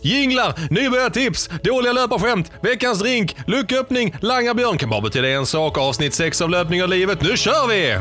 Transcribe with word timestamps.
Jinglar, 0.00 0.54
nybörjartips, 0.70 1.50
dåliga 1.62 1.92
löparskämt, 1.92 2.52
veckans 2.62 2.98
drink, 2.98 3.36
lucköppning, 3.46 4.14
langarbjörn 4.20 4.78
kan 4.78 4.90
bara 4.90 5.00
betyda 5.00 5.28
en 5.28 5.46
sak. 5.46 5.78
Avsnitt 5.78 6.14
6 6.14 6.42
av 6.42 6.50
Löpning 6.50 6.82
och 6.82 6.88
livet. 6.88 7.22
Nu 7.22 7.36
kör 7.36 7.68
vi! 7.68 7.98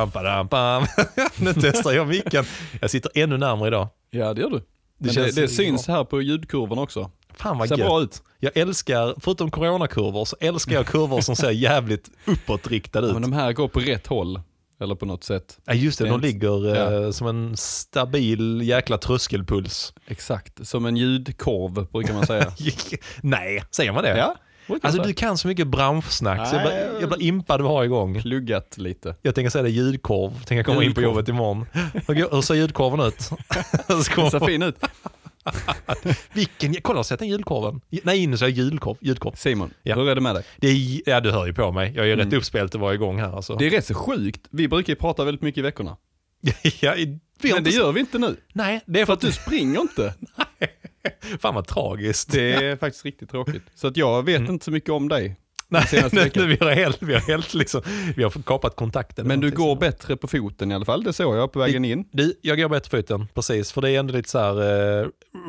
Bam, 0.00 0.10
badam, 0.10 0.46
bam. 0.46 0.86
nu 1.36 1.54
testar 1.54 1.92
jag 1.92 2.08
micken. 2.08 2.44
Jag 2.80 2.90
sitter 2.90 3.10
ännu 3.14 3.38
närmare 3.38 3.68
idag. 3.68 3.88
Ja 4.10 4.34
det 4.34 4.40
gör 4.40 4.50
du. 4.50 4.62
Det 4.98 5.14
Det, 5.14 5.34
det, 5.34 5.48
syns 5.48 5.88
här 5.88 6.04
på 6.04 6.22
ljudkurvan 6.22 6.78
också. 6.78 7.10
Fan 7.34 7.58
vad 7.58 7.68
Ser 7.68 7.76
gött. 7.76 7.86
bra 7.86 8.02
ut. 8.02 8.22
Jag 8.38 8.56
älskar, 8.56 9.14
förutom 9.20 9.50
coronakurvor, 9.50 10.24
så 10.24 10.36
älskar 10.40 10.74
jag 10.74 10.86
kurvor 10.86 11.20
som 11.20 11.36
ser 11.36 11.50
jävligt 11.50 12.10
uppåtriktade 12.26 13.06
ut. 13.06 13.12
Men 13.12 13.22
de 13.22 13.32
här 13.32 13.52
går 13.52 13.68
på 13.68 13.80
rätt 13.80 14.06
håll. 14.06 14.40
Eller 14.80 14.94
på 14.94 15.06
något 15.06 15.24
sätt. 15.24 15.58
Ja 15.64 15.74
just 15.74 15.98
det, 15.98 16.06
är 16.06 16.10
de 16.10 16.20
ligger 16.20 17.04
eh, 17.04 17.10
som 17.10 17.26
en 17.26 17.56
stabil 17.56 18.62
jäkla 18.62 18.98
tröskelpuls. 18.98 19.94
Exakt, 20.06 20.68
som 20.68 20.86
en 20.86 20.96
ljudkorv 20.96 21.86
brukar 21.92 22.14
man 22.14 22.26
säga. 22.26 22.52
Nej, 23.20 23.64
säger 23.70 23.92
man 23.92 24.02
det? 24.02 24.18
ja, 24.18 24.36
Alltså 24.82 25.02
du 25.02 25.12
kan 25.14 25.38
så 25.38 25.48
mycket 25.48 25.66
branschsnack 25.66 26.48
så 26.48 26.54
jag 26.56 26.62
blir, 26.62 27.00
jag 27.00 27.08
blir 27.08 27.22
impad 27.22 27.60
varje 27.60 27.88
gång. 27.88 28.22
Pluggat 28.22 28.78
lite. 28.78 29.14
Jag 29.22 29.34
tänker 29.34 29.50
säga 29.50 29.62
det 29.62 29.70
ljudkorv, 29.70 30.44
tänker 30.44 30.62
komma 30.62 30.84
in 30.84 30.94
på 30.94 31.00
jobbet 31.02 31.28
imorgon. 31.28 31.66
Hur 32.06 32.40
ser 32.42 32.54
ljudkorven 32.54 33.00
ut? 33.06 33.20
Så 33.22 33.36
Det 33.88 34.04
ser 34.30 34.46
fin 34.46 34.62
ut. 34.62 34.76
Vilken, 36.32 36.74
kolla 36.82 37.04
sett 37.04 37.18
den 37.18 37.28
julkorven? 37.28 37.80
Nej, 38.02 38.26
nu 38.26 38.36
säger 38.36 38.56
jag 38.56 38.64
julkorv. 38.64 38.96
julkorv. 39.00 39.34
Simon, 39.36 39.70
Ja. 39.82 39.94
hur 39.96 40.08
är 40.08 40.14
det 40.14 40.20
med 40.20 40.34
dig? 40.34 40.44
Det 40.56 40.68
är, 40.68 41.02
ja 41.10 41.20
du 41.20 41.30
hör 41.30 41.46
ju 41.46 41.52
på 41.54 41.72
mig, 41.72 41.92
jag 41.96 42.08
är 42.10 42.16
rätt 42.16 42.26
Mm. 42.26 42.38
uppspelt 42.38 42.74
varje 42.74 42.98
gång 42.98 43.18
här 43.20 43.36
alltså. 43.36 43.56
Det 43.56 43.66
är 43.66 43.70
rätt 43.70 43.86
så 43.86 43.94
sjukt. 43.94 44.40
Vi 44.50 44.68
brukar 44.68 44.92
ju 44.92 44.96
prata 44.96 45.24
väldigt 45.24 45.42
mycket 45.42 45.58
i 45.58 45.62
veckorna. 45.62 45.96
Ja, 46.80 46.94
Men 47.42 47.64
det 47.64 47.70
gör 47.70 47.92
vi 47.92 48.00
inte 48.00 48.18
nu. 48.18 48.36
Nej, 48.52 48.80
det 48.86 49.00
är 49.00 49.06
för 49.06 49.12
att 49.12 49.20
du 49.20 49.32
springer 49.32 49.80
inte. 49.80 50.14
Fan 51.40 51.54
vad 51.54 51.66
tragiskt. 51.66 52.32
Det 52.32 52.52
är 52.52 52.76
faktiskt 52.76 53.04
riktigt 53.04 53.30
tråkigt. 53.30 53.62
Så 53.74 53.86
att 53.86 53.96
jag 53.96 54.22
vet 54.22 54.38
Mm. 54.40 54.52
inte 54.52 54.64
så 54.64 54.70
mycket 54.70 54.90
om 54.90 55.08
dig. 55.08 55.36
Nej, 55.70 55.84
veckan. 56.12 56.30
nu, 56.34 56.46
vi 56.46 56.56
har 56.64 56.70
helt, 56.70 57.02
vi 57.02 57.14
har 57.14 57.20
helt 57.20 57.54
liksom, 57.54 57.82
vi 58.16 58.22
har 58.22 58.30
kapat 58.30 58.76
kontakten. 58.76 59.26
Men 59.26 59.40
du 59.40 59.50
går 59.50 59.76
bättre 59.76 60.16
på 60.16 60.28
foten 60.28 60.72
i 60.72 60.74
alla 60.74 60.84
fall. 60.84 61.02
Det 61.02 61.12
såg 61.12 61.36
jag 61.36 61.52
på 61.52 61.58
vägen 61.58 61.84
in. 61.84 62.04
Du, 62.12 62.34
jag 62.42 62.58
går 62.58 62.68
bättre 62.68 62.98
foten, 62.98 63.26
precis. 63.34 63.72
För 63.72 63.80
det 63.80 63.90
är 63.90 63.98
ändå 63.98 64.14
lite 64.14 64.28
så 64.28 64.38
här 64.38 65.00
eh, 65.00 65.06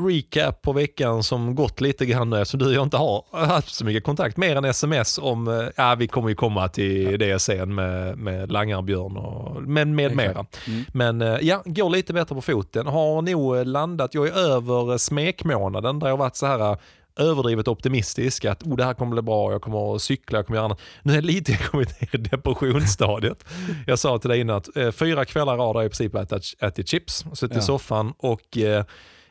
recap 0.07 0.61
på 0.61 0.73
veckan 0.73 1.23
som 1.23 1.55
gått 1.55 1.81
lite 1.81 2.05
grann 2.05 2.33
eftersom 2.33 2.59
du 2.59 2.65
och 2.65 2.73
jag 2.73 2.83
inte 2.83 2.97
har 2.97 3.45
haft 3.45 3.75
så 3.75 3.85
mycket 3.85 4.03
kontakt. 4.03 4.37
Mer 4.37 4.55
än 4.55 4.65
sms 4.65 5.17
om, 5.17 5.47
eh, 5.47 5.67
ja 5.75 5.95
vi 5.95 6.07
kommer 6.07 6.29
ju 6.29 6.35
komma 6.35 6.67
till 6.67 7.19
det 7.19 7.39
sen 7.39 7.75
med, 7.75 8.17
med 8.17 8.51
Langarbjörn 8.51 9.17
och 9.17 9.61
men 9.61 9.95
med 9.95 10.15
mera. 10.15 10.45
Mm. 10.67 10.85
Men 10.93 11.21
eh, 11.21 11.37
ja, 11.41 11.61
går 11.65 11.89
lite 11.89 12.13
bättre 12.13 12.35
på 12.35 12.41
foten. 12.41 12.87
Har 12.87 13.21
nog 13.21 13.57
eh, 13.57 13.65
landat, 13.65 14.13
jag 14.13 14.27
är 14.27 14.37
över 14.37 14.91
eh, 14.91 14.97
smekmånaden 14.97 15.99
där 15.99 16.07
jag 16.07 16.17
varit 16.17 16.35
så 16.35 16.45
här 16.45 16.71
eh, 16.71 16.77
överdrivet 17.15 17.67
optimistisk 17.67 18.45
att 18.45 18.63
oh, 18.63 18.75
det 18.77 18.83
här 18.83 18.93
kommer 18.93 19.11
bli 19.11 19.21
bra, 19.21 19.51
jag 19.51 19.61
kommer 19.61 19.95
att 19.95 20.01
cykla, 20.01 20.37
jag 20.37 20.45
kommer 20.45 20.57
göra 20.57 20.65
annat. 20.65 20.79
Nu 21.03 21.11
är 21.11 21.15
jag 21.21 21.25
lite 21.25 21.57
kommit 21.57 22.01
ner 22.01 22.15
i 22.15 22.17
depressionsstadiet. 22.17 23.45
Jag 23.87 23.99
sa 23.99 24.17
till 24.17 24.29
dig 24.29 24.39
innan 24.39 24.55
att 24.57 24.77
eh, 24.77 24.91
fyra 24.91 25.25
kvällar 25.25 25.53
i 25.55 25.57
rad 25.57 25.75
har 25.75 25.81
jag 25.81 25.85
i 25.85 25.89
princip 25.89 26.15
ätit, 26.15 26.43
ätit 26.63 26.87
chips, 26.87 27.25
suttit 27.33 27.55
i 27.55 27.59
Ja. 27.59 27.61
soffan 27.61 28.13
och 28.17 28.57
eh, 28.57 28.85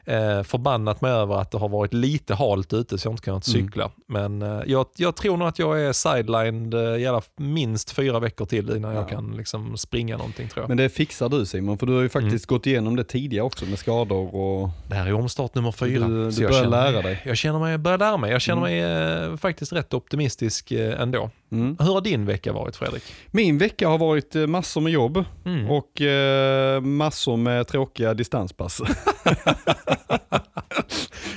eh, 0.05 0.43
förbannat 0.43 1.01
mig 1.01 1.13
över 1.13 1.35
att 1.41 1.51
det 1.51 1.59
har 1.59 1.69
varit 1.69 1.95
lite 1.95 2.35
halt 2.35 2.73
ute 2.73 2.99
så 2.99 3.07
jag 3.07 3.11
har 3.11 3.15
inte 3.15 3.23
kunnat 3.25 3.49
Mm. 3.49 3.67
cykla. 3.67 3.91
Men 4.07 4.43
eh, 4.43 4.61
jag, 4.67 4.87
jag 4.97 5.17
tror 5.17 5.37
nog 5.37 5.49
att 5.49 5.59
jag 5.59 5.81
är 5.81 5.93
sidelined 5.93 6.75
eh, 7.03 7.09
alla, 7.11 7.23
minst 7.37 7.91
fyra 7.91 8.19
veckor 8.19 8.45
till 8.47 8.77
innan 8.77 8.95
jag 8.95 9.03
Ja. 9.03 9.09
kan 9.09 9.37
liksom 9.37 9.77
springa 9.77 10.17
någonting 10.17 10.49
tror 10.49 10.63
jag. 10.63 10.69
Men 10.69 10.77
det 10.77 10.89
fixar 10.89 11.29
du 11.29 11.47
Simon, 11.47 11.79
för 11.79 11.87
du 11.87 11.95
har 11.95 12.03
ju 12.03 12.09
faktiskt 12.09 12.47
gått 12.47 12.67
igenom 12.67 12.97
det 12.97 13.05
tidigare 13.05 13.45
också 13.47 13.65
med 13.65 13.79
skador 13.79 14.35
och 14.35 14.71
Det 14.89 14.95
här 14.95 15.07
är 15.07 15.13
omstart 15.13 15.55
nummer 15.55 15.73
fyra. 15.73 16.09
du, 16.09 16.31
du 16.31 16.43
jag 16.43 16.51
börjar 16.51 16.65
känner, 16.65 16.93
lära 16.93 17.03
dig. 17.03 17.23
Jag 17.25 17.37
känner 17.37 17.59
mig, 17.59 17.79
börjar 17.79 17.99
lära 17.99 18.17
mig. 18.17 18.31
Jag 18.33 18.41
känner 18.41 18.67
Mm. 18.67 19.19
mig 19.21 19.31
eh, 19.31 19.37
faktiskt 19.37 19.73
rätt 19.73 19.95
optimistisk 19.95 20.73
eh, 20.73 21.01
ändå. 21.01 21.31
Mm. 21.53 21.77
Hur 21.81 21.93
har 21.95 22.01
din 22.01 22.27
vecka 22.27 22.53
varit 22.53 22.77
Fredrik? 22.77 23.03
Min 23.31 23.59
vecka 23.59 23.89
har 23.89 23.99
varit 23.99 24.37
eh, 24.37 24.47
massor 24.47 24.81
med 24.81 24.93
jobb 24.93 25.25
Mm. 25.45 25.71
och 25.71 26.01
eh, 26.01 26.81
massor 26.81 27.37
med 27.37 27.67
tråkiga 27.69 28.15
distanspass. 28.15 28.81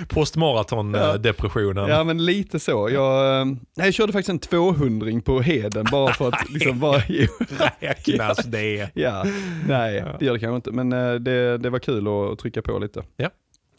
Postmaraton-depressionen. 0.09 1.90
ja 1.90 2.03
men 2.03 2.25
lite 2.25 2.59
så. 2.59 2.90
Jag, 2.90 3.40
eh, 3.40 3.46
nej, 3.46 3.88
jag 3.88 3.94
körde 3.94 4.13
faktiskt 4.13 4.29
en 4.29 4.40
200 4.40 5.22
på 5.25 5.41
Heden 5.41 5.85
bara 5.91 6.13
för 6.13 6.28
att 6.28 6.50
liksom 6.50 6.79
bara, 6.79 6.97
Räknas 7.79 8.38
det? 8.46 8.90
ja, 8.94 9.25
nej 9.68 9.96
Ja. 9.96 10.16
det 10.19 10.25
gör 10.25 10.34
det 10.34 10.40
kanske 10.40 10.56
inte 10.56 10.72
men 10.72 10.90
det, 11.23 11.57
det 11.57 11.69
var 11.69 11.79
kul 11.79 12.07
att 12.07 12.40
trycka 12.40 12.62
på 12.62 12.79
lite. 12.79 13.03
Ja. 13.18 13.29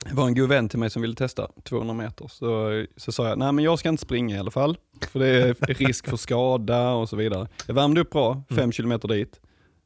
Det 0.08 0.14
var 0.14 0.26
en 0.26 0.34
god 0.34 0.48
vän 0.48 0.68
till 0.68 0.78
mig 0.78 0.90
som 0.90 1.02
ville 1.02 1.14
testa 1.14 1.48
200 1.62 1.94
meter 1.94 2.28
så, 2.28 2.84
så 2.96 3.12
sa 3.12 3.28
jag, 3.28 3.38
nej 3.38 3.52
men 3.52 3.64
jag 3.64 3.78
ska 3.78 3.88
inte 3.88 4.02
springa 4.02 4.36
i 4.36 4.38
alla 4.38 4.50
fall. 4.50 4.76
För 5.12 5.18
det 5.18 5.26
är 5.26 5.54
risk 5.74 6.08
för 6.08 6.16
skada 6.16 6.90
och 6.92 7.08
så 7.08 7.16
vidare. 7.16 7.48
Jag 7.66 7.74
värmde 7.74 8.00
upp 8.00 8.10
bra, 8.10 8.42
fem 8.48 8.58
Mm. 8.58 8.72
kilometer 8.72 9.08
dit. 9.08 9.40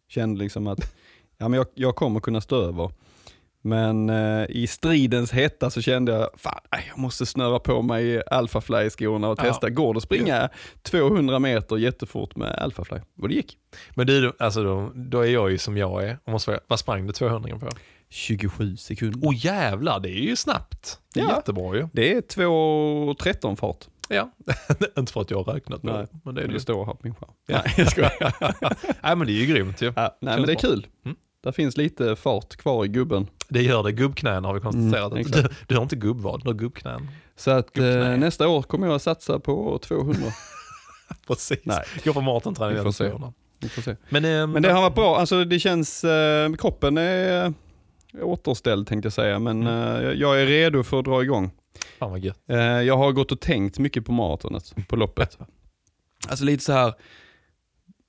Kände 0.09 0.41
liksom 0.41 0.67
att 0.67 0.95
ja, 1.39 1.49
men 1.49 1.59
jag, 1.59 1.67
jag 1.75 1.97
kommer 1.97 2.21
kunna 2.21 2.41
stå 2.41 2.57
över. 2.63 2.91
Men 3.69 4.11
eh, 4.11 4.47
i 4.49 4.67
stridens 4.67 5.33
hetta 5.33 5.71
så 5.71 5.83
kände 5.83 6.13
jag, 6.13 6.29
fan 6.37 6.61
jag 6.89 6.99
måste 6.99 7.27
snöra 7.27 7.59
på 7.59 7.83
mig 7.83 8.23
Alphafly-skorna 8.31 9.29
och 9.29 9.39
Ja. 9.39 9.43
testa. 9.45 9.71
Går 9.71 9.95
det 9.95 9.99
att 9.99 10.03
springa 10.03 10.49
200 10.83 11.39
meter 11.39 11.77
jättefort 11.77 12.37
med 12.37 12.49
Alphafly? 12.53 12.99
Och 13.23 13.29
det 13.29 13.35
gick. 13.35 13.57
Men 13.95 14.07
du, 14.07 14.33
alltså 14.39 14.63
då, 14.63 14.93
då 14.95 15.21
är 15.21 15.31
jag 15.31 15.51
ju 15.51 15.59
som 15.59 15.77
jag 15.77 16.05
är. 16.05 16.19
Jag 16.25 16.33
måste 16.33 16.61
vad 16.67 16.79
sprang 16.79 17.07
du 17.07 17.13
200 17.13 17.59
på? 17.59 17.69
27 18.11 18.77
sekunder. 18.77 19.21
Åh 19.23 19.31
oh, 19.31 19.45
jävlar, 19.47 20.01
det 20.01 20.09
är 20.11 20.23
ju 20.23 20.37
snabbt. 20.37 20.99
Det 21.15 21.21
är 21.21 21.25
Ja. 21.25 21.37
jättebra 21.37 21.77
ju. 21.77 21.89
Det 21.93 22.13
är 22.13 22.21
2.13 22.21 23.57
fart. 23.57 23.85
Ja, 24.09 24.31
inte 24.99 25.13
för 25.13 25.21
att 25.21 25.31
jag 25.31 25.43
har 25.45 25.53
räknat 25.55 25.83
på 25.83 25.87
Nej. 25.93 26.07
Men 26.25 26.35
det 26.35 26.43
är 26.43 26.47
Det, 26.49 26.53
det. 26.55 26.61
står 26.61 26.87
här 26.87 26.93
på 26.93 27.01
min 27.03 27.15
skärm. 27.15 27.31
Ja. 27.47 27.63
Nej, 27.65 27.75
jag 27.77 27.91
skojar. 27.91 28.13
Nej 29.03 29.17
men 29.17 29.27
det 29.27 29.33
är 29.33 29.41
ju 29.41 29.47
grymt 29.47 29.83
ju. 29.83 29.93
Ja, 29.97 30.19
nej 30.21 30.37
men 30.37 30.47
det 30.47 30.53
är 30.53 30.57
kul. 30.57 30.87
Mm. 31.05 31.17
Där 31.41 31.53
finns 31.53 31.77
lite 31.77 32.17
fart 32.17 32.57
kvar 32.57 32.85
i 32.85 32.89
gubben. 32.89 33.27
Det 33.49 33.63
gör 33.63 33.83
det. 33.83 33.93
Gubbknän 33.93 34.45
har 34.45 34.55
vi 34.55 34.61
konstaterat. 34.61 35.13
Mm, 35.13 35.25
du, 35.25 35.49
du 35.67 35.75
har 35.75 35.83
inte 35.83 35.97
gubbvad, 35.97 36.41
du 36.43 36.49
har 36.49 36.55
gubbknän. 36.55 37.09
Så 37.37 37.51
att 37.51 37.79
eh, 37.79 37.85
nästa 38.17 38.49
år 38.49 38.63
kommer 38.63 38.87
jag 38.87 38.97
att 38.97 39.03
satsa 39.03 39.39
på 39.41 39.79
200. 39.83 40.15
Precis. 41.27 41.59
Nej. 41.63 41.85
Gå 42.05 42.13
på 42.13 42.21
maraton 42.21 42.55
Vi 42.75 42.83
får 42.83 42.93
se. 42.93 43.13
Vi 43.59 43.69
får 43.69 43.83
se. 43.83 43.97
Men, 44.09 44.25
eh, 44.25 44.47
Men 44.47 44.63
det 44.63 44.73
har 44.73 44.83
varit 44.83 44.95
bra, 44.95 45.17
alltså 45.19 45.45
det 45.45 45.59
känns, 45.59 46.05
eh, 46.05 46.53
kroppen 46.55 46.99
är 46.99 47.53
återställd 48.23 48.87
tänkte 48.87 49.07
jag 49.07 49.13
säga, 49.13 49.39
men 49.39 49.67
Mm. 49.67 50.05
eh, 50.07 50.13
jag 50.13 50.41
är 50.43 50.47
redo 50.47 50.83
för 50.83 50.99
att 50.99 51.05
dra 51.05 51.23
igång. 51.23 51.51
Fan 51.99 52.11
vad 52.11 52.21
gött. 52.21 52.39
Eh, 52.49 52.57
jag 52.59 52.97
har 52.97 53.13
gått 53.13 53.33
och 53.33 53.41
tänkt 53.41 53.79
mycket 53.79 54.05
på 54.05 54.13
maratonet, 54.13 54.75
på 54.89 54.97
loppet. 54.97 55.39
Alltså 56.29 56.45
lite 56.45 56.65
så 56.65 56.73
här, 56.73 56.95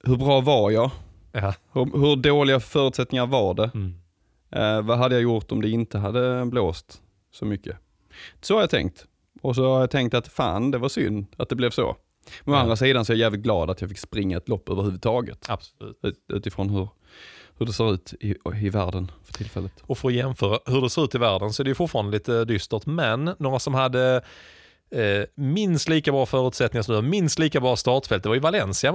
hur 0.04 0.16
bra 0.18 0.42
var 0.42 0.72
jag? 0.72 0.92
Ja. 1.32 1.54
Hur, 1.74 1.86
hur 2.00 2.16
dåliga 2.16 2.60
förutsättningar 2.60 3.26
var 3.28 3.54
det? 3.54 3.72
Mm. 3.74 3.94
Eh, 4.52 4.82
vad 4.82 4.98
hade 4.98 5.16
jag 5.16 5.22
gjort 5.22 5.52
om 5.52 5.62
det 5.62 5.70
inte 5.70 5.98
hade 5.98 6.46
blåst 6.46 7.02
så 7.32 7.46
mycket? 7.46 7.78
Så 8.42 8.54
har 8.54 8.62
jag 8.62 8.70
tänkt. 8.70 9.06
Och 9.42 9.56
så 9.56 9.74
har 9.74 9.80
jag 9.80 9.90
tänkt 9.92 10.14
att 10.14 10.28
fan, 10.28 10.72
det 10.72 10.78
var 10.78 10.90
synd 10.90 11.26
att 11.38 11.50
det 11.50 11.56
blev 11.56 11.70
så. 11.70 11.96
Men 12.44 12.54
å 12.54 12.58
Ja. 12.58 12.62
andra 12.62 12.76
sidan 12.76 13.06
så 13.06 13.12
är 13.14 13.16
jag 13.16 13.20
jävligt 13.22 13.42
glad 13.42 13.70
att 13.70 13.81
jag 13.81 13.90
fick 13.90 14.00
springa 14.00 14.38
ett 14.38 14.50
lopp 14.50 14.70
överhuvudtaget. 14.70 15.46
Absolut. 15.50 15.98
Ut, 16.04 16.16
utifrån 16.34 16.70
hur, 16.70 16.88
hur 17.58 17.66
det 17.66 17.74
ser 17.74 17.94
ut 17.94 18.14
i, 18.20 18.36
i 18.56 18.70
världen 18.70 19.12
för 19.24 19.34
tillfället. 19.34 19.74
Och 19.82 19.98
för 19.98 20.08
att 20.08 20.14
jämföra 20.14 20.60
hur 20.66 20.82
det 20.82 20.90
ser 20.90 21.04
ut 21.04 21.16
i 21.16 21.18
världen 21.18 21.54
så 21.54 21.62
är 21.62 21.64
det 21.64 21.70
ju 21.70 21.75
fortfarande 21.75 22.12
lite 22.12 22.46
dystert. 22.46 22.86
Men 22.86 23.36
några 23.40 23.60
som 23.60 23.74
hade 23.74 24.22
eh, 24.91 25.24
minst 25.36 25.89
lika 25.89 26.12
bra 26.12 26.25
förutsättningar 26.25 26.83
som 26.83 26.95
du, 26.95 27.01
minst 27.01 27.39
lika 27.39 27.59
bra 27.59 27.75
startfält, 27.75 28.24
det 28.24 28.30
var 28.30 28.36
ju 28.36 28.41
Valencia 28.41 28.91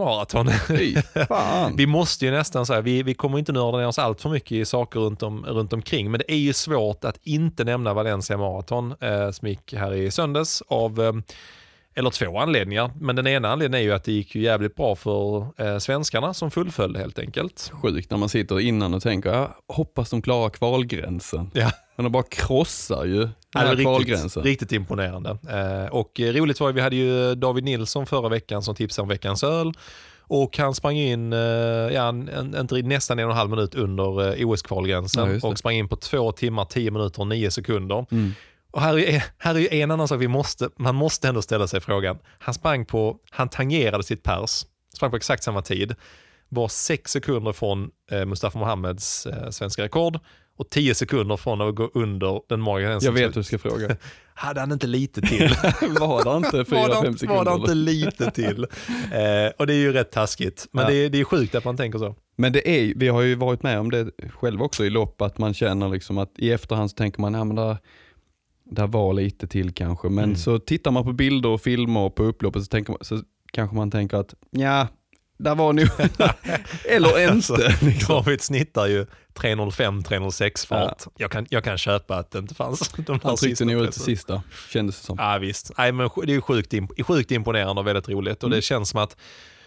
fan. 1.28 1.76
vi 1.76 1.86
måste 1.86 2.24
ju 2.24 2.30
nästan 2.30 2.66
säga, 2.66 2.80
vi, 2.80 3.02
vi 3.02 3.14
kommer 3.14 3.38
inte 3.38 3.52
nörda 3.52 3.78
ner 3.78 3.86
oss 3.86 3.98
allt 3.98 4.20
för 4.20 4.30
mycket 4.30 4.52
i 4.52 4.64
saker 4.64 5.00
runt, 5.00 5.22
om, 5.22 5.46
runt 5.46 5.72
omkring, 5.72 6.10
men 6.10 6.18
det 6.18 6.32
är 6.32 6.38
ju 6.38 6.52
svårt 6.52 7.04
att 7.04 7.18
inte 7.22 7.64
nämna 7.64 7.94
Valencia 7.94 8.36
Marathon 8.36 8.94
eh, 9.00 9.30
som 9.30 9.48
gick 9.48 9.74
här 9.74 9.94
i 9.94 10.10
söndags 10.10 10.62
av 10.68 11.02
eh, 11.02 11.12
eller 11.96 12.10
två 12.10 12.38
anledningar, 12.38 12.90
men 13.00 13.16
den 13.16 13.26
ena 13.26 13.48
anledningen 13.48 13.84
är 13.84 13.88
ju 13.88 13.92
att 13.92 14.04
det 14.04 14.12
gick 14.12 14.34
ju 14.34 14.42
jävligt 14.42 14.76
bra 14.76 14.96
för 14.96 15.46
eh, 15.56 15.78
svenskarna 15.78 16.34
som 16.34 16.50
fullföljde 16.50 16.98
helt 16.98 17.18
enkelt. 17.18 17.72
Sjukt 17.82 18.10
när 18.10 18.18
man 18.18 18.28
sitter 18.28 18.60
innan 18.60 18.94
och 18.94 19.02
tänker, 19.02 19.30
jag 19.30 19.50
hoppas 19.68 20.10
de 20.10 20.22
klarar 20.22 20.50
kvalgränsen. 20.50 21.50
Ja. 21.54 21.70
Han 21.96 22.12
bara 22.12 22.22
krossar 22.22 23.04
ju 23.04 23.18
den 23.18 23.32
Ja, 23.52 23.60
här 23.60 23.66
är 23.66 23.70
riktigt, 23.70 23.84
kvalgränsen. 23.86 24.42
riktigt 24.42 24.72
imponerande. 24.72 25.30
Eh, 25.48 25.92
och 25.92 26.20
roligt 26.20 26.60
var 26.60 26.68
ju, 26.68 26.74
vi 26.74 26.80
hade 26.80 26.96
ju 26.96 27.34
David 27.34 27.64
Nilsson 27.64 28.06
förra 28.06 28.28
veckan 28.28 28.62
som 28.62 28.74
tipsade 28.74 29.02
om 29.02 29.08
veckans 29.08 29.44
öl. 29.44 29.72
Och 30.26 30.58
han 30.58 30.74
sprang 30.74 30.96
in 30.96 31.32
eh, 31.32 31.38
ja, 31.38 32.08
en, 32.08 32.28
en, 32.54 32.68
nästan 32.88 33.18
en 33.18 33.24
och 33.24 33.30
en 33.30 33.36
halv 33.36 33.50
minut 33.50 33.74
under 33.74 34.20
eh, 34.32 34.40
Ja, 34.40 34.46
OS-kvalgränsen 34.46 35.28
det. 35.28 35.44
och 35.48 35.58
sprang 35.58 35.74
in 35.74 35.88
på 35.88 35.96
två 35.96 36.32
timmar, 36.32 36.64
tio 36.64 36.90
minuter 36.90 37.20
och 37.20 37.26
nio 37.26 37.50
sekunder. 37.50 38.06
Mm. 38.10 38.32
Och 38.70 38.80
här 38.80 38.98
är, 38.98 39.24
här 39.38 39.54
är 39.54 39.58
ju 39.58 39.68
en 39.80 39.90
annan 39.90 40.08
sak 40.08 40.20
vi 40.20 40.28
måste, 40.28 40.68
man 40.76 40.94
måste 40.94 41.28
ändå 41.28 41.42
ställa 41.42 41.66
sig 41.66 41.80
frågan. 41.80 42.18
Han 42.38 42.54
sprang 42.54 42.86
på, 42.86 43.16
han 43.30 43.48
tangerade 43.48 44.02
sitt 44.04 44.22
pers, 44.22 44.66
sprang 44.96 45.10
på 45.10 45.16
exakt 45.16 45.42
samma 45.42 45.62
tid, 45.62 45.94
var 46.48 46.68
sex 46.68 47.10
sekunder 47.10 47.52
från 47.52 47.90
eh, 48.10 48.24
Mustafa 48.24 48.58
Mohammeds 48.58 49.26
eh, 49.26 49.50
svenska 49.50 49.82
rekord 49.82 50.18
och 50.56 50.70
tio 50.70 50.94
sekunder 50.94 51.36
från 51.36 51.60
att 51.60 51.74
gå 51.74 51.90
under 51.94 52.40
den 52.48 52.60
magiska 52.60 52.88
gränsen. 52.88 53.06
Jag 53.06 53.12
vet 53.12 53.36
hur 53.36 53.40
du 53.40 53.44
ska 53.44 53.58
fråga. 53.58 53.96
Hade 54.34 54.60
han 54.60 54.72
inte 54.72 54.86
lite 54.86 55.20
till? 55.20 55.48
var 56.00 56.24
det 56.30 56.36
inte 56.46 56.56
var, 56.56 56.64
4-5 56.64 57.12
det, 57.12 57.18
sekunder? 57.18 57.34
var 57.34 57.44
det 57.44 57.54
inte 57.60 57.74
lite 57.74 58.30
till? 58.30 58.66
Eh, 59.12 59.52
och 59.58 59.66
det 59.66 59.74
är 59.74 59.78
ju 59.78 59.92
rätt 59.92 60.10
taskigt. 60.12 60.66
Men 60.72 60.84
Ja. 60.84 60.90
det, 60.90 60.96
är, 60.96 61.10
det 61.10 61.20
är 61.20 61.24
sjukt 61.24 61.54
att 61.54 61.64
man 61.64 61.76
tänker 61.76 61.98
så. 61.98 62.14
Men 62.36 62.52
det 62.52 62.68
är, 62.70 62.92
vi 62.96 63.08
har 63.08 63.22
ju 63.22 63.34
varit 63.34 63.62
med 63.62 63.78
om 63.80 63.90
det 63.90 64.10
själv 64.30 64.62
också 64.62 64.84
i 64.84 64.90
lopp, 64.90 65.22
att 65.22 65.38
man 65.38 65.54
känner 65.54 65.88
liksom 65.88 66.18
att 66.18 66.32
i 66.38 66.50
efterhand 66.52 66.90
så 66.90 66.94
tänker 66.96 67.20
man, 67.20 67.34
ja 67.34 67.44
men 67.44 67.56
där, 67.56 67.76
där 68.64 68.86
var 68.86 69.12
lite 69.12 69.46
till 69.46 69.72
kanske. 69.72 70.08
Men 70.08 70.24
Mm. 70.24 70.36
så 70.36 70.58
tittar 70.58 70.90
man 70.90 71.04
på 71.04 71.12
bilder 71.12 71.48
och 71.48 71.60
filmer 71.60 72.10
på 72.10 72.22
upploppet 72.24 72.62
så, 72.62 72.68
tänker 72.68 72.92
man, 72.92 72.98
så 73.02 73.20
kanske 73.52 73.76
man 73.76 73.90
tänker 73.90 74.16
att, 74.16 74.34
ja, 74.50 74.88
där 75.38 75.54
var 75.54 75.72
nog, 75.72 75.88
eller 76.88 77.28
Alltså, 77.30 77.54
inte. 77.54 77.76
liksom. 77.86 78.14
David 78.14 78.40
snittar 78.40 78.86
ju 78.86 79.06
305-306 79.34 80.66
fart. 80.66 81.02
Jag, 81.16 81.30
kan, 81.30 81.46
jag 81.50 81.64
kan 81.64 81.78
köpa 81.78 82.16
att 82.16 82.30
det 82.30 82.38
inte 82.38 82.54
fanns 82.54 82.88
de 82.96 83.02
där 83.02 83.20
Han 83.22 83.36
tryckte 83.36 83.64
nog 83.64 83.84
ut 83.84 83.92
det 83.94 84.00
sista, 84.00 84.42
kändes 84.72 85.00
det 85.00 85.06
som. 85.06 85.16
Ja 85.20 85.38
visst, 85.38 85.70
Nej, 85.78 85.92
men 85.92 86.10
det 86.16 86.32
är 86.32 86.34
ju 86.34 86.40
sjukt, 86.40 86.74
sjukt 87.06 87.30
imponerande 87.30 87.80
och 87.80 87.86
väldigt 87.86 88.08
roligt. 88.08 88.42
Och 88.44 88.50
det 88.50 88.56
Mm. 88.56 88.62
känns 88.62 88.88
som 88.90 89.00
att 89.00 89.16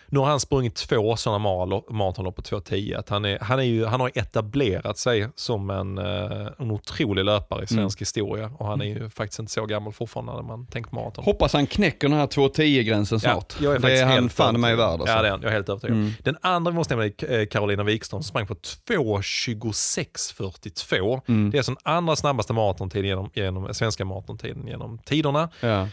nu 0.10 0.20
har 0.20 0.26
han 0.26 0.40
sprungit 0.40 0.76
två 0.76 1.16
sådana 1.16 1.40
mar- 1.50 1.94
maratonlopp 1.94 2.36
på 2.36 2.42
2.10. 2.42 2.98
Att 3.00 3.10
han, 3.10 3.26
är, 3.26 3.40
han, 3.42 3.60
är 3.60 3.64
ju, 3.64 3.86
han 3.86 4.00
har 4.00 4.12
etablerat 4.16 4.98
sig 4.98 5.28
som 5.36 5.70
en, 5.70 5.98
eh, 5.98 6.48
en 6.60 6.72
otrolig 6.72 7.26
löpare 7.26 7.64
i 7.64 7.68
svensk 7.68 8.02
historia. 8.02 8.52
Och 8.58 8.66
han 8.68 8.82
är 8.82 8.86
ju 8.86 9.10
faktiskt 9.10 9.40
inte 9.40 9.52
så 9.52 9.66
gammal 9.66 9.94
fortfarande 9.94 10.34
när 10.34 10.42
man 10.42 10.68
tänker 10.68 10.96
maraton. 10.96 11.24
Hoppas 11.26 11.54
han 11.54 11.68
knäcker 11.68 12.10
den 12.10 12.18
här 12.18 12.28
2.10-gränsen 12.28 13.20
snart. 13.20 13.54
Ja, 13.60 13.64
jag 13.66 13.76
är 13.76 13.80
det 13.80 14.00
är 14.00 14.06
han 14.06 14.30
fan 14.30 14.62
mig 14.62 14.76
värd 14.76 14.90
alltså. 14.90 15.08
Ja, 15.16 15.22
det 15.22 15.28
är 15.28 15.32
han. 15.32 15.42
Jag 15.42 15.50
är 15.50 15.54
helt 15.56 15.70
övertygad. 15.70 15.98
Mm. 15.98 16.12
Den 16.24 16.38
andra 16.42 16.72
vi 16.72 16.76
måste 16.76 16.96
nämna 16.96 17.06
är 17.28 17.40
eh, 17.40 17.46
Carolina 17.46 17.84
Wikström 17.84 18.24
som 18.24 18.30
sprang 18.30 18.48
på 18.48 18.54
2.26.42. 18.56 21.22
Mm. 21.28 21.52
Det 21.52 21.58
är 21.58 21.64
den 21.66 21.78
andra 21.84 22.16
snabbaste 22.16 22.54
maratontiden 22.54 23.06
genom, 23.08 23.30
genom 23.34 23.74
svenska 23.74 24.06
maratontiden 24.06 24.68
genom 24.68 24.98
tiderna. 25.06 25.50
Ja. 25.60 25.82
Eh, 25.82 25.88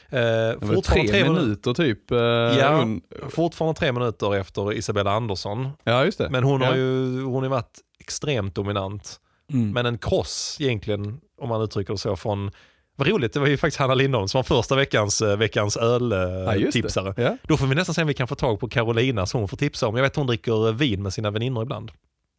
fortfarande, 0.61 0.83
tre, 0.83 1.09
tre 1.09 1.31
minuter 1.33 1.75
typ. 1.75 2.11
eh, 2.11 2.19
Ja. 2.19 2.87
fortfarande 3.31 3.79
tre 3.79 3.93
minuter 3.93 4.04
efter 4.41 4.73
Isabella 4.73 5.13
Andersson. 5.13 5.69
ja, 5.85 6.05
just 6.05 6.19
det. 6.19 6.31
Men 6.31 6.45
hon 6.45 6.61
ja. 6.61 6.67
har 6.67 6.77
ju 6.77 7.23
hon 7.23 7.43
har 7.43 7.51
varit 7.51 7.79
extremt 8.01 8.55
dominant. 8.55 9.21
Mm. 9.53 9.71
Men 9.71 9.87
en 9.87 9.99
kross 9.99 10.57
egentligen, 10.61 11.21
om 11.41 11.49
man 11.49 11.63
uttrycker 11.63 11.93
det 11.93 11.99
så, 11.99 12.17
från 12.17 12.51
vad 12.97 13.09
roligt, 13.09 13.33
det 13.33 13.41
var 13.41 13.47
ju 13.47 13.57
faktiskt 13.57 13.79
Hanna 13.79 13.95
Lindholm 13.95 14.29
som 14.29 14.39
var 14.39 14.43
första 14.43 14.77
veckans, 14.77 15.23
eh, 15.23 15.37
veckans 15.37 15.79
ja, 15.81 15.87
öl-tipsare. 15.87 17.13
det. 17.17 17.23
Ja. 17.23 17.37
Då 17.43 17.57
får 17.57 17.67
vi 17.67 17.75
nästan 17.75 17.95
se 17.95 18.03
om 18.03 18.09
vi 18.09 18.15
kan 18.15 18.29
få 18.29 18.35
tag 18.35 18.61
på 18.61 18.69
Carolina 18.69 19.27
som 19.27 19.41
hon 19.41 19.49
får 19.49 19.57
tipsa 19.57 19.89
om. 19.89 19.97
Jag 19.97 20.03
vet 20.03 20.17
hon 20.17 20.27
dricker 20.27 20.73
vin 20.73 21.03
med 21.03 21.13
sina 21.13 21.31
väninnor 21.31 21.63
ibland. 21.63 21.91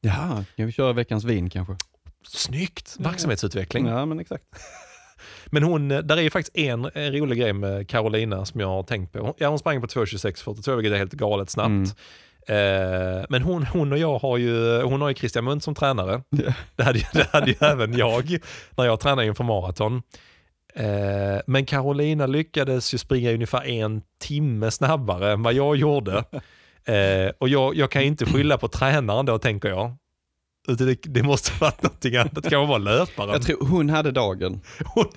Jaha, 0.02 0.46
kan 0.58 0.66
vi 0.66 0.72
köra 0.72 0.94
veckans 0.94 1.24
vin 1.24 1.50
kanske? 1.50 1.76
Snyggt! 2.28 2.96
Ja. 3.00 3.10
Verksamhetsutveckling. 3.10 3.88
Ja, 3.88 4.06
men 4.06 4.20
exakt. 4.20 4.44
Men 5.46 5.64
hon, 5.64 5.92
eh, 5.92 6.00
där 6.00 6.18
är 6.18 6.22
ju 6.22 6.30
faktiskt 6.30 6.58
en, 6.58 6.90
en 6.94 7.12
rolig 7.12 7.40
grej 7.40 7.54
med 7.54 7.90
Carolina 7.90 8.46
som 8.46 8.60
jag 8.60 8.68
har 8.68 8.84
tänkt 8.84 9.14
på. 9.14 9.20
Hon, 9.20 9.34
ja, 9.38 9.50
hon 9.50 9.60
sprang 9.60 9.82
på 9.82 9.88
2.26.42 9.88 10.76
vilket 10.76 10.94
är 10.94 10.98
helt 10.98 11.14
galet 11.14 11.50
snabbt. 11.50 11.70
Mm. 11.70 11.86
Eh, 12.48 13.26
men 13.30 13.42
hon, 13.42 13.66
hon 13.66 13.92
och 13.92 13.98
jag 13.98 14.20
har 14.20 14.38
ju, 14.38 14.82
hon 14.82 15.02
har 15.02 15.10
ju 15.10 15.16
Christian 15.16 15.44
Munt 15.44 15.64
som 15.64 15.76
tränare. 15.76 16.22
Ja. 16.30 16.54
Det, 16.76 16.84
hade, 16.84 17.08
det 17.14 17.28
hade 17.32 17.52
ju 17.52 17.56
även 17.60 17.98
jag 17.98 18.38
när 18.78 18.86
jag 18.86 19.00
tränade 19.00 19.28
inför 19.28 19.44
maraton. 19.44 20.02
Eh, 20.76 21.42
men 21.48 21.66
Carolina 21.66 22.26
lyckades 22.26 22.94
ju 22.94 22.98
springa 22.98 23.32
ungefär 23.32 23.68
en 23.68 24.02
timme 24.22 24.72
snabbare 24.72 25.32
än 25.32 25.44
vad 25.44 25.54
jag 25.54 25.76
gjorde. 25.76 26.24
Eh, 26.88 27.32
och 27.38 27.50
jag, 27.50 27.76
jag 27.76 27.92
kan 27.92 28.02
inte 28.02 28.26
skylla 28.26 28.58
på 28.58 28.68
tränaren 28.68 29.26
då 29.26 29.38
tänker 29.38 29.70
jag. 29.70 29.96
Det, 30.68 30.96
det 31.04 31.24
måste 31.24 31.52
ha 31.52 31.60
varit 31.60 31.84
någonting 31.84 32.16
annat, 32.16 32.44
det 32.44 32.50
kan 32.50 32.68
vara 32.68 32.78
löparen. 32.78 33.30
Jag 33.30 33.42
tror 33.42 33.68
hon 33.68 33.90
hade 33.90 34.12
dagen, 34.12 34.62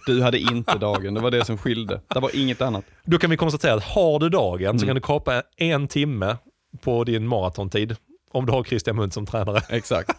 du 0.06 0.22
hade 0.22 0.38
inte 0.38 0.78
dagen. 0.78 1.14
Det 1.14 1.20
var 1.20 1.30
det 1.30 1.44
som 1.44 1.58
skilde. 1.58 2.00
Det 2.14 2.20
var 2.20 2.30
inget 2.36 2.60
annat. 2.62 2.84
Då 3.04 3.18
kan 3.18 3.30
vi 3.30 3.36
konstatera 3.36 3.74
att 3.74 3.84
har 3.84 4.18
du 4.18 4.28
dagen 4.28 4.78
så 4.78 4.84
Mm. 4.84 4.86
kan 4.86 4.94
du 4.94 5.00
kapa 5.00 5.42
en 5.56 5.88
timme 5.88 6.36
på 6.80 7.04
din 7.04 7.26
maratontid. 7.28 7.96
Om 8.32 8.46
du 8.46 8.52
har 8.52 8.64
Christian 8.64 8.96
Munt 8.96 9.14
som 9.14 9.26
tränare. 9.26 9.60
Exakt. 9.68 10.10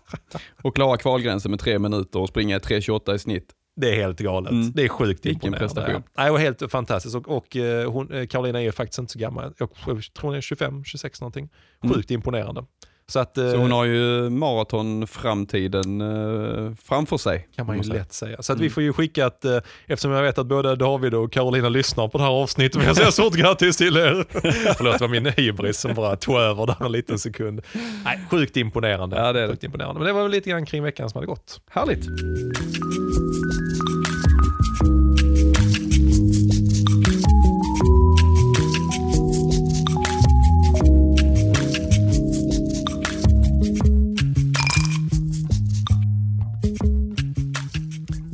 Och 0.64 0.76
klara 0.76 0.98
kvalgränsen 0.98 1.52
med 1.52 1.60
tre 1.60 1.80
minuter 1.80 2.20
och 2.20 2.30
springa 2.30 2.56
i 2.56 2.60
3.28 2.60 3.16
i 3.16 3.20
snitt. 3.20 3.50
Det 3.76 3.90
är 3.90 3.96
helt 3.96 4.20
galet. 4.20 4.52
Mm. 4.52 4.72
Det 4.72 4.84
är 4.84 4.88
sjukt 4.90 5.26
Vilken 5.26 5.48
imponerande. 5.48 5.60
prestation. 5.76 6.04
Nej, 6.18 6.26
det 6.26 6.32
var 6.32 6.40
helt 6.40 6.72
fantastiskt. 6.72 7.16
Och, 7.16 7.28
och 7.38 7.56
eh, 7.56 7.92
hon, 7.92 8.12
eh, 8.14 8.28
Carolina 8.28 8.60
är 8.60 8.64
ju 8.64 8.72
faktiskt 8.72 9.00
inte 9.00 9.14
så 9.14 9.20
gammal. 9.20 9.54
Jag 9.58 9.74
tror 9.74 10.02
hon 10.22 10.36
är 10.36 10.42
25, 10.42 10.84
26 10.84 11.22
någonting. 11.22 11.50
Mm. 11.84 11.96
Sjukt 11.96 12.12
imponerande. 12.12 12.64
Så 13.10 13.20
att, 13.20 13.38
eh, 13.38 13.52
Så 13.52 13.58
hon 13.58 13.72
har 13.72 13.86
ju 13.86 14.30
maratonframtiden 14.30 16.02
eh, 16.02 16.72
framför 16.84 17.18
sig. 17.18 17.48
kan 17.56 17.66
man 17.66 17.76
ju 17.76 17.84
jag 17.84 17.94
lätt 17.94 18.14
säga. 18.14 18.42
Så 18.42 18.52
att 18.52 18.58
Mm. 18.58 18.64
vi 18.64 18.70
får 18.70 18.84
ju 18.84 18.94
skicka 18.94 19.26
att, 19.26 19.46
eh, 19.46 19.58
eftersom 19.88 20.12
jag 20.12 20.24
vet 20.24 20.38
att 20.38 20.48
både 20.48 20.76
David 20.76 21.14
och 21.14 21.32
Carolina 21.32 21.70
lyssnar 21.70 22.08
på 22.08 22.18
det 22.18 22.24
här 22.24 22.32
avsnittet, 22.32 22.76
vill 22.82 22.88
jag 22.88 22.96
säga 22.96 23.12
stort 23.12 23.34
grattis 23.34 23.78
till 23.78 23.98
er. 23.98 24.26
Förlåt, 24.78 24.94
det 25.00 25.02
var 25.02 25.08
min 25.08 25.26
hybris 25.26 25.80
som 25.80 25.94
bara 25.94 26.16
tog 26.16 26.36
över 26.36 26.66
där 26.66 26.86
en 26.86 26.92
liten 26.92 27.20
sekund. 27.20 27.62
Nej, 28.06 28.20
sjukt 28.32 28.58
imponerande. 28.58 29.18
Ja, 29.18 29.34
det 29.34 29.42
är. 29.42 29.48
Sjukt 29.48 29.64
imponerande. 29.64 30.00
Men 30.00 30.08
det 30.08 30.14
var 30.14 30.22
väl 30.22 30.32
lite 30.32 30.50
grann 30.50 30.66
kring 30.66 30.84
veckan 30.84 31.10
som 31.10 31.18
hade 31.18 31.28
gått. 31.28 31.50
säga. 31.50 31.62
Härligt. 31.70 32.06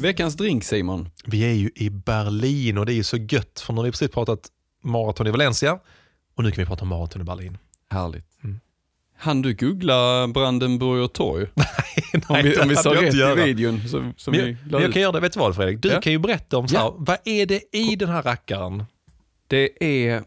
Veckans 0.06 0.36
drink 0.36 0.64
Simon. 0.64 1.10
Vi 1.26 1.42
är 1.44 1.54
ju 1.54 1.70
i 1.76 1.90
Berlin 1.90 2.78
och 2.78 2.86
det 2.86 2.94
är 2.94 2.96
ju 2.96 3.04
så 3.04 3.18
gött 3.18 3.60
för 3.60 3.74
nu 3.74 3.78
har 3.80 3.86
vi 3.86 3.92
precis 3.92 4.12
pratat 4.12 4.40
maraton 4.84 5.28
i 5.28 5.32
Valencia 5.32 5.80
och 6.36 6.44
nu 6.44 6.52
kan 6.52 6.62
vi 6.62 6.66
prata 6.66 6.86
maraton 6.86 7.22
i 7.22 7.26
Berlin. 7.26 7.58
Härligt. 7.90 8.26
Mm. 8.44 8.60
Han 9.18 9.42
du 9.42 9.54
googla 9.54 10.28
Brandenburger 10.28 11.08
torg? 11.08 11.48
Nej, 11.56 12.24
Om 12.28 12.38
vi, 12.44 12.58
om 12.60 12.70
vi 12.70 12.76
sa 12.76 12.94
rätt 12.94 13.04
inte 13.04 13.18
i 13.18 13.20
göra. 13.20 13.36
videon 13.46 13.82
så, 13.88 14.12
som 14.18 14.32
Men 14.36 14.58
jag, 14.72 14.82
jag 14.82 14.94
kan 14.94 15.02
göra 15.02 15.12
det, 15.12 15.20
vet 15.20 15.34
du 15.34 15.40
vad 15.40 15.56
Fredrik? 15.56 15.82
Du 15.82 15.90
Ja. 15.90 16.02
kan 16.02 16.12
ju 16.14 16.20
berätta 16.20 16.58
om 16.58 16.68
så 16.68 16.76
här, 16.78 16.84
Ja. 16.84 16.96
vad 16.98 17.18
är 17.26 17.46
det 17.46 17.76
i 17.78 17.96
den 17.96 18.10
här 18.10 18.22
rackaren? 18.24 18.84
Det 19.48 19.84
är 20.06 20.24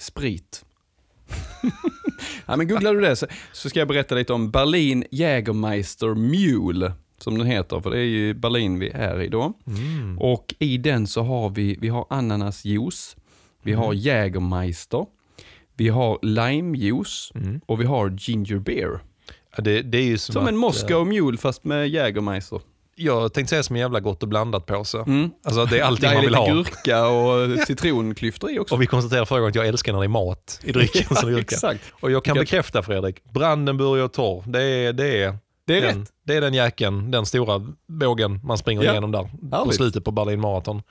sprit. 0.00 0.64
ja, 2.46 2.56
men 2.56 2.68
googlar 2.68 2.94
du 2.94 3.00
det 3.00 3.16
så, 3.16 3.26
så 3.52 3.68
ska 3.68 3.78
jag 3.78 3.88
berätta 3.88 4.14
lite 4.14 4.32
om 4.32 4.50
Berlin 4.50 5.04
Jägermeister 5.10 6.14
Mule, 6.14 6.92
som 7.24 7.38
den 7.38 7.46
heter, 7.46 7.80
för 7.80 7.90
det 7.90 7.98
är 7.98 8.04
ju 8.04 8.34
Berlin 8.34 8.78
vi 8.78 8.90
är 8.90 9.22
i 9.22 9.28
då. 9.28 9.52
Mm. 9.66 10.18
Och 10.18 10.54
i 10.58 10.78
den 10.78 11.06
så 11.06 11.22
har 11.22 11.50
vi, 11.50 11.76
vi 11.80 11.88
har 11.88 12.06
ananasjuice, 12.10 13.16
vi 13.62 13.72
Mm. 13.72 13.84
har 13.84 13.92
Jägermeister, 13.94 15.06
vi 15.76 15.88
har 15.88 16.18
limejuice 16.22 17.32
Mm. 17.34 17.60
och 17.66 17.80
vi 17.80 17.84
har 17.84 18.10
ginger 18.18 18.58
beer. 18.58 18.98
Ja, 19.56 19.62
det, 19.62 19.82
det 19.82 19.98
är 19.98 20.02
ju 20.04 20.18
som, 20.18 20.32
Som 20.32 20.42
att, 20.42 20.48
en 20.48 20.54
eh, 20.54 20.60
Moscow 20.60 21.06
Mule 21.06 21.36
fast 21.38 21.64
med 21.64 21.88
Jägermeister. 21.88 22.60
Jag 22.96 23.32
tänkte 23.32 23.50
säga 23.50 23.62
som 23.62 23.76
en 23.76 23.80
jävla 23.80 24.00
gott 24.00 24.22
och 24.22 24.28
blandat 24.28 24.66
påse. 24.66 24.98
Mm. 24.98 25.30
Alltså 25.44 25.64
det 25.66 25.78
är 25.78 25.82
allting 25.84 26.10
är 26.10 26.14
man 26.14 26.20
vill 26.22 26.30
lite 26.30 26.40
ha. 26.40 26.52
gurka 26.52 27.06
och 27.06 27.66
citronklyftor 27.66 28.50
i 28.50 28.58
också. 28.58 28.74
Och 28.74 28.82
vi 28.82 28.86
konstaterade 28.86 29.26
förra 29.26 29.38
gången 29.38 29.48
att 29.50 29.54
jag 29.54 29.68
älskar 29.68 29.92
när 29.92 30.00
det 30.00 30.06
är 30.06 30.08
mat 30.08 30.60
i 30.64 30.72
drycken 30.72 31.16
som 31.16 31.28
gurka. 31.30 31.40
Exakt. 31.54 31.80
Och 31.90 32.10
jag 32.10 32.24
kan 32.24 32.34
bekräfta 32.36 32.82
Fredrik, 32.82 33.24
Brandenburger 33.24 34.08
Torr, 34.08 34.44
det 34.46 34.62
är, 34.62 34.92
det 34.92 35.22
är, 35.22 35.36
Det 35.66 35.76
är 35.78 35.80
den, 35.82 36.00
rätt. 36.00 36.12
det 36.24 36.34
är 36.34 36.40
den 36.40 36.54
jäkeln, 36.54 37.10
den 37.10 37.26
stora 37.26 37.66
bågen 37.86 38.40
man 38.44 38.58
springer 38.58 38.82
Ja. 38.82 38.90
igenom 38.92 39.12
där 39.12 39.30
på 39.50 39.56
Härligt. 39.56 39.74
slutet 39.74 40.04
på 40.04 40.10
Berlin 40.10 40.40
Marathon. 40.40 40.82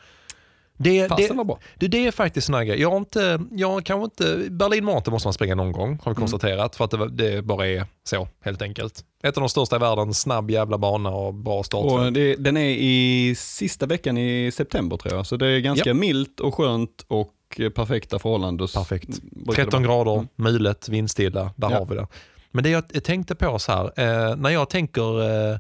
Det, 0.78 1.08
Fasen 1.10 1.28
det, 1.28 1.34
var 1.34 1.44
bra. 1.44 1.60
det, 1.80 1.88
det 1.88 2.08
är 2.08 2.12
faktiskt 2.12 2.50
en 2.50 2.68
grej. 2.68 2.82
Jag 2.82 2.90
har 2.90 2.98
inte, 2.98 3.42
jag 3.52 3.86
kanske 3.86 4.04
inte, 4.04 4.50
Berlin 4.52 4.86
Marathon 4.86 5.12
måste 5.12 5.28
man 5.28 5.34
springa 5.34 5.56
någon 5.56 5.72
gång 5.72 5.88
Mm. 5.88 6.00
har 6.04 6.12
vi 6.12 6.16
konstaterat 6.16 6.76
för 6.76 6.86
att 6.86 6.92
det, 6.92 7.10
det 7.10 7.42
bara 7.42 7.68
är 7.68 7.86
så 8.04 8.28
helt 8.44 8.62
enkelt. 8.62 9.04
Ett 9.24 9.38
av 9.38 9.42
de 9.42 9.50
största 9.50 9.76
i 9.76 9.80
världen, 9.80 10.14
snabb 10.14 10.52
jävla 10.52 10.78
bana 10.78 11.10
och 11.10 11.34
bra 11.34 11.64
start. 11.64 11.86
Och 11.92 12.14
det, 12.14 12.36
den 12.36 12.58
är 12.58 12.70
i 12.70 13.36
sista 13.38 13.86
veckan 13.86 14.18
i 14.18 14.52
september 14.54 14.98
tror 14.98 15.14
jag, 15.16 15.26
så 15.28 15.38
det 15.38 15.48
är 15.48 15.60
ganska 15.60 15.94
milt 15.94 16.40
och 16.40 16.56
skönt 16.56 17.06
och 17.08 17.32
perfekta 17.76 18.20
förhållanden. 18.20 18.68
Perfekt. 18.74 19.22
Brukar 19.22 19.64
det 19.66 19.72
13 19.72 19.84
vara. 19.88 19.96
grader, 20.04 20.14
Mm. 20.14 20.28
mulet, 20.36 20.90
vindstilla, 20.90 21.52
där 21.56 21.70
Ja. 21.72 21.78
har 21.80 21.86
vi 21.86 21.96
det. 21.96 22.08
Men 22.56 22.64
det 22.64 22.70
jag 22.70 23.04
tänkte 23.04 23.36
på 23.36 23.60
så 23.60 23.72
här, 23.72 23.86
eh, 24.30 24.36
när 24.36 24.50
jag 24.50 24.70
tänker, 24.70 25.22
eh, 25.22 25.58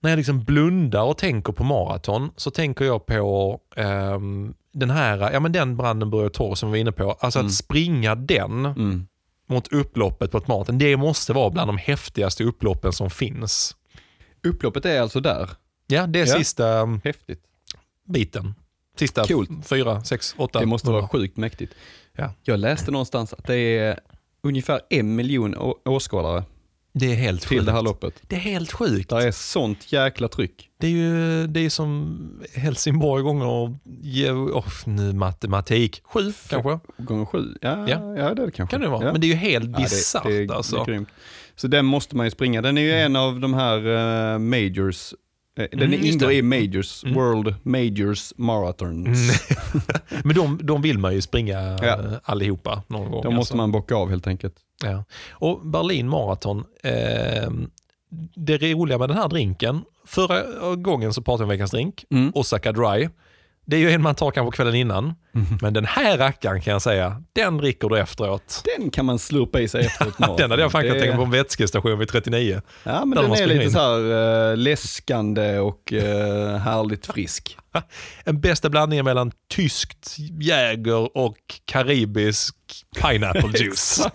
när 0.00 0.10
jag 0.10 0.16
liksom 0.16 0.44
blundar 0.44 1.02
och 1.02 1.18
tänker 1.18 1.52
på 1.52 1.64
maraton 1.64 2.30
så 2.36 2.50
tänker 2.50 2.84
jag 2.84 3.06
på 3.06 3.60
ehm, 3.76 4.54
den 4.72 4.90
här, 4.90 5.32
ja 5.32 5.40
men 5.40 5.52
den 5.52 5.76
Brandenburger 5.76 6.28
Tor 6.28 6.54
som 6.54 6.68
vi 6.68 6.78
var 6.78 6.80
inne 6.80 6.92
på. 6.92 7.12
Alltså 7.20 7.38
Mm. 7.38 7.46
att 7.46 7.54
springa 7.54 8.14
den 8.14 8.66
Mm. 8.66 9.06
mot 9.48 9.72
upploppet 9.72 10.30
på 10.30 10.38
ett 10.38 10.48
maraton, 10.48 10.78
det 10.78 10.96
måste 10.96 11.32
vara 11.32 11.50
bland 11.50 11.68
de 11.68 11.76
häftigaste 11.78 12.44
upploppen 12.44 12.92
som 12.92 13.10
finns. 13.10 13.76
Upploppet 14.46 14.84
är 14.84 15.00
alltså 15.00 15.20
där. 15.20 15.50
Ja, 15.86 16.06
det 16.06 16.20
är 16.20 16.26
Ja. 16.26 16.34
sista 16.38 16.80
um, 16.82 17.00
Häftigt. 17.04 17.40
biten. 18.08 18.54
Sista 18.98 19.26
Coolt. 19.26 19.50
fyra, 19.66 20.04
sex, 20.04 20.34
åtta. 20.38 20.60
Det 20.60 20.66
måste 20.66 20.90
vara 20.90 21.00
nio. 21.00 21.08
sjukt 21.08 21.36
mäktigt. 21.36 21.72
Ja. 22.16 22.32
Jag 22.42 22.58
läste 22.60 22.90
någonstans 22.90 23.32
att 23.32 23.46
det 23.46 23.56
är 23.78 24.00
ungefär 24.46 24.80
en 24.90 25.16
miljon 25.16 25.54
åskådare 25.84 26.44
Det 26.92 27.12
är 27.12 27.14
helt 27.16 27.40
till 27.40 27.48
sjukt. 27.48 27.66
det 27.66 27.72
här 27.72 27.82
loppet. 27.82 28.14
Det 28.28 28.36
är 28.36 28.40
helt 28.40 28.72
sjukt. 28.72 29.10
Det 29.10 29.16
är 29.26 29.30
sånt 29.32 29.92
jäkla 29.92 30.28
tryck. 30.28 30.68
Det 30.80 30.86
är 30.86 30.90
ju 30.90 31.46
det 31.46 31.60
är 31.60 31.70
som 31.70 32.18
Helsingborg 32.54 33.22
gånger, 33.22 33.76
ge- 34.02 34.30
oh, 34.30 34.66
nu 34.86 35.12
matematik, 35.12 36.02
sju 36.04 36.32
kanske? 36.48 36.78
Gånger 36.98 37.24
sju? 37.26 37.54
Ja, 37.60 37.88
Ja. 37.88 38.16
ja. 38.16 38.34
det 38.34 38.42
är 38.42 38.46
det 38.46 38.52
kanske. 38.52 38.74
Kan 38.74 38.80
det 38.80 38.88
vara. 38.88 39.04
Ja. 39.06 39.12
Men 39.12 39.20
det 39.20 39.26
är 39.26 39.28
ju 39.28 39.34
helt 39.34 39.64
Ja, 39.70 39.76
det- 39.76 39.82
bisarrt 39.82 40.24
det, 40.26 40.36
är- 40.44 40.52
alltså. 40.52 40.76
Det 40.76 40.82
är 40.82 40.86
grymt. 40.86 41.08
Så 41.56 41.66
den 41.68 41.86
måste 41.86 42.16
man 42.16 42.26
ju 42.26 42.30
springa. 42.30 42.62
Den 42.62 42.78
är 42.78 42.82
ju 42.82 42.92
en 42.92 43.16
av 43.16 43.40
de 43.40 43.54
här 43.54 43.76
eh, 44.34 44.38
majors. 44.38 45.14
Eh, 45.56 45.66
Den 45.72 45.82
Mm, 45.82 46.04
ingår 46.04 46.32
i 46.32 46.42
majors, 46.42 47.04
Mm. 47.04 47.14
World 47.16 47.54
Majors 47.62 48.32
Marathons. 48.36 49.06
Mm. 49.08 49.82
Men 50.24 50.36
de, 50.36 50.60
de 50.62 50.82
vill 50.82 50.98
man 50.98 51.14
ju 51.14 51.20
springa 51.22 51.60
Ja. 51.82 51.84
eh, 51.86 51.98
allihopa 52.24 52.82
någon 52.86 53.10
gång. 53.10 53.22
Då 53.22 53.30
måste 53.30 53.38
alltså. 53.38 53.56
man 53.56 53.72
bocka 53.72 53.94
av 53.94 54.10
helt 54.10 54.26
enkelt. 54.26 54.54
Ja. 54.84 55.04
Och 55.30 55.66
Berlin 55.66 56.08
Marathon, 56.08 56.64
eh, 56.82 57.50
det 58.34 58.58
roliga 58.58 58.98
med 58.98 59.08
den 59.08 59.16
här 59.18 59.28
drinken, 59.28 59.80
förra 60.06 60.74
gången 60.76 61.12
så 61.14 61.22
pratade 61.22 61.42
vi 61.42 61.44
om 61.44 61.48
veckans 61.48 61.70
drink, 61.70 62.04
Mm. 62.10 62.32
Osaka 62.34 62.72
Dry. 62.72 63.08
Det 63.68 63.76
är 63.76 63.80
ju 63.80 63.90
en 63.90 64.02
man 64.02 64.14
tar 64.14 64.30
kanske 64.30 64.56
kvällen 64.56 64.74
innan, 64.74 65.14
men 65.62 65.72
den 65.72 65.84
här 65.84 66.18
rackaren 66.18 66.60
kan 66.60 66.72
jag 66.72 66.82
säga, 66.82 67.22
den 67.32 67.56
dricker 67.56 67.88
du 67.88 67.98
efteråt. 67.98 68.64
Den 68.78 68.90
kan 68.90 69.04
man 69.06 69.18
slurpa 69.18 69.60
i 69.60 69.68
sig 69.68 69.86
efter 69.86 70.06
ett 70.08 70.18
maraton. 70.18 70.36
Den 70.36 70.50
hade 70.50 70.62
jag 70.62 70.70
kunnat 70.72 70.86
Det- 70.92 71.00
tänka 71.00 71.16
på 71.16 71.22
en 71.22 71.30
vätskestation 71.30 71.98
vid 71.98 72.08
39. 72.08 72.60
Ja, 72.84 73.04
men 73.04 73.22
den 73.22 73.32
är 73.32 73.46
lite 73.46 73.64
in. 73.64 73.70
så 73.70 73.78
här 73.78 74.50
uh, 74.50 74.56
läskande 74.56 75.58
och 75.58 75.92
uh, 75.92 76.00
härligt 76.56 77.06
frisk. 77.06 77.56
En 78.24 78.40
bästa 78.40 78.68
blandningen 78.70 79.04
mellan 79.04 79.32
tyskt 79.54 80.16
Jäger 80.40 81.16
och 81.16 81.36
karibisk 81.64 82.56
pineapple 83.02 83.50
juice. 83.58 84.06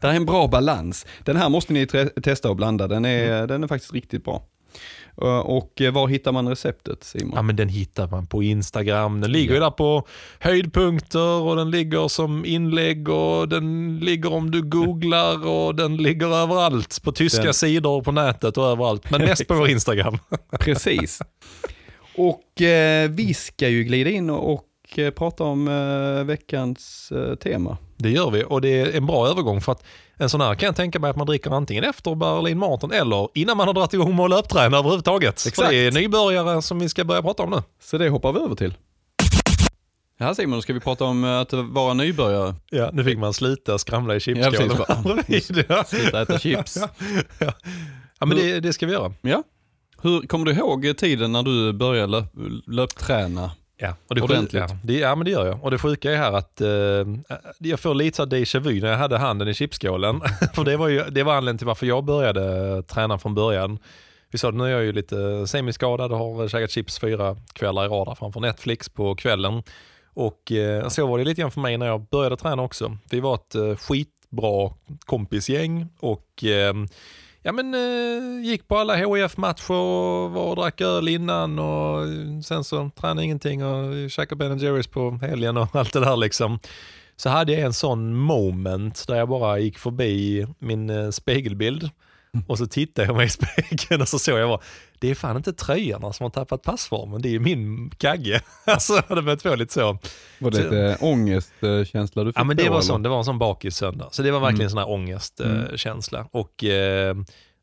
Det 0.00 0.06
här 0.06 0.10
är 0.12 0.16
en 0.16 0.26
bra 0.26 0.46
balans. 0.46 1.06
Den 1.24 1.36
här 1.36 1.48
måste 1.48 1.72
ni 1.72 1.86
testa 2.22 2.50
och 2.50 2.56
blanda. 2.56 2.88
Den 2.88 3.04
är, 3.04 3.46
den 3.46 3.64
är 3.64 3.68
faktiskt 3.68 3.92
riktigt 3.92 4.24
bra. 4.24 4.42
Uh, 5.22 5.38
och 5.38 5.72
uh, 5.80 5.90
var 5.90 6.08
hittar 6.08 6.32
man 6.32 6.48
receptet 6.48 7.04
Simon? 7.04 7.32
Ja 7.34 7.42
men 7.42 7.56
den 7.56 7.68
hittar 7.68 8.08
man 8.08 8.26
på 8.26 8.42
Instagram. 8.42 9.20
Den 9.20 9.32
ligger 9.32 9.54
ju 9.54 9.60
där 9.60 9.70
på 9.70 10.06
höjdpunkter 10.38 11.40
och 11.42 11.56
den 11.56 11.70
ligger 11.70 12.08
som 12.08 12.44
inlägg 12.44 13.08
och 13.08 13.48
den 13.48 13.98
ligger 13.98 14.32
om 14.32 14.50
du 14.50 14.62
googlar 14.62 15.46
och 15.46 15.74
den 15.74 15.96
ligger 15.96 16.26
överallt. 16.36 17.02
På 17.02 17.12
tyska 17.12 17.42
Den- 17.42 17.54
sidor 17.54 18.02
på 18.02 18.12
nätet 18.12 18.56
och 18.56 18.64
överallt. 18.64 19.10
Men 19.10 19.20
mest 19.20 19.48
på 19.48 19.54
vår 19.54 19.68
Instagram. 19.68 20.18
Precis. 20.60 21.20
Och 22.16 22.62
eh, 22.62 23.10
vi 23.10 23.34
ska 23.34 23.68
ju 23.68 23.84
glida 23.84 24.10
in 24.10 24.30
och, 24.30 24.64
och 24.92 24.98
eh, 24.98 25.10
prata 25.10 25.44
om 25.44 25.68
eh, 25.68 26.24
veckans 26.24 27.12
eh, 27.12 27.34
tema. 27.34 27.76
Det 27.96 28.10
gör 28.10 28.30
vi 28.30 28.44
och 28.44 28.60
det 28.60 28.80
är 28.80 28.96
en 28.96 29.06
bra 29.06 29.28
övergång 29.28 29.60
för 29.60 29.72
att 29.72 29.84
en 30.16 30.28
sån 30.28 30.40
här 30.40 30.54
kan 30.54 30.66
jag 30.66 30.76
tänka 30.76 30.98
mig 30.98 31.10
att 31.10 31.16
man 31.16 31.26
dricker 31.26 31.50
antingen 31.50 31.84
efter 31.84 32.14
Berlin 32.14 32.58
Marathon 32.58 32.92
eller 32.92 33.28
innan 33.34 33.56
man 33.56 33.66
har 33.66 33.74
dragit 33.74 33.94
igång 33.94 34.16
med 34.16 34.24
att 34.24 34.30
löpträna 34.30 34.78
överhuvudtaget. 34.78 35.40
För 35.40 35.48
Exakt. 35.48 35.70
det 35.70 35.76
är 35.76 35.92
nybörjare 35.92 36.62
som 36.62 36.78
vi 36.78 36.88
ska 36.88 37.04
börja 37.04 37.22
prata 37.22 37.42
om 37.42 37.50
nu. 37.50 37.62
Så 37.82 37.98
det 37.98 38.08
hoppar 38.08 38.32
vi 38.32 38.40
över 38.40 38.54
till. 38.54 38.74
Ja 40.18 40.34
Simon, 40.34 40.58
då 40.58 40.62
ska 40.62 40.72
vi 40.72 40.80
prata 40.80 41.04
om 41.04 41.24
eh, 41.24 41.38
att 41.38 41.52
vara 41.52 41.94
nybörjare. 41.94 42.54
Ja, 42.70 42.90
nu 42.92 43.04
fick 43.04 43.18
man 43.18 43.34
sluta 43.34 43.78
skramla 43.78 44.16
i 44.16 44.20
Ja, 44.26 44.50
precis. 44.50 45.50
Bredvid, 45.50 45.64
ja. 45.68 45.84
Sluta 45.84 46.22
äta 46.22 46.38
chips. 46.38 46.78
ja. 47.38 47.52
ja, 48.18 48.26
men 48.26 48.36
det, 48.36 48.60
det 48.60 48.72
ska 48.72 48.86
vi 48.86 48.92
göra. 48.92 49.12
Ja. 49.20 49.42
Hur, 50.02 50.20
kommer 50.20 50.44
du 50.44 50.52
ihåg 50.52 50.96
tiden 50.98 51.32
när 51.32 51.42
du 51.42 51.72
började 51.72 52.12
löp, 52.12 52.32
löpträna? 52.66 53.50
Ja, 53.80 53.94
och 54.08 54.14
det 54.14 54.22
Ordentligt. 54.22 54.62
Sjuka, 54.62 54.78
det, 54.82 54.98
ja, 54.98 55.14
men 55.14 55.24
det 55.24 55.30
gör 55.30 55.46
jag. 55.46 55.64
Och 55.64 55.70
det 55.70 55.78
sjuka 55.78 56.12
är 56.12 56.16
här 56.16 56.32
att 56.32 56.60
eh, 56.60 56.68
jag 57.58 57.80
får 57.80 57.94
lite 57.94 58.22
déjà 58.22 58.60
vu 58.60 58.80
när 58.80 58.88
jag 58.88 58.98
hade 58.98 59.18
handen 59.18 59.48
i 59.48 59.54
chipskålen. 59.54 60.20
För 60.54 60.64
det 60.64 60.76
var, 60.76 60.88
ju, 60.88 61.04
det 61.04 61.22
var 61.22 61.34
anledningen 61.34 61.58
till 61.58 61.66
varför 61.66 61.86
jag 61.86 62.04
började 62.04 62.82
träna 62.82 63.18
från 63.18 63.34
början. 63.34 63.78
Vi 64.30 64.38
sa 64.38 64.50
det, 64.50 64.56
nu 64.56 64.64
är 64.64 64.68
jag 64.68 64.84
ju 64.84 64.92
lite 64.92 65.46
semiskadad 65.46 66.12
och 66.12 66.18
har 66.18 66.48
käkat 66.48 66.70
chips 66.70 66.98
fyra 66.98 67.36
kvällar 67.52 67.84
i 67.84 67.88
rad 67.88 68.18
framför 68.18 68.40
Netflix 68.40 68.88
på 68.88 69.14
kvällen. 69.14 69.62
Och 70.14 70.52
eh, 70.52 70.88
så 70.88 71.06
var 71.06 71.18
det 71.18 71.24
lite 71.24 71.40
grann 71.40 71.50
för 71.50 71.60
mig 71.60 71.78
när 71.78 71.86
jag 71.86 72.00
började 72.00 72.36
träna 72.36 72.62
också. 72.62 72.96
Vi 73.10 73.20
var 73.20 73.34
ett 73.34 73.54
eh, 73.54 73.76
skitbra 73.76 74.72
kompisgäng 75.06 75.88
och 76.00 76.44
eh, 76.44 76.74
Ja 77.48 77.52
men 77.52 77.74
eh, 77.74 78.46
gick 78.46 78.68
på 78.68 78.78
alla 78.78 78.96
HIF-matcher 78.96 79.74
och 79.74 80.30
var 80.30 80.44
och 80.50 80.56
drack 80.56 80.80
öl 80.80 81.08
innan 81.08 81.58
och 81.58 82.02
eh, 82.02 82.40
sen 82.44 82.64
så 82.64 82.90
tränade 82.96 83.24
ingenting 83.24 83.64
och 83.64 84.10
käkade 84.10 84.48
Ben 84.48 84.58
Jerrys 84.58 84.86
på 84.86 85.10
helgen 85.10 85.56
och 85.56 85.68
allt 85.76 85.92
det 85.92 86.00
där 86.00 86.16
liksom. 86.16 86.58
Så 87.16 87.28
hade 87.28 87.52
jag 87.52 87.60
en 87.60 87.72
sån 87.72 88.14
moment 88.14 89.04
där 89.06 89.16
jag 89.16 89.28
bara 89.28 89.58
gick 89.58 89.78
förbi 89.78 90.46
min 90.58 90.90
eh, 90.90 91.10
spegelbild 91.10 91.90
och 92.46 92.58
så 92.58 92.66
tittade 92.66 93.08
jag 93.08 93.16
mig 93.16 93.26
i 93.26 93.28
spegeln 93.28 94.02
och 94.02 94.08
så 94.08 94.18
såg 94.18 94.38
jag 94.38 94.48
bara, 94.48 94.60
det 94.98 95.10
är 95.10 95.14
fan 95.14 95.36
inte 95.36 95.52
tröjorna 95.52 96.12
som 96.12 96.24
har 96.24 96.30
tappat 96.30 96.62
passformen, 96.62 97.22
det 97.22 97.34
är 97.34 97.38
min 97.38 97.90
kagge. 97.90 98.40
Alltså 98.66 99.02
det 99.08 99.22
blev 99.22 99.36
två 99.36 99.54
lite 99.54 99.72
så. 99.74 99.98
Var 100.38 100.50
det 100.50 100.56
Så- 100.56 100.62
lite 100.62 100.96
ångestkänsla 101.00 102.24
du 102.24 102.30
fick 102.30 102.38
Ja 102.38 102.44
men 102.44 102.56
det 102.56 102.62
då, 102.62 102.68
var, 102.70 102.76
eller? 102.76 102.86
sån, 102.86 103.02
det 103.02 103.08
var 103.08 103.18
en 103.18 103.24
sån 103.24 103.38
bakis 103.38 103.76
söndag. 103.76 104.08
Så 104.12 104.22
det 104.22 104.30
var 104.30 104.40
verkligen 104.40 104.60
Mm. 104.60 104.70
sån 104.70 104.78
här 104.78 104.90
ångestkänsla. 104.90 106.28
och 106.30 106.64
eh, 106.64 107.16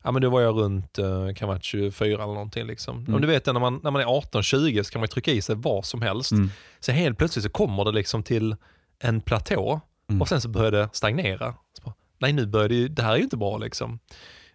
ja, 0.04 0.12
men 0.12 0.22
då 0.22 0.30
var 0.30 0.40
jag 0.40 0.56
runt, 0.58 0.98
eh, 0.98 1.32
kan 1.36 1.48
vara 1.48 1.60
24 1.60 2.14
eller 2.14 2.26
någonting. 2.26 2.66
Liksom. 2.66 2.98
Mm. 2.98 3.14
Om 3.14 3.20
du 3.20 3.26
vet 3.26 3.46
när 3.46 3.52
man, 3.52 3.80
när 3.82 3.90
man 3.90 4.02
är 4.02 4.06
18-20 4.06 4.82
så 4.82 4.90
kan 4.92 5.00
man 5.00 5.08
trycka 5.08 5.30
i 5.32 5.42
sig 5.42 5.54
vad 5.58 5.84
som 5.84 6.02
helst. 6.02 6.32
Mm. 6.32 6.50
Så 6.80 6.92
helt 6.92 7.18
plötsligt 7.18 7.42
så 7.44 7.50
kommer 7.50 7.84
det 7.84 7.92
liksom 7.92 8.22
till 8.22 8.56
en 8.98 9.20
platå 9.20 9.80
Mm. 10.10 10.22
och 10.22 10.28
sen 10.28 10.40
så 10.40 10.48
börjar 10.48 10.70
det 10.70 10.88
stagnera. 10.92 11.54
Så 11.78 11.82
bara, 11.84 11.94
nej 12.18 12.32
nu 12.32 12.46
börjar 12.46 12.68
det 12.68 12.74
ju, 12.74 12.88
det 12.88 13.02
här 13.02 13.12
är 13.12 13.16
ju 13.16 13.22
inte 13.22 13.36
bra 13.36 13.58
liksom. 13.58 13.98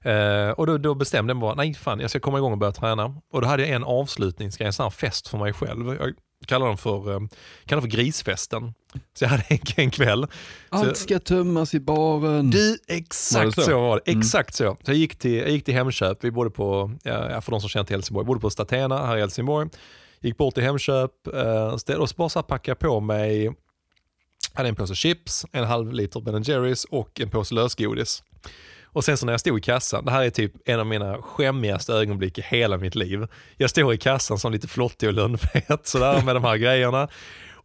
Eh, 0.02 0.50
och 0.50 0.68
då, 0.68 0.78
då 0.78 0.96
bestämde 0.96 1.32
jag 1.32 1.38
mig 1.38 1.42
bara, 1.42 1.56
nej 1.56 1.74
fan 1.74 2.00
jag 2.00 2.10
ska 2.10 2.20
komma 2.20 2.38
igång 2.38 2.52
och 2.52 2.58
börja 2.58 2.72
träna. 2.72 3.16
Och 3.32 3.42
då 3.42 3.48
hade 3.48 3.64
jag 3.64 3.72
en 3.72 3.84
avslutningsgrej, 3.84 4.68
en 4.68 4.74
sån 4.74 4.84
här 4.84 4.90
fest 4.90 5.28
för 5.28 5.38
mig 5.38 5.54
själv. 5.54 5.88
Jag 6.00 6.14
kallar 6.48 6.68
den 6.68 6.78
för, 6.78 7.12
eh, 7.14 7.20
kallar 7.66 7.82
den 7.82 7.92
för 7.92 7.98
grisfesten. 7.98 8.74
Så 9.14 9.24
jag 9.24 9.30
hade 9.30 9.44
en, 9.50 9.60
en 9.76 9.92
kväll. 9.92 10.28
Allt 10.70 10.98
ska 10.98 11.20
tömmas 11.20 11.74
i 11.74 11.80
baren. 11.80 12.50
Du, 12.50 12.70
Var 12.70 12.96
exakt 12.96 13.46
det 13.56 13.62
så? 13.62 13.62
så? 13.62 13.82
var 13.82 14.02
det. 14.06 14.12
Mm. 14.12 14.20
Exakt 14.20 14.54
så. 14.56 14.78
så 14.86 14.92
jag, 14.92 14.98
gick 14.98 15.16
till, 15.16 15.34
jag 15.34 15.50
gick 15.50 15.66
till 15.66 15.74
Hemköp, 15.74 16.24
vi 16.24 16.32
bodde 16.32 16.50
på, 16.50 16.92
ja, 17.04 17.42
för 17.42 17.52
de 17.52 17.62
som 17.62 17.70
känner 17.70 17.86
till 17.86 17.96
Helsingborg, 17.96 18.24
jag 18.24 18.28
bodde 18.28 18.40
på 18.40 18.50
Statena 18.50 19.06
här 19.06 19.18
i 19.18 19.20
Helsingborg. 19.20 19.70
Gick 20.20 20.38
bort 20.38 20.54
till 20.54 20.64
Hemköp 20.64 21.28
eh, 21.34 21.78
ställ- 21.78 22.00
och 22.00 22.10
så 22.10 22.16
bara 22.18 22.30
så 22.30 22.44
packade 22.44 22.72
jag 22.72 22.80
på 22.80 23.00
mig, 23.00 23.52
hade 24.54 24.70
en 24.70 24.76
påse 24.76 24.96
chips, 24.96 25.46
en 25.52 25.64
halv 25.64 25.94
liter 25.94 26.22
Ben 26.22 26.44
Jerrys 26.44 26.86
och 26.86 27.22
en 27.22 27.30
påse 27.30 27.56
lösgodis. 27.56 28.24
Och 28.94 29.04
sen 29.04 29.18
så 29.18 29.26
när 29.26 29.34
jag 29.34 29.40
stod 29.40 29.58
i 29.58 29.62
kassan, 29.62 30.06
det 30.06 30.12
här 30.12 30.24
är 30.24 30.30
typ 30.30 30.52
en 30.66 30.80
av 30.80 30.86
mina 30.86 31.18
skämmigaste 31.22 31.94
ögonblick 31.94 32.38
i 32.38 32.42
hela 32.42 32.78
mitt 32.78 32.96
liv. 32.96 33.28
Jag 33.58 33.70
står 33.70 33.94
i 33.94 33.98
kassan 33.98 34.40
som 34.40 34.52
lite 34.52 34.68
flottig 34.68 35.10
och 35.10 35.16
lönnfet 35.16 35.82
sådär 35.88 36.22
med 36.22 36.36
de 36.36 36.44
här 36.44 36.58
grejerna. 36.58 37.08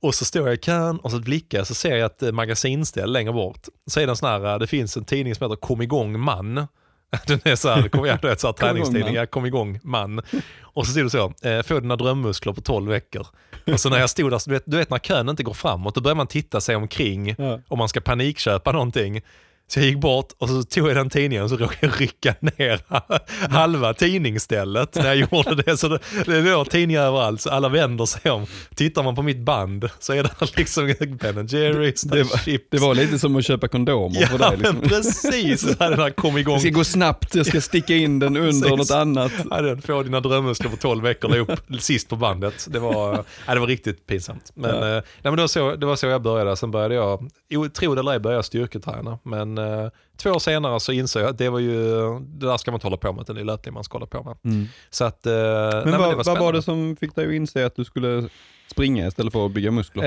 Och 0.01 0.15
så 0.15 0.25
står 0.25 0.47
jag 0.49 0.55
i 0.55 0.59
kön 0.59 0.99
och 0.99 1.11
så 1.11 1.19
blickar 1.21 1.59
jag 1.59 1.67
så 1.67 1.75
ser 1.75 1.97
jag 1.97 2.07
ett 2.07 2.23
eh, 2.23 2.33
magasinställ 2.33 3.13
längre 3.13 3.33
bort. 3.33 3.61
Så 3.87 4.01
är 4.01 4.07
det 4.07 4.13
en 4.13 4.17
sån 4.17 4.29
här, 4.29 4.53
eh, 4.53 4.59
det 4.59 4.67
finns 4.67 4.97
en 4.97 5.05
tidning 5.05 5.35
som 5.35 5.51
heter 5.51 5.61
Kom 5.61 5.83
igång 5.83 6.21
man. 6.21 6.55
Den 7.27 7.41
är 7.45 7.57
så 7.57 7.69
här, 7.69 7.89
kom, 7.89 8.05
ja, 8.07 8.19
det 8.23 8.31
är 8.31 8.37
så 8.37 8.47
här 8.47 8.53
träningstidning, 8.59 9.27
kom 9.27 9.47
igång 9.47 9.81
man. 9.83 10.21
Och 10.63 10.87
så 10.87 10.93
stod 10.93 11.05
det 11.05 11.11
så, 11.11 11.49
eh, 11.49 11.63
få 11.63 11.81
dina 11.81 11.97
drömmuskler 11.97 12.53
på 12.53 12.61
12 12.61 12.91
veckor. 12.91 13.27
Och 13.73 13.81
så 13.81 13.89
när 13.91 13.99
jag 13.99 14.11
stod 14.11 14.31
där, 14.31 14.41
du 14.47 14.53
vet, 14.55 14.63
du 14.67 14.77
vet 14.77 14.91
när 14.91 14.99
kön 14.99 15.29
inte 15.29 15.43
går 15.43 15.55
framåt, 15.55 15.95
då 15.95 16.01
börjar 16.01 16.15
man 16.15 16.27
titta 16.27 16.61
sig 16.61 16.77
omkring 16.77 17.35
Ja. 17.39 17.61
om 17.69 17.79
man 17.79 17.89
ska 17.89 18.01
panikköpa 18.01 18.73
någonting. 18.73 19.21
Så 19.69 19.79
jag 19.81 19.87
gick 19.87 19.99
bort 20.01 20.33
och 20.39 20.49
så 20.49 20.63
tog 20.63 20.89
jag 20.89 20.97
den 20.97 21.11
tidningen 21.11 21.45
och 21.45 21.51
så 21.51 21.57
råkade 21.57 21.79
jag 21.81 22.01
rycka 22.01 22.35
ner 22.41 22.81
halva 23.51 23.95
tidningsstället 23.95 24.95
när 24.95 25.07
jag 25.07 25.17
gjorde 25.17 25.55
det. 25.63 25.77
Så 25.77 25.89
det, 25.89 25.99
det 26.27 26.41
låg 26.41 26.71
tidningar 26.71 27.03
överallt, 27.03 27.41
så 27.41 27.51
alla 27.51 27.69
vänder 27.69 28.05
sig 28.07 28.31
om. 28.31 28.47
Tittar 28.75 29.03
man 29.03 29.15
på 29.15 29.23
mitt 29.23 29.39
band 29.39 29.89
så 29.99 30.13
är 30.13 30.23
det 30.23 30.57
liksom 30.57 30.87
Ben 31.21 31.47
Jerrys, 31.47 32.03
Det 32.03 32.23
var- 32.23 32.39
chips. 32.39 32.65
Det 32.71 32.79
var 32.79 32.95
lite 32.95 33.19
som 33.19 33.37
att 33.37 33.45
köpa 33.45 33.69
kondomer 33.69 34.21
Ja 34.21 34.27
för 34.27 34.39
dig. 34.39 34.57
Liksom. 34.57 34.77
men 34.79 34.89
precis, 34.89 35.61
så 35.61 35.69
hade 35.79 35.91
den 35.91 36.01
här 36.01 36.11
kom 36.11 36.39
igång. 36.39 36.55
Det 36.55 36.61
ska 36.61 36.71
gå 36.71 36.85
snabbt, 36.85 37.35
jag 37.35 37.47
ska 37.47 37.61
sticka 37.61 37.95
in 37.95 38.19
den 38.19 38.37
under 38.37 38.51
Precis. 38.51 38.67
något 38.91 38.91
annat. 38.91 39.33
Ja, 39.51 39.61
den 39.63 39.83
får 39.83 40.05
dina 40.05 40.21
drömmuskler 40.21 40.71
på 40.71 40.77
12 40.77 41.03
veckor, 41.03 41.29
la 41.29 41.37
upp 41.37 41.61
sist 41.83 42.09
på 42.09 42.17
bandet. 42.17 42.67
Det 42.71 42.79
var, 42.79 43.25
ja, 43.47 43.55
det 43.55 43.61
var 43.61 43.67
riktigt 43.67 44.07
pinsamt. 44.07 44.53
Men, 44.55 44.71
Ja. 44.71 44.77
eh, 44.77 44.93
nej, 44.93 45.03
men 45.23 45.37
det, 45.37 45.43
var 45.43 45.49
så, 45.49 45.77
det 45.77 45.87
var 45.87 45.97
så 45.97 46.07
jag 46.07 46.23
började. 46.23 46.57
Sen 46.57 46.71
började 46.71 46.95
jag, 46.95 47.31
tro 47.75 47.95
det 47.95 48.01
eller 48.01 48.13
ej, 48.13 48.19
började 48.21 48.39
jag 48.39 48.45
styrketräna. 48.45 49.19
Men 49.23 49.56
Men 49.57 49.85
eh, 49.85 49.91
två 50.17 50.31
år 50.31 50.39
senare 50.39 50.81
så 50.81 50.93
insåg 50.93 51.23
jag 51.23 51.31
att 51.31 51.39
det 51.39 51.49
var 51.49 51.59
ju, 51.59 51.81
det 52.21 52.47
där 52.47 52.57
ska 52.57 52.71
man 52.71 52.77
inte 52.77 52.87
hålla 52.87 52.97
på 52.97 53.13
med, 53.13 53.23
utan 53.23 53.37
det 53.37 53.43
är 53.43 53.45
löpning 53.45 53.75
man 53.75 53.85
ska 53.85 53.95
hålla 53.95 54.07
på 54.07 54.23
med. 54.23 54.37
Mm. 54.55 54.67
Så 54.91 55.05
att, 55.05 55.27
eh, 55.27 55.33
Men, 55.33 55.43
nej, 55.85 55.99
vad, 55.99 56.11
det 56.11 56.15
var 56.17 56.25
vad 56.25 56.39
var 56.39 56.53
det 56.53 56.63
som 56.63 56.97
fick 57.01 57.15
dig 57.15 57.27
att 57.27 57.33
inse 57.33 57.67
att 57.67 57.77
du 57.77 57.85
skulle 57.85 58.29
springa 58.71 59.07
istället 59.07 59.33
för 59.33 59.47
att 59.47 59.53
bygga 59.53 59.71
muskler? 59.71 60.05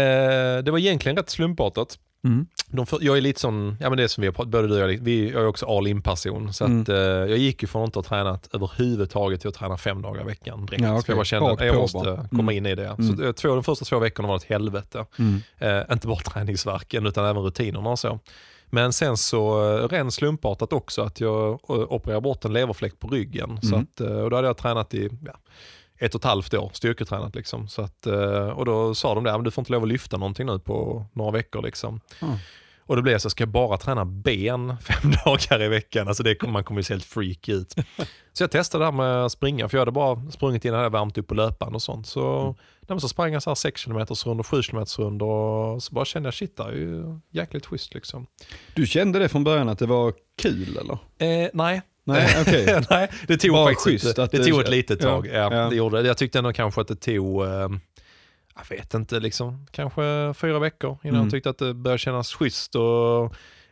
Eh, 0.57 0.63
det 0.63 0.71
var 0.71 0.77
egentligen 0.79 1.17
rätt 1.17 1.29
slumpartat. 1.29 1.99
Mm. 2.23 2.47
De 2.67 2.85
för, 2.85 2.97
jag 3.01 3.17
är 3.17 3.21
lite 3.21 3.39
sån, 3.39 3.77
ja 3.79 3.89
men 3.89 3.97
det 3.97 4.03
är 4.03 4.07
som 4.07 4.21
vi 4.21 4.27
har 4.27 4.33
pratat, 4.33 4.51
både 4.51 4.67
du 4.67 4.83
och 4.83 4.91
jag, 4.91 4.97
vi, 5.01 5.29
jag 5.31 5.41
är 5.41 5.47
också 5.47 5.65
all 5.77 5.87
in 5.87 6.01
person. 6.01 6.53
Så 6.53 6.65
Mm. 6.65 6.81
att, 6.81 6.89
eh, 6.89 6.95
jag 6.95 7.37
gick 7.37 7.61
ju 7.61 7.67
från 7.67 7.81
att 7.83 7.87
inte 7.87 7.99
ha 7.99 8.03
tränat 8.03 8.49
överhuvudtaget 8.53 9.39
till 9.41 9.49
att 9.49 9.55
träna 9.55 9.77
fem 9.77 10.01
dagar 10.01 10.21
i 10.21 10.25
veckan 10.25 10.65
direkt. 10.65 10.83
Ja. 10.83 11.01
För 11.01 11.11
jag 11.11 11.17
bara 11.17 11.25
kände 11.25 11.51
att 11.51 11.65
jag 11.65 11.75
måste 11.75 11.97
bara. 11.97 12.27
komma 12.29 12.51
Mm. 12.51 12.57
in 12.57 12.65
i 12.65 12.75
det. 12.75 12.85
Mm. 12.87 13.17
Så 13.17 13.23
eh, 13.23 13.31
två, 13.31 13.47
de 13.55 13.63
första 13.63 13.85
två 13.85 13.99
veckorna 13.99 14.27
var 14.27 14.35
ett 14.35 14.43
helvete. 14.43 15.05
Mm. 15.19 15.41
Eh, 15.57 15.93
inte 15.93 16.07
bara 16.07 16.19
träningsverken 16.33 17.05
utan 17.05 17.25
även 17.25 17.43
rutinerna 17.43 17.89
och 17.89 17.99
så. 17.99 18.19
Men 18.69 18.93
sen 18.93 19.17
så 19.17 19.73
eh, 19.77 19.87
ren 19.87 20.11
slumpartat 20.11 20.73
också 20.73 21.01
att 21.01 21.19
jag 21.19 21.49
eh, 21.51 21.59
opererade 21.69 22.21
bort 22.21 22.45
en 22.45 22.53
leverfläck 22.53 22.99
på 22.99 23.07
ryggen. 23.07 23.59
Så 23.61 23.75
Mm. 23.75 23.81
att, 23.93 24.01
eh, 24.01 24.07
och 24.17 24.29
då 24.29 24.35
hade 24.35 24.47
jag 24.47 24.57
tränat 24.57 24.93
i 24.93 25.09
ja, 25.25 25.33
ett 25.97 26.15
och 26.15 26.21
ett 26.21 26.25
halvt 26.25 26.53
år, 26.53 26.69
styrketränat 26.73 27.35
liksom. 27.35 27.67
Så 27.67 27.81
att, 27.81 28.05
och 28.55 28.65
då 28.65 28.95
sa 28.95 29.15
de 29.15 29.23
det, 29.23 29.31
"Men 29.31 29.43
du 29.43 29.51
får 29.51 29.61
inte 29.61 29.71
lov 29.71 29.83
att 29.83 29.89
lyfta 29.89 30.17
någonting 30.17 30.45
nu 30.45 30.59
på 30.59 31.05
några 31.13 31.31
veckor 31.31 31.61
liksom. 31.61 32.01
Ah. 32.21 32.25
Och 32.85 32.95
det 32.95 33.01
blev 33.01 33.17
så, 33.17 33.29
ska 33.29 33.41
jag 33.41 33.49
bara 33.49 33.77
träna 33.77 34.05
ben 34.05 34.75
fem 34.81 35.11
dagar 35.25 35.61
i 35.63 35.67
veckan? 35.67 36.07
Alltså 36.07 36.23
det, 36.23 36.35
kommer- 36.35 36.53
man 36.53 36.63
kommer 36.63 36.79
ju 36.79 36.83
se 36.83 36.93
helt 36.93 37.05
freak 37.05 37.49
ut. 37.49 37.75
Så 38.33 38.43
jag 38.43 38.51
testade 38.51 38.81
det 38.81 38.85
här 38.85 38.91
med 38.97 39.25
att 39.25 39.31
springa, 39.31 39.69
för 39.69 39.77
jag 39.77 39.81
hade 39.81 39.91
bara 39.91 40.31
sprungit 40.31 40.65
innan 40.65 40.77
jag 40.79 40.83
hade 40.83 40.97
värmt 40.97 41.17
upp 41.17 41.27
på 41.27 41.33
löpan 41.33 41.75
och 41.75 41.81
sånt. 41.81 42.07
Så, 42.07 42.39
Mm. 42.41 42.53
Nej, 42.89 43.01
så 43.01 43.07
sprang 43.09 43.33
jag 43.33 43.43
så 43.43 43.49
här 43.49 43.55
6 43.55 43.85
km 43.85 43.97
rund 44.25 44.39
och 44.39 44.47
7 44.47 44.61
km 44.63 44.85
rund 44.97 45.21
och 45.21 45.83
så 45.83 45.93
bara 45.93 46.05
kände 46.05 46.27
jag 46.27 46.33
shit, 46.33 46.57
det 46.57 46.63
är 46.63 46.71
ju 46.71 47.19
jäkligt 47.31 47.65
schysst 47.65 47.93
liksom. 47.93 48.27
Du 48.73 48.87
kände 48.87 49.19
det 49.19 49.29
från 49.29 49.43
början 49.43 49.69
att 49.69 49.79
det 49.79 49.85
var 49.85 50.13
kul 50.41 50.77
eller? 50.77 50.97
Eh, 51.43 51.49
nej. 51.53 51.81
Nej, 52.03 52.35
okej. 52.41 52.81
nej, 52.89 53.09
det 53.27 53.37
tog 53.37 53.51
Bara 53.51 53.65
faktiskt 53.65 53.85
schysst 54.03 54.19
att 54.19 54.31
det 54.31 54.37
det- 54.37 54.45
tog 54.45 54.61
ett 54.61 54.69
litet 54.69 55.03
ja, 55.03 55.09
tag. 55.09 55.27
Ja, 55.27 55.33
ja. 55.55 55.69
Det 55.69 55.75
gjorde, 55.75 56.01
jag 56.01 56.17
tyckte 56.17 56.37
ändå 56.37 56.53
kanske 56.53 56.81
att 56.81 56.87
det 56.87 56.95
tog, 56.95 57.43
eh, 57.43 57.49
jag 58.55 58.69
vet 58.77 58.93
inte, 58.93 59.19
liksom, 59.19 59.67
kanske 59.71 60.33
fyra 60.37 60.59
veckor 60.59 60.97
innan 61.03 61.15
Mm. 61.15 61.25
jag 61.25 61.31
tyckte 61.31 61.49
att 61.49 61.57
det 61.57 61.73
började 61.73 61.97
kännas 61.97 62.33
schysst. 62.33 62.75
Och, 62.75 62.81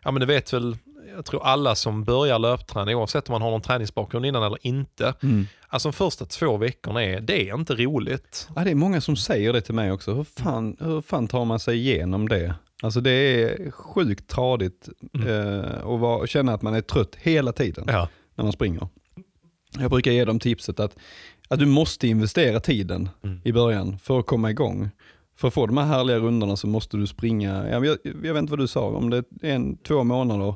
ja 0.04 0.12
men 0.12 0.16
det 0.20 0.26
vet 0.26 0.54
väl, 0.54 0.78
jag 1.16 1.26
tror 1.26 1.44
alla 1.44 1.76
som 1.76 2.04
börjar 2.04 2.40
löpträna, 2.40 2.92
oavsett 2.98 3.30
om 3.30 3.34
man 3.34 3.42
har 3.42 3.52
någon 3.52 3.62
träningsbakgrund 3.62 4.26
innan 4.26 4.44
eller 4.44 4.58
inte, 4.62 5.14
Mm. 5.24 5.46
alltså 5.68 5.90
de 5.90 5.94
första 5.94 6.26
två 6.26 6.58
veckorna 6.58 7.04
är, 7.04 7.22
det 7.22 7.50
är 7.50 7.56
inte 7.56 7.76
roligt. 7.76 8.48
Ja, 8.56 8.64
det 8.64 8.72
är 8.72 8.76
många 8.76 9.02
som 9.02 9.16
säger 9.16 9.54
det 9.54 9.62
till 9.62 9.76
mig 9.76 9.92
också. 9.92 10.14
Hur 10.14 10.24
fan, 10.24 10.78
hur 10.80 11.02
fan 11.02 11.28
tar 11.28 11.46
man 11.46 11.60
sig 11.60 11.78
igenom 11.78 12.30
det? 12.30 12.56
Alltså 12.84 13.02
det 13.02 13.12
är 13.12 13.72
sjukt 13.72 14.28
tradigt 14.28 14.90
Mm. 15.14 15.28
eh, 15.28 15.98
vara, 15.98 16.24
att 16.24 16.30
känna 16.30 16.54
att 16.54 16.62
man 16.62 16.74
är 16.76 16.82
trött 16.82 17.16
hela 17.22 17.52
tiden 17.52 17.86
Ja. 17.88 18.08
när 18.36 18.44
man 18.44 18.54
springer. 18.54 18.88
Jag 19.80 19.92
brukar 19.92 20.12
ge 20.12 20.26
dem 20.26 20.40
tipset 20.40 20.80
att, 20.80 20.96
att 21.50 21.60
du 21.60 21.66
måste 21.66 22.08
investera 22.08 22.60
tiden 22.60 23.10
Mm. 23.24 23.42
i 23.44 23.52
början 23.52 24.00
för 24.00 24.20
att 24.20 24.26
komma 24.26 24.52
igång. 24.52 24.90
För 25.38 25.48
att 25.48 25.54
få 25.54 25.66
de 25.66 25.78
här 25.78 25.86
härliga 25.86 26.18
rundorna 26.20 26.56
så 26.56 26.68
måste 26.68 26.98
du 26.98 27.08
springa, 27.08 27.70
jag, 27.70 27.86
jag, 27.86 27.98
jag 28.04 28.34
vet 28.34 28.38
inte 28.38 28.52
vad 28.52 28.60
du 28.60 28.68
sa, 28.68 28.82
om 28.88 29.10
det 29.10 29.18
är 29.42 29.50
en, 29.50 29.78
två 29.78 30.04
månader 30.04 30.56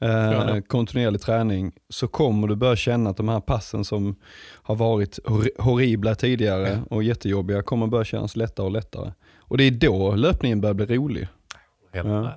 eh, 0.00 0.60
kontinuerlig 0.60 1.20
träning 1.20 1.72
så 1.88 2.08
kommer 2.08 2.48
du 2.48 2.56
börja 2.56 2.76
känna 2.76 3.10
att 3.10 3.16
de 3.16 3.28
här 3.28 3.40
passen 3.40 3.84
som 3.84 4.16
har 4.62 4.74
varit 4.76 5.18
hor- 5.24 5.50
horribla 5.62 6.14
tidigare 6.14 6.82
och 6.90 7.02
jättejobbiga 7.02 7.62
kommer 7.62 7.86
börja 7.86 8.04
kännas 8.04 8.36
lättare 8.36 8.66
och 8.66 8.72
lättare. 8.72 9.12
Och 9.38 9.58
det 9.58 9.64
är 9.64 9.70
då 9.70 10.14
löpningen 10.14 10.60
börjar 10.60 10.74
bli 10.74 10.86
rolig. 10.86 11.28
Ja. 11.92 12.32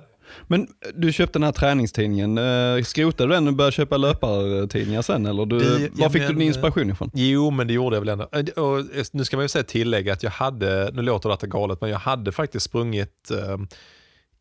Men 0.46 0.66
du 0.94 1.12
köpte 1.12 1.38
den 1.38 1.44
här 1.44 1.52
träningstidningen, 1.52 2.38
eh, 2.38 2.82
skrotade 2.84 3.28
du 3.30 3.34
den 3.34 3.48
och 3.48 3.54
började 3.54 3.72
köpa 3.72 3.96
löpartidningar 3.96 5.02
sen 5.02 5.26
eller? 5.26 5.46
Du, 5.46 5.58
Det- 5.58 5.90
var 6.02 6.08
fick 6.08 6.22
du 6.22 6.28
men, 6.28 6.38
din 6.38 6.48
inspiration 6.48 6.90
ifrån? 6.90 7.10
Jo, 7.14 7.50
men 7.50 7.66
det 7.66 7.72
gjorde 7.72 7.96
jag 7.96 8.00
väl 8.00 8.08
ändå. 8.08 8.28
Eh, 8.32 8.62
Och 8.64 8.84
nu 9.12 9.24
ska 9.24 9.36
man 9.36 9.44
ju 9.44 9.48
säga 9.48 9.64
tillägga 9.64 10.12
att 10.12 10.22
jag 10.22 10.30
hade, 10.30 10.90
nu 10.94 11.02
låter 11.02 11.28
detta 11.28 11.46
galet, 11.46 11.80
men 11.80 11.90
jag 11.90 11.98
hade 11.98 12.32
faktiskt 12.32 12.66
sprungit 12.66 13.30
eh, 13.30 13.58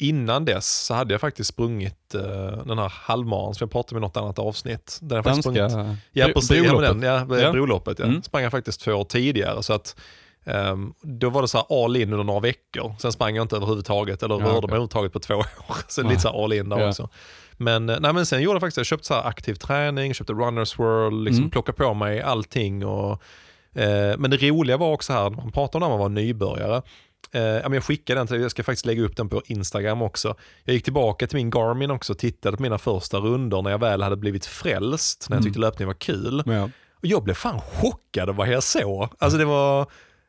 Innan 0.01 0.45
dess 0.45 0.85
så 0.85 0.93
hade 0.93 1.13
jag 1.13 1.21
faktiskt 1.21 1.49
sprungit 1.49 2.15
eh, 2.15 2.21
den 2.65 2.77
här 2.79 2.89
halvmaran 2.95 3.53
som 3.55 3.65
jag 3.65 3.71
pratade 3.71 3.95
om 3.95 4.03
i 4.03 4.07
något 4.07 4.17
annat 4.17 4.39
avsnitt. 4.39 4.97
Den 5.01 5.09
har 5.09 5.17
jag 5.17 5.23
faktiskt 5.25 5.43
sprungit, 5.43 5.97
ja, 6.11 6.27
precis, 6.33 6.51
ja, 6.51 6.63
broloppet. 6.63 7.01
den, 7.01 7.01
ja, 7.29 7.41
Ja. 7.41 7.51
broloppet. 7.51 7.99
Ja. 7.99 8.05
Mm. 8.05 8.23
sprang 8.23 8.43
jag 8.43 8.51
faktiskt 8.51 8.81
två 8.81 8.91
år 8.93 9.03
tidigare. 9.03 9.63
Så 9.63 9.73
att, 9.73 9.95
ehm, 10.45 10.93
då 11.01 11.29
var 11.29 11.41
det 11.41 11.47
så 11.47 11.57
här 11.57 11.83
all 11.85 11.95
in 11.95 12.11
under 12.13 12.23
några 12.23 12.39
veckor. 12.39 12.95
Sen 12.99 13.11
sprang 13.11 13.35
jag 13.35 13.43
inte 13.43 13.55
överhuvudtaget 13.55 14.23
eller 14.23 14.35
Ja, 14.35 14.39
rörde 14.41 14.49
okej. 14.49 14.61
mig 14.61 14.67
överhuvudtaget 14.69 15.13
på 15.13 15.19
två 15.19 15.35
år. 15.35 15.45
Så 15.87 16.03
lite 16.03 16.21
så 16.21 16.31
här 16.31 16.43
all 16.43 16.53
in 16.53 16.69
där 16.69 16.79
Ja. 16.79 16.89
också. 16.89 17.09
Men, 17.57 17.89
eh, 17.89 17.97
nej, 17.99 18.13
men 18.13 18.25
sen 18.25 18.41
gjorde 18.41 18.55
jag 18.55 18.61
faktiskt, 18.61 18.77
jag 18.77 18.85
köpte 18.85 19.07
så 19.07 19.13
aktiv 19.13 19.53
träning, 19.55 20.13
köpte 20.13 20.33
runners 20.33 20.79
world, 20.79 21.23
liksom 21.23 21.41
Mm. 21.43 21.49
plockade 21.51 21.77
på 21.77 21.93
mig 21.93 22.21
allting. 22.21 22.85
Och, 22.85 23.11
eh, 23.75 24.17
men 24.17 24.31
det 24.31 24.37
roliga 24.37 24.77
var 24.77 24.91
också 24.93 25.13
här, 25.13 25.29
när 25.29 25.37
man 25.37 25.51
pratar 25.51 25.79
om 25.79 25.81
när 25.81 25.89
man 25.89 25.99
var 25.99 26.09
nybörjare, 26.09 26.81
Eh, 27.31 27.41
jag 27.41 27.83
skickade 27.83 28.19
den 28.19 28.27
till 28.27 28.41
jag 28.41 28.51
ska 28.51 28.63
faktiskt 28.63 28.85
lägga 28.85 29.01
upp 29.03 29.15
den 29.17 29.29
på 29.29 29.41
Instagram 29.45 30.01
också. 30.01 30.35
Jag 30.63 30.73
gick 30.73 30.83
tillbaka 30.83 31.27
till 31.27 31.37
min 31.37 31.49
Garmin 31.49 31.91
också 31.91 32.13
och 32.13 32.19
tittade 32.19 32.57
på 32.57 32.63
mina 32.63 32.77
första 32.77 33.17
runder 33.17 33.61
när 33.61 33.71
jag 33.71 33.79
väl 33.79 34.01
hade 34.03 34.15
blivit 34.17 34.45
frälst, 34.45 35.25
när 35.29 35.35
jag 35.35 35.41
Mm. 35.41 35.45
tyckte 35.49 35.59
löpning 35.59 35.87
var 35.87 35.93
kul. 35.95 36.43
Ja. 36.45 36.63
Och 36.95 37.05
jag 37.05 37.23
blev 37.23 37.33
fan 37.33 37.59
chockad 37.61 38.29
av 38.29 38.35
vad 38.35 38.47
jag 38.49 38.63
såg. 38.63 39.09
Alltså 39.19 39.37
det 39.37 39.45
var, 39.45 39.87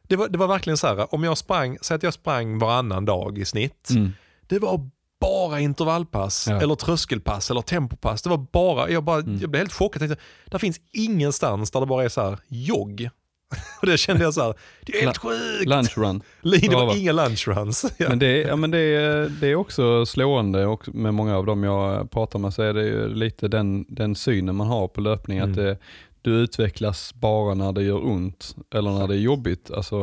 det 0.09 0.17
var, 0.17 0.29
det 0.29 0.39
var 0.39 0.47
verkligen 0.49 0.77
så 0.77 0.87
här, 0.87 1.15
om 1.15 1.25
jag 1.25 1.39
sprang, 1.39 1.79
säg 1.83 1.95
att 1.95 2.03
jag 2.03 2.15
sprang 2.15 2.59
varannan 2.59 3.05
dag 3.05 3.39
i 3.39 3.45
snitt, 3.45 3.91
Mm. 3.91 4.13
det 4.47 4.59
var 4.59 4.91
bara 5.21 5.61
intervallpass 5.61 6.47
Ja. 6.51 6.61
eller 6.61 6.75
tröskelpass 6.75 7.51
eller 7.51 7.61
tempopass. 7.63 8.23
Det 8.23 8.31
var 8.31 8.47
bara, 8.53 8.91
jag, 8.91 9.05
bara, 9.05 9.21
Mm. 9.21 9.39
jag 9.41 9.51
blev 9.51 9.61
helt 9.61 9.73
chockad. 9.73 10.01
Tänkte, 10.01 10.21
där 10.47 10.59
finns 10.59 10.81
ingenstans 10.93 11.71
där 11.71 11.81
det 11.81 11.87
bara 11.87 12.05
är 12.05 12.09
så 12.09 12.21
här 12.23 12.39
jogg. 12.49 13.09
Och 13.81 13.87
det 13.87 13.97
kände 13.99 14.23
jag 14.25 14.35
så 14.35 14.43
här, 14.43 14.55
det 14.81 14.97
är 14.99 15.01
helt 15.05 15.19
sjukt. 15.19 15.69
Lunch 15.69 15.99
run. 15.99 16.23
Det 16.43 16.75
var 16.75 16.97
inga 16.97 17.13
lunchruns. 17.13 17.85
Ja. 17.99 18.09
Men, 18.09 18.19
det, 18.19 18.27
är- 18.27 18.49
ja, 18.49 18.57
men 18.57 18.71
det, 18.71 18.79
är, 18.79 19.29
det 19.41 19.47
är 19.49 19.55
också 19.55 20.07
slående 20.07 20.67
och 20.67 20.95
med 20.95 21.15
många 21.15 21.37
av 21.37 21.47
dem 21.47 21.65
jag 21.65 22.11
pratar 22.11 22.39
med 22.39 22.55
så 22.55 22.63
är 22.63 22.75
det 22.75 22.83
ju 22.85 23.09
lite 23.15 23.49
den, 23.49 23.85
den 23.89 24.15
synen 24.15 24.57
man 24.57 24.67
har 24.67 24.89
på 24.89 25.01
löpning. 25.01 25.39
Mm. 25.39 25.51
Att 25.51 25.57
det, 25.57 25.79
du 26.23 26.31
utvecklas 26.33 27.15
bara 27.15 27.55
när 27.55 27.73
det 27.73 27.83
gör 27.83 28.07
ont 28.07 28.57
eller 28.75 28.91
när 28.91 29.09
det 29.09 29.15
är 29.15 29.19
jobbigt. 29.19 29.71
Alltså, 29.71 29.99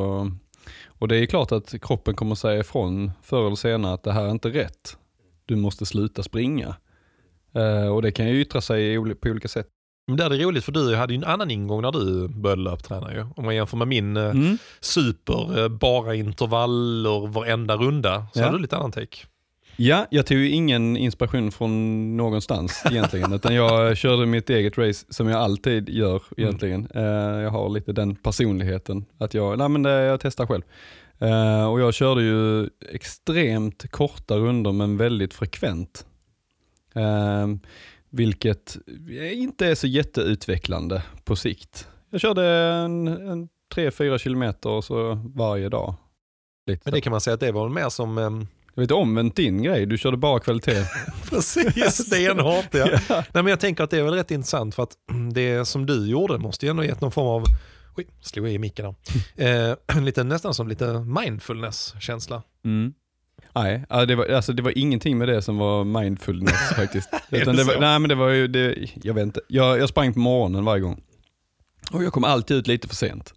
och 0.88 1.08
det 1.08 1.18
är 1.18 1.26
klart 1.26 1.52
att 1.52 1.74
kroppen 1.82 2.16
kommer 2.16 2.36
säga 2.36 2.60
ifrån 2.60 3.12
förr 3.24 3.46
eller 3.48 3.56
senare 3.56 3.94
att 3.94 4.04
det 4.04 4.12
här 4.12 4.24
är 4.24 4.32
inte 4.32 4.50
rätt. 4.50 4.98
Du 5.46 5.56
måste 5.56 5.86
sluta 5.86 6.24
springa. 6.24 6.76
Eh, 7.56 7.88
och 7.88 8.02
det 8.02 8.12
kan 8.12 8.28
ju 8.28 8.42
yttra 8.42 8.62
sig 8.62 8.98
på 9.16 9.30
olika 9.30 9.48
sätt. 9.48 9.68
Men 10.10 10.18
det 10.18 10.24
är 10.24 10.30
roligt 10.30 10.64
för 10.66 10.72
du 10.72 10.96
hade 10.96 11.14
ju 11.14 11.18
en 11.18 11.24
annan 11.24 11.52
ingång 11.52 11.82
när 11.82 11.92
du 11.92 12.28
började 12.28 12.62
löpträna 12.62 13.14
ju. 13.14 13.26
Om 13.36 13.46
man 13.46 13.56
jämför 13.56 13.78
med 13.78 13.88
min 13.88 14.18
eh, 14.18 14.24
Mm. 14.30 14.58
super, 14.80 15.60
eh, 15.64 15.68
bara 15.68 16.16
intervaller 16.16 17.28
varenda 17.28 17.76
runda, 17.76 18.26
så 18.34 18.40
Ja. 18.40 18.46
hade 18.46 18.58
du 18.58 18.62
lite 18.62 18.78
annan 18.78 18.92
take. 18.92 19.18
Ja, 19.82 20.06
jag 20.12 20.26
tog 20.26 20.38
ju 20.38 20.50
ingen 20.50 20.98
inspiration 20.98 21.52
från 21.52 22.18
någonstans 22.18 22.84
egentligen, 22.92 23.34
utan 23.34 23.56
jag 23.56 23.98
körde 23.98 24.26
mitt 24.26 24.50
eget 24.50 24.78
race 24.78 25.06
som 25.10 25.28
jag 25.28 25.42
alltid 25.42 25.90
gör 25.90 26.22
egentligen. 26.38 26.88
Eh, 26.96 27.04
jag 27.42 27.50
har 27.50 27.70
lite 27.70 27.94
den 27.94 28.16
personligheten, 28.16 29.06
att 29.18 29.34
jag, 29.34 29.58
nej 29.58 29.70
men 29.70 29.84
det, 29.84 29.92
jag 29.92 30.20
testar 30.20 30.46
själv. 30.46 30.64
Och 31.72 31.80
jag 31.82 31.94
körde 31.94 32.22
ju 32.22 32.70
extremt 32.94 33.92
korta 33.92 34.36
runder 34.38 34.72
men 34.72 34.98
väldigt 34.98 35.34
frekvent. 35.34 36.06
Eh, 38.12 38.18
vilket 38.18 38.78
inte 39.34 39.68
är 39.68 39.76
så 39.76 39.88
jätteutvecklande 39.88 41.04
på 41.24 41.36
sikt. 41.36 41.88
Jag 42.10 42.22
körde 42.22 42.48
en, 42.48 43.08
en 43.08 43.50
3-4 43.76 44.18
kilometer 44.18 44.82
så 44.82 45.14
varje 45.36 45.70
dag. 45.70 45.96
Lite 46.68 46.82
Men 46.86 46.94
det 46.94 47.02
kan 47.02 47.12
man 47.12 47.22
säga 47.22 47.34
att 47.34 47.40
det 47.40 47.52
var 47.52 47.70
mer 47.70 47.90
som, 47.90 48.18
eh, 48.18 48.30
Jag 48.76 48.82
vet 48.82 48.92
omvänt 48.92 49.36
din 49.36 49.64
grej, 49.64 49.86
du 49.86 49.98
körde 49.98 50.18
bara 50.18 50.40
kvalitet. 50.40 50.86
precis, 51.30 52.06
stenhårt 52.06 52.68
ja. 52.74 53.00
Nej, 53.10 53.24
men 53.34 53.48
jag 53.48 53.60
tänker 53.60 53.84
att 53.84 53.90
det 53.90 53.98
är 53.98 54.04
väl 54.04 54.14
rätt 54.14 54.32
intressant 54.32 54.76
för 54.76 54.84
att 54.84 54.98
det 55.34 55.66
som 55.66 55.86
du 55.86 56.10
gjorde 56.10 56.38
måste 56.38 56.66
ju 56.66 56.70
ändå 56.70 56.84
gett 56.84 57.02
någon 57.02 57.12
form 57.12 57.28
av, 57.28 57.44
oj, 57.98 58.08
slog 58.22 58.46
jag 58.46 58.54
i 58.54 58.60
micken 58.60 58.86
där. 58.86 58.96
Eh, 59.90 60.02
lite, 60.02 60.24
nästan 60.24 60.54
som 60.54 60.68
lite 60.68 61.00
mindfulness-känsla. 61.00 62.44
Mm. 62.66 62.94
Nej, 63.56 63.84
det 64.08 64.16
var, 64.16 64.26
alltså, 64.26 64.54
det 64.54 64.62
var 64.62 64.78
ingenting 64.78 65.18
med 65.18 65.28
det 65.28 65.42
som 65.42 65.58
var 65.58 65.84
mindfulness 65.84 66.70
faktiskt. 66.76 67.10
Utan 67.32 67.56
det 67.56 67.62
det 67.64 67.74
var, 67.74 67.80
nej 67.82 68.00
men 68.00 68.10
det 68.10 68.16
var 68.16 68.30
ju, 68.30 68.48
det, 68.48 68.76
jag 69.04 69.14
vet 69.14 69.24
inte, 69.24 69.42
jag, 69.48 69.80
jag 69.80 69.90
sprang 69.90 70.14
på 70.14 70.20
morgonen 70.20 70.66
varje 70.66 70.82
gång. 70.82 71.02
Och 71.94 72.04
jag 72.04 72.14
kom 72.14 72.24
alltid 72.24 72.58
ut 72.58 72.68
lite 72.68 72.88
för 72.88 72.96
sent. 72.96 73.34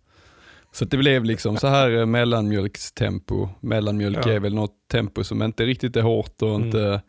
Så 0.72 0.85
det 0.85 0.96
blev 0.96 1.25
liksom 1.25 1.57
så 1.57 1.66
här 1.66 1.90
eh, 1.98 2.07
mellanmjölkstempo. 2.07 3.48
Mellanmjölk 3.61 4.18
Ja. 4.27 4.31
är 4.33 4.40
väl 4.40 4.55
något 4.55 4.75
tempo 4.92 5.25
som 5.25 5.42
inte 5.42 5.64
riktigt 5.66 5.96
är 5.96 6.03
hårt 6.03 6.42
och 6.42 6.55
Mm. 6.55 6.66
inte, 6.66 7.01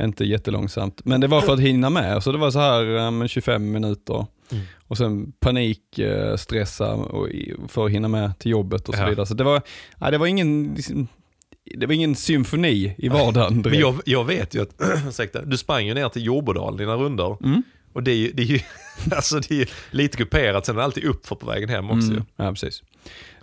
inte 0.00 0.24
jättelångsamt. 0.24 1.00
Men 1.04 1.20
det 1.20 1.26
var 1.26 1.40
för 1.40 1.52
att 1.52 1.60
hinna 1.60 1.90
med, 1.90 2.22
så 2.22 2.32
det 2.32 2.38
var 2.38 2.50
så 2.50 2.58
här 2.58 2.82
ja, 2.82 3.10
men 3.10 3.28
25 3.28 3.70
minuter. 3.72 4.26
Mm. 4.52 4.64
Och 4.88 4.98
sen 4.98 5.32
panik, 5.40 5.98
eh, 5.98 6.36
stressa 6.36 6.98
för 7.68 7.84
att 7.86 7.90
hinna 7.92 8.08
med 8.08 8.38
till 8.38 8.50
jobbet 8.50 8.88
och 8.88 8.94
så 8.94 9.00
Ja. 9.02 9.08
vidare. 9.08 9.26
Så 9.26 9.34
det 9.34 9.44
var, 9.44 9.62
ja, 10.00 10.10
det 10.10 10.18
var 10.18 10.26
ingen, 10.26 10.76
det 11.76 11.86
var 11.86 11.94
ingen 11.94 12.14
symfoni 12.14 12.94
i 12.98 13.08
vardagen 13.08 13.62
Men 13.64 13.78
jag, 13.78 14.00
jag 14.04 14.24
vet 14.24 14.54
ju 14.54 14.62
att, 14.62 14.74
ursäkta, 15.08 15.42
du 15.42 15.56
sprang 15.56 15.86
ju 15.86 15.94
ner 15.94 16.08
till 16.08 16.24
Jordbodal 16.24 16.76
dina 16.76 16.96
runder. 16.96 17.36
Mm. 17.44 17.62
Och 17.92 18.02
det 18.02 18.10
är 18.10 18.16
ju, 18.16 18.32
det 18.32 18.42
är 18.42 18.46
ju 18.46 18.60
alltså 19.12 19.40
det 19.40 19.62
är 19.62 19.68
lite 19.90 20.16
kuperat, 20.16 20.66
sen 20.66 20.74
är 20.74 20.78
det 20.78 20.84
alltid 20.84 21.04
uppför 21.04 21.36
på 21.36 21.46
vägen 21.46 21.68
hem 21.68 21.90
också. 21.90 22.10
Mm. 22.10 22.24
Ja, 22.36 22.50
precis. 22.50 22.82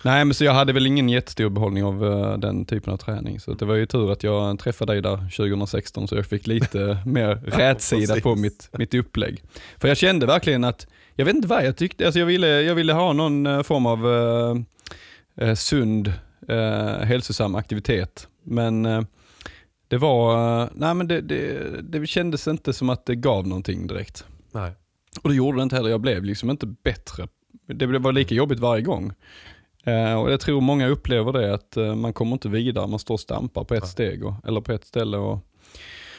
Nej, 0.04 0.26
men 0.26 0.34
så 0.34 0.44
jag 0.44 0.54
hade 0.54 0.74
väl 0.74 0.88
ingen 0.88 1.10
jättestor 1.10 1.50
behållning 1.50 1.84
av 1.84 2.06
eh, 2.06 2.38
den 2.38 2.66
typen 2.66 2.94
av 2.94 2.98
träning. 2.98 3.40
Så 3.40 3.54
det 3.54 3.66
var 3.66 3.76
ju 3.76 3.86
tur 3.86 4.12
att 4.12 4.24
jag 4.24 4.60
träffade 4.60 4.94
dig 4.94 5.02
där 5.02 5.18
2016 5.18 6.08
så 6.08 6.16
jag 6.16 6.26
fick 6.26 6.48
lite 6.48 6.98
mer 7.06 7.36
rätsida 7.36 8.08
precis. 8.08 8.24
på 8.24 8.36
mitt, 8.36 8.70
mitt 8.78 8.94
upplägg. 8.94 9.44
För 9.78 9.88
jag 9.88 9.98
kände 9.98 10.26
verkligen 10.26 10.64
att, 10.64 10.88
jag 11.16 11.26
vet 11.26 11.36
inte 11.36 11.48
vad 11.48 11.66
jag 11.66 11.78
tyckte, 11.78 12.06
alltså 12.06 12.20
jag, 12.20 12.26
ville, 12.26 12.48
jag 12.48 12.76
ville 12.76 12.94
ha 12.94 13.14
någon 13.14 13.48
eh, 13.48 13.64
form 13.64 13.86
av 13.86 14.08
eh, 15.42 15.56
sund, 15.56 16.14
eh, 16.50 17.06
hälsosam 17.06 17.56
aktivitet. 17.56 18.28
Men 18.44 18.86
eh, 18.86 19.02
det 19.88 19.98
var, 19.98 20.62
eh, 20.64 20.70
nej 20.74 20.94
men 20.94 21.08
det, 21.08 21.22
det, 21.22 21.82
det 21.82 22.08
kändes 22.08 22.48
inte 22.48 22.74
som 22.74 22.90
att 22.90 23.06
det 23.06 23.16
gav 23.16 23.48
någonting 23.48 23.88
direkt. 23.88 24.26
Nej. 24.52 24.72
Och 25.24 25.30
det 25.30 25.36
gjorde 25.36 25.58
det 25.60 25.64
inte 25.64 25.76
heller, 25.76 25.90
jag 25.90 26.02
blev 26.02 26.24
liksom 26.24 26.50
inte 26.50 26.66
bättre. 26.84 27.28
Det 27.68 27.88
blev- 27.88 28.02
var 28.02 28.12
lika 28.12 28.36
jobbigt 28.36 28.60
varje 28.60 28.82
gång. 28.82 29.14
Eh, 29.84 30.14
och 30.14 30.32
jag 30.32 30.40
tror 30.40 30.62
många 30.62 30.88
upplever 30.88 31.34
det, 31.34 31.54
att 31.54 31.78
eh, 31.78 31.96
man 31.96 32.14
kommer 32.14 32.34
inte 32.34 32.50
vidare, 32.50 32.88
man 32.88 33.00
står 33.00 33.14
och 33.14 33.20
stampar 33.20 33.64
på 33.64 33.76
ett 33.76 33.88
steg 33.88 34.26
och, 34.26 34.34
eller 34.48 34.62
på 34.62 34.72
ett 34.72 34.86
ställe. 34.86 35.18
Och, 35.18 35.40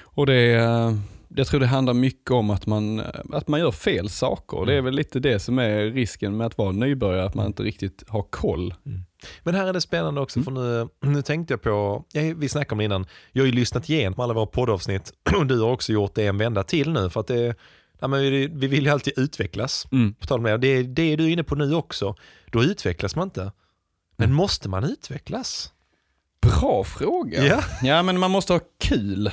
och 0.03 0.27
det, 0.27 0.55
eh, 0.55 0.93
jag 1.37 1.47
tror 1.47 1.61
det 1.61 1.67
handlar 1.67 1.95
mycket 1.95 2.31
om 2.31 2.51
att 2.51 2.67
man, 2.67 3.01
att 3.33 3.49
man 3.49 3.61
gör 3.61 3.71
fel 3.71 4.09
saker. 4.09 4.67
Det 4.67 4.73
är 4.73 4.79
Mm. 4.79 4.85
väl 4.85 4.95
lite 4.95 5.21
det 5.21 5.39
som 5.41 5.59
är 5.59 5.81
risken 5.85 6.37
med 6.37 6.47
att 6.47 6.59
vara 6.59 6.73
nybörjare, 6.73 7.25
att 7.27 7.35
man 7.35 7.47
inte 7.47 7.63
riktigt 7.63 8.05
har 8.09 8.23
koll. 8.23 8.75
Men 9.43 9.55
här 9.55 9.67
är 9.67 9.73
det 9.73 9.81
spännande 9.81 10.21
också, 10.21 10.43
för 10.43 10.51
nu, 10.51 10.89
nu 11.11 11.23
tänkte 11.23 11.53
jag 11.53 11.63
på, 11.63 12.05
ja, 12.13 12.23
vi 12.37 12.49
snackade 12.49 12.73
om 12.73 12.79
det 12.79 12.85
innan, 12.85 13.07
jag 13.33 13.43
har 13.43 13.47
ju 13.47 13.53
lyssnat 13.53 13.89
igenom 13.89 14.21
alla 14.21 14.35
våra 14.35 14.47
poddavsnitt 14.47 15.13
och 15.37 15.47
du 15.47 15.61
har 15.61 15.71
också 15.71 15.93
gjort 15.93 16.15
det 16.15 16.27
en 16.27 16.39
vända 16.39 16.63
till 16.63 16.93
nu, 16.93 17.11
för 17.11 17.21
att 17.21 17.27
det, 17.27 17.55
ja, 18.01 18.09
men 18.09 18.21
vi, 18.21 18.47
vi 18.53 18.67
vill 18.67 18.85
ju 18.85 18.91
alltid 18.91 19.13
utvecklas. 19.19 19.87
Mm. 19.93 20.15
På 20.15 20.27
tal 20.27 20.39
om 20.39 20.45
det, 20.45 20.57
det, 20.57 20.83
det 20.83 21.03
är 21.03 21.17
du 21.17 21.31
inne 21.31 21.45
på 21.45 21.55
nu 21.55 21.75
också, 21.75 22.15
då 22.51 22.65
utvecklas 22.65 23.17
man 23.17 23.27
inte. 23.27 23.53
Men 24.17 24.33
måste 24.33 24.69
man 24.69 24.85
utvecklas? 24.85 25.73
Bra 26.43 26.85
fråga. 26.85 27.45
Ja. 27.47 27.63
Ja, 27.83 28.03
men 28.03 28.19
man 28.19 28.31
måste 28.31 28.53
ha 28.53 28.61
kul. 28.81 29.31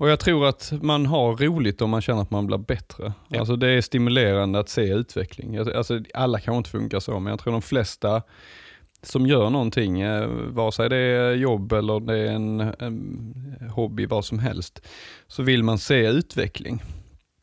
Och 0.00 0.08
jag 0.08 0.20
tror 0.20 0.46
att 0.46 0.72
man 0.82 1.06
har 1.06 1.36
roligt 1.36 1.82
om 1.82 1.90
man 1.90 2.00
känner 2.00 2.22
att 2.22 2.30
man 2.30 2.46
blir 2.46 2.58
bättre. 2.58 3.12
Ja. 3.28 3.38
Alltså 3.38 3.56
det 3.56 3.68
är 3.68 3.80
stimulerande 3.80 4.58
att 4.58 4.68
se 4.68 4.82
utveckling. 4.82 5.56
Alltså 5.56 6.00
alla 6.14 6.40
kanske 6.40 6.58
inte 6.58 6.70
funkar 6.70 7.00
så, 7.00 7.20
men 7.20 7.30
jag 7.30 7.40
tror 7.40 7.52
de 7.52 7.62
flesta 7.62 8.22
som 9.02 9.26
gör 9.26 9.50
någonting, 9.50 10.00
eh, 10.00 10.26
vare 10.26 10.72
sig 10.72 10.88
det 10.88 10.96
är 10.96 11.32
jobb 11.32 11.72
eller 11.72 12.00
det 12.00 12.18
är 12.18 12.32
en, 12.32 12.60
en 12.60 13.70
hobby, 13.74 14.06
vad 14.06 14.24
som 14.24 14.38
helst, 14.38 14.86
så 15.26 15.42
vill 15.42 15.64
man 15.64 15.78
se 15.78 16.06
utveckling. 16.06 16.82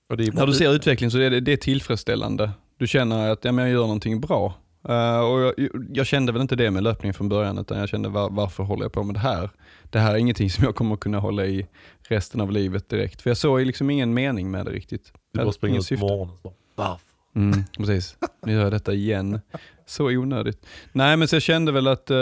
När 0.10 0.46
du 0.46 0.54
ser 0.54 0.74
utveckling 0.74 1.12
så 1.12 1.18
är 1.18 1.30
det, 1.30 1.40
det 1.40 1.54
är 1.54 1.58
tillfredsställande. 1.58 2.52
Du 2.78 2.88
känner 2.88 3.30
att 3.30 3.46
ja, 3.46 3.52
men 3.52 3.66
jag 3.66 3.74
gör 3.74 3.82
någonting 3.82 4.22
bra. 4.22 4.54
Eh, 4.88 5.20
och 5.20 5.40
jag, 5.40 5.54
jag 5.94 6.06
kände 6.06 6.32
väl 6.32 6.42
inte 6.42 6.56
det 6.56 6.72
med 6.72 6.84
löpning 6.84 7.14
från 7.14 7.30
början, 7.30 7.58
utan 7.58 7.78
jag 7.78 7.90
kände 7.90 8.10
var, 8.10 8.30
varför 8.30 8.64
håller 8.64 8.84
jag 8.84 8.92
på 8.92 9.04
med 9.04 9.16
det 9.16 9.20
här? 9.20 9.50
Det 9.90 10.00
här 10.00 10.14
är 10.14 10.18
ingenting 10.18 10.50
som 10.50 10.64
jag 10.64 10.76
kommer 10.76 10.96
kunna 10.96 11.20
hålla 11.20 11.46
i 11.46 11.68
resten 12.08 12.42
av 12.42 12.52
livet 12.52 12.90
direkt. 12.90 13.22
För 13.22 13.30
jag 13.30 13.38
såg 13.38 13.62
liksom 13.62 13.90
ingen 13.90 14.14
mening 14.14 14.52
med 14.52 14.66
det 14.66 14.72
riktigt. 14.72 15.14
du 15.34 15.40
bara 15.40 15.52
springer 15.52 15.80
ut 15.80 16.00
på 16.00 16.08
morgonen 16.08 16.36
och 16.42 16.54
bara? 16.76 17.00
Mm, 17.36 17.64
precis, 17.78 18.18
nu 18.46 18.54
gör 18.54 18.62
jag 18.62 18.72
detta 18.72 18.94
igen. 18.94 19.40
Så 19.86 20.06
onödigt. 20.06 20.66
Nej 20.92 21.18
men 21.18 21.28
så 21.28 21.36
jag 21.36 21.44
kände 21.44 21.72
väl 21.72 21.88
att, 21.88 22.12
eh, 22.12 22.18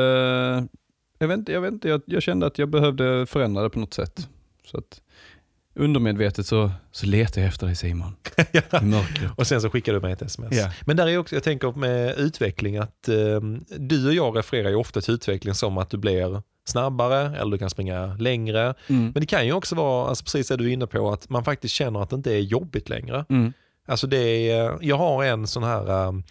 jag 1.19 1.27
vet 1.27 1.37
inte, 1.37 1.51
jag, 1.51 1.61
vet 1.61 1.73
inte 1.73 1.89
jag, 1.89 2.01
jag 2.05 2.23
kände 2.23 2.45
att 2.45 2.57
jag 2.57 2.69
behövde 2.69 3.25
förändra 3.25 3.63
det 3.63 3.69
på 3.69 3.79
något 3.79 3.93
sätt. 3.93 4.29
Så 4.65 4.77
att 4.77 5.01
undermedvetet 5.75 6.47
så, 6.47 6.71
så 6.91 7.05
letar 7.05 7.41
jag 7.41 7.47
efter 7.47 7.65
dig 7.65 7.75
Simon. 7.75 8.15
I 8.81 8.85
mörkret. 8.85 9.31
Och 9.35 9.47
sen 9.47 9.61
så 9.61 9.69
skickar 9.69 9.93
du 9.93 9.99
mig 9.99 10.13
ett 10.13 10.21
sms. 10.21 10.57
Ja. 10.57 10.71
Men 10.85 10.97
där 10.97 11.07
är 11.07 11.17
också, 11.17 11.35
jag 11.35 11.43
tänker 11.43 11.71
med 11.71 12.17
utveckling 12.17 12.77
att 12.77 13.07
eh, 13.07 13.39
du 13.77 14.07
och 14.07 14.13
jag 14.13 14.37
refererar 14.37 14.69
ju 14.69 14.75
ofta 14.75 15.01
till 15.01 15.13
utveckling 15.13 15.53
som 15.53 15.77
att 15.77 15.89
du 15.89 15.97
blir 15.97 16.41
snabbare 16.67 17.37
eller 17.37 17.51
du 17.51 17.57
kan 17.57 17.69
springa 17.69 18.15
längre. 18.19 18.73
Mm. 18.87 19.03
Men 19.03 19.13
det 19.13 19.25
kan 19.25 19.45
ju 19.45 19.53
också 19.53 19.75
vara, 19.75 20.09
alltså 20.09 20.23
precis 20.23 20.47
det 20.47 20.57
du 20.57 20.69
är 20.69 20.73
inne 20.73 20.87
på, 20.87 21.11
att 21.11 21.29
man 21.29 21.43
faktiskt 21.43 21.73
känner 21.73 22.01
att 22.01 22.09
det 22.09 22.15
inte 22.15 22.33
är 22.33 22.39
jobbigt 22.39 22.89
längre. 22.89 23.25
Mm. 23.29 23.53
Alltså 23.87 24.07
det 24.07 24.51
är, 24.51 24.77
jag 24.81 24.97
har 24.97 25.23
en 25.23 25.47
sån 25.47 25.63
här 25.63 26.07
um, 26.07 26.23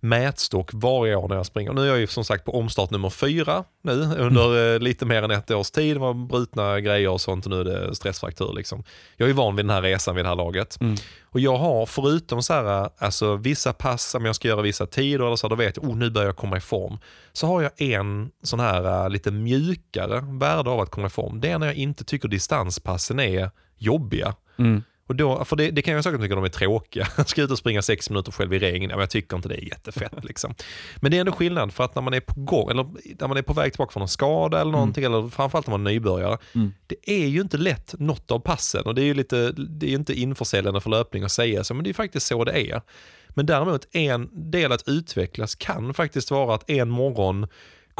mätstock 0.00 0.70
varje 0.72 1.14
år 1.14 1.28
när 1.28 1.36
jag 1.36 1.46
springer. 1.46 1.72
Nu 1.72 1.82
är 1.82 1.86
jag 1.86 1.98
ju 1.98 2.06
som 2.06 2.24
sagt 2.24 2.44
på 2.44 2.58
omstart 2.58 2.90
nummer 2.90 3.10
fyra 3.10 3.64
nu 3.82 3.92
under 4.18 4.74
eh, 4.74 4.78
lite 4.78 5.06
mer 5.06 5.22
än 5.22 5.30
ett 5.30 5.50
års 5.50 5.70
tid. 5.70 5.96
Det 5.96 6.00
var 6.00 6.14
brutna 6.14 6.80
grejer 6.80 7.08
och 7.08 7.20
sånt 7.20 7.46
och 7.46 7.50
nu 7.50 7.60
är 7.60 7.64
det 7.64 7.94
stressfraktur. 7.94 8.52
Liksom. 8.56 8.84
Jag 9.16 9.28
är 9.28 9.32
van 9.32 9.56
vid 9.56 9.64
den 9.64 9.70
här 9.70 9.82
resan 9.82 10.14
vid 10.14 10.24
det 10.24 10.28
här 10.28 10.36
laget. 10.36 10.80
Mm. 10.80 10.96
Och 11.22 11.40
jag 11.40 11.56
har 11.56 11.86
förutom 11.86 12.42
så 12.42 12.52
här, 12.52 12.90
alltså 12.98 13.36
vissa 13.36 13.72
pass 13.72 14.14
om 14.14 14.24
jag 14.24 14.34
ska 14.34 14.48
göra 14.48 14.62
vissa 14.62 14.86
tider 14.86 15.26
eller 15.26 15.36
så, 15.36 15.48
då 15.48 15.56
vet 15.56 15.76
jag, 15.76 15.90
oh 15.90 15.96
nu 15.96 16.10
börjar 16.10 16.28
jag 16.28 16.36
komma 16.36 16.56
i 16.56 16.60
form. 16.60 16.98
Så 17.32 17.46
har 17.46 17.62
jag 17.62 17.82
en 17.82 18.30
sån 18.42 18.60
här 18.60 19.04
uh, 19.04 19.10
lite 19.10 19.30
mjukare 19.30 20.24
värde 20.40 20.70
av 20.70 20.80
att 20.80 20.90
komma 20.90 21.06
i 21.06 21.10
form. 21.10 21.40
Det 21.40 21.50
är 21.50 21.58
när 21.58 21.66
jag 21.66 21.76
inte 21.76 22.04
tycker 22.04 22.28
distanspassen 22.28 23.20
är 23.20 23.50
jobbiga. 23.78 24.34
Mm. 24.58 24.82
Och 25.10 25.16
då, 25.16 25.44
för 25.44 25.56
det, 25.56 25.70
det 25.70 25.82
kan 25.82 25.94
jag 25.94 26.04
säkert 26.04 26.20
tycka 26.20 26.34
de 26.34 26.44
är 26.44 26.48
tråkiga. 26.48 27.08
Jag 27.16 27.28
ska 27.28 27.42
ut 27.42 27.50
och 27.50 27.58
springa 27.58 27.82
sex 27.82 28.10
minuter 28.10 28.32
själv 28.32 28.54
i 28.54 28.58
regn, 28.58 28.90
jag 28.90 29.10
tycker 29.10 29.36
inte 29.36 29.48
det 29.48 29.54
är 29.54 29.64
jättefett. 29.68 30.12
Liksom. 30.24 30.54
Men 30.96 31.10
det 31.10 31.16
är 31.16 31.20
ändå 31.20 31.32
skillnad 31.32 31.72
för 31.72 31.84
att 31.84 31.94
när 31.94 32.02
man 32.02 32.14
är 32.14 32.20
på 32.20 32.40
gång, 32.40 32.70
eller 32.70 32.86
när 33.20 33.28
man 33.28 33.36
är 33.36 33.42
på 33.42 33.52
väg 33.52 33.72
tillbaka 33.72 33.92
från 33.92 34.02
en 34.02 34.08
skada 34.08 34.60
eller 34.60 34.72
någonting, 34.72 35.04
eller 35.04 35.28
framförallt 35.28 35.66
när 35.66 35.78
man 35.78 35.86
är 35.86 35.90
nybörjare, 35.90 36.38
Mm. 36.54 36.72
det 36.86 36.96
är 37.10 37.26
ju 37.26 37.40
inte 37.40 37.58
lätt 37.58 37.94
något 37.98 38.30
av 38.30 38.38
passen. 38.38 38.84
Och 38.84 38.94
det 38.94 39.02
är 39.02 39.04
ju 39.04 39.14
lite, 39.14 39.52
det 39.52 39.86
är 39.86 39.94
inte 39.94 40.14
införsäljande 40.20 40.80
för 40.80 40.90
löpning 40.90 41.22
att 41.22 41.32
säga 41.32 41.64
så, 41.64 41.74
men 41.74 41.84
det 41.84 41.90
är 41.90 41.94
faktiskt 41.94 42.26
så 42.26 42.44
det 42.44 42.52
är. 42.72 42.82
Men 43.28 43.46
däremot 43.46 43.86
en 43.94 44.50
del 44.50 44.72
att 44.72 44.88
utvecklas 44.88 45.54
kan 45.54 45.94
faktiskt 45.94 46.30
vara 46.30 46.54
att 46.54 46.70
en 46.70 46.90
morgon 46.90 47.46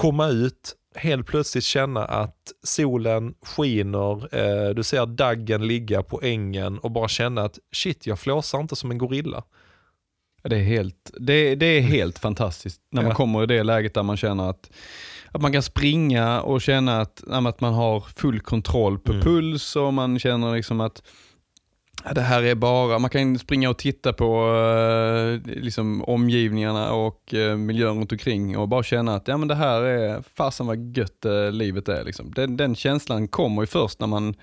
komma 0.01 0.29
ut, 0.29 0.75
helt 0.95 1.27
plötsligt 1.27 1.65
känna 1.65 2.05
att 2.05 2.53
solen 2.63 3.35
skiner, 3.43 4.35
eh, 4.35 4.75
du 4.75 4.83
ser 4.83 5.07
daggen 5.07 5.67
ligga 5.67 6.03
på 6.03 6.21
ängen 6.23 6.79
och 6.79 6.91
bara 6.91 7.09
känna 7.09 7.43
att 7.43 7.59
shit, 7.73 8.07
jag 8.07 8.19
flåsar 8.19 8.61
inte 8.61 8.77
som 8.77 8.91
en 8.91 8.99
gorilla. 8.99 9.43
Det 10.43 10.57
är 10.57 10.63
helt, 10.63 11.11
det, 11.21 11.55
det 11.55 11.67
är 11.67 11.81
helt 11.81 12.19
fantastiskt 12.29 12.81
när 12.93 13.03
man 13.03 13.11
Ja. 13.11 13.15
kommer 13.17 13.43
i 13.43 13.47
det 13.47 13.63
läget 13.63 13.95
där 13.95 14.03
man 14.03 14.17
känner 14.17 14.51
att, 14.51 14.71
att 15.33 15.43
man 15.43 15.53
kan 15.53 15.63
springa 15.63 16.41
och 16.41 16.63
känna 16.63 17.01
att, 17.01 17.23
att 17.31 17.61
man 17.61 17.75
har 17.75 18.01
full 18.01 18.41
kontroll 18.41 18.99
på 18.99 19.13
Mm. 19.13 19.23
puls 19.25 19.77
och 19.77 19.95
man 19.95 20.19
känner 20.19 20.55
liksom 20.57 20.81
att 20.81 21.03
det 22.15 22.21
här 22.21 22.43
är 22.43 22.55
bara, 22.55 22.99
man 22.99 23.11
kan 23.11 23.39
springa 23.39 23.71
och 23.71 23.79
titta 23.79 24.13
på 24.13 24.55
eh, 25.45 25.53
liksom 25.55 26.05
omgivningarna 26.05 26.93
och 26.93 27.35
eh, 27.35 27.57
miljön 27.57 27.99
runt 27.99 28.13
omkring 28.13 28.59
och 28.59 28.69
bara 28.69 28.83
känna 28.83 29.15
att 29.15 29.29
ja, 29.29 29.37
men 29.37 29.49
det 29.49 29.55
här 29.55 29.83
är, 29.83 30.23
fasen 30.37 30.67
vad 30.67 30.97
gött 30.97 31.25
eh, 31.25 31.51
livet 31.53 31.89
är. 31.89 32.05
Liksom. 32.05 32.33
Den, 32.37 32.57
den 32.57 32.75
känslan 32.75 33.29
kommer 33.29 33.63
ju 33.63 33.67
först 33.67 34.01
när 34.01 34.07
man 34.07 34.35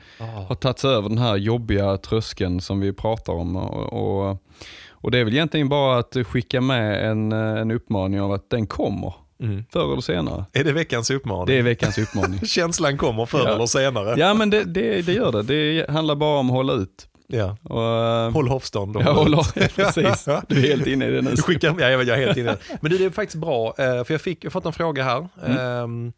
har 0.48 0.56
tagit 0.56 0.80
sig 0.80 0.89
över 0.89 1.10
den 1.10 1.17
här 1.17 1.36
jobbiga 1.36 1.98
tröskeln 1.98 2.62
som 2.62 2.80
vi 2.80 2.93
pratar 2.93 3.34
om. 3.34 3.56
Och, 3.56 3.93
och, 4.30 4.43
och 4.91 5.12
Det 5.12 5.17
är 5.20 5.24
väl 5.24 5.34
egentligen 5.34 5.70
bara 5.70 5.98
att 6.00 6.17
skicka 6.28 6.62
med 6.62 7.10
en, 7.12 7.32
en 7.32 7.72
uppmaning 7.72 8.22
av 8.22 8.32
att 8.32 8.50
den 8.50 8.67
kommer, 8.67 9.13
Mm. 9.39 9.63
förr 9.72 9.91
eller 9.91 10.02
senare. 10.02 10.46
Är 10.54 10.63
det 10.63 10.72
veckans 10.72 11.12
uppmaning? 11.12 11.46
Det 11.46 11.58
är 11.60 11.63
veckans 11.63 11.98
uppmaning. 11.98 12.39
Känslan 12.46 12.98
kommer 12.98 13.26
förr 13.26 13.41
Ja. 13.46 13.50
eller 13.56 13.65
senare. 13.65 14.15
Ja 14.20 14.34
men 14.34 14.50
det, 14.50 14.63
det, 14.63 15.02
det 15.02 15.13
gör 15.13 15.32
det, 15.32 15.41
det 15.43 15.89
handlar 15.91 16.15
bara 16.15 16.39
om 16.39 16.48
att 16.50 16.56
hålla 16.56 16.74
ut. 16.74 17.08
Ja. 17.27 17.57
Och, 17.63 17.83
eh, 17.83 18.31
Håll 18.31 18.51
avstånd. 18.51 18.95
ja, 18.99 19.11
håll 19.13 19.35
precis, 19.75 20.25
du 20.47 20.57
är 20.65 20.67
helt 20.67 20.87
inne 20.87 21.07
i 21.07 21.11
det 21.11 21.21
nu. 21.21 21.31
Du 21.31 21.41
skickar, 21.41 21.75
ja, 21.79 21.89
jag 21.89 22.03
jag 22.03 22.21
är 22.21 22.25
helt 22.25 22.37
inne. 22.37 22.51
i 22.51 22.53
det. 22.69 22.77
Men 22.81 22.91
det 22.91 23.05
är 23.05 23.09
faktiskt 23.09 23.41
bra, 23.41 23.67
eh, 23.77 24.03
för 24.03 24.11
jag 24.13 24.21
fick 24.21 24.43
jag 24.43 24.53
fått 24.53 24.65
en 24.65 24.73
fråga 24.73 25.03
här 25.03 25.27
ehm, 25.47 26.13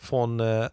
från, 0.00 0.40
eh, 0.40 0.66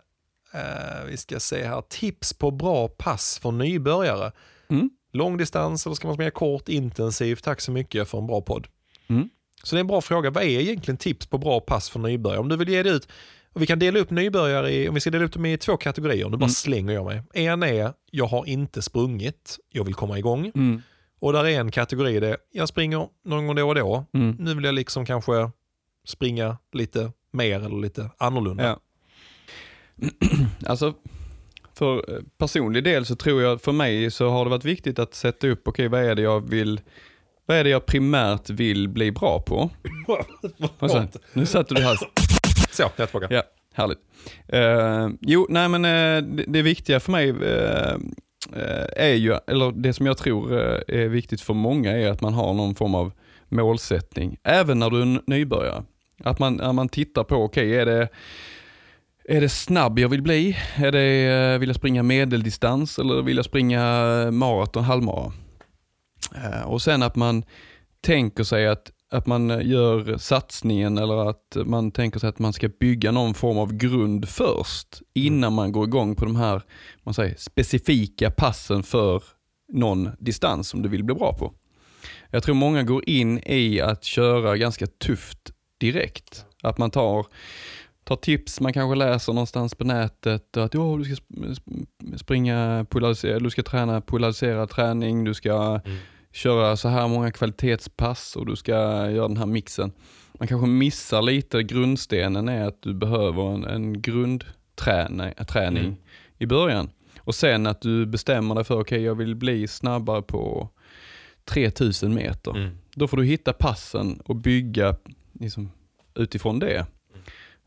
vi 1.08 1.18
ska 1.18 1.40
se 1.40 1.64
här, 1.68 1.82
tips 1.90 2.34
på 2.34 2.52
bra 2.52 2.88
pass 2.88 3.40
för 3.42 3.52
nybörjare. 3.52 4.32
Mm. 4.70 4.90
Långdistans 5.14 5.86
eller 5.86 5.96
ska 5.96 6.08
man 6.08 6.16
springa 6.16 6.32
kort, 6.32 6.70
intensivt? 6.70 7.44
Tack 7.44 7.62
så 7.62 7.72
mycket 7.72 8.08
för 8.10 8.18
en 8.18 8.28
bra 8.28 8.42
podd. 8.42 8.68
Mm. 9.10 9.30
Så 9.64 9.76
det 9.76 9.80
är 9.80 9.82
en 9.82 9.88
bra 9.88 10.02
fråga. 10.02 10.30
Vad 10.30 10.44
är 10.44 10.48
egentligen 10.48 10.98
tips 10.98 11.26
på 11.28 11.38
bra 11.38 11.60
pass 11.60 11.90
för 11.90 12.00
nybörjare? 12.00 12.40
Om 12.40 12.50
du 12.50 12.56
vill 12.58 12.70
ge 12.70 12.84
det 12.84 12.90
ut, 12.90 13.08
och 13.54 13.62
vi 13.62 13.66
kan 13.68 13.80
dela 13.80 14.00
upp 14.00 14.10
nybörjare 14.10 14.72
i, 14.72 14.90
om 14.90 14.94
vi 14.96 15.02
ska 15.02 15.10
dela 15.10 15.26
upp 15.26 15.34
dem 15.34 15.46
i 15.46 15.58
två 15.58 15.78
kategorier, 15.78 16.26
nu 16.26 16.32
bara 16.38 16.44
Mm. 16.46 16.50
slänger 16.50 16.94
jag 16.94 17.06
mig. 17.06 17.22
En 17.34 17.64
är, 17.64 17.94
jag 18.12 18.26
har 18.26 18.46
inte 18.46 18.82
sprungit, 18.82 19.58
jag 19.70 19.84
vill 19.84 19.94
komma 19.96 20.18
igång. 20.20 20.52
Mm. 20.56 20.82
Och 21.20 21.34
där 21.34 21.46
är 21.46 21.60
en 21.60 21.72
kategori 21.72 22.20
där 22.20 22.38
jag 22.52 22.68
springer 22.68 23.08
någon 23.26 23.48
gång 23.48 23.56
då 23.56 23.68
och 23.70 23.76
då. 23.76 24.06
Mm. 24.14 24.36
Nu 24.40 24.54
vill 24.56 24.64
jag 24.64 24.76
liksom 24.76 25.06
kanske 25.06 25.52
springa 26.08 26.58
lite 26.74 27.12
mer 27.32 27.60
eller 27.66 27.82
lite 27.82 28.10
annorlunda. 28.18 28.64
Ja. 28.64 28.80
Alltså, 30.66 30.94
för 31.74 31.96
eh, 32.16 32.22
personlig 32.38 32.84
del 32.84 33.06
så 33.06 33.16
tror 33.16 33.42
jag, 33.42 33.62
för 33.62 33.72
mig 33.72 34.12
så 34.12 34.30
har 34.30 34.44
det 34.46 34.50
varit 34.52 34.66
viktigt 34.66 35.00
att 35.00 35.14
sätta 35.16 35.48
upp, 35.48 35.68
okej 35.68 35.88
vad 35.88 36.04
är 36.04 36.16
det 36.16 36.22
jag 36.22 36.50
vill, 36.50 36.82
vad 37.46 37.58
är 37.58 37.64
det 37.64 37.70
jag 37.70 37.86
primärt 37.86 38.50
vill 38.50 38.88
bli 38.90 39.12
bra 39.12 39.42
på? 39.42 39.70
Sa- 40.90 41.08
Nu 41.34 41.46
satte 41.46 41.74
du 41.76 41.82
Exakt 42.70 42.76
Så, 42.76 42.84
jag 42.96 43.04
är 43.04 43.08
tillbaka. 43.08 43.36
Ja. 43.36 43.44
Härligt. 43.74 44.00
Uh, 44.54 45.16
jo, 45.22 45.46
nej 45.50 45.70
men 45.70 45.86
uh, 45.86 46.36
det, 46.36 46.44
det 46.48 46.62
viktiga 46.62 47.00
för 47.00 47.12
mig 47.12 47.32
uh, 47.32 47.98
är 48.96 49.14
ju, 49.14 49.38
eller 49.48 49.72
det 49.72 49.94
som 49.94 50.06
jag 50.06 50.18
tror 50.18 50.54
är 50.88 51.08
viktigt 51.08 51.42
för 51.42 51.54
många 51.54 51.92
är 51.92 52.10
att 52.12 52.22
man 52.22 52.34
har 52.34 52.54
någon 52.54 52.76
form 52.76 52.96
av 52.96 53.12
målsättning, 53.50 54.38
även 54.44 54.80
när 54.80 54.90
du 54.90 55.02
är 55.02 55.22
nybörjare. 55.28 55.84
Att 56.24 56.40
man, 56.40 56.62
att 56.62 56.76
man 56.76 56.90
tittar 56.90 57.24
på, 57.24 57.36
okej, 57.36 57.76
är 57.76 57.86
det 57.86 58.10
är 59.24 59.42
det 59.42 59.50
snabb 59.50 60.00
jag 60.00 60.10
vill 60.10 60.22
bli? 60.22 60.58
Är 60.76 60.92
det, 60.92 61.58
vill 61.58 61.70
jag 61.70 61.76
springa 61.76 62.04
medeldistans 62.04 63.00
eller 63.00 63.22
vill 63.22 63.36
jag 63.36 63.46
springa 63.46 63.82
maraton, 64.32 64.84
halvmara? 64.84 65.34
Och 66.66 66.82
sen 66.82 67.04
att 67.04 67.16
man 67.16 67.44
tänker 68.02 68.44
sig 68.44 68.68
att, 68.68 68.92
att 69.12 69.26
man 69.28 69.50
gör 69.70 70.18
satsningen 70.18 70.98
eller 70.98 71.30
att 71.30 71.58
man 71.66 71.92
tänker 71.92 72.20
sig 72.20 72.30
att 72.30 72.40
man 72.40 72.54
ska 72.54 72.70
bygga 72.80 73.12
någon 73.12 73.34
form 73.34 73.58
av 73.58 73.74
grund 73.74 74.30
först 74.30 75.02
innan 75.14 75.54
man 75.54 75.72
går 75.72 75.88
igång 75.88 76.16
på 76.16 76.26
de 76.26 76.36
här 76.36 76.62
man 77.04 77.14
säger, 77.14 77.36
specifika 77.38 78.32
passen 78.32 78.84
för 78.84 79.24
någon 79.74 80.10
distans 80.20 80.70
som 80.70 80.82
du 80.82 80.90
vill 80.90 81.04
bli 81.04 81.16
bra 81.16 81.34
på. 81.34 81.54
Jag 82.30 82.44
tror 82.44 82.56
många 82.56 82.84
går 82.84 83.10
in 83.10 83.40
i 83.46 83.82
att 83.82 84.04
köra 84.04 84.58
ganska 84.58 84.88
tufft 84.88 85.52
direkt. 85.78 86.46
Att 86.64 86.78
man 86.78 86.92
tar, 86.92 87.26
tar 88.04 88.16
tips, 88.16 88.60
man 88.60 88.74
kanske 88.74 88.96
läser 88.96 89.34
någonstans 89.34 89.76
på 89.76 89.84
nätet 89.84 90.58
att 90.58 90.74
ja, 90.74 90.96
du 90.98 91.04
ska 91.04 91.14
sp- 91.14 91.56
sp- 91.60 92.18
springa, 92.18 92.86
polariser- 92.90 93.40
du 93.40 93.50
ska 93.50 93.64
träna 93.64 94.02
polariserad 94.02 94.70
träning, 94.70 95.24
du 95.24 95.34
ska 95.34 95.80
Mm. 95.86 95.98
Köra 96.34 96.78
så 96.78 96.88
här 96.90 97.08
många 97.08 97.32
kvalitetspass 97.32 98.36
och 98.36 98.46
du 98.46 98.56
ska 98.56 98.72
göra 99.12 99.28
den 99.28 99.38
här 99.38 99.46
mixen. 99.46 99.92
Man 100.40 100.48
kanske 100.48 100.68
missar 100.68 101.22
lite, 101.22 101.64
grundstenen 101.64 102.50
är 102.50 102.68
att 102.68 102.82
du 102.82 102.94
behöver 102.94 103.54
en, 103.54 103.64
en 103.66 104.02
grundträning 104.02 105.34
träning 105.48 105.84
Mm. 105.86 105.96
i 106.38 106.46
början. 106.46 106.90
Och 107.20 107.36
sen 107.36 107.68
att 107.68 107.82
du 107.82 108.06
bestämmer 108.06 108.56
dig 108.56 108.64
för, 108.64 108.80
okej 108.82 109.02
jag 109.02 109.16
vill 109.16 109.36
bli 109.36 109.68
snabbare 109.68 110.22
på 110.22 110.70
3000 111.46 112.14
meter. 112.14 112.52
Mm. 112.52 112.78
Då 112.96 113.08
får 113.08 113.18
du 113.18 113.24
hitta 113.24 113.54
passen 113.54 114.22
och 114.26 114.36
bygga 114.36 114.96
liksom, 115.40 115.72
utifrån 116.16 116.60
det. 116.60 116.86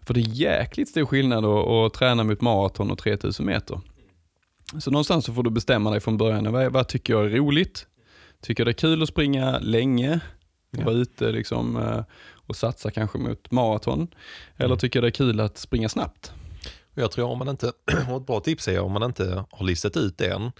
För 0.07 0.15
det 0.15 0.21
är 0.21 0.29
jäkligt 0.29 0.89
stor 0.89 1.07
skillnad 1.07 1.45
att, 1.45 1.69
att 1.69 1.95
träna 1.95 2.25
mot 2.25 2.41
maraton 2.41 2.91
och 2.91 2.99
3000 2.99 3.47
meter. 3.47 3.81
Så 4.79 4.91
någonstans 4.91 5.25
så 5.25 5.35
får 5.35 5.43
du 5.43 5.51
bestämma 5.51 5.91
dig 5.91 6.01
från 6.01 6.17
början, 6.17 6.53
vad, 6.53 6.73
vad 6.73 6.89
tycker 6.89 7.13
jag 7.13 7.25
är 7.25 7.29
roligt? 7.31 7.87
Tycker 8.43 8.65
det 8.65 8.71
är 8.71 8.73
kul 8.73 9.03
att 9.03 9.09
springa 9.09 9.59
länge? 9.59 10.21
Och 10.73 10.79
Ja. 10.79 10.85
vara 10.85 10.95
ute 10.95 11.33
liksom, 11.33 11.77
eh, 11.77 12.05
och 12.47 12.57
satsa 12.57 12.91
kanske 12.91 13.19
mot 13.19 13.51
maraton? 13.51 14.09
Eller 14.57 14.67
Mm. 14.67 14.79
tycker 14.79 14.99
jag 14.99 15.05
det 15.05 15.09
är 15.09 15.27
kul 15.27 15.41
att 15.41 15.59
springa 15.59 15.89
snabbt? 15.89 16.33
Jag 16.95 17.11
tror 17.11 17.29
om 17.29 17.39
man 17.39 17.49
inte, 17.49 17.67
och 18.11 18.17
ett 18.17 18.27
bra 18.27 18.41
tips 18.41 18.69
är 18.69 18.81
om 18.81 18.93
man 18.93 19.03
inte 19.03 19.45
har 19.51 19.65
listat 19.67 19.97
ut 19.97 20.19
det 20.19 20.27
än, 20.33 20.53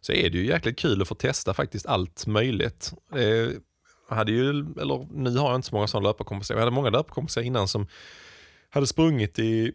så 0.00 0.12
är 0.12 0.30
det 0.30 0.38
ju 0.38 0.46
jäkligt 0.46 0.78
kul 0.78 1.02
att 1.02 1.08
få 1.08 1.14
testa 1.14 1.54
faktiskt 1.54 1.86
allt 1.86 2.26
möjligt. 2.26 2.92
Eh, 3.14 3.48
hade 4.16 4.32
ju, 4.32 4.50
eller 4.50 5.06
nu 5.12 5.36
har 5.36 5.48
jag 5.48 5.54
inte 5.58 5.68
så 5.68 5.74
många 5.74 5.86
sådana 5.86 6.08
löparkompisar, 6.08 6.54
jag 6.54 6.60
hade 6.60 6.70
många 6.70 6.90
löparkompisar 6.90 7.42
innan 7.42 7.68
som 7.68 7.86
hade 8.70 8.86
sprungit 8.86 9.38
i 9.38 9.72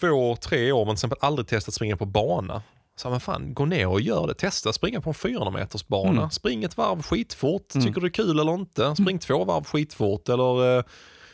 två, 0.00 0.36
tre 0.36 0.72
år 0.72 0.84
men 0.84 0.94
till 0.94 0.98
exempel 0.98 1.18
aldrig 1.20 1.46
testat 1.48 1.74
springa 1.74 1.96
på 1.96 2.06
bana. 2.06 2.62
Så 2.96 3.10
men 3.10 3.20
fan, 3.20 3.54
gå 3.54 3.64
ner 3.66 3.88
och 3.88 4.00
gör 4.00 4.26
det. 4.26 4.34
Testa 4.34 4.72
springa 4.72 5.00
på 5.00 5.10
en 5.10 5.14
400 5.14 5.50
meters 5.50 5.86
bana. 5.86 6.10
Mm. 6.18 6.30
Spring 6.30 6.64
ett 6.64 6.76
varv 6.76 7.02
skitfort. 7.02 7.74
Mm. 7.74 7.86
Tycker 7.86 8.00
du 8.00 8.08
det 8.08 8.10
är 8.10 8.24
kul 8.24 8.38
eller 8.40 8.54
inte? 8.54 8.94
Spring 8.96 9.18
två 9.18 9.44
varv 9.44 9.64
skitfort. 9.64 10.28
Eller 10.28 10.76
eh, 10.78 10.82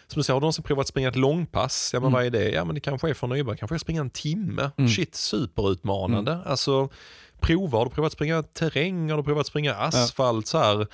som 0.07 0.21
du 0.21 0.23
säger, 0.23 0.35
har 0.35 0.41
du 0.41 0.45
någonsin 0.45 0.65
provat 0.65 0.83
att 0.85 0.89
springa 0.89 1.09
ett 1.09 1.17
långpass? 1.17 1.91
Ja 1.93 2.01
men 2.01 2.07
Mm. 2.07 2.13
vad 2.13 2.27
är 2.27 2.31
det? 2.31 2.51
Ja 2.51 2.65
men 2.65 2.75
det 2.75 2.81
kanske 2.81 3.11
är 3.11 3.15
för 3.15 3.27
nybörjare. 3.27 3.59
Kanske 3.59 3.77
är 3.77 3.79
springa 3.79 4.01
en 4.01 4.11
timme. 4.11 4.71
Mm. 4.79 4.91
Shit, 4.91 5.15
superutmanande. 5.15 6.39
Alltså, 6.47 6.89
prova. 7.41 7.79
Har 7.79 7.85
du 7.85 7.91
provat 7.91 8.07
att 8.07 8.13
springa 8.13 8.43
terräng? 8.43 9.11
Har 9.11 9.17
du 9.17 9.23
provat 9.23 9.41
att 9.41 9.47
springa 9.47 9.75
asfalt? 9.75 10.47
Så 10.47 10.59
här. 10.59 10.87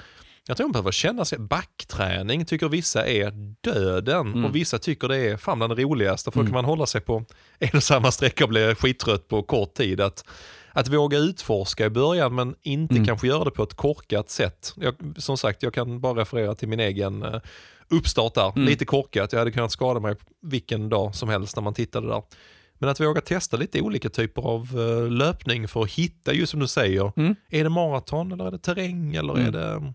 Jag 0.48 0.56
tror 0.56 0.66
man 0.66 0.72
behöver 0.72 0.92
känna 0.92 1.24
sig, 1.24 1.38
backträning 1.38 2.44
tycker 2.44 2.68
vissa 2.68 3.06
är 3.06 3.30
döden 3.60 4.26
Mm. 4.26 4.44
och 4.44 4.54
vissa 4.56 4.78
tycker 4.78 5.08
det 5.08 5.16
är 5.16 5.36
fan 5.36 5.58
bland 5.58 5.76
det 5.76 5.82
roligaste 5.82 6.30
för 6.30 6.38
då 6.38 6.40
Mm. 6.40 6.52
kan 6.52 6.54
man 6.54 6.64
hålla 6.64 6.86
sig 6.86 7.00
på 7.00 7.24
en 7.58 7.70
och 7.76 7.82
samma 7.82 8.10
sträcka 8.10 8.44
och 8.44 8.48
bli 8.50 8.74
skittrött 8.74 9.28
på 9.28 9.42
kort 9.42 9.74
tid. 9.74 10.00
Att, 10.00 10.24
att 10.76 10.88
våga 10.88 11.18
utforska 11.18 11.86
i 11.86 11.90
början 11.90 12.34
men 12.34 12.54
inte 12.62 12.94
Mm. 12.94 13.06
kanske 13.06 13.26
göra 13.26 13.44
det 13.44 13.50
på 13.50 13.62
ett 13.62 13.74
korkat 13.74 14.30
sätt. 14.30 14.72
Jag, 14.76 14.94
som 15.16 15.36
sagt, 15.36 15.62
jag 15.62 15.74
kan 15.74 16.00
bara 16.00 16.20
referera 16.20 16.54
till 16.54 16.68
min 16.68 16.80
egen 16.80 17.22
eh, 17.22 17.40
uppstart 17.88 18.34
där. 18.34 18.52
Mm. 18.56 18.64
Lite 18.68 18.84
korkat, 18.84 19.32
jag 19.32 19.38
hade 19.38 19.50
kunnat 19.52 19.72
skada 19.72 20.00
mig 20.00 20.14
vilken 20.42 20.88
dag 20.88 21.14
som 21.14 21.28
helst 21.28 21.56
när 21.56 21.62
man 21.62 21.74
tittade 21.74 22.08
där. 22.08 22.22
Men 22.78 22.88
att 22.88 23.00
våga 23.00 23.20
testa 23.20 23.56
lite 23.56 23.80
olika 23.80 24.08
typer 24.08 24.42
av 24.42 24.62
eh, 24.74 25.10
löpning 25.12 25.68
för 25.68 25.82
att 25.82 25.90
hitta, 25.90 26.32
just 26.32 26.50
som 26.50 26.60
du 26.60 26.68
säger, 26.68 27.12
Mm. 27.16 27.34
är 27.50 27.64
det 27.64 27.70
maraton 27.70 28.32
eller 28.32 28.46
är 28.46 28.50
det 28.50 28.58
terräng 28.58 29.14
eller 29.14 29.32
Mm. 29.34 29.46
är 29.46 29.52
det 29.52 29.92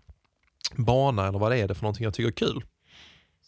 bana 0.76 1.28
eller 1.28 1.38
vad 1.38 1.52
är 1.56 1.68
det 1.68 1.74
för 1.74 1.82
någonting 1.82 2.04
jag 2.04 2.14
tycker 2.14 2.28
är 2.28 2.32
kul? 2.52 2.64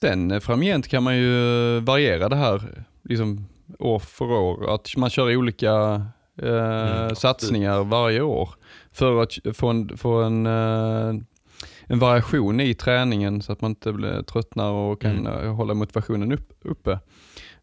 Sen 0.01 0.31
eh, 0.31 0.41
framgent 0.41 0.89
kan 0.89 1.03
man 1.03 1.17
ju 1.17 1.81
variera 1.81 2.29
det 2.29 2.37
här 2.37 2.85
liksom, 3.05 3.47
år 3.79 3.99
för 3.99 4.25
år. 4.25 4.75
Att 4.75 4.97
man 4.97 5.11
kör 5.11 5.37
olika 5.37 6.07
eh, 6.43 6.49
Mm, 7.03 7.15
satsningar 7.15 7.85
varje 7.85 8.21
år 8.21 8.49
för 8.93 9.23
att 9.23 9.39
få 9.57 9.69
en, 9.69 9.97
få 9.99 10.23
en, 10.23 10.47
eh, 10.47 11.15
en 11.87 11.99
variation 11.99 12.61
i 12.61 12.75
träningen 12.75 13.43
så 13.43 13.53
att 13.53 13.61
man 13.61 13.71
inte 13.71 13.93
blir 13.93 14.23
tröttnar 14.23 14.71
och 14.71 15.01
kan 15.01 15.27
Mm. 15.27 15.45
eh, 15.47 15.55
hålla 15.55 15.75
motivationen 15.75 16.33
upp, 16.33 16.53
uppe. 16.63 16.99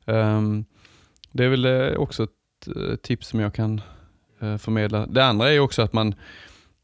Ehm, 0.05 0.65
det 1.31 1.43
är 1.45 1.49
väl 1.49 1.65
eh, 1.65 1.97
också 1.97 2.23
ett 2.23 2.29
eh, 2.75 2.95
tips 2.95 3.27
som 3.27 3.39
jag 3.39 3.53
kan 3.53 3.81
eh, 4.41 4.57
förmedla. 4.57 5.05
Det 5.05 5.25
andra 5.25 5.51
är 5.51 5.59
också 5.59 5.81
att 5.81 5.93
man, 5.93 6.15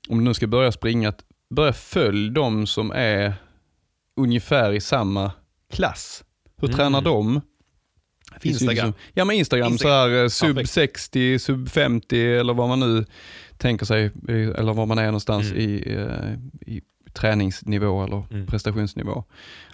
om 0.10 0.17
du 0.17 0.23
nu 0.23 0.34
ska 0.34 0.47
börja 0.47 0.71
springa, 0.71 1.10
att 1.10 1.23
börja 1.50 1.73
följa 1.73 2.32
de 2.32 2.67
som 2.67 2.91
är 2.91 3.34
ungefär 4.15 4.71
i 4.73 4.82
samma 4.82 5.32
klass. 5.73 6.23
Hur 6.58 6.67
Mm. 6.67 6.78
tränar 6.78 7.02
de? 7.02 7.41
Instagram. 8.42 8.94
Ja 9.13 9.26
men 9.26 9.36
Instagram, 9.36 9.72
Instagram. 9.72 9.94
så 10.04 10.10
här, 10.10 10.24
eh, 10.24 10.28
sub 10.30 10.56
Perfekt. 10.56 10.70
60, 10.74 11.40
sub 11.40 11.70
50 11.70 12.22
eller 12.26 12.54
vad 12.54 12.68
man 12.70 12.80
nu 12.80 13.06
tänker 13.58 13.86
sig, 13.86 14.12
eller 14.30 14.74
var 14.74 14.86
man 14.86 14.98
är 14.98 15.06
någonstans 15.06 15.52
Mm. 15.52 15.62
i, 15.62 15.84
eh, 15.98 16.72
i 16.74 16.82
träningsnivå 17.13 18.04
eller 18.04 18.24
Mm. 18.32 18.48
prestationsnivå. 18.48 19.24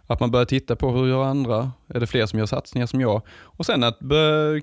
Att 0.08 0.20
man 0.20 0.32
börjar 0.32 0.46
titta 0.46 0.76
på 0.76 0.92
hur 0.92 1.08
gör 1.08 1.24
andra? 1.24 1.72
Är 1.94 2.00
det 2.00 2.08
fler 2.08 2.26
som 2.26 2.39
gör 2.39 2.46
satsningar 2.46 2.88
som 2.88 3.02
jag? 3.02 3.22
Och 3.42 3.66
sen 3.66 3.84
att 3.84 4.00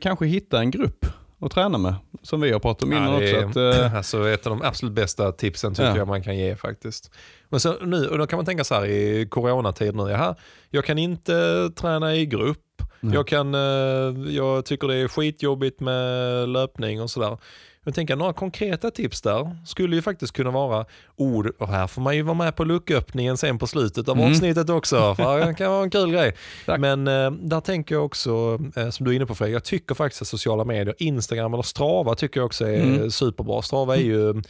kanske 0.01 0.27
hitta 0.27 0.61
en 0.61 0.71
grupp 0.71 1.07
att 1.43 1.51
träna 1.53 1.79
med, 1.79 1.95
som 2.23 2.41
vi 2.41 2.53
har 2.53 2.61
pratat 2.61 2.83
om 2.83 2.93
innan 2.93 3.13
Ja, 3.13 3.19
det 3.21 3.45
också. 3.45 3.61
Att, 3.61 3.77
eh, 3.81 3.95
alltså 3.97 4.29
ett 4.29 4.47
av 4.47 4.51
de 4.59 4.67
absolut 4.67 4.95
bästa 4.95 5.33
tipsen 5.33 5.75
tycker 5.75 5.89
Ja. 5.89 5.97
jag 5.97 6.09
man 6.09 6.23
kan 6.23 6.37
ge 6.39 6.57
faktiskt. 6.57 7.11
Men 7.49 7.61
så 7.61 7.75
nu, 7.85 8.07
och 8.09 8.19
då 8.19 8.27
kan 8.27 8.37
man 8.37 8.47
tänka 8.47 8.65
så 8.65 8.75
här 8.75 8.87
i 8.87 9.27
coronatid 9.31 9.95
nu, 9.95 10.03
jaha, 10.11 10.35
jag 10.71 10.85
kan 10.85 10.99
inte 10.99 11.71
träna 11.77 12.15
i 12.17 12.27
grupp. 12.27 12.59
Jag, 13.01 13.27
kan, 13.27 13.55
eh, 13.55 14.35
jag 14.35 14.65
tycker 14.65 14.89
det 14.89 14.95
är 14.95 15.09
skitjobbigt 15.09 15.81
med 15.81 16.49
löpning 16.49 17.03
och 17.03 17.11
sådär. 17.11 17.39
Jag 17.85 17.95
tänker 17.95 18.17
några 18.17 18.33
konkreta 18.33 18.91
tips 18.91 19.23
där 19.23 19.57
skulle 19.67 19.97
ju 19.97 20.03
faktiskt 20.03 20.33
kunna 20.33 20.51
vara 20.51 20.85
ord, 21.17 21.53
och 21.59 21.69
här 21.69 21.87
får 21.87 22.03
man 22.03 22.17
ju 22.17 22.23
vara 22.23 22.35
med 22.35 22.57
på 22.57 22.65
lucköppningen 22.65 23.37
sen 23.37 23.59
på 23.59 23.67
slutet 23.67 24.09
av 24.09 24.17
Mm. 24.19 24.31
avsnittet 24.31 24.71
också, 24.71 25.15
för 25.15 25.47
det 25.47 25.55
kan 25.55 25.71
vara 25.73 25.83
en 25.83 25.91
kul 25.91 26.11
grej. 26.13 26.35
Tack. 26.67 26.81
Men 26.81 27.09
eh, 27.09 27.31
där 27.31 27.61
tänker 27.61 27.95
jag 27.95 28.05
också, 28.05 28.59
eh, 28.77 28.91
som 28.91 29.05
du 29.07 29.13
är 29.13 29.17
inne 29.17 29.27
på 29.27 29.35
Fredrik, 29.35 29.55
jag 29.57 29.65
tycker 29.65 29.95
faktiskt 29.95 30.23
att 30.23 30.29
sociala 30.29 30.65
medier, 30.65 30.95
Instagram 30.99 31.55
eller 31.55 31.63
Strava 31.63 32.15
tycker 32.15 32.41
jag 32.41 32.47
också 32.47 32.65
är 32.69 32.81
Mm. 32.83 33.11
superbra. 33.11 33.63
Strava 33.63 33.97
är 33.97 34.01
ju, 34.01 34.43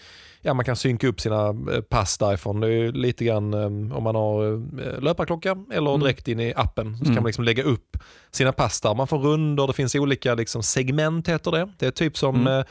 ja 0.43 0.55
man 0.55 0.65
kan 0.65 0.77
synka 0.77 1.07
upp 1.09 1.21
sina 1.21 1.49
eh, 1.49 1.81
pass 1.89 2.19
därifrån. 2.19 2.61
Det 2.61 2.67
är 2.67 2.71
ju 2.71 2.93
lite 2.93 3.25
grann 3.25 3.55
eh, 3.55 3.97
om 3.97 4.03
man 4.03 4.15
har 4.15 4.53
eh, 4.53 5.01
löparklocka 5.01 5.57
eller 5.73 5.91
Mm. 5.91 6.01
direkt 6.01 6.29
in 6.29 6.41
i 6.41 6.53
appen 6.57 6.97
så 6.97 7.05
Mm. 7.05 7.15
kan 7.15 7.23
man 7.23 7.29
liksom 7.29 7.45
lägga 7.45 7.63
upp 7.63 7.97
sina 8.31 8.53
pass 8.53 8.81
där. 8.81 8.95
Man 8.95 9.07
får 9.07 9.19
runder, 9.19 9.67
det 9.67 9.73
finns 9.73 9.95
olika 9.95 10.35
liksom, 10.35 10.63
segment 10.63 11.29
heter 11.29 11.51
det. 11.51 11.69
Det 11.79 11.87
är 11.87 11.91
typ 11.91 12.17
som 12.19 12.37
Mm. 12.47 12.65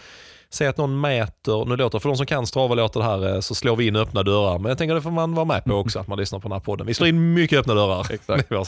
Säg 0.51 0.67
att 0.67 0.77
någon 0.77 1.01
mäter, 1.01 1.65
nu 1.65 1.75
låter 1.75 1.99
för 1.99 2.09
de 2.09 2.17
som 2.17 2.25
kan 2.25 2.47
Strava 2.47 2.75
låter 2.75 2.99
det 2.99 3.05
här 3.05 3.33
eh, 3.33 3.39
så 3.39 3.55
slår 3.55 3.75
vi 3.75 3.87
in 3.87 3.95
öppna 3.95 4.23
dörrar. 4.23 4.59
Men 4.59 4.69
jag 4.69 4.77
tänker 4.77 4.95
det 4.95 5.01
får 5.01 5.11
man 5.11 5.35
vara 5.35 5.45
med 5.45 5.63
på 5.63 5.73
också 5.73 5.99
att 5.99 6.07
man 6.07 6.19
lyssnar 6.19 6.39
på 6.39 6.47
den 6.47 6.51
här 6.51 6.59
podden. 6.59 6.87
Vi 6.87 6.93
slår 6.93 7.09
in 7.09 7.33
mycket 7.33 7.59
öppna 7.59 7.73
dörrar. 7.73 8.11
Exakt. 8.11 8.49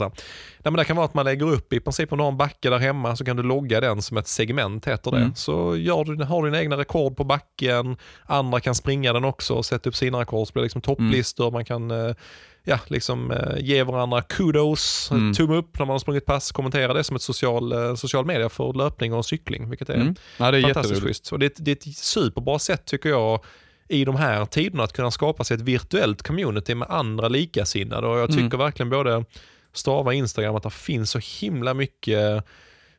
Nej, 0.63 0.72
men 0.72 0.74
det 0.74 0.86
kan 0.86 0.96
vara 0.96 1.06
att 1.06 1.13
man 1.13 1.26
lägger 1.26 1.46
upp 1.46 1.74
i 1.74 1.80
princip 1.80 2.12
om 2.12 2.17
du 2.17 2.24
har 2.24 2.32
en 2.32 2.38
backe 2.38 2.70
där 2.70 2.80
hemma 2.80 3.15
så 3.15 3.26
kan 3.26 3.38
du 3.38 3.44
logga 3.44 3.82
den 3.82 4.02
som 4.02 4.17
ett 4.17 4.28
segment 4.28 4.88
heter 4.88 5.12
det. 5.12 5.17
Mm. 5.17 5.36
Så 5.36 5.76
gör 5.78 6.04
du, 6.04 6.24
har 6.24 6.44
du 6.44 6.50
dina 6.50 6.62
egna 6.62 6.78
rekord 6.78 7.17
på 7.17 7.24
backen, 7.24 7.98
andra 8.26 8.60
kan 8.60 8.76
springa 8.76 9.13
den 9.13 9.26
också 9.26 9.54
och 9.54 9.65
sätta 9.65 9.89
upp 9.89 9.96
sina 9.96 10.20
rekord. 10.20 10.48
Så 10.48 10.54
blir 10.54 10.62
det 10.62 10.65
liksom 10.65 10.82
topplistor, 10.82 11.52
man 11.52 11.65
kan 11.65 11.91
eh, 11.91 12.15
ja, 12.63 12.80
liksom, 12.88 13.32
eh, 13.32 13.58
ge 13.60 13.84
varandra 13.84 14.21
kudos, 14.21 15.12
Mm. 15.12 15.34
tumme 15.34 15.56
upp 15.56 15.80
när 15.80 15.86
man 15.86 15.93
har 15.93 16.00
sprungit 16.00 16.26
pass, 16.26 16.52
kommentera 16.52 16.93
det 16.93 17.04
som 17.04 17.15
ett 17.15 17.21
social, 17.21 17.71
eh, 17.71 17.95
social 17.95 18.26
media 18.26 18.50
för 18.50 18.74
löpning 18.74 19.13
och 19.13 19.26
cykling. 19.26 19.69
Vilket 19.69 19.89
är 19.89 19.93
Mm. 19.95 20.15
Ja, 20.38 20.52
det 20.52 20.58
är 20.58 20.62
fantastiskt 20.62 21.02
schysst. 21.04 21.32
Och 21.32 21.39
det, 21.39 21.45
är- 21.60 21.63
det 21.63 21.71
är 21.71 21.76
ett 21.89 21.97
superbra 21.97 22.60
sätt 22.60 22.86
tycker 22.86 23.10
jag 23.10 23.39
i 23.88 24.06
de 24.06 24.15
här 24.15 24.45
tiderna 24.45 24.84
att 24.84 24.93
kunna 24.93 25.12
skapa 25.12 25.43
sig 25.43 25.56
ett 25.56 25.62
virtuellt 25.62 26.24
community 26.24 26.76
med 26.76 26.88
andra 26.91 27.28
likasinnade. 27.28 28.08
Och 28.08 28.17
jag 28.19 28.30
tycker 28.30 28.43
Mm. 28.43 28.60
verkligen 28.60 28.89
både 28.89 29.26
Strava 29.74 30.06
och 30.10 30.13
Instagram 30.13 30.56
att 30.56 30.63
det 30.63 30.69
finns 30.69 31.12
så 31.12 31.19
himla 31.41 31.74
mycket 31.74 32.43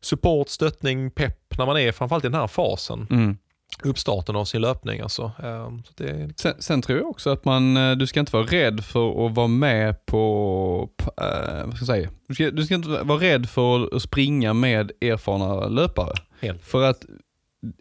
support, 0.00 0.48
stöttning, 0.48 1.10
pepp 1.10 1.58
när 1.58 1.66
man 1.66 1.76
är 1.78 1.92
framförallt 1.92 2.24
i 2.24 2.28
den 2.28 2.40
här 2.40 2.46
fasen. 2.46 3.06
Mm. 3.10 3.36
Uppstarten 3.84 4.36
av 4.36 4.44
sin 4.44 4.60
löpning 4.60 5.00
alltså. 5.00 5.22
Eh, 5.42 5.68
Så 5.84 5.92
det 5.96 6.40
Sen, 6.40 6.54
sen 6.58 6.82
tror 6.82 6.98
jag 6.98 7.08
också 7.08 7.30
att 7.30 7.44
man, 7.44 7.76
eh, 7.76 7.96
du 7.96 8.06
ska 8.06 8.20
inte 8.20 8.36
vara 8.36 8.46
rädd 8.46 8.84
för 8.84 9.26
att 9.26 9.34
vara 9.34 9.46
med 9.46 10.06
på, 10.06 10.88
eh, 11.06 11.66
vad 11.66 11.74
ska 11.76 11.80
jag 11.80 11.86
säga? 11.86 12.10
Du 12.28 12.34
ska, 12.34 12.50
du 12.50 12.64
ska 12.64 12.74
inte 12.74 12.88
vara 12.88 13.20
rädd 13.20 13.48
för 13.48 13.96
att 13.96 14.02
springa 14.02 14.54
med 14.54 14.92
erfarna 15.00 15.68
löpare. 15.68 16.12
Helt. 16.40 16.64
För 16.64 16.82
att 16.82 17.04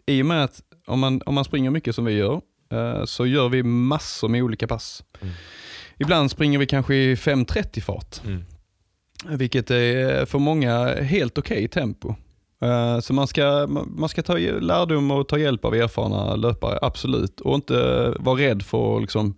i 0.06 0.22
och 0.22 0.26
med 0.26 0.44
att 0.44 0.60
om 0.86 1.00
man, 1.00 1.22
om 1.26 1.34
man 1.34 1.44
springer 1.44 1.70
mycket 1.70 1.94
som 1.94 2.04
vi 2.04 2.12
gör, 2.12 2.40
eh, 2.72 3.04
så 3.04 3.26
gör 3.26 3.48
vi 3.48 3.62
massor 3.62 4.28
med 4.28 4.42
olika 4.42 4.66
pass. 4.66 5.04
Mm. 5.20 5.34
Ibland 5.98 6.30
springer 6.30 6.58
vi 6.58 6.66
kanske 6.66 6.94
i 6.94 7.14
5.30 7.14 7.80
fart, 7.80 8.20
mm. 8.24 8.44
vilket 9.38 9.70
är 9.70 10.26
för 10.26 10.38
många 10.38 10.94
helt 10.94 11.38
okej 11.38 11.68
tempo. 11.68 12.14
Eh, 12.62 13.00
Så 13.00 13.12
man 13.12 13.26
ska, 13.26 13.66
man 13.96 14.08
ska 14.08 14.22
ta 14.22 14.36
lärdom 14.60 15.10
och 15.10 15.28
ta 15.28 15.38
hjälp 15.38 15.64
av 15.64 15.74
erfarna 15.74 16.36
löpare, 16.36 16.78
absolut. 16.82 17.40
Och 17.40 17.54
inte 17.54 17.74
vara 18.18 18.40
rädd 18.40 18.62
för 18.62 18.96
att 18.96 19.00
liksom 19.02 19.34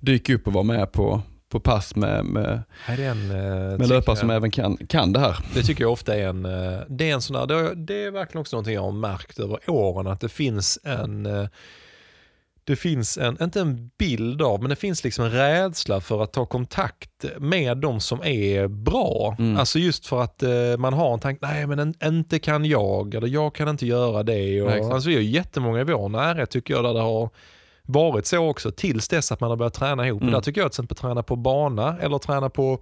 dyka 0.00 0.34
upp 0.34 0.46
och 0.46 0.52
vara 0.52 0.64
med 0.64 0.92
på, 0.92 1.22
på 1.48 1.60
pass 1.60 1.96
med, 1.96 2.24
med, 2.24 2.62
Här 2.84 2.98
är 3.00 3.10
en, 3.10 3.30
eh, 3.30 3.78
med 3.78 3.88
löpare 3.88 4.02
jag- 4.06 4.18
som 4.18 4.30
även 4.30 4.50
kan, 4.50 4.76
kan 4.76 5.12
det 5.12 5.20
här. 5.20 5.36
Det 5.54 5.62
tycker 5.62 5.84
jag 5.84 5.92
ofta 5.92 6.16
är 6.16 6.28
en, 6.28 6.44
eh, 6.44 6.78
det 6.88 7.10
är 7.10 7.14
en 7.14 7.22
sån 7.22 7.48
där, 7.48 7.74
det 7.74 7.94
är- 8.04 8.10
verkligen 8.10 8.40
också 8.40 8.56
någonting 8.56 8.74
jag 8.74 8.82
har 8.82 8.92
märkt 8.92 9.38
över 9.38 9.70
åren, 9.70 10.06
att 10.06 10.20
det 10.20 10.28
finns 10.28 10.78
en, 10.84 11.26
det 12.68 12.76
finns 12.76 13.18
en, 13.18 13.42
inte 13.42 13.60
en 13.60 13.90
bild 13.98 14.42
av, 14.42 14.60
men 14.60 14.70
det 14.70 14.76
finns 14.76 15.04
liksom 15.04 15.24
en 15.24 15.30
rädsla 15.30 16.00
för 16.00 16.22
att 16.22 16.32
ta 16.32 16.46
kontakt 16.46 17.24
med 17.38 17.78
de 17.78 18.00
som 18.00 18.22
är 18.22 18.68
bra. 18.68 19.36
Mm. 19.38 19.56
Alltså 19.56 19.78
just 19.78 20.06
för 20.06 20.22
att 20.22 20.42
eh, 20.42 20.76
man 20.78 20.92
har 20.92 21.14
en 21.14 21.20
tanke, 21.20 21.46
nej 21.46 21.66
men 21.66 21.78
en, 21.78 21.94
inte 22.04 22.38
kan 22.38 22.64
jag, 22.64 23.14
eller 23.14 23.28
jag 23.28 23.54
kan 23.54 23.68
inte 23.68 23.86
göra 23.86 24.22
det. 24.22 24.62
Och, 24.62 24.70
Nej, 24.70 24.82
alltså 24.82 25.08
vi 25.08 25.14
har 25.14 25.22
jättemånga 25.22 25.80
i 25.80 25.84
vår 25.84 26.08
närhet 26.08 26.50
tycker 26.50 26.74
jag, 26.74 26.84
där 26.84 26.94
det 26.94 27.00
har 27.00 27.30
varit 27.82 28.26
så 28.26 28.38
också, 28.48 28.70
tills 28.70 29.08
dess 29.08 29.32
att 29.32 29.40
man 29.40 29.50
har 29.50 29.56
börjat 29.56 29.74
träna 29.74 30.06
ihop. 30.06 30.22
Mm. 30.22 30.34
Där 30.34 30.40
tycker 30.40 30.60
jag 30.60 30.66
att 30.66 30.72
till 30.72 30.82
exempel 30.84 30.96
träna 30.96 31.22
på 31.22 31.36
bana, 31.36 31.96
eller 32.00 32.18
träna 32.18 32.50
på 32.50 32.80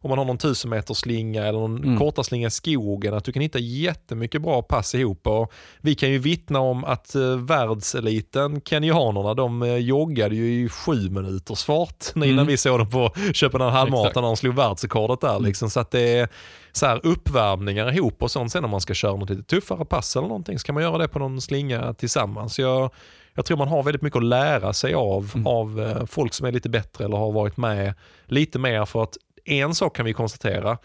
om 0.00 0.08
man 0.08 0.18
har 0.18 0.24
någon 0.24 0.38
tusen 0.38 0.70
meters 0.70 0.96
slinga 0.96 1.46
eller 1.46 1.58
någon 1.58 1.84
Mm. 1.84 1.98
korta 1.98 2.24
slinga 2.24 2.46
i 2.46 2.50
skogen, 2.50 3.14
att 3.14 3.24
du 3.24 3.32
kan 3.32 3.42
hitta 3.42 3.58
jättemycket 3.58 4.42
bra 4.42 4.62
pass 4.62 4.94
ihop. 4.94 5.26
Och 5.26 5.52
vi 5.80 5.94
kan 5.94 6.10
ju 6.10 6.18
vittna 6.18 6.60
om 6.60 6.84
att 6.84 7.14
eh, 7.14 7.36
världseliten, 7.82 8.60
kenyanerna, 8.60 9.34
de 9.34 9.62
eh, 9.62 9.76
joggade 9.76 10.34
ju 10.34 10.64
i 10.64 10.68
sju 10.68 11.10
minuters 11.10 11.64
fart 11.64 12.04
innan 12.16 12.28
Mm. 12.28 12.46
vi 12.46 12.56
såg 12.56 12.78
dem 12.78 12.90
på 12.90 13.10
Köpenhamn 13.34 13.72
halvmaraton 13.74 14.22
när 14.22 14.28
de 14.28 14.36
slog 14.36 14.54
världsrekordet 14.54 15.20
där. 15.20 15.40
Liksom. 15.40 15.70
Så 15.70 15.80
att 15.80 15.90
det 15.90 16.00
är 16.18 16.28
så 16.72 16.86
här 16.86 17.00
uppvärmningar 17.06 17.92
ihop 17.96 18.22
och 18.22 18.30
sånt. 18.30 18.52
Sen 18.52 18.64
om 18.64 18.70
man 18.70 18.80
ska 18.80 18.94
köra 18.94 19.16
något 19.16 19.30
lite 19.30 19.42
tuffare 19.42 19.84
pass 19.84 20.16
eller 20.16 20.28
någonting 20.28 20.58
så 20.58 20.66
kan 20.66 20.74
man 20.74 20.82
göra 20.84 20.98
det 20.98 21.08
på 21.08 21.18
någon 21.18 21.40
slinga 21.40 21.94
tillsammans. 21.94 22.58
Jag, 22.58 22.90
jag 23.34 23.44
tror 23.44 23.56
man 23.58 23.68
har 23.68 23.82
väldigt 23.82 24.02
mycket 24.02 24.16
att 24.16 24.24
lära 24.24 24.72
sig 24.72 24.94
av, 24.94 25.30
Mm. 25.34 25.46
av 25.46 25.80
eh, 25.80 26.06
folk 26.06 26.34
som 26.34 26.46
är 26.46 26.52
lite 26.52 26.68
bättre 26.68 27.04
eller 27.04 27.16
har 27.16 27.32
varit 27.32 27.56
med 27.56 27.94
lite 28.26 28.58
mer 28.58 28.84
för 28.84 29.02
att 29.02 29.16
en 29.48 29.74
sak 29.74 29.96
kan 29.96 30.04
vi 30.04 30.12
konstatera, 30.12 30.78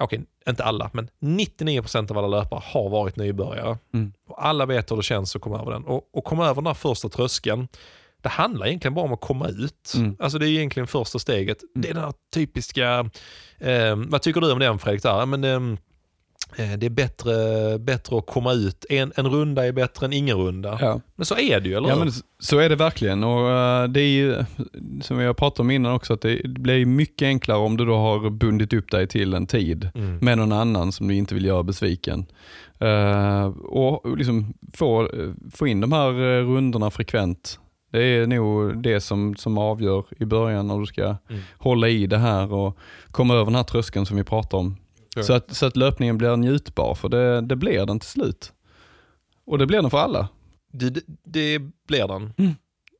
okej, 0.00 0.24
inte 0.48 0.64
alla, 0.64 0.90
men 0.92 1.08
99% 1.20 2.10
av 2.10 2.18
alla 2.18 2.26
löpare 2.26 2.62
har 2.64 2.88
varit 2.88 3.16
nybörjare. 3.16 3.78
Mm. 3.94 4.12
Och 4.28 4.46
alla 4.46 4.66
vet 4.66 4.90
hur 4.90 4.96
det 4.96 5.02
känns 5.02 5.36
att 5.36 5.42
komma 5.42 5.60
över 5.60 5.72
den. 5.72 5.84
Och, 5.84 6.08
och 6.12 6.24
komma 6.24 6.44
över 6.44 6.54
den 6.54 6.66
här 6.66 6.74
första 6.74 7.08
tröskeln, 7.08 7.68
det 8.22 8.28
handlar 8.28 8.66
egentligen 8.66 8.94
bara 8.94 9.04
om 9.04 9.12
att 9.12 9.20
komma 9.20 9.48
ut. 9.48 9.92
Mm. 9.96 10.16
Alltså 10.18 10.38
det 10.38 10.48
är 10.48 10.50
egentligen 10.50 10.86
första 10.86 11.18
steget. 11.18 11.58
Det 11.74 11.90
är 11.90 11.94
den 11.94 12.04
här 12.04 12.14
typiska, 12.34 13.10
eh, 13.58 13.96
vad 13.96 14.22
tycker 14.22 14.40
du 14.40 14.52
om 14.52 14.58
den 14.58 14.78
Fredrik? 14.78 15.02
Där? 15.02 15.26
Men, 15.26 15.44
eh, 15.44 15.78
det 16.56 16.86
är 16.86 16.90
bättre, 16.90 17.32
bättre 17.78 18.18
att 18.18 18.26
komma 18.26 18.52
ut. 18.52 18.86
En, 18.90 19.12
en 19.16 19.26
runda 19.28 19.66
är 19.66 19.72
bättre 19.72 20.06
än 20.06 20.12
ingen 20.12 20.36
runda. 20.36 20.78
Ja. 20.80 21.00
Men 21.16 21.26
så 21.26 21.34
är 21.38 21.60
det 21.60 21.68
ju, 21.68 21.76
eller 21.76 21.88
Ja 21.88 21.94
hur? 21.94 22.04
men 22.04 22.12
så 22.38 22.58
är 22.58 22.68
det 22.68 22.76
verkligen 22.76 23.24
och 23.24 23.50
eh, 23.50 23.88
det 23.88 24.00
är 24.00 24.08
ju, 24.08 24.44
som 25.02 25.18
har 25.18 25.34
pratat 25.34 25.60
om 25.60 25.70
innan 25.70 25.92
också, 25.92 26.12
att 26.12 26.20
det 26.20 26.42
blir 26.44 26.86
mycket 26.86 27.26
enklare 27.26 27.58
om 27.58 27.76
du 27.76 27.84
då 27.84 27.96
har 27.96 28.30
bundit 28.30 28.72
upp 28.72 28.90
dig 28.90 29.06
till 29.06 29.34
en 29.34 29.46
tid 29.46 29.90
Mm. 29.94 30.18
med 30.18 30.38
någon 30.38 30.52
annan 30.52 30.92
som 30.92 31.08
du 31.08 31.14
inte 31.14 31.34
vill 31.34 31.44
göra 31.44 31.62
besviken. 31.62 32.26
Eh, 32.80 33.46
och 33.64 34.18
liksom 34.18 34.54
få, 34.74 35.08
få 35.52 35.66
in 35.66 35.80
de 35.80 35.92
här 35.92 36.08
eh, 36.10 36.44
rundorna 36.46 36.90
frekvent. 36.90 37.58
Det 37.92 38.02
är 38.02 38.26
nog 38.26 38.82
det 38.82 39.00
som, 39.00 39.36
som 39.36 39.58
avgör 39.58 40.04
i 40.18 40.24
början 40.24 40.66
när 40.66 40.78
du 40.78 40.86
ska 40.86 41.02
Mm. 41.04 41.42
hålla 41.58 41.88
i 41.88 42.06
det 42.06 42.18
här 42.18 42.52
och 42.52 42.78
komma 43.10 43.34
över 43.34 43.44
den 43.44 43.54
här 43.54 43.62
tröskeln 43.62 44.06
som 44.06 44.16
vi 44.16 44.24
pratar 44.24 44.58
om. 44.58 44.76
Så, 45.22 45.32
att, 45.32 45.56
så 45.56 45.66
att 45.66 45.76
löpningen 45.76 46.18
blir 46.18 46.36
njutbar, 46.36 46.94
för 46.94 47.08
det, 47.08 47.40
det 47.40 47.56
blir 47.56 47.86
den 47.86 48.00
till 48.00 48.10
slut. 48.10 48.52
Och 49.46 49.58
det 49.58 49.66
blir 49.66 49.82
den 49.82 49.90
för 49.90 49.98
alla. 49.98 50.28
Det, 50.72 51.00
det, 51.24 51.58
blir 51.88 52.08
den. 52.08 52.32
Mm. 52.38 52.54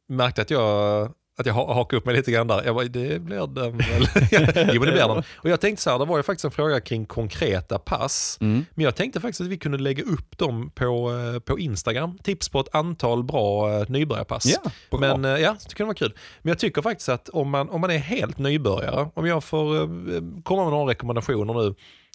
Märkte 0.08 0.42
att 0.42 0.50
jag, 0.50 1.02
att 1.36 1.46
jag 1.46 1.54
ha- 1.54 1.74
hakade 1.74 1.98
upp 1.98 2.06
mig 2.06 2.16
lite 2.16 2.30
grann 2.30 2.46
där. 2.46 2.62
Jag 2.64 2.74
bara, 2.74 2.84
det 2.84 3.22
blir 3.22 3.46
den 3.46 3.78
väl? 3.78 4.06
jo 4.74 4.80
men 4.80 4.86
det 4.86 4.92
blir 4.92 5.08
den. 5.08 5.22
Och 5.34 5.50
jag 5.50 5.60
tänkte 5.60 5.82
så 5.82 5.90
här, 5.90 5.98
det 5.98 6.04
var 6.04 6.16
ju 6.16 6.22
faktiskt 6.22 6.44
en 6.44 6.50
fråga 6.50 6.80
kring 6.80 7.06
konkreta 7.06 7.78
pass. 7.78 8.38
Mm. 8.40 8.64
Men 8.74 8.84
jag 8.84 8.96
tänkte 8.96 9.20
faktiskt 9.20 9.40
att 9.40 9.46
vi 9.46 9.58
kunde 9.58 9.78
lägga 9.78 10.02
upp 10.02 10.38
dem 10.38 10.70
på, 10.70 11.12
eh, 11.12 11.40
på 11.40 11.58
Instagram. 11.58 12.18
Tips 12.18 12.48
på 12.48 12.60
ett 12.60 12.74
antal 12.74 13.24
bra 13.24 13.72
eh, 13.72 13.84
nybörjarpass. 13.88 14.46
Ja, 14.46 14.70
bra. 14.90 15.00
Men 15.00 15.24
eh, 15.24 15.42
ja, 15.42 15.56
det 15.68 15.74
kan 15.74 15.86
vara 15.86 15.94
kul. 15.94 16.14
Men 16.42 16.48
jag 16.48 16.58
tycker 16.58 16.82
faktiskt 16.82 17.08
att 17.08 17.28
om 17.28 17.50
man, 17.50 17.70
om 17.70 17.80
man 17.80 17.90
är 17.90 17.98
helt 17.98 18.38
nybörjare, 18.38 19.08
om 19.14 19.26
jag 19.26 19.44
får 19.44 20.42
komma 20.42 20.62
med 20.62 20.72
några 20.72 20.90
rekommendationer 20.90 21.54
nu. 21.54 21.74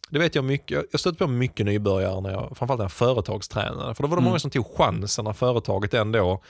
Det 0.10 0.20
vet 0.20 0.36
jag 0.36 0.44
mycket, 0.46 0.86
jag 0.92 1.00
stötte 1.00 1.18
på 1.18 1.28
mycket 1.28 1.66
nybörjare 1.66 2.22
när 2.22 2.30
jag, 2.32 2.58
framförallt 2.58 2.80
när 2.80 2.84
jag 2.86 2.92
företagstränade. 2.92 3.96
För 3.96 4.04
då 4.04 4.10
var 4.10 4.18
det 4.18 4.22
Mm. 4.22 4.30
många 4.30 4.40
som 4.40 4.52
tog 4.52 4.78
chansen 4.78 5.26
när 5.26 5.34
företaget 5.34 5.94
ändå 5.94 6.42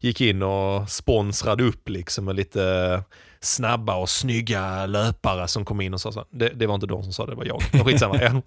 gick 0.00 0.20
in 0.20 0.42
och 0.42 0.90
sponsrade 0.90 1.64
upp 1.64 1.88
liksom 1.88 2.24
med 2.24 2.36
lite 2.36 3.02
snabba 3.40 3.96
och 3.96 4.08
snygga 4.08 4.86
löpare 4.86 5.48
som 5.48 5.64
kom 5.64 5.80
in 5.80 5.94
och 5.94 6.00
sa 6.00 6.12
så. 6.12 6.18
här. 6.18 6.26
Det, 6.30 6.48
det 6.48 6.66
var 6.66 6.74
inte 6.74 6.86
de 6.86 7.02
som 7.02 7.12
sa 7.12 7.26
det, 7.26 7.32
det 7.32 7.36
var 7.36 7.44
jag. 7.44 7.62
Men 7.72 7.84
Skitsamma. 7.84 8.18
jag. 8.22 8.42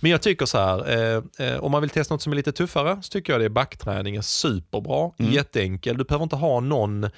Men 0.00 0.10
jag 0.10 0.22
tycker 0.22 0.46
så 0.46 0.58
här, 0.58 0.90
eh, 1.38 1.46
eh, 1.48 1.58
om 1.64 1.72
man 1.72 1.80
vill 1.80 1.90
testa 1.90 2.14
något 2.14 2.22
som 2.22 2.32
är 2.32 2.36
lite 2.36 2.52
tuffare 2.52 2.98
så 3.02 3.08
tycker 3.10 3.32
jag 3.32 3.40
det 3.40 3.44
är 3.44 3.48
backträning 3.48 4.16
är 4.16 4.20
superbra, 4.20 5.10
Mm. 5.18 5.32
jätteenkel. 5.32 5.96
Du 5.98 6.04
behöver 6.04 6.22
inte 6.22 6.36
ha 6.36 6.60
någon 6.60 7.10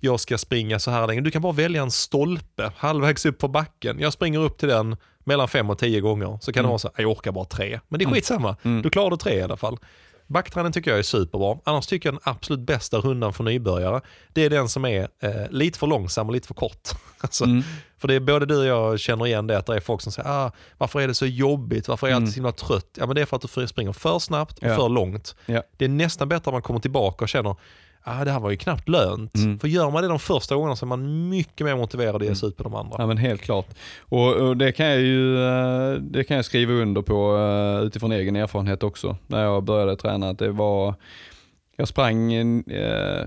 jag 0.00 0.20
ska 0.20 0.38
springa 0.38 0.78
så 0.78 0.90
här 0.90 1.06
länge. 1.06 1.20
Du 1.20 1.30
kan 1.30 1.42
bara 1.42 1.52
välja 1.52 1.82
en 1.82 1.90
stolpe 1.90 2.72
halvvägs 2.76 3.26
upp 3.26 3.38
på 3.38 3.48
backen. 3.48 3.98
Jag 4.00 4.12
springer 4.12 4.38
upp 4.38 4.58
till 4.58 4.68
den 4.68 4.96
mellan 5.24 5.48
fem 5.48 5.70
och 5.70 5.78
tio 5.78 6.00
gånger. 6.00 6.38
Så 6.40 6.52
kan 6.52 6.60
det 6.62 6.66
Mm. 6.66 6.68
vara 6.70 6.78
så 6.78 6.90
här, 6.94 7.02
jag 7.04 7.10
orkar 7.12 7.32
bara 7.32 7.44
tre. 7.44 7.80
Men 7.88 7.98
det 7.98 8.02
är 8.02 8.06
Mm. 8.06 8.14
skitsamma. 8.14 8.56
Mm. 8.62 8.82
Du 8.82 8.90
klarar 8.90 9.16
tre 9.16 9.34
i 9.34 9.42
alla 9.42 9.56
fall. 9.56 9.78
Backträning 10.26 10.72
tycker 10.72 10.90
jag 10.90 10.98
är 10.98 11.02
superbra. 11.02 11.58
Annars 11.64 11.86
tycker 11.86 12.08
jag 12.08 12.14
den 12.14 12.20
absolut 12.24 12.60
bästa 12.60 12.98
rundan 12.98 13.32
för 13.32 13.44
nybörjare, 13.44 14.00
det 14.32 14.42
är 14.44 14.50
den 14.50 14.68
som 14.68 14.84
är 14.84 15.08
eh, 15.22 15.30
lite 15.50 15.78
för 15.78 15.86
långsam 15.86 16.26
och 16.26 16.32
lite 16.32 16.46
för 16.46 16.54
kort. 16.54 16.88
alltså, 17.18 17.44
Mm. 17.44 17.62
För 17.98 18.08
det 18.08 18.14
är 18.14 18.20
både 18.20 18.46
du 18.46 18.58
och 18.58 18.64
jag 18.66 19.00
känner 19.00 19.26
igen 19.26 19.46
det, 19.46 19.58
att 19.58 19.66
det 19.66 19.76
är 19.76 19.80
folk 19.80 20.00
som 20.00 20.12
säger 20.12 20.28
ah, 20.46 20.52
varför 20.78 21.00
är 21.00 21.08
det 21.08 21.14
så 21.14 21.26
jobbigt, 21.26 21.88
varför 21.88 22.06
är 22.06 22.10
jag 22.10 22.16
Mm. 22.16 22.24
alltid 22.24 22.34
så 22.34 22.38
himla 22.38 22.52
trött? 22.52 22.86
Ja 22.98 23.06
men 23.06 23.14
det 23.16 23.22
är 23.22 23.26
för 23.26 23.36
att 23.36 23.54
du 23.54 23.66
springer 23.66 23.92
för 23.92 24.18
snabbt 24.18 24.58
och 24.58 24.64
Ja. 24.68 24.76
för 24.76 24.88
långt. 24.88 25.34
Ja. 25.46 25.62
Det 25.76 25.84
är 25.84 25.88
nästan 25.88 26.28
bättre 26.28 26.48
om 26.50 26.52
man 26.52 26.62
kommer 26.62 26.80
tillbaka 26.80 27.24
och 27.24 27.28
känner 27.28 27.56
ah, 28.04 28.24
det 28.24 28.30
här 28.30 28.40
var 28.40 28.50
ju 28.50 28.56
knappt 28.56 28.88
lönt. 28.88 29.34
Mm. 29.34 29.58
För 29.58 29.68
gör 29.68 29.90
man 29.90 30.02
det 30.02 30.08
de 30.08 30.18
första 30.18 30.54
gångerna 30.54 30.76
så 30.76 30.84
är 30.84 30.88
man 30.88 31.28
mycket 31.28 31.66
mer 31.66 31.76
motiverad 31.76 32.16
att 32.16 32.28
ge 32.28 32.34
sig 32.34 32.48
ut 32.48 32.56
på 32.56 32.62
de 32.62 32.74
andra. 32.74 32.96
Ja 32.98 33.06
men 33.06 33.16
helt 33.16 33.40
klart. 33.40 33.66
Och, 34.00 34.32
och 34.32 34.56
det 34.56 34.72
kan 34.72 34.86
jag 34.86 35.00
ju 35.00 35.44
eh, 35.46 35.92
det 35.92 36.24
kan 36.24 36.36
jag 36.36 36.44
skriva 36.44 36.72
under 36.72 37.02
på 37.02 37.36
eh, 37.36 37.86
utifrån 37.86 38.12
egen 38.12 38.36
erfarenhet 38.36 38.82
också. 38.82 39.16
När 39.26 39.42
jag 39.42 39.64
började 39.64 39.96
träna. 39.96 40.28
Att 40.28 40.38
det 40.38 40.50
var, 40.50 40.94
jag 41.76 41.88
sprang 41.88 42.32
eh, 42.32 43.26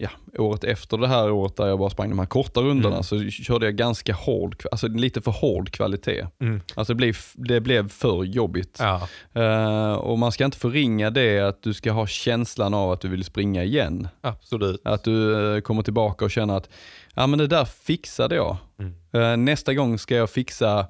ja, 0.00 0.08
året 0.38 0.64
efter 0.64 0.96
det 0.98 1.08
här 1.08 1.30
året 1.30 1.56
där 1.56 1.66
jag 1.66 1.78
bara 1.78 1.90
sprang 1.90 2.08
de 2.10 2.18
här 2.18 2.26
korta 2.26 2.60
rundorna 2.60 2.94
Mm. 2.94 3.02
så 3.02 3.30
körde 3.30 3.66
jag 3.66 3.76
ganska 3.76 4.14
hård, 4.14 4.62
alltså 4.70 4.88
lite 4.88 5.20
för 5.20 5.30
hård 5.30 5.70
kvalitet. 5.70 6.26
Mm. 6.40 6.60
Alltså 6.74 6.92
det 6.92 6.96
blev, 6.96 7.16
det 7.34 7.60
blev 7.60 7.88
för 7.88 8.24
jobbigt. 8.24 8.76
Ja. 8.80 9.08
Eh, 9.42 9.92
och 9.92 10.18
man 10.18 10.32
ska 10.32 10.44
inte 10.44 10.58
förringa 10.58 11.10
det 11.10 11.40
att 11.40 11.62
du 11.62 11.74
ska 11.74 11.92
ha 11.92 12.06
känslan 12.06 12.74
av 12.74 12.90
att 12.92 13.00
du 13.00 13.08
vill 13.08 13.24
springa 13.24 13.64
igen. 13.64 14.08
Absolut. 14.20 14.80
Att 14.84 15.04
du 15.04 15.54
eh, 15.56 15.60
kommer 15.60 15.82
tillbaka 15.82 16.24
och 16.24 16.30
känner 16.30 16.56
att 16.56 16.68
ja, 17.14 17.26
men 17.26 17.38
det 17.38 17.46
där 17.46 17.64
fixade 17.64 18.34
jag. 18.34 18.56
Mm. 18.78 18.94
Eh, 19.12 19.36
nästa 19.36 19.74
gång 19.74 19.98
ska 19.98 20.14
jag 20.14 20.30
fixa 20.30 20.86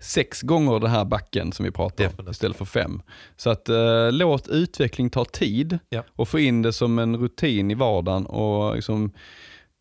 sex 0.00 0.42
gånger 0.42 0.80
den 0.80 0.90
här 0.90 1.04
backen 1.04 1.52
som 1.52 1.64
vi 1.64 1.70
pratar 1.70 2.10
om 2.18 2.30
istället 2.30 2.56
för 2.56 2.64
fem. 2.64 3.02
Så 3.36 3.50
att 3.50 3.68
eh, 3.68 4.12
låt 4.12 4.48
utveckling 4.48 5.10
ta 5.10 5.24
tid 5.24 5.78
Ja. 5.88 6.04
och 6.08 6.28
få 6.28 6.38
in 6.38 6.62
det 6.62 6.72
som 6.72 6.98
en 6.98 7.16
rutin 7.16 7.70
i 7.70 7.74
vardagen 7.74 8.26
och 8.26 8.74
liksom 8.76 9.12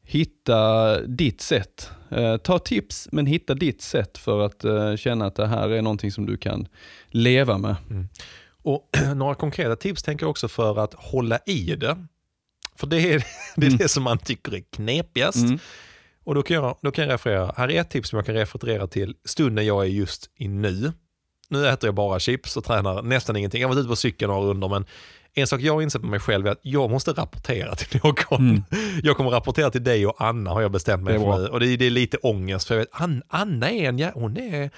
hitta 0.04 1.00
ditt 1.02 1.42
sätt. 1.42 1.90
Eh, 2.12 2.38
ta 2.38 2.60
tips 2.60 3.08
men 3.12 3.26
hitta 3.26 3.54
ditt 3.54 3.82
sätt 3.82 4.18
för 4.18 4.42
att 4.46 4.64
eh, 4.64 4.96
känna 4.96 5.26
att 5.26 5.36
det 5.36 5.48
här 5.48 5.70
är 5.70 5.82
någonting 5.82 6.12
som 6.12 6.26
du 6.26 6.38
kan 6.38 6.68
leva 7.08 7.58
med. 7.58 7.76
Och 8.64 8.90
några 9.16 9.36
konkreta 9.36 9.76
tips 9.76 10.04
tänker 10.04 10.24
jag 10.26 10.30
också 10.32 10.48
för 10.48 10.80
att 10.80 10.94
hålla 10.94 11.40
i 11.46 11.76
det. 11.76 11.98
För 12.76 12.88
det 12.88 12.98
är 13.14 13.26
det, 13.56 13.66
är 13.66 13.70
Mm. 13.70 13.78
det 13.78 13.88
som 13.90 14.04
man 14.04 14.18
tycker 14.18 14.56
är 14.56 14.64
knepigast. 14.72 15.38
Mm. 15.38 15.60
Och 16.26 16.36
då 16.36 16.44
kan, 16.44 16.56
jag, 16.56 16.78
då 16.82 16.92
kan 16.92 17.04
jag 17.08 17.14
referera, 17.14 17.54
här 17.58 17.72
är 17.72 17.82
ett 17.82 17.90
tips 17.90 18.10
som 18.10 18.18
jag 18.18 18.26
kan 18.26 18.36
referera 18.36 18.88
till 18.88 19.16
stunden 19.26 19.66
jag 19.66 19.84
är 19.84 19.90
just 19.90 20.30
i 20.38 20.48
nu. 20.48 20.92
nu 21.50 21.68
äter 21.68 21.88
jag 21.88 21.96
bara 21.96 22.20
chips 22.20 22.58
och 22.58 22.64
tränar 22.64 23.02
nästan 23.02 23.36
ingenting. 23.36 23.62
Jag 23.62 23.68
har 23.68 23.76
varit 23.76 23.80
ute 23.82 23.90
på 23.90 23.96
cykeln 23.96 24.32
några 24.32 24.48
runder 24.50 24.68
men 24.68 24.86
en 25.38 25.48
sak 25.48 25.62
jag 25.62 25.74
har 25.74 25.82
insett 25.82 26.02
på 26.02 26.08
mig 26.08 26.20
själv 26.20 26.48
är 26.48 26.52
att 26.52 26.60
jag 26.62 26.92
måste 26.92 27.12
rapportera 27.12 27.76
till 27.76 28.00
någon. 28.04 28.64
Jag 29.04 29.18
kommer 29.18 29.30
rapportera 29.30 29.70
till 29.70 29.84
dig 29.84 30.08
och 30.08 30.16
Anna 30.22 30.50
har 30.52 30.62
jag 30.62 30.72
bestämt 30.72 31.04
mig 31.04 31.20
för 31.20 31.38
nu. 31.38 31.48
Och 31.48 31.60
det 31.60 31.68
är, 31.68 31.78
det 31.78 31.86
är 31.86 31.90
lite 31.90 32.18
ångest 32.18 32.68
för 32.68 32.76
jag 32.76 32.80
vet, 32.80 32.90
Anna, 33.28 33.72
är 33.72 33.90
en, 33.90 34.00
jä- 34.00 34.12
hon 34.14 34.38
är, 34.38 34.70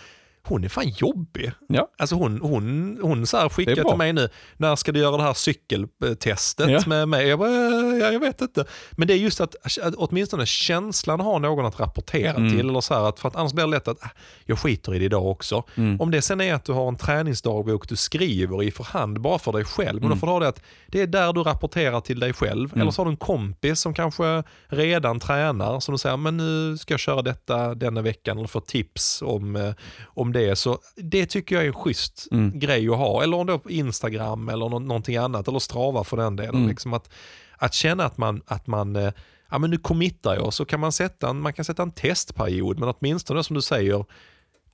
hon 0.48 0.64
är 0.64 0.70
fan 0.70 0.90
jobbig. 0.90 1.52
Ja. 1.68 1.88
Alltså 1.98 2.16
hon, 2.16 2.42
hon, 2.42 2.98
hon 3.02 3.28
så 3.28 3.38
här 3.38 3.50
skickar 3.50 3.76
till 3.84 3.98
mig 3.98 4.14
nu, 4.14 4.30
när 4.58 4.76
ska 4.76 4.92
du 4.92 5.00
göra 5.00 5.18
det 5.18 5.24
här 5.24 5.34
cykeltestet 5.34 6.70
Ja. 6.70 6.82
med 6.88 7.08
mig? 7.10 7.28
Jag 7.28 7.40
bara, 7.40 7.50
"Eh, 7.50 7.98
ja, 8.00 8.12
jag 8.12 8.20
vet 8.20 8.42
inte. 8.42 8.66
Men 8.92 9.08
det 9.08 9.14
är 9.14 9.18
just 9.18 9.42
att, 9.42 9.56
att 9.82 9.96
åtminstone 9.98 10.46
känslan 10.46 11.20
har 11.20 11.40
någon 11.40 11.66
att 11.66 11.80
rapportera 11.80 12.34
Mm. 12.34 12.50
till. 12.58 12.70
Eller 12.70 12.82
så 12.82 12.94
här, 12.94 13.10
att, 13.10 13.20
för 13.20 13.28
att 13.28 13.36
annars 13.36 13.54
blir 13.54 13.66
det 13.66 13.72
lätt 13.72 13.88
att, 13.88 14.04
"Ah, 14.04 14.10
jag 14.46 14.60
skiter 14.60 14.96
i 14.96 15.00
det 15.00 15.06
idag 15.06 15.26
också. 15.28 15.64
Mm. 15.76 16.02
Om 16.02 16.12
det 16.12 16.22
sen 16.22 16.42
är 16.42 16.54
att 16.54 16.66
du 16.66 16.72
har 16.72 16.88
en 16.88 16.98
träningsdagbok 16.98 17.90
du 17.90 17.96
skriver 17.96 18.64
i 18.64 18.72
för 18.72 18.84
hand 18.84 19.22
bara 19.22 19.40
för 19.40 19.52
dig 19.52 19.64
själv, 19.66 20.02
men 20.02 20.10
då 20.10 20.16
får 20.16 20.28
du 20.28 20.34
ha 20.34 20.40
det 20.40 20.48
att 20.48 20.62
det 20.88 21.02
är 21.02 21.08
där 21.08 21.34
du 21.34 21.44
rapporterar 21.44 22.02
till 22.02 22.20
dig 22.20 22.34
själv. 22.34 22.70
Mm. 22.74 22.82
Eller 22.82 22.92
så 22.92 23.00
har 23.02 23.06
du 23.06 23.12
en 23.12 23.18
kompis 23.18 23.80
som 23.80 23.94
kanske 23.94 24.44
redan 24.68 25.20
tränar, 25.20 25.80
som 25.80 25.92
du 25.94 25.98
säger, 25.98 26.18
men 26.18 26.38
nu 26.38 26.78
ska 26.78 26.94
jag 26.94 27.00
köra 27.00 27.22
detta 27.22 27.76
denna 27.76 28.02
veckan, 28.02 28.38
eller 28.38 28.48
få 28.48 28.60
tips 28.60 29.22
om, 29.22 29.56
eh, 29.56 29.72
om 30.06 30.34
det. 30.38 30.56
Så 30.56 30.80
det 30.96 31.26
tycker 31.26 31.56
jag 31.56 31.64
är 31.64 31.68
en 31.68 31.74
schysst 31.74 32.28
Mm. 32.32 32.60
grej 32.60 32.90
att 32.90 32.98
ha. 32.98 33.24
Eller 33.24 33.38
om 33.38 33.48
det 33.48 33.54
är 33.54 33.58
på 33.58 33.70
Instagram 33.72 34.50
eller 34.50 34.70
nå- 34.70 34.80
någonting 34.80 35.18
annat, 35.18 35.48
eller 35.48 35.60
Strava 35.60 36.04
för 36.04 36.18
den 36.18 36.36
delen. 36.36 36.56
Mm. 36.56 36.70
Liksom 36.70 36.94
att, 36.94 37.10
att 37.58 37.74
känna 37.74 38.06
att 38.06 38.18
man, 38.18 38.42
att 38.46 38.68
man 38.68 38.96
eh, 38.96 39.12
ja 39.52 39.58
men 39.58 39.70
nu 39.70 39.78
committar 39.78 40.36
jag, 40.36 40.54
så 40.54 40.66
kan 40.66 40.80
man 40.80 40.92
sätta 40.92 41.30
en, 41.30 41.40
man 41.42 41.54
kan 41.54 41.66
sätta 41.66 41.84
en 41.84 41.92
testperiod, 41.92 42.80
men 42.80 42.94
åtminstone 43.00 43.44
som 43.44 43.54
du 43.56 43.62
säger, 43.62 44.06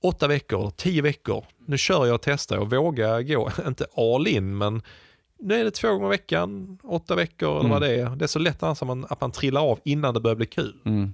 åtta 0.04 0.28
veckor, 0.28 0.70
tio 0.76 1.02
veckor. 1.02 1.46
Nu 1.68 1.78
kör 1.78 2.06
jag 2.06 2.16
och 2.16 2.22
testar 2.22 2.58
och 2.58 2.70
vågar 2.72 3.22
gå, 3.22 3.52
inte 3.68 3.86
all 3.98 4.28
in, 4.28 4.58
men 4.58 4.82
nu 5.40 5.56
är 5.60 5.64
det 5.64 5.72
två 5.72 5.88
gånger 5.94 6.06
i 6.08 6.10
veckan, 6.10 6.78
åtta 6.84 7.16
veckor 7.16 7.50
eller 7.50 7.60
Mm. 7.60 7.72
vad 7.72 7.82
det 7.82 7.96
är. 7.96 8.10
Det 8.16 8.26
är 8.26 8.28
så 8.28 8.40
lätt 8.40 8.64
annars 8.64 8.82
att 8.82 8.88
man, 8.88 9.06
att 9.10 9.22
man 9.22 9.32
trillar 9.32 9.62
av 9.62 9.80
innan 9.86 10.14
det 10.14 10.20
börjar 10.20 10.36
bli 10.36 10.46
kul. 10.46 10.76
Mm. 10.86 11.14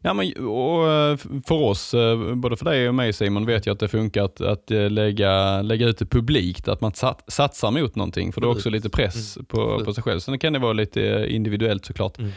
Ja, 0.00 0.14
men, 0.14 0.46
och 0.46 0.90
eh, 0.90 1.16
för 1.46 1.54
oss, 1.54 1.94
eh, 1.94 2.34
både 2.34 2.56
för 2.56 2.64
dig 2.64 2.88
och 2.88 2.94
mig 2.94 3.12
Simon, 3.12 3.46
vet 3.46 3.66
jag 3.66 3.74
att 3.74 3.80
det 3.80 3.88
funkar 3.88 4.24
att, 4.24 4.40
att 4.40 4.70
eh, 4.70 4.90
lägga, 4.90 5.62
lägga 5.62 5.86
ut 5.86 5.98
det 5.98 6.06
publikt, 6.06 6.68
att 6.68 6.80
man 6.80 6.94
sat, 6.94 7.24
satsar 7.28 7.70
mot 7.70 7.94
någonting, 7.94 8.32
för 8.32 8.40
det 8.40 8.46
är 8.46 8.50
också 8.50 8.70
lite 8.70 8.90
press 8.90 9.38
på, 9.48 9.62
Absolut. 9.62 9.84
på 9.86 9.94
sig 9.94 10.02
själv. 10.02 10.20
Sen 10.20 10.38
kan 10.38 10.52
det 10.52 10.58
vara 10.58 10.72
lite 10.72 11.26
individuellt 11.28 11.84
såklart. 11.84 12.18
Mm. 12.18 12.30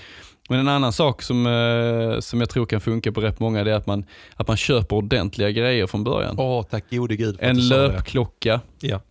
Men 0.50 0.60
en 0.60 0.68
annan 0.68 0.94
sak 0.94 1.22
som, 1.22 1.36
som 2.22 2.40
jag 2.40 2.50
tror 2.50 2.66
kan 2.66 2.82
funka 2.82 3.12
på 3.12 3.22
rätt 3.22 3.40
många, 3.40 3.64
det 3.64 3.72
är 3.72 3.76
att 3.76 3.88
man, 3.88 4.06
att 4.36 4.48
man 4.48 4.58
köper 4.58 4.96
ordentliga 4.96 5.52
grejer 5.52 5.88
från 5.88 6.04
början. 6.04 6.36
Åh, 6.40 6.64
tack 6.64 6.90
gode 6.90 7.16
gud 7.16 7.38
En 7.40 7.68
löpklocka, 7.68 8.62
Ja. 8.80 9.02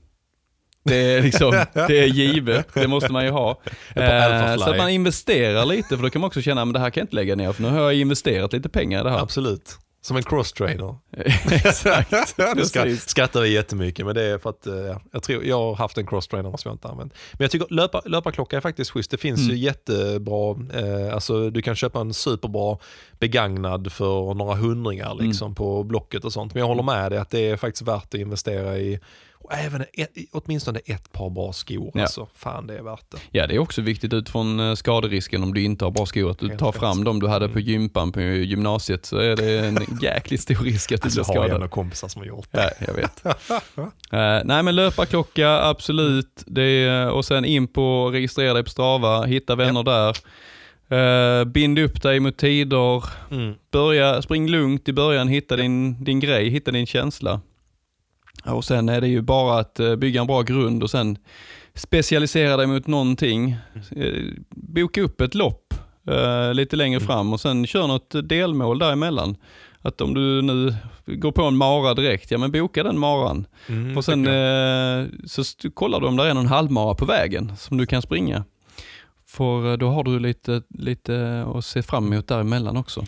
Det 0.85 0.97
är, 0.97 1.23
liksom, 1.23 1.51
det 1.73 1.99
är 1.99 2.07
givet, 2.07 2.67
det 2.75 2.89
måste 2.89 3.13
man 3.13 3.25
ju 3.25 3.31
ha. 3.31 3.61
Eh, 3.97 4.57
så 4.57 4.71
att 4.71 4.77
man 4.77 4.91
investerar 4.91 5.65
lite, 5.67 5.97
för 5.97 6.03
då 6.03 6.11
kan 6.11 6.21
man 6.21 6.29
också 6.29 6.43
känna 6.43 6.63
att 6.63 6.73
det 6.73 6.79
här 6.81 6.91
kan 6.91 7.01
jag 7.01 7.05
inte 7.05 7.17
lägga 7.17 7.37
ner, 7.37 7.53
för 7.53 7.63
nu 7.63 7.69
har 7.69 7.81
jag 7.81 7.95
investerat 7.95 8.53
lite 8.53 8.69
pengar 8.69 9.01
i 9.01 9.05
det 9.05 9.11
här. 9.11 9.19
Absolut. 9.19 9.79
Som 10.03 10.17
en 10.17 10.23
cross-trainer. 10.23 10.97
Exakt. 11.53 12.11
Det 12.57 12.67
ska, 12.67 12.97
skrattar 12.97 13.41
vi 13.41 13.53
jättemycket, 13.53 14.07
men 14.07 14.15
det 14.15 14.23
är 14.23 14.39
för 14.39 14.51
att 14.51 14.67
eh, 14.67 14.75
ja, 14.75 15.01
jag, 15.13 15.23
tror, 15.23 15.45
jag 15.45 15.59
har 15.59 15.75
haft 15.75 15.99
en 15.99 16.07
cross-trainer 16.07 16.57
som 16.57 16.69
jag 16.69 16.75
inte 16.75 16.89
använt. 16.89 17.13
Men 17.33 17.45
jag 17.45 17.51
tycker 17.51 17.67
löpa, 17.75 18.03
löparklocka 18.05 18.57
är 18.57 18.61
faktiskt 18.61 18.91
schysst. 18.91 19.11
Det 19.11 19.17
finns 19.17 19.41
Mm. 19.41 19.57
ju 19.57 19.63
jättebra, 19.63 20.57
eh, 20.75 21.15
alltså 21.15 21.51
du 21.51 21.63
kan 21.63 21.75
köpa 21.75 22.01
en 22.01 22.15
superbra 22.15 22.79
begagnad 23.19 23.93
för 23.93 24.35
några 24.35 24.55
hundringar 24.55 25.13
Mm. 25.13 25.27
liksom 25.27 25.55
på 25.55 25.83
Blocket 25.85 26.25
och 26.25 26.33
sånt. 26.33 26.55
Men 26.55 26.61
jag 26.61 26.69
håller 26.69 26.83
med 26.83 27.13
dig 27.13 27.19
att 27.19 27.31
det 27.31 27.51
är 27.51 27.57
faktiskt 27.57 27.83
värt 27.89 28.05
att 28.05 28.21
investera 28.21 28.79
i 28.79 29.01
och 29.45 29.53
även 29.55 29.85
ett, 29.93 30.11
åtminstone 30.33 30.81
ett 30.87 31.13
par 31.13 31.31
bra 31.31 31.53
skor. 31.53 31.91
Ja. 31.95 32.01
Alltså, 32.03 32.29
fan 32.35 32.67
det 32.67 32.79
är 32.79 32.83
värt 32.83 33.11
det. 33.11 33.19
Ja, 33.31 33.47
det 33.47 33.55
är 33.55 33.59
också 33.59 33.83
viktigt 33.83 34.13
utifrån 34.13 34.61
eh, 34.61 34.75
skaderisken 34.75 35.43
om 35.43 35.55
du 35.55 35.63
inte 35.63 35.85
har 35.85 35.91
bra 35.93 36.07
skor, 36.07 36.31
att 36.31 36.39
du 36.39 36.49
Helt 36.49 36.61
tar 36.61 36.73
rätt. 36.73 36.81
fram 36.81 37.05
dem 37.05 37.21
du 37.21 37.29
hade 37.29 37.49
på 37.49 37.59
Mm. 37.59 37.71
gympan 37.71 38.13
på 38.13 38.21
gymnasiet 38.21 39.07
så 39.07 39.17
är 39.19 39.37
det 39.37 39.59
en 39.67 39.79
jäkligt 40.03 40.41
stor 40.41 40.55
risk 40.55 40.93
att 40.93 41.03
du 41.03 41.07
Alltså, 41.07 41.23
blir 41.23 41.35
jag 41.35 41.41
har 41.41 41.47
skadad. 41.49 41.55
ändå 41.63 41.69
kompisar 41.69 42.09
som 42.09 42.21
har 42.23 42.27
gjort 42.27 42.49
det. 42.51 42.75
Ja, 42.81 42.87
jag 42.87 42.95
vet. 42.95 43.25
Eh, 44.13 44.41
nej 44.45 44.63
men 44.63 44.77
löparklocka, 44.77 45.51
absolut. 45.51 46.43
Det 46.47 46.63
är, 46.63 47.11
och 47.11 47.25
sen 47.25 47.45
in 47.45 47.69
på 47.69 48.11
registrera 48.11 48.55
dig 48.55 48.65
på 48.65 48.71
Strava, 48.71 49.23
hitta 49.25 49.55
vänner 49.55 49.83
där. 49.83 50.17
Uh, 50.93 51.45
bind 51.45 51.79
upp 51.79 52.03
dig 52.03 52.21
mot 52.21 52.37
tider, 52.37 53.05
Mm. 53.31 53.55
börja, 53.73 54.23
spring 54.23 54.49
lugnt 54.49 54.89
i 54.89 54.93
början, 54.93 55.29
hitta 55.29 55.57
din, 55.57 56.05
din 56.05 56.21
grej, 56.21 56.49
hitta 56.49 56.71
din 56.71 56.87
känsla. 56.87 57.41
Och 58.47 58.65
sen 58.65 58.89
är 58.89 59.01
det 59.01 59.09
ju 59.09 59.21
bara 59.23 59.59
att 59.59 59.81
eh, 59.81 59.97
bygga 59.97 60.21
en 60.21 60.27
bra 60.27 60.43
grund 60.43 60.83
och 60.83 60.91
sen 60.91 61.19
specialisera 61.75 62.57
dig 62.57 62.67
mot 62.67 62.87
någonting. 62.87 63.57
Eh, 63.97 64.23
boka 64.51 65.03
upp 65.03 65.21
ett 65.21 65.35
lopp 65.35 65.75
eh, 66.11 66.55
lite 66.55 66.77
längre 66.77 66.97
Mm. 66.97 67.07
fram 67.07 67.33
och 67.33 67.41
sen 67.41 67.67
kör 67.67 67.87
något 67.87 68.15
delmål 68.29 68.79
däremellan. 68.79 69.37
Att 69.81 70.01
om 70.01 70.15
du 70.15 70.43
nu 70.43 70.75
går 71.07 71.33
på 71.33 71.43
en 71.43 71.57
mara 71.57 71.95
direkt, 71.95 72.31
ja 72.31 72.39
men 72.39 72.53
boka 72.53 72.83
den 72.83 72.99
maran. 72.99 73.47
Mm, 73.69 73.97
och 73.97 74.05
sen 74.05 74.27
eh, 74.27 75.07
så 75.27 75.71
kollar 75.75 76.01
du 76.01 76.07
om 76.07 76.17
det 76.17 76.31
är 76.31 76.35
någon 76.35 76.47
halvmara 76.47 76.95
på 76.95 77.05
vägen 77.05 77.53
som 77.57 77.77
du 77.77 77.87
kan 77.87 78.03
springa. 78.03 78.45
För 79.27 79.71
eh, 79.71 79.77
då 79.77 79.89
har 79.89 80.05
du 80.05 80.19
lite, 80.19 80.63
lite 80.79 81.45
att 81.55 81.65
se 81.65 81.83
fram 81.83 82.13
emot 82.13 82.29
däremellan 82.29 82.77
också. 82.77 83.05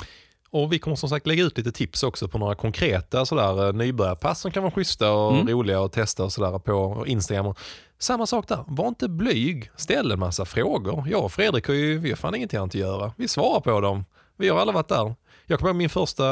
Och 0.50 0.72
vi 0.72 0.78
kommer 0.78 0.96
som 0.96 1.08
sagt 1.08 1.26
lägga 1.26 1.42
ut 1.44 1.58
lite 1.58 1.72
tips 1.72 2.02
också 2.02 2.28
på 2.28 2.38
några 2.38 2.54
konkreta 2.54 3.26
sådär, 3.26 3.66
eh, 3.66 3.72
nybörjarpass 3.72 4.40
som 4.40 4.50
kan 4.50 4.62
vara 4.62 4.72
schyssta 4.72 5.12
och 5.12 5.32
Mm. 5.34 5.48
roliga 5.48 5.80
att 5.84 5.92
testa 5.92 6.24
och 6.24 6.32
sådär 6.32 6.58
på 6.58 7.04
Instagram. 7.06 7.54
Samma 7.98 8.26
sak 8.26 8.48
där, 8.48 8.64
var 8.66 8.88
inte 8.88 9.08
blyg, 9.08 9.70
ställ 9.76 10.12
en 10.12 10.18
massa 10.18 10.44
frågor. 10.44 11.04
Jag 11.10 11.24
och 11.24 11.32
Fredrik 11.32 11.66
har 11.66 11.74
ju, 11.74 11.98
vi 11.98 12.08
har 12.08 12.16
fan 12.16 12.34
ingenting 12.34 12.58
annat 12.58 12.70
att 12.70 12.74
göra. 12.74 13.12
Vi 13.16 13.28
svarar 13.28 13.60
på 13.60 13.80
dem. 13.80 14.04
Vi 14.38 14.48
har 14.48 14.58
alla 14.58 14.72
varit 14.72 14.88
där. 14.88 15.14
Jag 15.46 15.58
kommer 15.58 15.70
ihåg 15.70 15.76
min 15.76 15.88
första, 15.88 16.24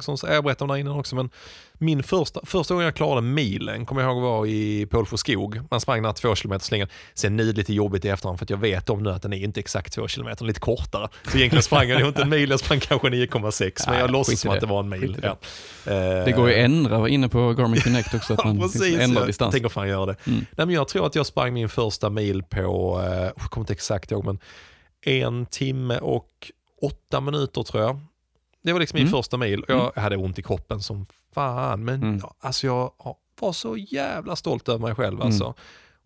som 0.00 0.16
jag 0.22 0.44
berättade 0.44 0.64
om 0.64 0.68
där 0.68 0.76
innan 0.76 0.98
också, 0.98 1.16
men 1.16 1.30
min 1.74 2.02
första, 2.02 2.40
första 2.44 2.74
gången 2.74 2.84
jag 2.84 2.94
klarade 2.94 3.20
milen 3.20 3.86
kommer 3.86 4.02
jag 4.02 4.12
ihåg 4.12 4.22
var 4.22 4.46
i 4.46 4.86
Pålsjöskog. 4.86 5.60
Man 5.70 5.80
sprang 5.80 6.02
den 6.02 6.14
två 6.14 6.34
kilometer 6.34 6.64
slängen. 6.64 6.88
Sen 7.14 7.36
nu 7.36 7.42
är 7.42 7.52
det 7.52 7.58
lite 7.58 7.72
jobbigt 7.74 8.04
i 8.04 8.08
efterhand 8.08 8.38
för 8.38 8.44
att 8.46 8.50
jag 8.50 8.56
vet 8.56 8.90
om 8.90 9.02
nu 9.02 9.10
att 9.10 9.22
den 9.22 9.32
är 9.32 9.36
inte 9.44 9.60
exakt 9.60 9.92
två 9.92 10.08
kilometer, 10.08 10.44
lite 10.44 10.60
kortare. 10.60 11.08
Så 11.32 11.36
egentligen 11.38 11.62
sprang 11.62 11.88
jag 11.88 12.08
inte 12.08 12.22
en 12.22 12.28
mil, 12.28 12.50
jag 12.50 12.60
sprang 12.60 12.80
kanske 12.80 13.08
9,6 13.08 13.84
men 13.90 13.98
jag 13.98 14.10
låtsas 14.10 14.40
som 14.40 14.50
att 14.50 14.60
det. 14.60 14.66
var 14.66 14.80
en 14.80 14.88
mil. 14.88 15.12
Det. 15.20 15.36
Ja. 15.86 15.92
Eh, 15.92 16.24
Det 16.24 16.32
går 16.36 16.48
ju 16.50 16.54
att 16.54 16.60
ändra 16.64 17.08
inne 17.08 17.28
på 17.28 17.52
Garmin 17.52 17.80
Connect 17.80 18.14
också, 18.14 18.32
att 18.34 18.44
man 18.44 18.58
precis. 18.58 18.98
ändrar 18.98 19.20
Jag 19.20 19.28
distans. 19.28 19.52
tänker 19.52 19.68
fan 19.68 19.88
göra 19.88 20.06
det. 20.06 20.16
Mm. 20.26 20.38
Nej, 20.56 20.66
men 20.66 20.70
jag 20.74 20.88
tror 20.88 21.06
att 21.06 21.14
jag 21.14 21.26
sprang 21.26 21.54
min 21.54 21.68
första 21.68 22.10
mil 22.10 22.42
på, 22.42 23.00
eh, 23.06 23.22
jag 23.22 23.50
kommer 23.50 23.62
inte 23.62 23.72
exakt 23.72 24.10
ihåg, 24.12 24.24
men 24.24 24.38
en 25.06 25.46
timme 25.46 25.98
och 25.98 26.28
åtta 26.82 27.20
minuter 27.20 27.62
tror 27.62 27.82
jag. 27.82 28.00
Det 28.62 28.72
var 28.72 28.80
liksom 28.80 28.96
min 28.96 29.06
Mm. 29.06 29.12
första 29.18 29.36
mil 29.36 29.62
och 29.62 29.70
jag 29.70 30.02
hade 30.02 30.16
ont 30.16 30.38
i 30.38 30.42
kroppen 30.42 30.80
som 30.80 31.06
fan. 31.34 31.84
Men 31.84 31.94
Mm. 32.02 32.18
ja, 32.22 32.34
alltså 32.40 32.66
jag 32.66 32.92
var 33.40 33.52
så 33.52 33.76
jävla 33.76 34.36
stolt 34.36 34.68
över 34.68 34.78
mig 34.78 34.94
själv 34.94 35.14
Mm. 35.14 35.26
alltså. 35.26 35.54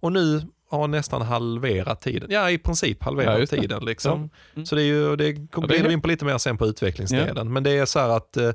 Och 0.00 0.12
nu 0.12 0.42
har 0.70 0.80
jag 0.80 0.90
nästan 0.90 1.22
halverat 1.22 2.00
tiden. 2.00 2.28
Ja, 2.32 2.50
i 2.50 2.58
princip 2.58 2.96
Ja, 3.00 3.04
halverat 3.04 3.50
det. 3.50 3.60
tiden. 3.60 3.84
Liksom. 3.84 4.30
Mm. 4.54 4.66
Så 4.66 4.74
det 4.74 4.82
är 4.82 4.86
ju, 4.86 5.16
det 5.16 5.32
kommer 5.50 5.68
Ja, 5.74 5.82
det 5.82 5.88
är 5.88 5.92
in 5.92 6.00
på 6.00 6.08
lite 6.08 6.24
mer 6.24 6.38
sen 6.38 6.58
på 6.58 6.66
utvecklingsdelen. 6.66 7.52
Men 7.52 7.62
det 7.62 7.70
är 7.70 7.86
så 7.86 7.98
här 7.98 8.08
att 8.08 8.36
eh, 8.36 8.50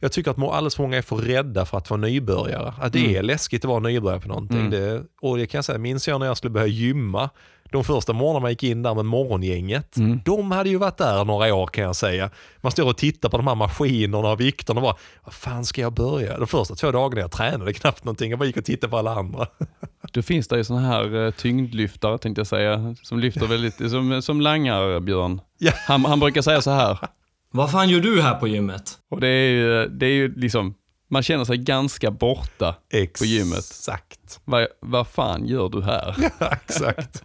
jag 0.00 0.12
tycker 0.12 0.30
att 0.30 0.38
alldeles 0.38 0.74
för 0.76 0.82
många 0.82 0.96
är 0.98 1.02
för 1.02 1.16
rädda 1.16 1.64
för 1.64 1.78
att 1.78 1.90
vara 1.90 2.00
nybörjare. 2.00 2.74
Att 2.80 2.92
det 2.92 2.98
Mm. 2.98 3.16
är 3.16 3.22
läskigt 3.22 3.64
att 3.64 3.68
vara 3.68 3.80
nybörjare 3.80 4.20
på 4.20 4.28
någonting. 4.28 4.58
Mm. 4.58 4.70
Det, 4.70 5.02
och 5.20 5.36
det 5.36 5.46
kan 5.46 5.58
jag 5.58 5.64
säga, 5.64 5.78
minns 5.78 6.08
jag 6.08 6.20
när 6.20 6.26
jag 6.26 6.36
skulle 6.36 6.50
börja 6.50 6.66
gymma, 6.66 7.30
de 7.72 7.84
första 7.84 8.12
morgnarna 8.12 8.44
jag 8.46 8.50
gick 8.50 8.62
in 8.62 8.82
där 8.82 8.94
med 8.94 9.04
morgongänget, 9.04 9.96
Mm. 9.96 10.20
de 10.24 10.50
hade 10.50 10.68
ju 10.68 10.76
varit 10.78 10.96
där 10.96 11.24
några 11.24 11.54
år 11.54 11.66
kan 11.66 11.84
jag 11.84 11.96
säga. 11.96 12.30
Man 12.60 12.72
står 12.72 12.88
och 12.88 12.96
tittar 12.96 13.28
på 13.28 13.36
de 13.36 13.46
här 13.46 13.54
maskinerna 13.54 14.28
och 14.28 14.40
vikterna 14.40 14.80
och 14.80 14.82
bara, 14.84 14.96
vad 15.24 15.34
fan 15.34 15.64
ska 15.64 15.80
jag 15.80 15.92
börja? 15.92 16.38
De 16.38 16.46
första 16.46 16.74
två 16.74 16.90
dagarna 16.90 17.20
jag 17.20 17.30
tränade 17.30 17.72
knappt 17.72 18.04
någonting, 18.04 18.30
jag 18.30 18.38
bara 18.38 18.44
gick 18.46 18.56
och 18.56 18.64
tittade 18.64 18.90
på 18.90 18.98
alla 18.98 19.14
andra. 19.14 19.46
Då 20.12 20.22
finns 20.22 20.48
det 20.48 20.56
ju 20.56 20.64
sådana 20.64 20.86
här 20.86 21.24
eh, 21.26 21.30
tyngdlyftare 21.30 22.18
tänkte 22.18 22.40
jag 22.40 22.46
säga, 22.46 22.94
som 23.02 23.18
lyfter 23.18 23.46
väldigt, 23.46 23.90
som, 23.90 24.22
som 24.22 24.40
langar 24.40 25.00
Björn. 25.00 25.40
Ja. 25.58 25.72
Han, 25.88 26.04
han 26.04 26.20
brukar 26.20 26.42
säga 26.42 26.62
så 26.62 26.70
här, 26.70 26.98
Vad 27.56 27.70
fan 27.70 27.88
gör 27.88 28.00
du 28.00 28.22
här 28.22 28.34
på 28.34 28.48
gymmet? 28.48 28.98
och 29.10 29.20
det 29.20 29.28
är 29.28 29.50
ju, 29.50 29.88
det 29.88 30.06
är 30.06 30.10
ju 30.10 30.34
liksom, 30.34 30.74
man 31.10 31.22
känner 31.22 31.44
sig 31.44 31.56
ganska 31.58 32.10
borta. 32.10 32.76
gymmet. 33.24 33.58
Exakt. 33.58 34.40
Vad, 34.44 34.66
vad 34.80 35.08
fan 35.08 35.46
gör 35.46 35.68
du 35.68 35.82
här? 35.82 36.16
Exakt. 36.52 37.22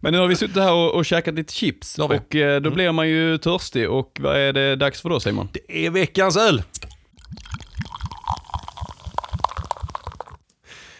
Men 0.00 0.12
nu 0.12 0.18
har 0.18 0.26
vi 0.26 0.36
suttit 0.36 0.56
här 0.56 0.72
och, 0.72 0.94
och 0.94 1.04
käkat 1.04 1.34
lite 1.34 1.52
chips 1.52 1.98
och 1.98 2.34
eh, 2.34 2.60
då 2.60 2.70
blir 2.70 2.92
man 2.92 3.08
ju 3.08 3.38
törstig 3.38 3.90
och 3.90 4.18
vad 4.20 4.36
är 4.36 4.52
det 4.52 4.76
dags 4.76 5.00
för 5.00 5.08
då 5.08 5.20
Simon? 5.20 5.48
Det 5.52 5.86
är 5.86 5.90
veckans 5.90 6.36
öl. 6.36 6.62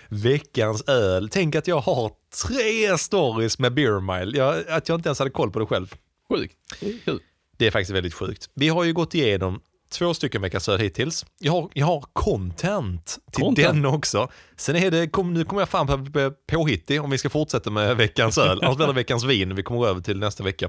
Veckans 0.09 0.88
öl. 0.88 1.28
Tänk 1.32 1.55
att 1.55 1.66
jag 1.66 1.80
har 1.80 2.12
tre 2.47 2.99
stories 2.99 3.59
med 3.59 3.74
Beer 3.74 4.01
Mile. 4.01 4.38
Jag, 4.38 4.68
att 4.68 4.88
jag 4.88 4.99
inte 4.99 5.09
ens 5.09 5.18
hade 5.18 5.30
koll 5.30 5.51
på 5.51 5.59
det 5.59 5.66
själv. 5.66 5.95
Sjukt. 6.32 6.57
Kul. 7.05 7.20
Det 7.61 7.66
är 7.66 7.70
faktiskt 7.70 7.90
väldigt 7.90 8.14
sjukt. 8.14 8.50
Vi 8.54 8.68
har 8.68 8.84
ju 8.84 8.92
gått 8.92 9.14
igenom 9.14 9.61
två 9.92 10.14
stycken 10.14 10.42
veckans 10.42 10.68
öl 10.68 10.80
hittills. 10.80 11.26
Jag 11.38 11.52
har, 11.52 11.68
jag 11.74 11.86
har 11.86 12.04
content 12.12 13.18
till 13.32 13.44
Content. 13.44 13.68
den 13.68 13.86
också. 13.86 14.30
Sen 14.56 14.76
är 14.76 14.90
det, 14.90 15.08
kom, 15.08 15.34
nu 15.34 15.44
kommer 15.44 15.62
jag 15.62 15.68
fram 15.68 16.12
på 16.12 16.32
påhittig 16.50 17.02
om 17.02 17.11
vi 17.11 17.18
ska 17.18 17.30
fortsätta 17.30 17.70
med 17.70 17.96
veckans 17.96 18.38
öl. 18.38 18.61
Annars 18.62 18.76
blir 18.76 18.86
det 18.86 18.92
veckans 18.92 19.24
vin 19.24 19.54
vi 19.54 19.62
kommer 19.62 19.86
över 19.86 20.00
till 20.00 20.18
nästa 20.18 20.44
vecka. 20.44 20.66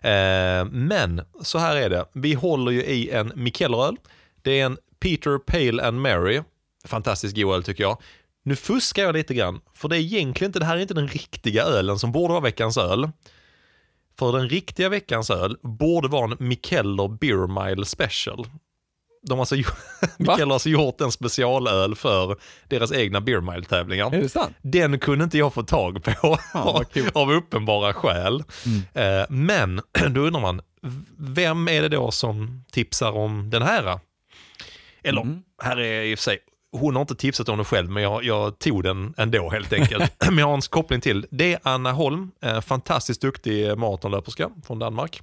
Eh, 0.00 0.64
men 0.70 1.22
så 1.42 1.58
här 1.58 1.76
är 1.76 1.90
det, 1.90 2.04
vi 2.12 2.34
håller 2.34 2.72
ju 2.72 2.84
i 2.84 3.10
en 3.10 3.32
Mikkelleröl. 3.34 3.96
Det 4.42 4.60
är 4.60 4.66
en 4.66 4.78
Peter 5.00 5.38
Pale 5.38 5.82
and 5.82 6.00
Mary. 6.00 6.42
Fantastiskt 6.84 7.36
god 7.36 7.54
öl 7.54 7.64
tycker 7.64 7.82
jag. 7.82 7.98
Nu 8.44 8.56
fuskar 8.56 9.02
jag 9.02 9.12
lite 9.12 9.34
grann, 9.34 9.60
för 9.74 9.88
det 9.88 9.96
är 9.96 10.00
egentligen 10.00 10.48
inte, 10.48 10.58
det 10.58 10.64
här 10.64 10.76
är 10.76 10.80
inte 10.80 10.94
den 10.94 11.08
riktiga 11.08 11.64
ölen 11.64 11.98
som 11.98 12.12
borde 12.12 12.32
vara 12.32 12.42
veckans 12.42 12.76
öl. 12.76 13.10
För 14.22 14.32
den 14.38 14.48
riktiga 14.48 14.88
veckans 14.88 15.30
öl 15.30 15.56
borde 15.62 16.08
vara 16.08 16.24
en 16.24 16.48
Mikkeller 16.48 17.08
Beer 17.08 17.64
Mile 17.66 17.84
Special. 17.84 18.46
De 19.26 19.32
har 19.32 19.40
alltså, 19.40 19.54
har 20.28 20.52
alltså 20.52 20.68
gjort 20.68 21.00
en 21.00 21.12
specialöl 21.12 21.94
för 21.94 22.36
deras 22.68 22.92
egna 22.92 23.20
Beer 23.20 23.40
Mile-tävlingar. 23.40 24.14
Är 24.14 24.22
det 24.22 24.28
sant? 24.28 24.56
Den 24.62 24.98
kunde 24.98 25.24
inte 25.24 25.38
jag 25.38 25.54
få 25.54 25.62
tag 25.62 26.04
på 26.04 26.38
kul. 26.92 27.10
av 27.14 27.32
uppenbara 27.32 27.92
skäl. 27.94 28.42
Eh, 28.94 29.24
Men 29.28 29.80
då 30.10 30.20
undrar 30.20 30.40
man, 30.40 30.60
vem 31.18 31.68
är 31.68 31.82
det 31.82 31.88
då 31.88 32.10
som 32.10 32.64
tipsar 32.72 33.12
om 33.12 33.50
den 33.50 33.62
här? 33.62 33.98
Eller, 35.04 35.40
här 35.62 35.76
är 35.80 36.02
i 36.02 36.14
och 36.14 36.18
för 36.18 36.22
sig, 36.22 36.38
hon 36.72 36.94
har 36.94 37.00
inte 37.00 37.14
tipsat 37.14 37.48
om 37.48 37.58
det 37.58 37.64
själv, 37.64 37.90
men 37.90 38.02
jag, 38.02 38.24
jag 38.24 38.58
tog 38.58 38.82
den 38.82 39.14
ändå 39.16 39.50
helt 39.50 39.72
enkelt. 39.72 40.12
men 40.26 40.38
jag 40.38 40.46
har 40.46 40.54
en 40.54 40.60
koppling 40.60 41.00
till. 41.00 41.26
Det 41.30 41.52
är 41.52 41.60
Anna 41.62 41.92
Holm, 41.92 42.30
eh, 42.42 42.60
fantastiskt 42.60 43.20
duktig 43.20 43.78
maratonlöperska 43.78 44.50
från 44.66 44.78
Danmark. 44.78 45.22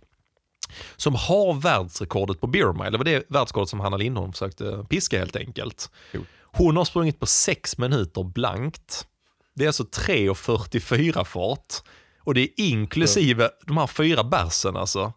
Som 0.95 1.16
har 1.16 1.54
världsrekordet 1.54 2.41
på 2.41 2.47
Beer 2.47 2.74
Mile. 2.74 2.89
Det 2.89 2.97
var 2.97 3.06
det 3.06 3.26
världsrekordet 3.30 3.70
som 3.70 3.80
Hanna 3.80 3.97
Lindholm 3.97 4.34
försökte 4.34 4.86
piska 4.89 5.20
helt 5.20 5.36
enkelt. 5.36 5.91
Hon 6.41 6.78
har 6.78 6.86
sprungit 6.86 7.20
på 7.20 7.26
6 7.26 7.78
minuter 7.78 8.24
blankt. 8.24 9.08
Det 9.56 9.64
är 9.64 9.68
alltså 9.68 9.84
3.44 9.84 11.24
fart. 11.24 11.74
Och 12.20 12.34
det 12.34 12.41
är 12.41 12.50
inklusive 12.58 13.50
de 13.68 13.78
här 13.78 13.88
fyra 13.88 14.24
bärsen 14.24 14.78
alltså. 14.78 15.14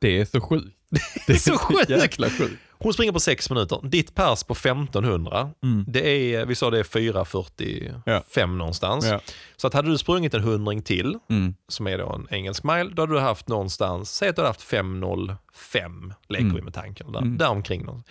Det 0.00 0.20
är 0.20 0.24
så 0.24 0.40
sjukt. 0.40 0.76
Det 1.26 1.32
är 1.32 1.36
så 1.36 1.58
sjukt. 1.58 1.90
Jäkla 1.90 2.30
sjukt. 2.30 2.62
Hon 2.84 2.92
springer 2.92 3.12
på 3.12 3.20
6 3.20 3.50
minuter. 3.50 3.80
Ditt 3.82 4.14
pers 4.14 4.42
på 4.44 4.52
1500. 4.52 5.50
Det 5.86 6.08
är, 6.34 6.46
vi 6.46 6.54
sa 6.54 6.70
det 6.70 6.78
är 6.78 6.82
4.45 6.82 8.20
Ja. 8.34 8.46
någonstans. 8.46 9.06
Ja. 9.06 9.20
Så 9.56 9.66
att 9.66 9.74
hade 9.74 9.88
du 9.90 9.98
sprungit 9.98 10.34
en 10.34 10.40
hundring 10.42 10.82
till, 10.82 11.18
Mm. 11.30 11.54
som 11.68 11.86
är 11.86 11.98
då 11.98 12.12
en 12.12 12.26
engelsk 12.30 12.64
mile, 12.64 12.90
då 12.94 13.02
hade 13.02 13.12
du 13.14 13.20
haft 13.20 13.48
någonstans, 13.48 14.10
säg 14.14 14.28
att 14.28 14.36
du 14.36 14.42
hade 14.42 14.48
haft 14.48 14.60
5.05, 14.62 16.12
leker 16.28 16.44
vi 16.54 16.62
med 16.62 16.74
tanken. 16.74 17.12
Där, 17.12 17.20
där 17.20 17.48
omkring. 17.50 17.84
någon. 17.84 18.02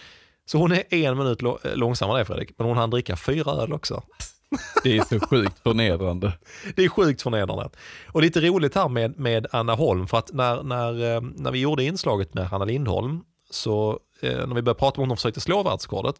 Så 0.46 0.58
hon 0.58 0.72
är 0.72 0.94
en 0.94 1.18
minut 1.18 1.42
långsammare 1.76 2.20
än 2.20 2.26
Fredrik, 2.26 2.50
men 2.58 2.68
hon 2.68 2.78
hann 2.78 2.90
dricka 2.90 3.16
fyra 3.16 3.52
öl 3.52 3.74
också. 3.74 4.04
Det 4.84 4.98
är 4.98 5.04
så 5.04 5.20
sjukt 5.28 5.60
förnedrande. 5.64 6.34
Det 6.76 6.84
är 6.84 6.90
sjukt 6.90 7.22
förnedrande. 7.22 7.70
Och 8.08 8.22
lite 8.22 8.42
roligt 8.42 8.76
här 8.76 8.90
med, 8.90 9.20
med 9.20 9.48
Anna 9.52 9.76
Holm, 9.76 10.08
för 10.08 10.18
att 10.18 10.34
när, 10.34 10.64
när, 10.64 11.16
eh, 11.16 11.22
när 11.22 11.52
vi 11.52 11.60
gjorde 11.60 11.84
inslaget 11.84 12.34
med 12.34 12.48
Hanna 12.48 12.66
Lindholm, 12.66 13.22
så 13.50 14.00
när 14.30 14.56
vi 14.56 14.62
började 14.62 14.80
prata 14.80 15.02
om 15.02 15.10
hon 15.10 15.18
försökte 15.18 15.42
slå 15.42 15.64
världsrekordet, 15.64 16.16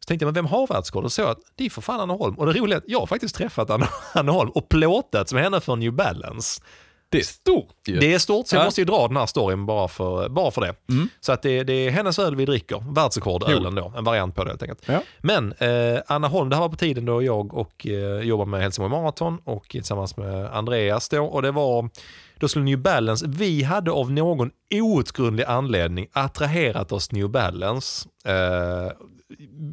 så 0.00 0.06
tänkte 0.08 0.24
jag, 0.24 0.26
men 0.26 0.34
vem 0.34 0.46
har 0.46 0.66
världsrekordet? 0.66 1.12
Så 1.12 1.26
att 1.26 1.38
det 1.54 1.66
är 1.66 1.70
för 1.70 1.82
fan 1.82 2.00
Anna 2.00 2.14
Holm. 2.14 2.34
Och 2.38 2.46
det 2.46 2.60
roliga 2.60 2.76
är 2.76 2.78
att 2.80 2.84
jag 2.88 2.98
har 3.00 3.06
faktiskt 3.06 3.34
träffat 3.34 3.70
Anna, 3.70 3.88
Anna 4.14 4.32
Holm 4.32 4.50
och 4.50 4.68
plåtat 4.68 5.32
med 5.32 5.42
henne 5.42 5.60
för 5.60 5.76
New 5.76 5.92
Balance. 5.92 6.62
Det 7.08 7.18
är 7.18 7.22
stort 7.24 7.74
ju. 7.88 7.98
Det 7.98 8.14
är 8.14 8.18
stort, 8.18 8.46
så 8.48 8.56
jag 8.56 8.60
Ja. 8.60 8.64
måste 8.64 8.80
ju 8.80 8.84
dra 8.84 9.08
den 9.08 9.16
här 9.16 9.26
storyn 9.26 9.66
bara 9.66 9.88
för, 9.88 10.28
bara 10.28 10.50
för 10.50 10.60
det. 10.60 10.74
Så 11.20 11.32
att 11.32 11.42
det, 11.42 11.64
det 11.64 11.72
är 11.72 11.90
hennes 11.90 12.18
öl 12.18 12.36
vi 12.36 12.44
dricker, 12.46 12.94
världsrekordölen 12.94 13.74
då, 13.74 13.92
en 13.96 14.04
variant 14.04 14.34
på 14.34 14.44
det 14.44 14.50
helt 14.50 14.62
enkelt. 14.62 14.82
Ja. 14.86 15.02
Men 15.20 15.52
eh, 15.52 16.00
Anna 16.06 16.28
Holm, 16.28 16.48
det 16.50 16.56
här 16.56 16.60
var 16.62 16.68
på 16.68 16.76
tiden 16.76 17.04
då 17.04 17.22
jag 17.22 17.54
och 17.54 17.86
eh, 17.86 18.20
jobbade 18.20 18.50
med 18.50 18.60
Helsingborg 18.62 18.90
Marathon 19.02 19.38
och 19.44 19.68
tillsammans 19.68 20.16
med 20.16 20.46
Andreas 20.46 21.08
då. 21.08 21.24
Och 21.24 21.42
det 21.42 21.50
var, 21.50 21.90
då 22.38 22.48
skulle 22.48 22.64
New 22.64 22.78
Balance, 22.78 23.26
vi 23.28 23.62
hade 23.62 23.90
av 23.90 24.12
någon 24.12 24.50
outgrundlig 24.74 25.44
anledning 25.44 26.06
attraherat 26.12 26.92
oss 26.92 27.12
New 27.12 27.30
Balance. 27.30 28.08
Eh, 28.24 28.92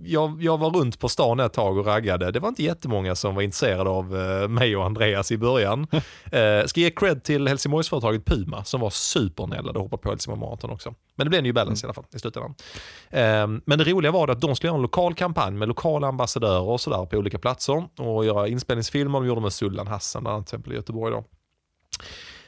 jag, 0.03 0.43
jag 0.43 0.57
var 0.57 0.70
runt 0.70 0.99
på 0.99 1.09
stan 1.09 1.39
ett 1.39 1.53
tag 1.53 1.78
och 1.78 1.86
raggade. 1.86 2.32
Det 2.32 2.39
var 2.39 2.49
inte 2.49 2.64
jättemånga 2.64 3.16
som 3.16 3.36
var 3.36 3.41
intresserade 3.41 3.89
av 3.89 4.18
eh, 4.18 4.47
mig 4.47 4.76
och 4.76 4.86
Andreas 4.86 5.32
i 5.32 5.38
början. 5.38 5.88
Eh, 6.32 6.66
ska 6.66 6.80
ge 6.80 6.91
cred 6.91 7.24
till 7.24 7.47
Helsingborgsföretaget 7.47 8.26
Puma 8.26 8.64
som 8.64 8.82
var 8.82 8.89
supernälla 8.89 9.72
och 9.72 9.82
hoppade 9.82 10.01
på 10.01 10.09
Helsingborg 10.09 10.39
Marathon 10.39 10.72
också. 10.72 10.93
Men 11.16 11.26
det 11.26 11.30
blev 11.30 11.43
New 11.43 11.53
Balance 11.53 11.86
i 11.86 11.88
alla 11.88 11.93
fall 11.93 12.05
i 12.16 12.20
slutändan. 12.20 12.55
Eh, 13.09 13.47
men 13.66 13.78
det 13.78 13.84
roliga 13.84 14.11
var 14.11 14.28
att 14.28 14.41
de 14.41 14.55
skulle 14.55 14.68
göra 14.68 14.76
en 14.76 14.82
lokal 14.82 15.14
kampanj 15.14 15.51
med 15.51 15.68
lokala 15.68 16.07
ambassadörer 16.07 16.61
och 16.61 16.82
sådär 16.82 17.05
på 17.05 17.18
olika 17.18 17.39
platser 17.39 17.88
och 17.99 18.26
göra 18.26 18.47
inspelningsfilmer. 18.47 19.20
De 19.20 19.28
gjorde 19.28 19.41
med 19.41 19.53
Sullan 19.53 19.88
Hassan 19.88 20.24
bland 20.24 20.36
annat 20.36 20.47
till 20.47 20.55
exempel 20.55 20.74
i 20.74 20.76
Göteborg 20.76 21.14
då. 21.14 21.24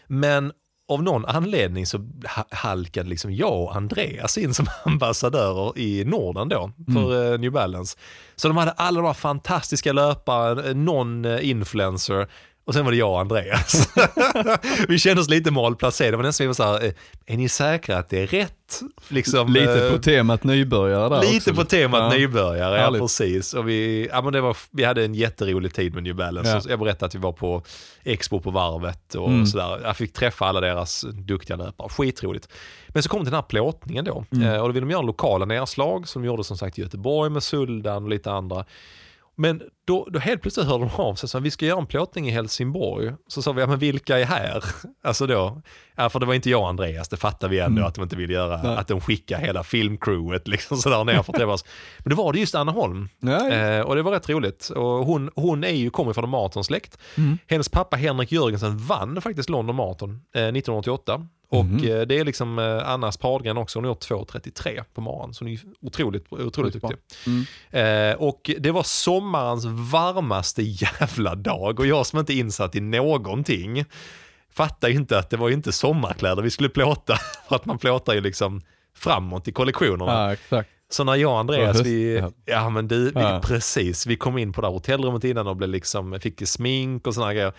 Men 0.07 0.51
av 0.89 1.03
någon 1.03 1.25
anledning 1.25 1.85
så 1.85 1.97
ha- 2.35 2.47
halkade 2.51 3.09
liksom 3.09 3.33
jag 3.33 3.61
och 3.63 3.75
Andreas 3.75 4.37
in 4.37 4.53
som 4.53 4.65
ambassadörer 4.85 5.77
i 5.79 6.05
Norden 6.05 6.49
då 6.49 6.71
för 6.93 7.33
eh, 7.33 7.39
New 7.39 7.51
Balance. 7.51 7.97
Så 8.35 8.47
de 8.47 8.57
hade 8.57 8.71
alla 8.71 9.01
de 9.01 9.05
här 9.07 9.13
fantastiska 9.13 9.93
löpare, 9.93 10.69
eh, 10.69 10.75
någon 10.75 11.25
eh, 11.25 11.49
influencer 11.49 12.27
och 12.65 12.73
sen 12.73 12.85
var 12.85 12.91
det 12.91 12.97
jag 12.97 13.11
och 13.11 13.19
Andreas. 13.19 13.89
vi 14.87 14.99
kände 14.99 15.21
oss 15.21 15.29
lite 15.29 15.51
malplacerade. 15.51 16.11
Det 16.11 16.17
var 16.17 16.23
nästan 16.23 16.43
vi 16.43 16.47
var 16.47 16.53
så 16.53 16.63
här, 16.63 16.85
eh, 16.85 16.91
är 17.25 17.37
ni 17.37 17.49
säkra 17.49 17.97
att 17.97 18.09
det 18.09 18.19
är 18.23 18.27
rätt? 18.27 18.51
Liksom, 19.07 19.53
Lite 19.53 19.85
eh, 19.87 19.91
på 19.91 19.97
temat 19.97 20.43
nybörjare 20.43 21.09
där 21.09 21.21
Lite 21.21 21.37
också. 21.37 21.53
på 21.53 21.65
temat 21.65 21.99
Ja. 22.13 22.19
nybörjare, 22.19 22.77
ja 22.81 22.91
precis. 22.99 23.53
Och 23.53 23.69
vi, 23.69 24.07
ja, 24.11 24.21
men 24.21 24.33
det 24.33 24.41
var, 24.41 24.57
vi 24.71 24.83
hade 24.83 25.05
en 25.05 25.15
jätterolig 25.15 25.73
tid 25.73 25.93
med 25.93 26.03
New 26.03 26.15
Balance. 26.15 26.51
Ja. 26.51 26.61
Jag 26.69 26.79
berättade 26.79 27.05
att 27.05 27.15
vi 27.15 27.19
var 27.19 27.31
på 27.31 27.63
Expo 28.03 28.39
på 28.39 28.51
varvet 28.51 29.15
och 29.15 29.29
Mm. 29.29 29.45
sådär. 29.45 29.79
Jag 29.83 29.97
fick 29.97 30.13
träffa 30.13 30.45
alla 30.45 30.61
deras 30.61 31.01
duktiga 31.13 31.57
löpare, 31.57 31.89
skitroligt. 31.89 32.49
Men 32.87 33.03
så 33.03 33.09
kom 33.09 33.23
den 33.23 33.33
här 33.33 33.41
plåtningen 33.41 34.05
då. 34.05 34.25
Mm. 34.31 34.47
Eh, 34.53 34.59
och 34.61 34.67
då 34.67 34.73
ville 34.73 34.85
de 34.85 34.91
göra 34.91 35.01
lokala 35.01 35.45
nedslag 35.45 36.07
som 36.07 36.21
de 36.21 36.27
gjorde 36.27 36.43
som 36.43 36.57
sagt 36.57 36.79
i 36.79 36.81
Göteborg 36.81 37.29
med 37.29 37.43
Suldan 37.43 38.03
och 38.03 38.09
lite 38.09 38.31
andra. 38.31 38.65
Men 39.35 39.61
då, 39.85 40.07
då 40.11 40.19
helt 40.19 40.41
plötsligt 40.41 40.67
hörde 40.67 40.85
de 40.85 41.01
av 41.01 41.15
sig, 41.15 41.29
så 41.29 41.39
vi 41.39 41.51
ska 41.51 41.65
göra 41.65 41.79
en 41.79 41.85
plåtning 41.85 42.27
i 42.27 42.31
Helsingborg. 42.31 43.13
Så 43.27 43.41
sa 43.41 43.51
vi, 43.51 43.61
ja 43.61 43.67
men 43.67 43.79
vilka 43.79 44.19
är 44.19 44.25
här? 44.25 44.63
Alltså 45.03 45.27
då, 45.27 45.61
ja 45.95 46.09
för 46.09 46.19
det 46.19 46.25
var 46.25 46.33
inte 46.33 46.49
jag 46.49 46.61
och 46.61 46.69
Andreas, 46.69 47.09
det 47.09 47.17
fattar 47.17 47.47
vi 47.47 47.59
ändå 47.59 47.85
att 47.85 47.95
de 47.95 48.03
inte 48.03 48.15
ville 48.15 48.33
göra, 48.33 48.61
Nej. 48.63 48.77
att 48.77 48.87
de 48.87 49.01
skickar 49.01 49.39
hela 49.39 49.63
filmcrewet 49.63 50.47
liksom 50.47 50.77
sådär 50.81 51.03
ner 51.03 51.23
för 51.23 51.33
att 51.33 51.39
träffas. 51.39 51.65
Men 51.99 52.09
då 52.09 52.23
var 52.23 52.33
det 52.33 52.39
just 52.39 52.55
Anna 52.55 52.71
Holm. 52.71 53.09
Ja. 53.19 53.49
Eh, 53.49 53.81
och 53.81 53.95
det 53.95 54.01
var 54.01 54.11
rätt 54.11 54.29
roligt. 54.29 54.69
Och 54.69 55.05
hon, 55.05 55.29
hon 55.35 55.63
är 55.63 55.69
ju, 55.69 55.89
kommer 55.89 56.13
från 56.13 56.23
en 56.23 56.29
maratonsläkt. 56.29 56.97
Hennes 57.47 57.69
pappa 57.69 57.97
Henrik 57.97 58.31
Jörgensen 58.31 58.77
vann 58.77 59.21
faktiskt 59.21 59.49
London 59.49 59.75
Marathon 59.75 60.09
eh, 60.09 60.41
1988. 60.41 61.27
Och 61.49 61.85
eh, 61.85 62.01
det 62.05 62.19
är 62.19 62.25
liksom 62.25 62.59
eh, 62.59 62.89
Annas 62.89 63.17
paradgren 63.17 63.57
också, 63.57 63.79
hon 63.79 63.83
har 63.85 63.91
gjort 63.91 64.09
2.33 64.09 64.83
på 64.93 65.01
maraton. 65.01 65.33
Så 65.33 65.45
hon 65.45 65.53
är 65.53 65.59
otroligt, 65.81 66.25
otroligt 66.29 66.73
duktig. 66.73 66.97
Eh, 67.71 68.13
och 68.17 68.51
det 68.59 68.71
var 68.71 68.83
sommarens 68.83 69.65
varmaste 69.65 70.61
jävla 70.63 71.35
dag 71.35 71.79
och 71.79 71.87
jag 71.87 72.05
som 72.05 72.19
inte 72.19 72.33
är 72.33 72.37
insatt 72.39 72.75
i 72.75 72.79
någonting 72.79 73.85
fattar 74.53 74.87
ju 74.87 74.95
inte 74.95 75.19
att 75.19 75.29
det 75.29 75.37
var 75.37 75.49
inte 75.49 75.71
sommarkläder 75.71 76.41
vi 76.43 76.49
skulle 76.49 76.69
plåta. 76.69 77.15
För 77.49 77.55
att 77.55 77.65
man 77.65 77.77
plåtar 77.77 78.13
ju 78.13 78.21
liksom 78.21 78.61
framåt 78.97 79.47
i 79.47 79.51
kollektionerna. 79.51 80.37
ja. 80.49 80.63
Så 80.89 81.03
när 81.03 81.15
jag 81.15 81.31
och 81.31 81.39
Andreas, 81.39 81.81
vi, 81.81 82.23
ja 82.45 82.69
men 82.69 82.87
du, 82.87 83.05
vi, 83.05 83.11
Ja. 83.13 83.41
precis, 83.43 84.05
vi 84.05 84.15
kom 84.17 84.37
in 84.37 84.53
på 84.53 84.61
det 84.61 84.67
här 84.67 84.73
hotellrummet 84.73 85.23
innan 85.23 85.47
och 85.47 85.55
blev 85.55 85.69
liksom, 85.69 86.19
fick 86.19 86.47
smink 86.47 87.07
och 87.07 87.15
här 87.15 87.33
grejer. 87.33 87.53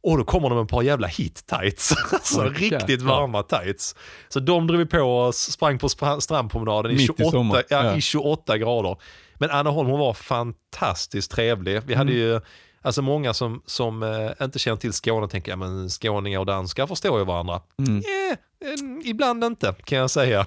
Och 0.00 0.18
då 0.18 0.24
kommer 0.24 0.48
de 0.48 0.54
med 0.58 0.64
ett 0.64 0.70
par 0.70 0.82
jävla 0.82 1.06
hit-tights. 1.06 1.92
Alltså 2.12 2.40
Oj, 2.42 2.48
riktigt 2.48 3.02
varma 3.02 3.42
tights. 3.42 3.94
Så 4.28 4.40
de 4.40 4.66
drog 4.66 4.78
vi 4.78 4.86
på 4.86 4.98
oss, 4.98 5.36
sprang 5.38 5.78
på 5.78 5.88
strandpromenaden 6.20 6.92
i 6.92 6.94
Mitt 6.94 7.02
i 7.02 7.06
28, 7.06 7.30
sommar, 7.30 7.62
ja, 7.68 7.84
ja. 7.84 7.96
i 7.96 8.00
28 8.00 8.58
grader. 8.58 8.96
Men 9.34 9.50
Anna 9.50 9.70
Holm 9.70 9.88
hon 9.88 10.00
var 10.00 10.14
fantastiskt 10.14 11.30
trevlig. 11.30 11.82
Vi 11.86 11.94
hade 11.94 12.12
Mm. 12.12 12.22
ju, 12.22 12.40
alltså 12.82 13.02
många 13.02 13.34
som, 13.34 13.62
som 13.66 14.02
eh, 14.02 14.44
inte 14.44 14.58
känner 14.58 14.76
till 14.76 14.92
Skåne 14.92 15.28
tänker, 15.28 15.52
ja 15.52 15.56
men 15.56 15.88
skåningar 15.88 16.40
och 16.40 16.46
danskar 16.46 16.86
förstår 16.86 17.18
ju 17.18 17.24
varandra. 17.24 17.60
Mm. 17.78 17.96
Eh, 17.96 18.32
eh, 18.68 19.10
ibland 19.10 19.44
inte 19.44 19.74
kan 19.84 19.98
jag 19.98 20.10
säga. 20.10 20.46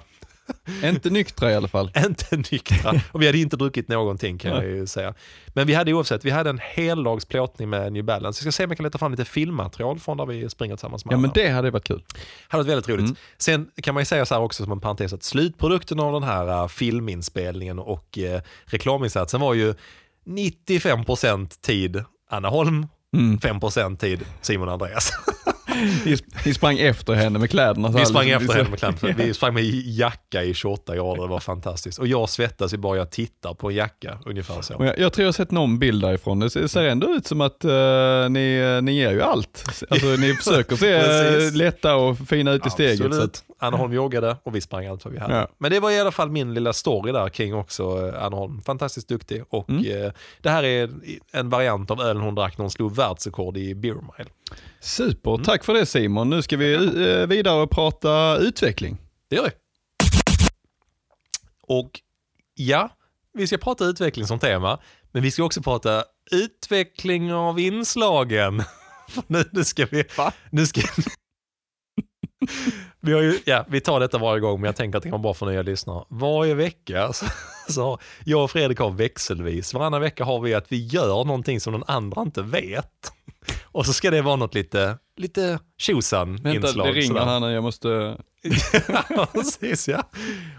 Inte 0.84 1.10
nyktra 1.10 1.52
i 1.52 1.54
alla 1.54 1.68
fall. 1.68 1.90
Inte 2.06 2.36
nyktra. 2.36 3.00
Och 3.12 3.22
vi 3.22 3.26
hade 3.26 3.38
inte 3.38 3.56
druckit 3.56 3.88
någonting 3.88 4.38
kan 4.38 4.50
jag 4.50 4.64
ju 4.64 4.86
säga. 4.86 5.14
Men 5.48 5.66
vi 5.66 5.74
hade 5.74 5.92
oavsett, 5.92 6.24
vi 6.24 6.30
hade 6.30 6.50
en 6.50 6.58
heldagsplåtning 6.62 7.70
med 7.70 7.92
New 7.92 8.04
Balance. 8.04 8.38
Jag 8.38 8.52
ska 8.52 8.56
se 8.56 8.64
om 8.64 8.70
jag 8.70 8.76
kan 8.78 8.84
leta 8.84 8.98
fram 8.98 9.10
lite 9.10 9.24
filmmaterial 9.24 9.98
från 9.98 10.16
där 10.16 10.26
vi 10.26 10.50
springer 10.50 10.76
tillsammans 10.76 11.04
med 11.04 11.12
Ja 11.14 11.18
men 11.18 11.30
det 11.34 11.48
hade 11.48 11.70
varit 11.70 11.84
kul. 11.84 12.02
hade 12.48 12.64
varit 12.64 12.70
väldigt 12.70 12.88
roligt. 12.88 13.04
Mm. 13.06 13.16
Sen 13.38 13.70
kan 13.82 13.94
man 13.94 14.00
ju 14.00 14.04
säga 14.04 14.26
så 14.26 14.34
här 14.34 14.42
också 14.42 14.62
som 14.62 14.72
en 14.72 14.80
parentes 14.80 15.12
att 15.12 15.22
slutprodukten 15.22 16.00
av 16.00 16.12
den 16.12 16.22
här 16.22 16.62
uh, 16.62 16.68
filminspelningen 16.68 17.78
och 17.78 18.18
uh, 18.18 18.40
reklaminsatsen 18.64 19.40
var 19.40 19.54
ju 19.54 19.74
95% 20.26 21.60
tid 21.60 22.04
Anna 22.30 22.48
Holm, 22.48 22.86
Mm. 23.16 23.38
5% 23.38 23.96
tid 23.96 24.24
Simon 24.40 24.68
och 24.68 24.74
Andreas. 24.74 25.10
Ni, 26.04 26.16
ni 26.46 26.54
sprang 26.54 26.78
efter 26.78 27.12
henne 27.14 27.38
med 27.38 27.50
kläderna. 27.50 27.92
så 27.92 27.98
Vi 27.98 28.06
sprang 28.06 28.24
liksom, 28.24 28.42
efter 28.42 28.56
henne 28.56 28.70
med 28.70 28.78
kläder. 28.78 29.14
Vi 29.26 29.34
sprang 29.34 29.54
med 29.54 29.64
jacka 29.84 30.42
i 30.42 30.54
28 30.54 30.96
grader, 30.96 31.22
det 31.22 31.28
var 31.28 31.40
fantastiskt. 31.40 31.98
Och 31.98 32.06
jag 32.06 32.28
svettas 32.28 32.72
ju 32.72 32.76
bara 32.76 32.96
jag 32.96 33.10
tittar 33.10 33.54
på 33.54 33.70
en 33.70 33.76
jacka, 33.76 34.18
ungefär 34.26 34.62
så. 34.62 34.74
jag, 34.78 34.98
jag 34.98 35.12
tror 35.12 35.22
jag 35.22 35.28
har 35.28 35.32
sett 35.32 35.50
någon 35.50 35.78
bild 35.78 36.02
därifrån. 36.02 36.38
Det 36.40 36.68
ser 36.68 36.84
ändå 36.84 37.10
ut 37.10 37.26
som 37.26 37.40
att 37.40 37.64
eh, 37.64 37.70
ni, 38.30 38.78
ni 38.82 38.92
ger 38.92 39.10
ju 39.10 39.22
allt. 39.22 39.64
Alltså 39.90 40.06
ni 40.06 40.34
försöker 40.42 40.76
se 40.76 41.46
uh, 41.48 41.52
lätta 41.56 41.94
och 41.96 42.18
fina 42.18 42.52
ut 42.52 42.66
i 42.66 42.70
steget. 42.70 42.98
Så 42.98 43.04
att, 43.06 43.12
Absolut. 43.12 43.44
Anneholm 43.58 43.92
joggade 43.92 44.36
och 44.42 44.54
vi 44.56 44.60
sprang 44.60 44.86
allt 44.86 45.04
vad 45.04 45.14
vi 45.14 45.20
hade. 45.20 45.34
Ja. 45.34 45.48
Men 45.58 45.70
det 45.70 45.80
var 45.80 45.90
i 45.90 46.00
alla 46.00 46.10
fall 46.10 46.30
min 46.30 46.54
lilla 46.54 46.72
story 46.72 47.12
där 47.12 47.28
kring 47.28 47.54
också 47.54 48.08
eh, 48.14 48.24
Anneholm. 48.24 48.62
Fantastiskt 48.62 49.08
duktig. 49.08 49.42
Och 49.48 49.70
Mm. 49.70 50.04
eh, 50.06 50.12
det 50.40 50.50
här 50.50 50.62
är 50.64 50.90
en 51.32 51.48
variant 51.50 51.90
av 51.90 52.00
ölen 52.00 52.22
hon 52.22 52.34
drack 52.34 52.58
när 52.58 52.62
hon 52.62 52.70
slog 52.70 52.96
världsrekord 52.96 53.56
i 53.56 53.74
beer 53.74 53.94
mile. 53.94 54.30
Super, 54.80 55.30
Mm. 55.30 55.44
tack 55.44 55.64
för 55.64 55.74
det 55.74 55.86
Simon. 55.86 56.30
Nu 56.30 56.42
ska 56.42 56.56
vi 56.56 56.76
uh, 56.76 57.26
vidare 57.26 57.62
och 57.62 57.70
prata 57.70 58.36
utveckling. 58.36 58.98
Det 59.28 59.36
gör 59.36 59.44
vi. 59.44 59.50
Och 61.62 62.00
ja, 62.54 62.90
vi 63.32 63.46
ska 63.46 63.58
prata 63.58 63.84
utveckling 63.84 64.26
som 64.26 64.38
tema, 64.38 64.78
men 65.12 65.22
vi 65.22 65.30
ska 65.30 65.44
också 65.44 65.62
prata 65.62 66.04
utveckling 66.30 67.32
av 67.32 67.60
inslagen. 67.60 68.62
Nu, 69.26 69.44
nu 69.52 69.64
ska 69.64 69.86
vi... 69.90 70.04
Va? 70.16 70.32
Nu 70.50 70.66
ska, 70.66 70.80
vi, 73.02 73.12
har 73.12 73.20
ju, 73.22 73.38
ja, 73.44 73.64
vi 73.68 73.80
tar 73.80 74.00
detta 74.00 74.18
varje 74.18 74.40
gång, 74.40 74.60
men 74.60 74.68
jag 74.68 74.76
tänker 74.76 74.96
att 74.96 75.02
det 75.02 75.08
kan 75.08 75.12
vara 75.12 75.22
bra 75.22 75.34
för 75.34 75.46
nya 75.46 75.62
lyssnare. 75.62 76.04
Varje 76.08 76.54
vecka 76.54 77.12
så, 77.12 77.26
så 77.68 77.98
jag 78.24 78.44
och 78.44 78.50
Fredrik 78.50 78.78
har 78.78 78.90
växelvis. 78.90 79.74
Varannan 79.74 80.00
vecka 80.00 80.24
har 80.24 80.40
vi 80.40 80.54
att 80.54 80.72
vi 80.72 80.86
gör 80.86 81.24
någonting 81.24 81.60
som 81.60 81.72
den 81.72 81.84
andra 81.86 82.22
inte 82.22 82.42
vet. 82.42 83.12
Och 83.64 83.86
så 83.86 83.92
ska 83.92 84.10
det 84.10 84.22
vara 84.22 84.36
något 84.36 84.54
lite, 84.54 84.98
lite 85.16 85.58
tjosan 85.78 86.36
Vänta, 86.36 86.66
inslag. 86.68 86.86
det 86.86 86.92
ringer 86.92 87.08
sådär. 87.08 87.24
här 87.24 87.40
nu. 87.40 87.52
Jag 87.52 87.62
måste... 87.62 88.16
Ja, 89.08 89.26
precis 89.32 89.88
ja. 89.88 90.02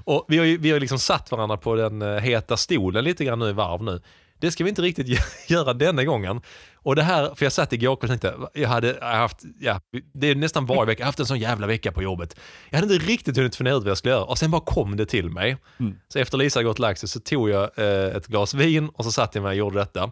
Och 0.04 0.26
vi 0.28 0.38
har 0.38 0.46
ju 0.46 0.58
vi 0.58 0.72
har 0.72 0.80
liksom 0.80 1.00
satt 1.00 1.32
varandra 1.32 1.58
på 1.58 1.76
den 1.76 2.02
eh, 2.02 2.08
heta 2.08 2.58
stolen 2.58 3.04
lite 3.04 3.26
grann 3.26 3.40
nu 3.40 3.50
i 3.50 3.54
varv 3.54 3.84
nu. 3.84 4.02
Det 4.44 4.52
ska 4.52 4.64
vi 4.64 4.70
inte 4.70 4.82
riktigt 4.82 5.08
gö- 5.08 5.48
göra 5.52 5.74
denna 5.74 6.04
gången. 6.04 6.42
Och 6.76 6.96
det 6.96 7.04
här, 7.04 7.36
för 7.36 7.46
jag 7.46 7.52
satt 7.54 7.74
igår 7.74 7.92
och 7.92 8.08
tänkte, 8.08 8.36
jag 8.54 8.70
hade 8.70 8.98
haft, 9.02 9.44
ja, 9.60 9.82
det 10.14 10.28
är 10.28 10.36
nästan 10.36 10.66
varje 10.66 10.86
vecka, 10.86 11.00
jag 11.00 11.06
har 11.06 11.08
haft 11.08 11.20
en 11.20 11.26
sån 11.26 11.40
jävla 11.40 11.68
vecka 11.68 11.92
på 11.92 12.04
jobbet. 12.04 12.40
Jag 12.70 12.80
hade 12.80 12.94
inte 12.94 13.06
riktigt 13.06 13.38
hunnit 13.38 13.56
fundera 13.56 13.76
ut 13.76 13.84
vad 13.84 13.90
jag 13.90 13.98
skulle 13.98 14.14
göra 14.14 14.24
och 14.24 14.38
sen 14.38 14.52
bara 14.52 14.62
kom 14.62 14.98
det 14.98 15.06
till 15.06 15.30
mig. 15.30 15.58
Mm. 15.80 15.96
Så 16.08 16.20
efter 16.20 16.38
Lisa 16.38 16.64
gått 16.64 16.76
och 16.76 16.80
lagt 16.80 17.00
sig 17.00 17.10
så 17.10 17.20
tog 17.20 17.50
jag 17.50 17.70
eh, 17.80 18.16
ett 18.16 18.28
glas 18.28 18.54
vin 18.54 18.90
och 18.90 19.06
så 19.06 19.12
satt 19.12 19.36
jag 19.36 19.42
mig 19.42 19.50
och 19.50 19.56
gjorde 19.56 19.80
detta. 19.80 20.12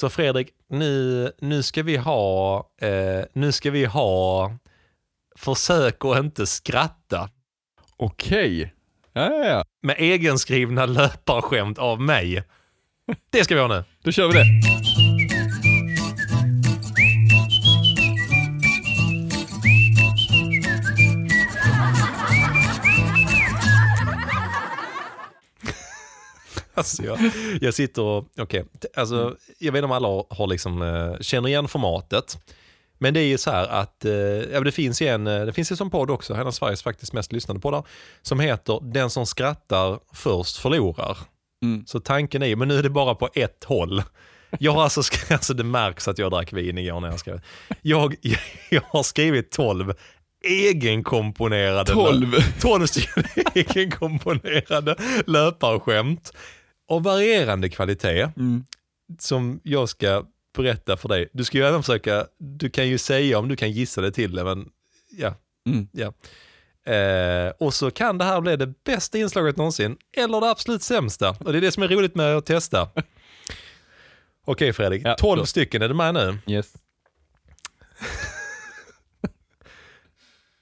Så 0.00 0.10
Fredrik, 0.10 0.48
nu, 0.68 1.32
nu 1.38 1.62
ska 1.62 1.82
vi 1.82 1.96
ha, 1.96 2.58
eh, 2.80 3.24
nu 3.32 3.52
ska 3.52 3.70
vi 3.70 3.84
ha, 3.84 4.52
försök 5.36 6.04
att 6.04 6.18
inte 6.18 6.46
skratta 6.46 7.28
Okej. 7.96 8.74
Ja, 9.12 9.30
ja, 9.30 9.44
ja. 9.44 9.64
med 9.82 9.96
egenskrivna 9.98 10.86
löparskämt 10.86 11.78
av 11.78 12.00
mig. 12.00 12.44
Det 13.30 13.44
ska 13.44 13.54
vi 13.54 13.60
ha 13.60 13.68
nu. 13.68 13.84
Då 14.02 14.12
kör 14.12 14.28
vi 14.28 14.34
det. 14.34 14.44
Alltså 26.76 27.02
jag, 27.04 27.18
jag 27.60 27.74
sitter 27.74 28.02
och, 28.02 28.24
okej, 28.38 28.64
t- 28.82 28.88
alltså, 28.96 29.36
jag 29.58 29.72
vet 29.72 29.78
inte 29.78 29.84
om 29.84 29.92
alla 29.92 30.08
har, 30.08 30.26
har 30.30 30.46
liksom, 30.46 30.82
eh, 30.82 31.20
känner 31.20 31.48
igen 31.48 31.68
formatet. 31.68 32.38
Men 32.98 33.14
det 33.14 33.20
är 33.20 33.26
ju 33.26 33.38
så 33.38 33.50
här 33.50 33.68
att, 33.68 34.04
eh, 34.04 34.12
ja, 34.52 34.60
det 34.60 34.72
finns 34.72 35.02
ju 35.02 35.06
en, 35.06 35.26
eh, 35.26 35.46
det 35.46 35.52
finns 35.52 35.72
ju 35.72 35.76
som 35.76 35.90
podd 35.90 36.10
också, 36.10 36.34
en 36.34 36.46
av 36.46 36.50
Sveriges 36.50 36.82
faktiskt 36.82 37.12
mest 37.12 37.32
lyssnade 37.32 37.60
poddar, 37.60 37.82
som 38.22 38.40
heter 38.40 38.80
Den 38.82 39.10
som 39.10 39.26
skrattar 39.26 39.98
först 40.12 40.56
förlorar. 40.56 41.18
Mm. 41.64 41.86
Så 41.86 42.00
tanken 42.00 42.42
är 42.42 42.56
men 42.56 42.68
nu 42.68 42.78
är 42.78 42.82
det 42.82 42.90
bara 42.90 43.14
på 43.14 43.28
ett 43.34 43.64
håll. 43.64 44.02
Jag 44.58 44.72
har 44.72 44.82
alltså, 44.82 45.02
alltså 45.30 45.54
det 45.54 45.64
märks 45.64 46.08
att 46.08 46.18
jag 46.18 46.30
drack 46.30 46.52
vin 46.52 46.78
igår 46.78 47.00
när 47.00 47.08
jag 47.08 47.20
skrev. 47.20 47.40
Jag, 47.82 48.14
jag 48.70 48.82
har 48.88 49.02
skrivit 49.02 49.50
12 49.50 49.92
egenkomponerade 50.44 51.92
12. 51.92 52.34
12 52.60 52.86
stycken 52.86 53.24
egenkomponerade 53.54 54.96
löparskämt 55.26 56.32
av 56.88 57.02
varierande 57.02 57.68
kvalitet 57.68 58.28
Mm. 58.36 58.64
som 59.18 59.60
jag 59.62 59.88
ska 59.88 60.24
berätta 60.56 60.96
för 60.96 61.08
dig. 61.08 61.28
Du 61.32 61.44
ska 61.44 61.58
ju 61.58 61.64
även 61.64 61.82
försöka, 61.82 62.26
du 62.38 62.70
kan 62.70 62.88
ju 62.88 62.98
säga 62.98 63.38
om 63.38 63.48
du 63.48 63.56
kan 63.56 63.70
gissa 63.72 64.00
det 64.00 64.10
till 64.10 64.34
det, 64.34 64.44
men 64.44 64.68
ja. 65.18 65.34
Mm. 65.68 65.88
ja. 65.92 66.12
Eh, 66.86 67.52
och 67.60 67.74
så 67.74 67.90
kan 67.90 68.18
det 68.18 68.24
här 68.24 68.40
bli 68.40 68.56
det 68.56 68.84
bästa 68.84 69.18
inslaget 69.18 69.56
någonsin, 69.56 69.96
eller 70.16 70.40
det 70.40 70.50
absolut 70.50 70.82
sämsta. 70.82 71.30
Och 71.30 71.52
det 71.52 71.58
är 71.58 71.60
det 71.60 71.72
som 71.72 71.82
är 71.82 71.88
roligt 71.88 72.14
med 72.14 72.36
att 72.36 72.46
testa. 72.46 72.88
Okej 74.44 74.72
Fredrik, 74.72 75.02
Ja, 75.04 75.14
12 75.18 75.38
då. 75.40 75.46
stycken, 75.46 75.82
är 75.82 75.88
du 75.88 75.94
med 75.94 76.14
nu? 76.14 76.38
Yes. 76.46 76.66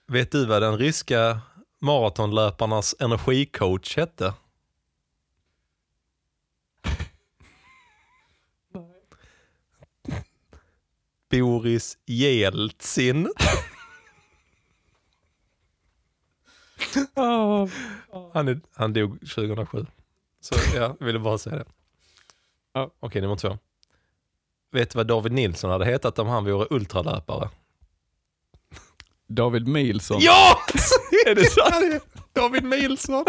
Vet 0.09 0.33
du 0.33 0.47
vad 0.47 0.62
den 0.62 0.79
ryska 0.79 1.41
maratonlöparnas 1.81 2.95
energicoach 3.01 3.97
hette? 3.97 4.35
Boris 11.31 11.99
Jeltsin. 12.07 13.29
Han, 18.33 18.49
är, 18.49 18.61
han 18.74 18.93
dog 18.93 19.20
2007. 19.20 19.87
Så 20.41 20.55
ja, 20.74 20.97
jag 21.01 21.07
ville 21.07 21.18
bara 21.18 21.39
säga 21.39 21.57
det. 21.57 21.64
Ja. 22.74 22.91
Okej, 23.01 23.22
nummer 23.22 23.37
två. 23.37 23.59
Vet 24.72 24.91
du 24.91 24.97
vad 24.97 25.07
David 25.07 25.33
Nilsson 25.33 25.70
hade 25.70 25.85
hetat 25.85 26.18
om 26.18 26.28
han 26.28 26.45
vore 26.45 26.66
ultralöpare? 26.70 27.49
David 29.28 29.68
Milsson. 29.68 30.18
Ja! 30.20 30.59
är 31.26 31.35
det 31.35 31.45
sant? 31.45 32.05
David 32.33 32.64
Milsson. 32.64 33.24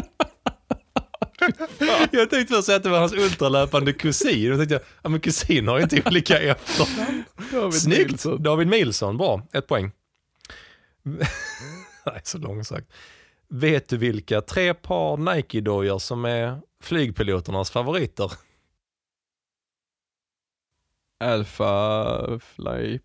jag 2.12 2.30
tänkte 2.30 2.56
först 2.56 2.66
säga 2.66 2.76
att 2.76 2.84
det 2.84 2.90
var 2.90 3.00
hans 3.00 3.14
ultralöpande 3.14 3.94
kusin. 3.94 4.52
Då 4.52 4.58
tänkte 4.58 4.74
jag, 4.76 4.82
ja 5.02 5.10
men 5.10 5.20
kusin 5.20 5.68
har 5.68 5.78
ju 5.78 5.84
inte 5.84 6.02
olika 6.06 6.40
efternamn. 6.40 7.24
Snyggt! 7.72 8.10
Milsson. 8.10 8.44
David 8.44 8.68
Milsson, 8.68 9.18
bra. 9.18 9.48
Ett 9.54 9.68
poäng. 9.68 9.92
Nej, 12.06 12.22
så 12.24 12.38
långsökt. 12.38 12.92
Vet 13.56 13.90
du 13.90 13.98
vilka 13.98 14.42
tre 14.42 14.74
par 14.74 15.18
Nike-dojor 15.18 16.00
som 16.00 16.26
är 16.26 16.62
flygpiloternas 16.82 17.72
favoriter? 17.72 18.32
Alpha 21.20 22.40
Fly. 22.40 23.00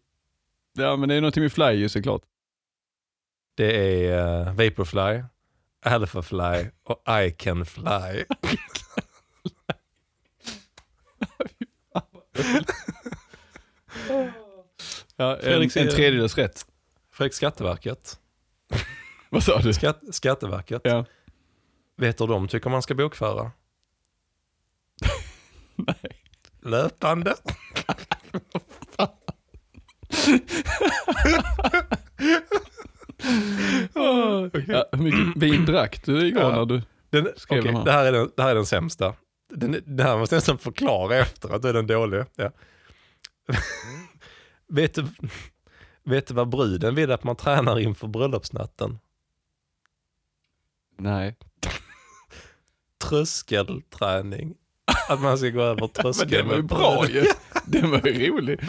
Ja 0.73 0.97
men 0.97 1.09
det 1.09 1.15
är 1.15 1.21
någonting 1.21 1.43
med 1.43 1.53
Fly 1.53 1.73
ju 1.73 1.89
såklart. 1.89 2.23
Det 3.55 4.05
är 4.07 4.41
uh, 4.41 4.55
Vaporfly, 4.55 5.23
Alphafly 5.83 6.71
och 6.83 7.03
I 7.25 7.31
can 7.31 7.67
fly. 7.67 7.85
Ja, 15.17 15.37
en, 15.37 15.63
en 15.63 15.71
tredjedels 15.71 16.39
rätt. 16.39 16.67
Fredrik 17.13 17.35
Skatteverket. 17.35 18.21
Vad 19.31 19.43
sa 19.43 19.59
du? 19.59 19.73
Skatt, 19.75 20.01
Skatteverket. 20.11 20.81
Ja. 20.85 21.05
Vet 21.97 22.19
du 22.19 22.25
hur 22.25 22.29
de 22.33 22.49
tycker 22.49 22.71
man 22.71 22.83
ska 22.83 22.95
bokföra? 22.95 23.51
Nej. 25.77 26.23
Löpande. 26.63 27.35
Ja, 33.95 34.85
hur 34.93 34.99
mycket 35.03 35.43
vin 35.43 35.65
drack 35.65 36.05
du 36.05 36.27
igår 36.27 36.43
Ja. 36.43 36.51
när 36.51 36.65
du... 36.65 36.83
Den, 37.11 37.29
Skrev 37.37 37.59
okej, 37.61 37.73
de 37.73 37.79
här. 37.79 37.85
det, 37.85 37.93
här 37.93 38.05
är 38.05 38.13
den, 38.13 38.31
det 38.37 38.43
här 38.43 38.51
är 38.51 38.55
den 38.55 38.67
sämsta. 38.67 39.15
Den, 39.55 39.83
den 39.87 40.07
här 40.07 40.19
måste 40.19 40.35
jag 40.35 40.39
nästan 40.39 40.59
förklara 40.59 41.17
efter 41.17 41.55
att 41.55 41.63
då 41.63 41.69
är 41.69 41.73
den 41.73 41.87
dålig. 41.87 42.25
Ja. 42.37 42.51
vet, 44.69 44.95
du, 44.95 45.07
vet 46.05 46.27
du 46.27 46.35
vad 46.35 46.49
bruden 46.49 46.95
vill 46.95 47.13
att 47.13 47.25
man 47.25 47.37
tränar 47.37 47.79
inför 47.79 48.07
bröllopsnatten? 48.07 48.99
Nej. 50.99 51.37
Tröskelträning. 53.09 54.55
Att 55.09 55.21
man 55.21 55.39
ska 55.39 55.49
gå 55.49 55.61
över 55.63 55.81
Men 55.81 55.89
tröskeln. 55.89 56.31
den 56.31 56.49
var 56.49 56.57
ju 56.57 56.63
bra 56.63 57.09
ju. 57.09 57.25
Den 57.67 57.91
var 57.91 58.07
ju 58.07 58.31
rolig. 58.31 58.61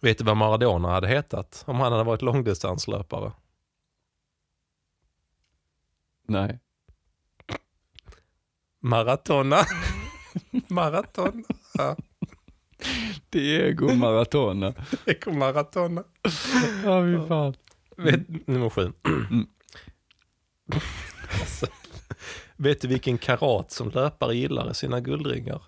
Vet 0.00 0.18
du 0.18 0.24
vad 0.24 0.36
Maradona 0.36 0.88
hade 0.88 1.08
hetat 1.08 1.64
om 1.66 1.80
han 1.80 1.92
hade 1.92 2.04
varit 2.04 2.22
långdistanslöpare? 2.22 3.32
Nej. 6.28 6.58
Maratona. 8.80 9.56
Maraton. 10.68 11.44
Ja. 11.74 11.96
Diego 13.30 13.94
Maradona. 13.94 14.74
Diego 15.04 15.32
Maradona. 15.32 16.04
Ja, 16.84 17.02
fy 17.02 17.28
fan. 17.28 17.54
Vet, 17.96 18.46
nummer 18.46 18.70
sju. 18.70 18.92
Mm. 19.04 19.46
alltså, 21.40 21.66
vet 22.56 22.80
du 22.80 22.88
vilken 22.88 23.18
karat 23.18 23.70
som 23.70 23.90
löpare 23.90 24.36
gillar 24.36 24.70
i 24.70 24.74
sina 24.74 25.00
guldringar? 25.00 25.62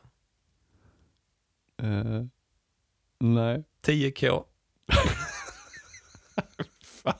Eh, 1.82 2.22
nej. 3.20 3.64
10K. 3.84 4.44
Fan. 6.82 7.14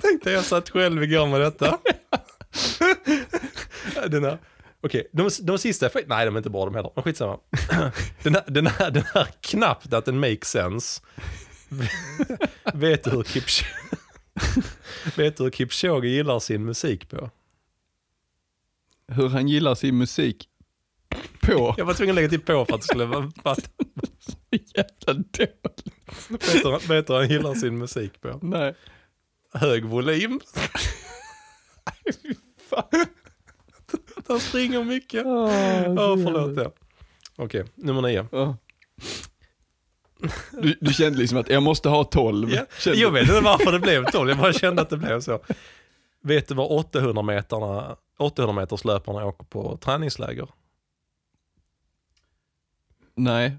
Tänkte 0.00 0.30
jag 0.30 0.44
satt 0.44 0.70
själv 0.70 1.02
igår 1.02 1.26
med 1.26 1.40
detta. 1.40 1.78
Den 4.08 4.24
här. 4.24 4.38
Okej, 4.80 5.08
de, 5.12 5.30
de 5.42 5.58
sista, 5.58 5.90
nej 6.06 6.26
de 6.26 6.34
är 6.34 6.38
inte 6.38 6.50
bra 6.50 6.64
de 6.64 6.74
heller, 6.74 6.90
men 6.94 7.04
skitsamma. 7.04 7.38
Den 8.22 8.34
här, 8.34 8.44
den 8.46 8.66
här, 8.66 8.90
den 8.90 9.04
här 9.14 9.28
knappt 9.40 9.92
att 9.92 10.04
den 10.04 10.20
makes 10.20 10.48
sense. 10.48 11.02
Vet 12.74 13.04
du 13.04 13.10
hur 13.10 13.22
Kipchoge, 13.22 13.66
vet 15.16 15.36
du 15.36 15.42
hur 15.44 15.50
Kipchoge 15.50 16.08
gillar 16.08 16.38
sin 16.40 16.64
musik 16.64 17.08
på? 17.08 17.30
Hur 19.08 19.28
han 19.28 19.48
gillar 19.48 19.74
sin 19.74 19.98
musik 19.98 20.48
på. 21.40 21.74
Jag 21.78 21.84
var 21.84 21.94
tvungen 21.94 22.12
att 22.12 22.14
lägga 22.16 22.28
till 22.28 22.40
på 22.40 22.64
för 22.64 22.74
att 22.74 22.80
det 22.80 22.86
skulle 22.86 23.04
vara 23.04 23.30
fatta. 23.42 23.62
Jävla 24.50 25.22
dåligt. 26.62 26.90
Vet 26.90 27.06
du, 27.06 27.12
hur 27.12 27.18
han 27.20 27.28
gillar 27.28 27.54
sin 27.54 27.78
musik 27.78 28.20
på? 28.20 28.38
Nej. 28.42 28.74
Hög 29.52 29.84
volym. 29.84 30.40
Han 34.28 34.40
springer 34.40 34.84
mycket. 34.84 35.24
Ja, 35.24 36.16
förlåt. 36.24 36.56
Ja. 36.56 36.72
Okej, 37.36 37.64
nummer 37.74 38.02
nio. 38.02 38.26
Ja. 38.32 38.56
Du, 40.50 40.78
du 40.80 40.92
kände 40.92 41.18
liksom 41.18 41.38
att 41.38 41.48
jag 41.48 41.62
måste 41.62 41.88
ha 41.88 42.04
12. 42.04 42.50
Ja. 42.52 42.66
Jag 42.94 43.10
vet 43.10 43.22
inte 43.22 43.40
varför 43.40 43.72
det 43.72 43.78
blev 43.78 44.04
12, 44.04 44.28
jag 44.28 44.38
bara 44.38 44.52
kände 44.52 44.82
att 44.82 44.90
det 44.90 44.96
blev 44.96 45.20
så. 45.20 45.40
Vet 46.22 46.48
du 46.48 46.54
vad 46.54 46.66
800 46.70 47.22
meterna, 47.22 47.96
800 48.18 48.52
meters 48.52 48.84
löparna 48.84 49.24
åker 49.24 49.44
på 49.44 49.76
träningsläger? 49.76 50.48
Nej. 53.14 53.58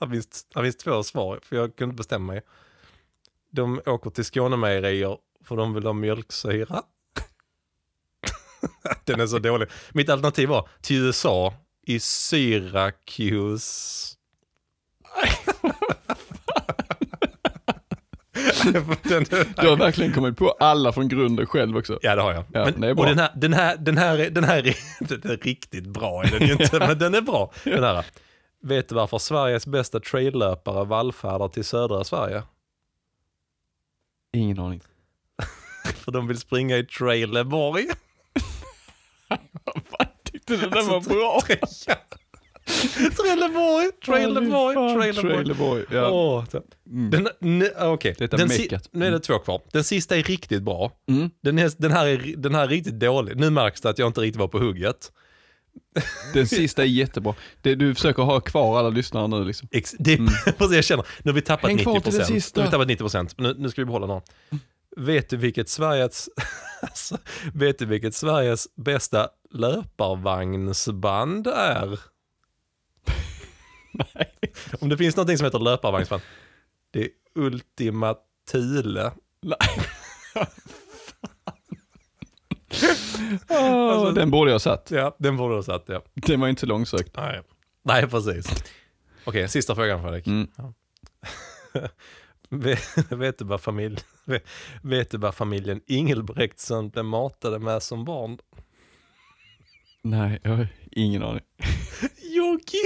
Det 0.00 0.08
finns, 0.08 0.44
det 0.54 0.62
finns 0.62 0.76
två 0.76 1.02
svar, 1.02 1.40
för 1.42 1.56
jag 1.56 1.76
kunde 1.76 1.90
inte 1.90 1.96
bestämma 1.96 2.32
mig. 2.32 2.42
De 3.50 3.80
åker 3.86 4.10
till 4.10 4.24
Skånemejerier 4.24 5.18
för 5.44 5.56
de 5.56 5.74
vill 5.74 5.86
ha 5.86 5.92
mjölksyra. 5.92 6.82
Den 9.04 9.20
är 9.20 9.26
så 9.26 9.38
dålig. 9.38 9.68
Mitt 9.92 10.08
alternativ 10.08 10.48
var 10.48 10.68
till 10.80 10.96
USA 10.96 11.54
i 11.82 12.00
Syracuse. 12.00 13.70
Den, 19.02 19.24
Du 19.56 19.68
har 19.68 19.76
verkligen 19.76 20.12
kommit 20.12 20.36
på 20.36 20.50
alla 20.50 20.92
från 20.92 21.08
grunden 21.08 21.46
själv 21.46 21.76
också. 21.76 21.98
Ja 22.02 22.16
det 22.16 22.22
har 22.22 22.32
jag. 22.32 22.44
Ja, 22.52 22.64
men, 22.76 22.80
bra. 22.96 23.04
Och 23.04 23.06
den 23.06 23.18
här, 23.18 23.30
den 23.36 23.52
här, 23.52 23.76
den 23.76 23.98
här, 23.98 24.18
är- 24.18 24.30
den 24.30 24.44
här 24.44 24.66
är, 24.66 24.76
den 25.00 25.30
är 25.30 25.36
riktigt 25.36 25.86
bra 25.86 26.22
är 26.24 26.30
den 26.30 26.50
inte, 26.50 26.78
men 26.78 26.98
den 26.98 27.14
är 27.14 27.20
bra. 27.20 27.52
Den 27.64 27.82
här. 27.84 28.06
Vet 28.62 28.88
du 28.88 28.94
varför 28.94 29.18
Sveriges 29.18 29.66
bästa 29.66 30.00
traillöpare 30.00 30.84
vallfärdar 30.84 31.48
till 31.48 31.64
södra 31.64 32.04
Sverige? 32.04 32.42
Ingen 34.32 34.58
aning. 34.58 34.80
För 35.94 36.12
de 36.12 36.26
vill 36.28 36.38
springa 36.38 36.76
i 36.76 36.84
Trailerborg. 36.84 37.86
Tyckte 40.24 40.56
du 40.56 40.60
den 40.60 40.72
Alltså, 40.72 40.90
var 40.92 41.00
bra? 41.00 41.40
Trailerborg, 42.88 43.90
Trailerborg. 44.04 44.74
Trailerboy. 45.22 45.84
Ja. 45.90 46.10
Åh, 46.10 46.44
så- 46.52 46.62
Mm. 46.90 47.10
Den, 47.10 47.28
ne, 47.58 47.70
okej. 47.80 48.14
Detta 48.18 48.36
Den 48.36 48.48
meckat. 48.48 48.88
Nu 48.92 49.06
är 49.06 49.10
det 49.10 49.20
två 49.20 49.38
kvar. 49.38 49.60
Den 49.72 49.84
sista 49.84 50.16
är 50.16 50.22
riktigt 50.22 50.62
bra. 50.62 50.92
Mm. 51.08 51.30
Den, 51.42 51.58
är, 51.58 51.70
den, 51.78 51.92
här 51.92 52.06
är, 52.06 52.34
den 52.36 52.54
här 52.54 52.62
är 52.62 52.68
riktigt 52.68 53.00
dålig. 53.00 53.36
Nu 53.36 53.50
märks 53.50 53.80
det 53.80 53.90
att 53.90 53.98
jag 53.98 54.06
inte 54.08 54.20
riktigt 54.20 54.40
var 54.40 54.48
på 54.48 54.58
hugget. 54.58 55.12
Den 56.34 56.46
sista 56.48 56.82
är 56.82 56.86
jättebra. 56.86 57.34
Det, 57.62 57.74
du 57.74 57.94
försöker 57.94 58.22
ha 58.22 58.40
kvar 58.40 58.78
alla 58.78 58.88
lyssnare 58.88 59.28
nu 59.28 59.44
liksom. 59.44 59.68
Ex, 59.72 59.94
det, 59.98 60.16
precis, 60.58 60.74
jag 60.76 60.84
känner, 60.84 61.04
nu 61.22 61.30
har 61.30 61.34
vi 61.34 61.40
tappat 61.42 61.68
Häng 61.70 61.76
90 61.76 61.84
kvar 61.84 62.00
till 62.00 62.12
det 62.12 62.18
procent. 62.18 62.42
sista. 62.42 62.60
Nu 62.60 62.64
har 62.64 62.70
vi 62.70 62.72
tappat 62.72 62.88
90 62.88 63.02
procent. 63.02 63.34
Nu, 63.38 63.54
nu 63.58 63.68
ska 63.68 63.80
vi 63.80 63.84
behålla 63.86 64.06
någon. 64.06 64.22
Vet 64.96 65.28
du 65.30 65.36
vilket 65.36 65.68
Sveriges, 65.68 66.28
alltså, 66.82 67.18
vet 67.54 67.78
du 67.78 67.86
vilket 67.86 68.14
Sveriges 68.14 68.66
bästa 68.76 69.28
löparvagnsband 69.54 71.46
är? 71.46 71.98
Nej. 73.94 74.32
Om 74.80 74.88
det 74.88 74.96
finns 74.96 75.16
någonting 75.16 75.38
som 75.38 75.44
heter 75.44 75.58
löparvagnsband, 75.58 76.22
det 76.90 77.04
är 77.04 77.08
Ultima 77.34 78.14
Thule. 78.52 79.12
Alltså, 83.48 84.12
den 84.12 84.30
borde 84.30 84.50
jag 84.50 84.54
ha 84.54 84.60
satt. 84.60 84.90
Ja, 84.90 85.16
den 85.18 85.36
borde 85.36 85.54
du 85.54 85.58
ha 85.58 85.62
satt, 85.62 85.84
ja. 85.86 86.02
Den 86.14 86.40
var 86.40 86.48
inte 86.48 86.66
långsökt. 86.66 87.16
Nej, 87.16 87.42
Nej 87.82 88.06
precis. 88.08 88.64
Okej, 89.24 89.48
sista 89.48 89.74
frågan 89.74 90.02
Fredrik. 90.02 90.26
Mm. 90.26 90.48
Vet, 92.48 93.12
vet, 93.12 93.38
du 93.38 93.44
vad 93.44 93.60
familj, 93.60 93.98
vet, 94.24 94.44
vet 94.82 95.10
du 95.10 95.18
vad 95.18 95.34
familjen 95.34 95.80
Ingelbrektsson 95.86 96.90
blev 96.90 97.04
matade 97.04 97.58
med 97.58 97.82
som 97.82 98.04
barn? 98.04 98.38
Nej, 100.02 100.40
jag 100.42 100.50
har 100.50 100.68
ingen 100.90 101.22
aning. 101.22 101.44
Jocke! 102.34 102.78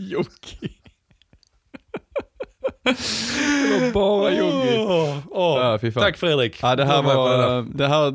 Jocke. 0.00 0.56
det 2.82 3.80
var 3.80 3.92
bara 3.92 4.32
Jocke. 4.34 4.78
Åh, 4.78 5.18
åh. 5.30 5.78
Ja. 5.82 5.90
Tack 5.92 6.16
Fredrik. 6.16 6.58
Ja, 6.62 6.76
det 6.76 6.84
här 6.84 7.02
var... 7.02 7.62
Det 7.62 7.88
här... 7.88 8.08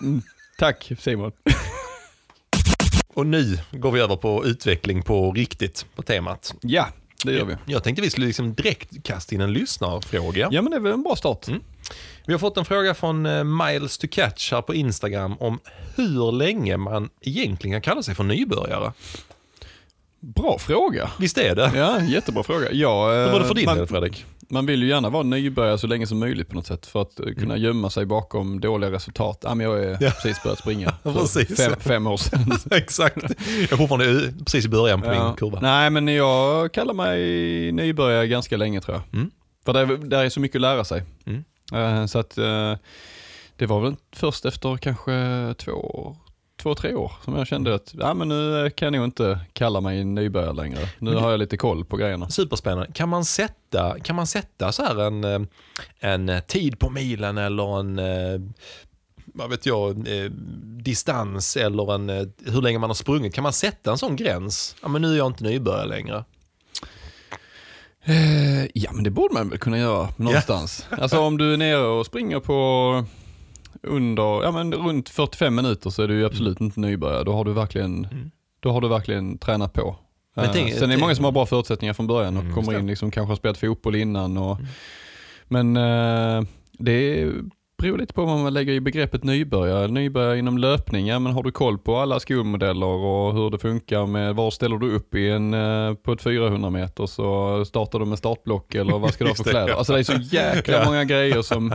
Mm, 0.00 0.22
tack 0.58 0.92
Simon. 0.98 1.32
Och 3.14 3.26
nu 3.26 3.58
går 3.70 3.90
vi 3.90 4.00
över 4.00 4.16
på 4.16 4.44
utveckling 4.44 5.02
på 5.02 5.32
riktigt 5.32 5.86
på 5.94 6.02
temat. 6.02 6.54
Ja, 6.60 6.88
det 7.24 7.32
gör 7.32 7.44
vi. 7.44 7.56
Jag 7.66 7.84
tänkte 7.84 8.02
vi 8.02 8.10
skulle 8.10 8.26
liksom 8.26 8.54
direkt 8.54 9.04
kasta 9.04 9.34
in 9.34 9.40
en 9.40 9.52
lyssnarfråga. 9.52 10.48
Ja 10.52 10.62
men 10.62 10.70
det 10.70 10.76
är 10.76 10.80
väl 10.80 10.92
en 10.92 11.02
bra 11.02 11.16
start. 11.16 11.48
Mm. 11.48 11.60
Vi 12.26 12.32
har 12.32 12.38
fått 12.38 12.56
en 12.56 12.64
fråga 12.64 12.94
från 12.94 13.26
eh, 13.26 13.44
Miles 13.44 13.98
to 13.98 14.06
Catch 14.10 14.52
här 14.52 14.62
på 14.62 14.74
Instagram 14.74 15.36
om 15.38 15.60
hur 15.96 16.32
länge 16.32 16.76
man 16.76 17.10
egentligen 17.20 17.74
kan 17.74 17.82
kalla 17.82 18.02
sig 18.02 18.14
för 18.14 18.24
nybörjare. 18.24 18.92
Bra 20.20 20.58
fråga. 20.58 21.10
Visst 21.18 21.38
är 21.38 21.54
det? 21.54 21.72
Ja, 21.74 22.00
jättebra 22.02 22.42
fråga. 22.42 22.72
Ja, 22.72 23.10
Hur 23.12 23.32
var 23.32 23.40
det 23.40 23.46
för 23.46 23.54
din 23.54 23.64
man, 23.64 23.76
del 23.76 23.86
Fredrik? 23.86 24.24
man 24.50 24.66
vill 24.66 24.82
ju 24.82 24.88
gärna 24.88 25.10
vara 25.10 25.22
nybörjare 25.22 25.78
så 25.78 25.86
länge 25.86 26.06
som 26.06 26.18
möjligt 26.18 26.48
på 26.48 26.54
något 26.54 26.66
sätt 26.66 26.86
för 26.86 27.02
att 27.02 27.20
eh, 27.20 27.26
kunna 27.38 27.56
gömma 27.56 27.90
sig 27.90 28.06
bakom 28.06 28.60
dåliga 28.60 28.90
resultat. 28.92 29.38
Ja, 29.42 29.54
men 29.54 29.66
jag 29.66 29.78
är 29.78 29.88
Mm. 29.88 29.98
Ja. 30.00 30.10
precis 30.10 30.42
börjat 30.42 30.58
springa 30.58 30.90
Precis. 31.02 31.56
fem, 31.56 31.72
fem 31.80 32.06
år 32.06 32.16
sedan. 32.16 32.52
Exakt. 32.70 33.16
Jag 33.60 33.72
är 33.72 33.76
fortfarande 33.76 34.10
eh, 34.24 34.30
precis 34.44 34.64
i 34.64 34.68
början 34.68 35.02
på 35.02 35.06
Ja. 35.08 35.26
min 35.26 35.36
kurva. 35.36 35.60
Nej, 35.60 35.90
men 35.90 36.08
jag 36.08 36.72
kallar 36.72 36.94
mig 36.94 37.72
nybörjare 37.72 38.26
ganska 38.26 38.56
länge 38.56 38.80
tror 38.80 38.96
jag. 38.96 39.18
Mm. 39.20 39.30
För 39.64 39.72
där, 39.72 39.86
där 39.86 40.24
är 40.24 40.28
så 40.28 40.40
mycket 40.40 40.56
att 40.56 40.60
lära 40.62 40.84
sig. 40.84 41.02
Mm. 41.26 41.44
Eh, 41.74 42.06
Så 42.06 42.18
att 42.18 42.38
eh, 42.38 42.74
det 43.56 43.66
var 43.66 43.80
väl 43.80 43.96
först 44.16 44.44
efter 44.44 44.76
kanske 44.76 45.12
två, 45.58 45.72
år- 45.72 46.16
två 46.58 46.74
tre 46.74 46.94
år 46.94 47.12
som 47.24 47.36
jag 47.36 47.46
kände 47.46 47.74
att 47.74 47.94
ja, 47.98 48.14
men 48.14 48.28
nu 48.28 48.70
kan 48.70 48.86
jag 48.86 48.92
nog 48.92 49.04
inte 49.04 49.38
kalla 49.52 49.80
mig 49.80 50.04
nybörjare 50.04 50.52
längre. 50.52 50.88
Nu 50.98 51.14
har 51.14 51.30
jag 51.30 51.38
lite 51.38 51.56
koll 51.56 51.84
på 51.84 51.96
grejerna. 51.96 52.28
Superspännande. 52.28 52.92
Kan 52.92 53.08
man 53.08 53.24
sätta, 53.24 54.00
kan 54.00 54.16
man 54.16 54.26
sätta 54.26 54.72
så 54.72 54.82
här 54.82 55.00
en, 55.02 55.24
eh, 55.24 55.40
en 56.00 56.42
tid 56.46 56.78
på 56.78 56.90
milen 56.90 57.38
eller 57.38 57.80
en 57.80 57.98
eh, 57.98 58.40
vad 59.34 59.50
vet 59.50 59.66
jag, 59.66 60.08
eh, 60.08 60.30
distans 60.82 61.56
eller 61.56 61.94
en, 61.94 62.10
eh, 62.10 62.26
hur 62.46 62.62
länge 62.62 62.78
man 62.78 62.90
har 62.90 62.94
sprungit. 62.94 63.34
Kan 63.34 63.42
man 63.42 63.52
sätta 63.52 63.90
en 63.90 63.98
sån 63.98 64.16
gräns? 64.16 64.76
Ja, 64.82 64.88
men 64.88 65.02
nu 65.02 65.12
är 65.12 65.16
jag 65.16 65.26
inte 65.26 65.44
nybörjare 65.44 65.86
längre. 65.86 66.24
Eh, 68.04 68.64
Ja 68.74 68.92
men 68.92 69.04
det 69.04 69.10
borde 69.10 69.34
man 69.34 69.48
väl 69.48 69.58
kunna 69.58 69.78
göra 69.78 70.08
någonstans. 70.16 70.86
Alltså 70.90 71.20
om 71.20 71.38
du 71.38 71.52
är 71.52 71.56
nere 71.56 71.86
och 71.86 72.06
springer 72.06 72.40
på 72.40 73.04
under, 73.82 74.42
ja 74.42 74.50
men 74.52 74.74
runt 74.74 75.08
45 75.08 75.54
minuter 75.54 75.90
så 75.90 76.02
är 76.02 76.08
du 76.08 76.26
absolut 76.26 76.60
inte 76.60 76.80
nybörjare. 76.80 77.24
Då 77.24 77.32
har 77.32 77.44
du 77.44 77.52
verkligen, 77.52 78.04
Mm. 78.04 78.30
då 78.60 78.70
har 78.72 78.80
du 78.80 78.88
verkligen 78.88 79.38
tränat 79.38 79.72
på. 79.72 79.96
Men 80.36 80.44
Eh, 80.44 80.50
tänk- 80.52 80.72
Sen 80.74 80.90
är 80.90 80.94
det 80.94 81.00
många 81.00 81.14
som 81.14 81.24
har 81.24 81.32
bra 81.32 81.46
förutsättningar 81.46 81.94
från 81.94 82.06
början 82.06 82.36
och 82.36 82.42
Mm, 82.42 82.54
kommer 82.54 82.78
in 82.78 82.86
liksom 82.86 83.10
kanske 83.10 83.30
har 83.30 83.36
spelat 83.36 83.58
fotboll 83.58 83.94
innan. 83.94 84.36
Och, 84.38 84.56
Mm. 84.60 84.66
Men 85.50 85.76
eh, 85.76 86.44
det 86.72 87.28
beror 87.78 87.98
lite 87.98 88.14
på 88.14 88.24
vad 88.24 88.38
man 88.38 88.54
lägger 88.54 88.72
i 88.72 88.80
begreppet 88.80 89.24
nybörjare. 89.24 89.88
Nybörjare 89.88 90.38
inom 90.38 90.58
löpning, 90.58 91.06
ja 91.06 91.18
men 91.18 91.32
har 91.32 91.42
du 91.42 91.50
koll 91.50 91.78
på 91.78 91.96
alla 91.96 92.20
skolmodeller 92.20 92.86
och 92.86 93.34
hur 93.34 93.50
det 93.50 93.58
funkar 93.58 94.06
med 94.06 94.34
var 94.34 94.50
ställer 94.50 94.76
du 94.78 94.92
upp 94.94 95.14
i 95.14 95.30
en, 95.30 95.54
eh, 95.54 95.94
på 95.94 96.12
ett 96.12 96.22
400 96.22 96.70
meter 96.70 97.06
så 97.06 97.64
startar 97.64 97.98
du 97.98 98.04
med 98.04 98.18
startblock 98.18 98.74
eller 98.74 98.98
vad 98.98 99.12
ska 99.12 99.24
du 99.24 99.30
ha 99.30 99.34
för 99.34 99.44
kläder? 99.50 99.72
Alltså 99.74 99.92
det 99.92 99.98
är 99.98 100.02
så 100.02 100.12
jäkla 100.36 100.84
många 100.86 101.04
grejer 101.04 101.42
som, 101.42 101.74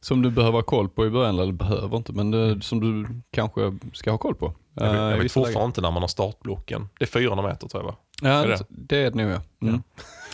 som 0.00 0.22
du 0.22 0.30
behöver 0.30 0.58
ha 0.58 0.62
koll 0.62 0.88
på 0.88 1.06
i 1.06 1.10
början, 1.10 1.38
eller 1.38 1.52
behöver 1.52 1.96
inte, 1.96 2.12
men 2.12 2.30
det, 2.30 2.60
som 2.62 2.80
du 2.80 3.08
kanske 3.30 3.78
ska 3.92 4.10
ha 4.10 4.18
koll 4.18 4.34
på. 4.34 4.54
Jag 4.74 4.84
vet, 4.84 4.94
eh, 4.94 5.02
jag 5.02 5.18
vet 5.18 5.32
fortfarande 5.32 5.66
inte 5.66 5.80
när 5.80 5.90
man 5.90 6.02
har 6.02 6.08
startblocken. 6.08 6.88
Det 6.98 7.04
är 7.04 7.06
400 7.06 7.48
meter 7.48 7.68
tror 7.68 7.82
jag 7.82 7.88
va? 7.88 7.96
Ja, 8.22 8.28
Är 8.28 8.48
det? 8.48 8.58
det 8.68 8.96
är 8.96 9.10
det 9.10 9.16
nog 9.16 9.30
ja. 9.30 9.40
Mm. 9.68 9.82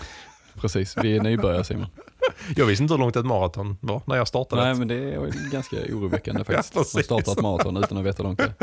Precis, 0.61 0.97
vi 1.03 1.17
är 1.17 1.21
nybörjare 1.21 1.65
Simon. 1.65 1.87
Jag 2.57 2.67
visste 2.67 2.83
inte 2.83 2.95
hur 2.95 2.99
långt 2.99 3.17
ett 3.17 3.27
maraton 3.27 3.77
var 3.81 4.03
när 4.07 4.17
jag 4.17 4.29
startade. 4.29 4.62
Nej 4.62 4.75
men 4.75 4.89
det 4.89 4.95
är 4.95 5.51
ganska 5.51 5.77
oroväckande 5.77 6.45
faktiskt. 6.45 6.75
Ja, 6.75 6.85
Man 6.95 7.03
startar 7.05 7.33
ett 7.33 7.43
maraton 7.43 7.77
utan 7.77 7.99
att 7.99 8.05
veta 8.05 8.23
hur 8.23 8.25
långt 8.25 8.39
det 8.39 8.55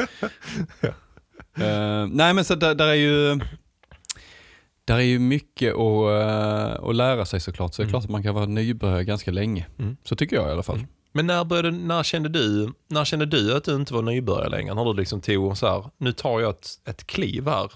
är. 0.82 0.94
Eh, 1.58 2.08
nej 2.08 2.34
men 2.34 2.46
så 2.46 2.56
där, 2.56 2.76
där 2.76 2.88
är 2.88 2.94
ju 2.94 3.40
där 4.92 5.00
är 5.00 5.06
ju 5.08 5.20
mycket 5.20 5.74
att, 5.74 6.12
eh, 6.82 6.90
att 6.90 6.96
lära 6.96 7.26
sig 7.26 7.40
såklart. 7.40 7.74
Så 7.74 7.82
det 7.82 7.84
är 7.84 7.86
Mm. 7.86 7.92
klart 7.92 8.04
att 8.04 8.10
man 8.10 8.24
kan 8.24 8.36
vara 8.36 8.46
nybörjare 8.46 9.04
ganska 9.04 9.32
länge. 9.32 9.66
Mm. 9.80 9.98
Så 10.04 10.16
tycker 10.16 10.36
jag 10.36 10.48
i 10.50 10.52
alla 10.52 10.64
fall. 10.64 10.76
Mm. 10.76 10.88
Men 11.14 11.28
när, 11.28 11.44
började, 11.46 11.72
när, 11.72 12.04
kände 12.04 12.30
du, 12.30 12.74
när 12.88 13.06
kände 13.06 13.26
du 13.26 13.58
att 13.58 13.64
du 13.64 13.76
inte 13.76 13.94
var 13.94 14.02
nybörjare 14.02 14.50
längre? 14.50 14.74
När 14.74 14.86
du 14.86 14.94
liksom 14.94 15.22
tog 15.22 15.58
så 15.58 15.68
här, 15.68 15.84
nu 15.98 16.12
tar 16.12 16.40
jag 16.40 16.50
ett, 16.50 16.68
ett 16.86 17.08
kliv 17.08 17.48
här. 17.48 17.72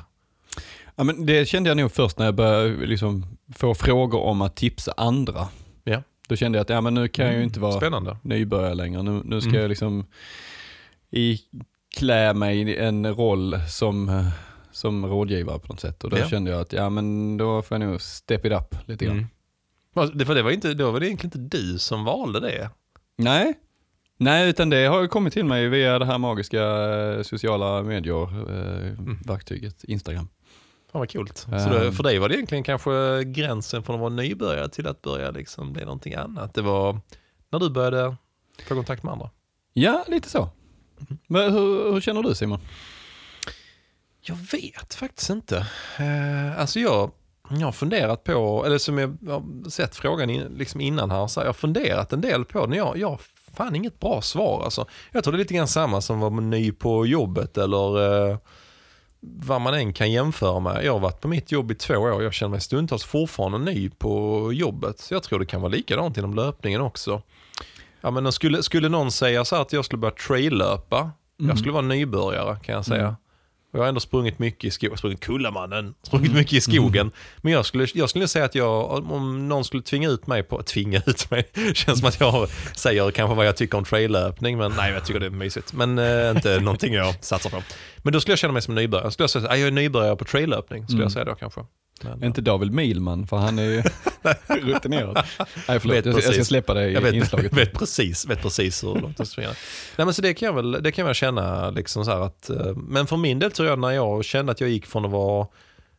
Ja, 0.96 1.04
men 1.04 1.26
det 1.26 1.48
kände 1.48 1.70
jag 1.70 1.78
nog 1.78 1.92
först 1.92 2.18
när 2.20 2.26
jag 2.26 2.36
började 2.36 2.86
liksom 2.86 3.38
få 3.56 3.76
frågor 3.76 4.20
om 4.22 4.42
att 4.42 4.56
tipsa 4.56 4.94
andra. 4.98 5.48
Ja. 5.84 6.04
Då 6.28 6.36
kände 6.36 6.58
jag 6.58 6.62
att 6.64 6.70
ja, 6.70 6.82
men 6.82 6.94
nu 6.94 7.08
kan 7.08 7.26
jag 7.26 7.36
ju 7.36 7.44
inte 7.44 7.60
vara 7.60 7.72
Spännande. 7.78 8.18
nybörjare 8.22 8.76
längre. 8.76 9.04
Nu, 9.04 9.22
nu 9.26 9.42
ska 9.42 9.50
Mm. 9.50 9.62
jag 9.62 9.70
liksom 9.70 10.06
iklä 11.12 12.34
mig 12.34 12.60
i 12.62 12.78
en 12.78 13.16
roll 13.16 13.60
som, 13.70 14.10
eh, 14.10 14.28
som 14.76 15.06
rådgivare 15.06 15.60
på 15.60 15.68
något 15.74 15.80
sätt. 15.80 16.04
Och 16.04 16.10
då 16.10 16.18
Ja. 16.18 16.28
kände 16.28 16.52
jag 16.52 16.62
att 16.62 16.74
ja, 16.74 16.90
men 16.90 17.38
då 17.38 17.62
får 17.62 17.80
jag 17.80 17.88
nog 17.90 18.02
step 18.02 18.46
it 18.46 18.52
up 18.52 18.76
lite 18.88 19.06
grann. 19.06 19.18
Mm. 19.18 19.28
För 20.26 20.36
det 20.36 20.42
var 20.42 20.52
inte, 20.52 20.74
då 20.74 20.92
var 20.92 21.00
det 21.00 21.08
egentligen 21.08 21.38
inte 21.44 21.58
du 21.58 21.80
som 21.80 22.04
valde 22.04 22.40
det. 22.40 22.70
Nej. 23.18 23.54
Nej, 24.18 24.50
utan 24.50 24.70
det 24.70 24.86
har 24.86 25.02
ju 25.02 25.08
kommit 25.08 25.34
till 25.34 25.46
mig 25.46 25.68
via 25.70 26.00
det 26.00 26.06
här 26.06 26.18
magiska 26.18 26.62
eh, 26.64 27.22
sociala 27.22 27.84
medier-verktyget 27.84 29.84
Instagram. 29.84 30.28
Fan 30.92 31.00
vad 31.00 31.12
coolt. 31.12 31.38
Så 31.38 31.52
Ehm. 31.56 31.70
då, 31.86 31.92
för 31.92 32.04
dig 32.04 32.20
var 32.20 32.30
det 32.30 32.36
egentligen 32.36 32.64
kanske 32.64 33.24
gränsen 33.24 33.84
från 33.84 33.96
att 33.96 34.00
vara 34.02 34.10
nybörjare 34.10 34.70
till 34.70 34.88
att 34.88 35.02
börja 35.02 35.32
liksom 35.32 35.74
bli 35.74 35.84
någonting 35.84 36.14
annat. 36.14 36.54
Det 36.54 36.62
var 36.62 37.00
när 37.50 37.60
du 37.60 37.70
började 37.70 38.16
få 38.68 38.76
kontakt 38.76 39.04
med 39.04 39.14
andra. 39.14 39.30
Ja, 39.74 40.06
lite 40.08 40.30
så. 40.30 40.50
Men 41.28 41.54
hur, 41.54 41.94
hur 41.94 42.02
känner 42.02 42.24
du 42.24 42.36
Simon? 42.36 42.60
Jag 44.28 44.36
vet 44.52 44.94
faktiskt 44.94 45.30
inte. 45.30 45.58
Eh, 46.00 46.60
alltså 46.60 46.80
jag, 46.80 47.12
jag 47.50 47.68
har 47.68 47.72
funderat 47.72 48.24
på, 48.24 48.64
eller 48.66 48.78
som 48.78 48.98
jag 48.98 49.18
har 49.28 49.70
sett 49.70 49.96
frågan 49.96 50.30
in, 50.30 50.42
liksom 50.58 50.82
innan 50.82 51.12
här, 51.12 51.28
så 51.28 51.40
jag 51.40 51.46
har 51.46 51.54
funderat 51.54 52.14
en 52.14 52.22
del 52.22 52.46
på 52.46 52.66
den. 52.66 52.78
Jag, 52.78 52.98
jag 52.98 53.10
har 53.10 53.22
fan 53.54 53.76
inget 53.76 54.00
bra 54.00 54.22
svar 54.22 54.64
alltså. 54.64 54.86
Jag 55.12 55.24
tror 55.24 55.32
det 55.32 55.38
är 55.38 55.40
lite 55.40 55.54
grann 55.54 55.68
samma 55.68 56.02
som 56.02 56.20
var 56.20 56.30
ny 56.30 56.72
på 56.72 57.06
jobbet 57.06 57.58
eller 57.58 58.30
eh, 58.32 58.38
vad 59.20 59.62
man 59.62 59.74
än 59.74 59.94
kan 59.94 60.12
jämföra 60.12 60.60
med. 60.60 60.86
Jag 60.86 60.94
har 60.94 61.00
varit 61.00 61.22
på 61.22 61.28
mitt 61.28 61.52
jobb 61.52 61.72
i 61.72 61.76
två 61.76 61.94
år, 61.94 62.24
jag 62.24 62.34
känner 62.34 62.52
mig 62.52 62.62
stundtals 62.62 63.04
fortfarande 63.04 63.58
ny 63.58 63.90
på 63.90 64.50
jobbet. 64.54 65.00
Så 65.00 65.14
jag 65.14 65.24
tror 65.24 65.40
det 65.40 65.46
kan 65.46 65.62
vara 65.62 65.72
likadant 65.72 66.18
inom 66.18 66.34
löpningen 66.34 66.82
också. 66.82 67.22
Ja, 68.02 68.12
men 68.12 68.32
skulle, 68.32 68.64
skulle 68.64 68.90
någon 68.90 69.12
säga 69.12 69.46
så 69.46 69.56
att 69.56 69.74
jag 69.74 69.86
skulle 69.86 70.00
börja 70.00 70.16
trail-löpa, 70.28 71.12
jag 71.38 71.58
skulle 71.60 71.74
vara 71.74 71.82
nybörjare 71.82 72.60
kan 72.64 72.76
jag 72.76 72.86
säga. 72.86 73.02
Mm. 73.02 73.16
Och 73.76 73.80
jag 73.80 73.84
har 73.84 73.90
ändå 73.90 74.00
sprungit 74.00 74.40
mycket 74.40 74.64
i 74.64 74.72
skogen, 74.72 74.98
sprungit 74.98 75.20
Kullamannen, 75.20 75.94
sprungit 76.04 76.34
mycket 76.34 76.54
i 76.54 76.62
skogen. 76.62 77.12
Men 77.42 77.54
jag 77.54 77.66
skulle, 77.66 77.88
jag 77.94 78.10
skulle 78.10 78.28
säga 78.28 78.46
att 78.46 78.56
jag, 78.56 79.12
om 79.12 79.48
någon 79.50 79.66
skulle 79.66 79.84
tvinga 79.84 80.10
ut 80.10 80.28
mig 80.28 80.44
på, 80.44 80.62
tvinga 80.64 81.02
ut 81.06 81.32
mig, 81.32 81.44
känns 81.74 82.00
som 82.00 82.08
att 82.08 82.20
jag 82.20 82.48
säger 82.76 83.12
kanske 83.12 83.36
vad 83.36 83.48
jag 83.48 83.58
tycker 83.58 83.78
om 83.78 83.84
traillöpning, 83.84 84.58
men 84.58 84.72
nej 84.78 84.94
jag 84.94 85.06
tycker 85.06 85.20
det 85.20 85.26
är 85.26 85.30
mysigt. 85.30 85.74
Men 85.74 86.00
eh, 86.00 86.30
inte 86.30 86.60
någonting 86.62 86.94
jag 86.94 87.24
satsar 87.24 87.50
på. 87.50 87.62
Men 87.98 88.14
då 88.14 88.20
skulle 88.20 88.32
jag 88.32 88.40
känna 88.40 88.54
mig 88.54 88.62
som 88.62 88.76
nybörjare. 88.76 89.12
Skulle 89.12 89.24
jag 89.24 89.30
säga, 89.30 89.48
"Nej, 89.50 89.60
jag 89.60 89.68
är 89.68 89.72
nybörjare 89.72 90.16
på 90.16 90.26
traillöpning, 90.26 90.84
skulle 90.84 90.96
Mm. 90.98 91.04
jag 91.04 91.12
säga 91.12 91.26
då 91.26 91.36
kanske. 91.36 91.62
Men, 92.04 92.24
Inte 92.24 92.42
David 92.42 92.72
Milman, 92.72 93.28
för 93.28 93.38
han 93.38 93.60
är 93.60 93.64
ju 93.64 93.84
rutinerad. 94.74 95.26
Nej, 95.68 95.80
förlåt, 95.80 95.96
Vet 95.98 96.06
jag, 96.06 96.16
jag 96.16 96.34
ska 96.34 96.46
släppa 96.46 96.74
det 96.74 96.90
i 96.90 96.94
jag 96.94 97.02
vet, 97.02 97.14
inslaget. 97.14 97.54
vet, 97.54 97.74
precis, 97.74 98.26
vet 98.26 98.42
precis 98.42 98.84
hur 98.84 98.96
långt 99.02 99.18
det 99.18 99.26
springer. 99.26 99.50
Nej 99.98 100.06
men 100.06 100.14
så 100.14 100.22
det 100.22 100.34
kan 100.34 100.46
jag 100.46 100.54
väl, 100.54 100.72
det 100.72 100.92
kan 100.92 101.06
jag 101.08 101.16
känna 101.16 101.70
liksom 101.70 102.06
så 102.06 102.12
att, 102.12 102.50
eh, 102.50 102.76
men 102.76 103.08
för 103.08 103.18
min 103.18 103.40
del 103.40 103.52
tror 103.52 103.68
jag 103.70 103.80
när 103.80 103.92
jag 103.92 104.26
kände 104.26 104.52
att 104.52 104.62
jag 104.62 104.70
gick 104.70 104.86
från 104.86 105.06
att 105.06 105.12
vara, 105.12 105.48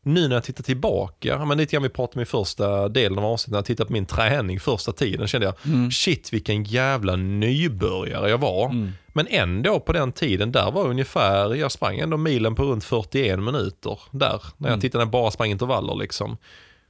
nu 0.02 0.28
när 0.28 0.36
jag 0.36 0.44
tittar 0.44 0.62
tillbaka, 0.64 1.44
men 1.44 1.58
lite 1.58 1.72
grann 1.72 1.82
vi 1.82 1.88
pratade 1.88 2.18
om 2.18 2.22
i 2.22 2.26
första 2.26 2.88
delen 2.88 3.18
av 3.18 3.24
avsnittet, 3.24 3.50
när 3.52 3.58
jag 3.58 3.64
tittade 3.64 3.86
på 3.86 3.92
min 3.92 4.06
träning 4.06 4.60
första 4.60 4.92
tiden 4.92 5.26
kände 5.28 5.46
jag, 5.46 5.54
Mm. 5.74 5.90
shit 5.90 6.32
vilken 6.32 6.64
jävla 6.64 7.16
nybörjare 7.16 8.30
jag 8.30 8.38
var. 8.38 8.70
Mm. 8.70 8.92
Men 9.16 9.26
ändå 9.30 9.80
på 9.80 9.92
den 9.92 10.12
tiden, 10.12 10.52
där 10.52 10.70
var 10.70 10.86
ungefär, 10.88 11.54
jag 11.54 11.72
sprang 11.72 11.98
ändå 11.98 12.16
milen 12.16 12.54
på 12.54 12.62
runt 12.64 12.84
41 12.84 13.38
minuter 13.38 13.98
där. 14.10 14.42
När 14.56 14.68
jag 14.68 14.72
Mm. 14.72 14.80
tittade 14.80 15.02
jag 15.02 15.10
bara 15.10 15.30
sprang 15.30 15.50
intervaller 15.50 15.94
liksom. 15.94 16.36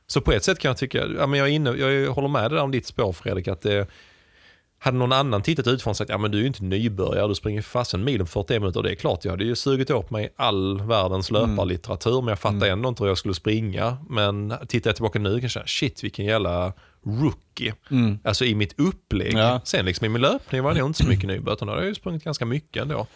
Så 0.06 0.20
på 0.20 0.32
ett 0.32 0.44
sätt 0.44 0.58
kan 0.58 0.68
jag 0.68 0.76
tycka, 0.76 0.98
ja, 1.18 1.26
men 1.26 1.38
jag, 1.38 1.48
är 1.48 1.52
inne, 1.52 1.70
jag 1.70 2.12
håller 2.12 2.28
med 2.28 2.42
dig 2.42 2.50
där 2.50 2.62
om 2.64 2.70
ditt 2.70 2.86
spår 2.86 3.12
Fredrik, 3.12 3.48
att 3.48 3.60
det, 3.60 3.86
hade 4.78 4.96
någon 4.98 5.12
annan 5.12 5.42
tittat 5.42 5.66
utifrån 5.66 5.90
och 5.90 5.96
sagt, 5.96 6.10
ja 6.10 6.18
men 6.18 6.30
du 6.30 6.38
är 6.38 6.40
ju 6.40 6.46
inte 6.46 6.64
nybörjare, 6.64 7.28
du 7.28 7.34
springer 7.34 7.62
fasen 7.62 8.04
milen 8.04 8.26
på 8.26 8.32
41 8.32 8.60
minuter. 8.62 8.82
Det 8.82 8.90
är 8.90 8.94
klart, 8.94 9.24
jag 9.24 9.32
hade 9.32 9.44
ju 9.44 9.56
sugit 9.56 9.90
åt 9.90 10.10
mig 10.10 10.32
all 10.36 10.80
världens 10.82 11.30
Mm. 11.30 11.50
löparlitteratur, 11.50 12.20
men 12.22 12.28
jag 12.28 12.38
fattar 12.38 12.66
ändå 12.66 12.88
inte 12.88 13.02
hur 13.02 13.08
jag 13.08 13.18
skulle 13.18 13.34
springa. 13.34 13.96
Men 14.08 14.54
tittar 14.68 14.88
jag 14.90 14.96
tillbaka 14.96 15.18
nu 15.18 15.30
kan 15.32 15.40
jag 15.42 15.50
känna, 15.50 15.66
shit 15.66 16.04
vilken 16.04 16.24
jävla 16.24 16.72
rookie. 17.06 17.74
Mm. 17.90 18.18
Alltså 18.24 18.44
i 18.44 18.54
mitt 18.54 18.80
upplägg. 18.80 19.34
Ja. 19.34 19.60
Sen 19.64 19.84
liksom 19.84 20.04
i 20.04 20.08
min 20.08 20.22
löpning 20.22 20.62
var 20.62 20.74
det 20.74 20.80
nog 20.80 20.88
inte 20.88 21.02
så 21.02 21.08
mycket 21.08 21.30
utan 21.30 21.68
då 21.68 21.74
har 21.74 21.76
jag 21.76 21.88
ju 21.88 21.94
sprungit 21.94 22.24
ganska 22.24 22.44
mycket 22.46 22.82
ändå. 22.82 23.06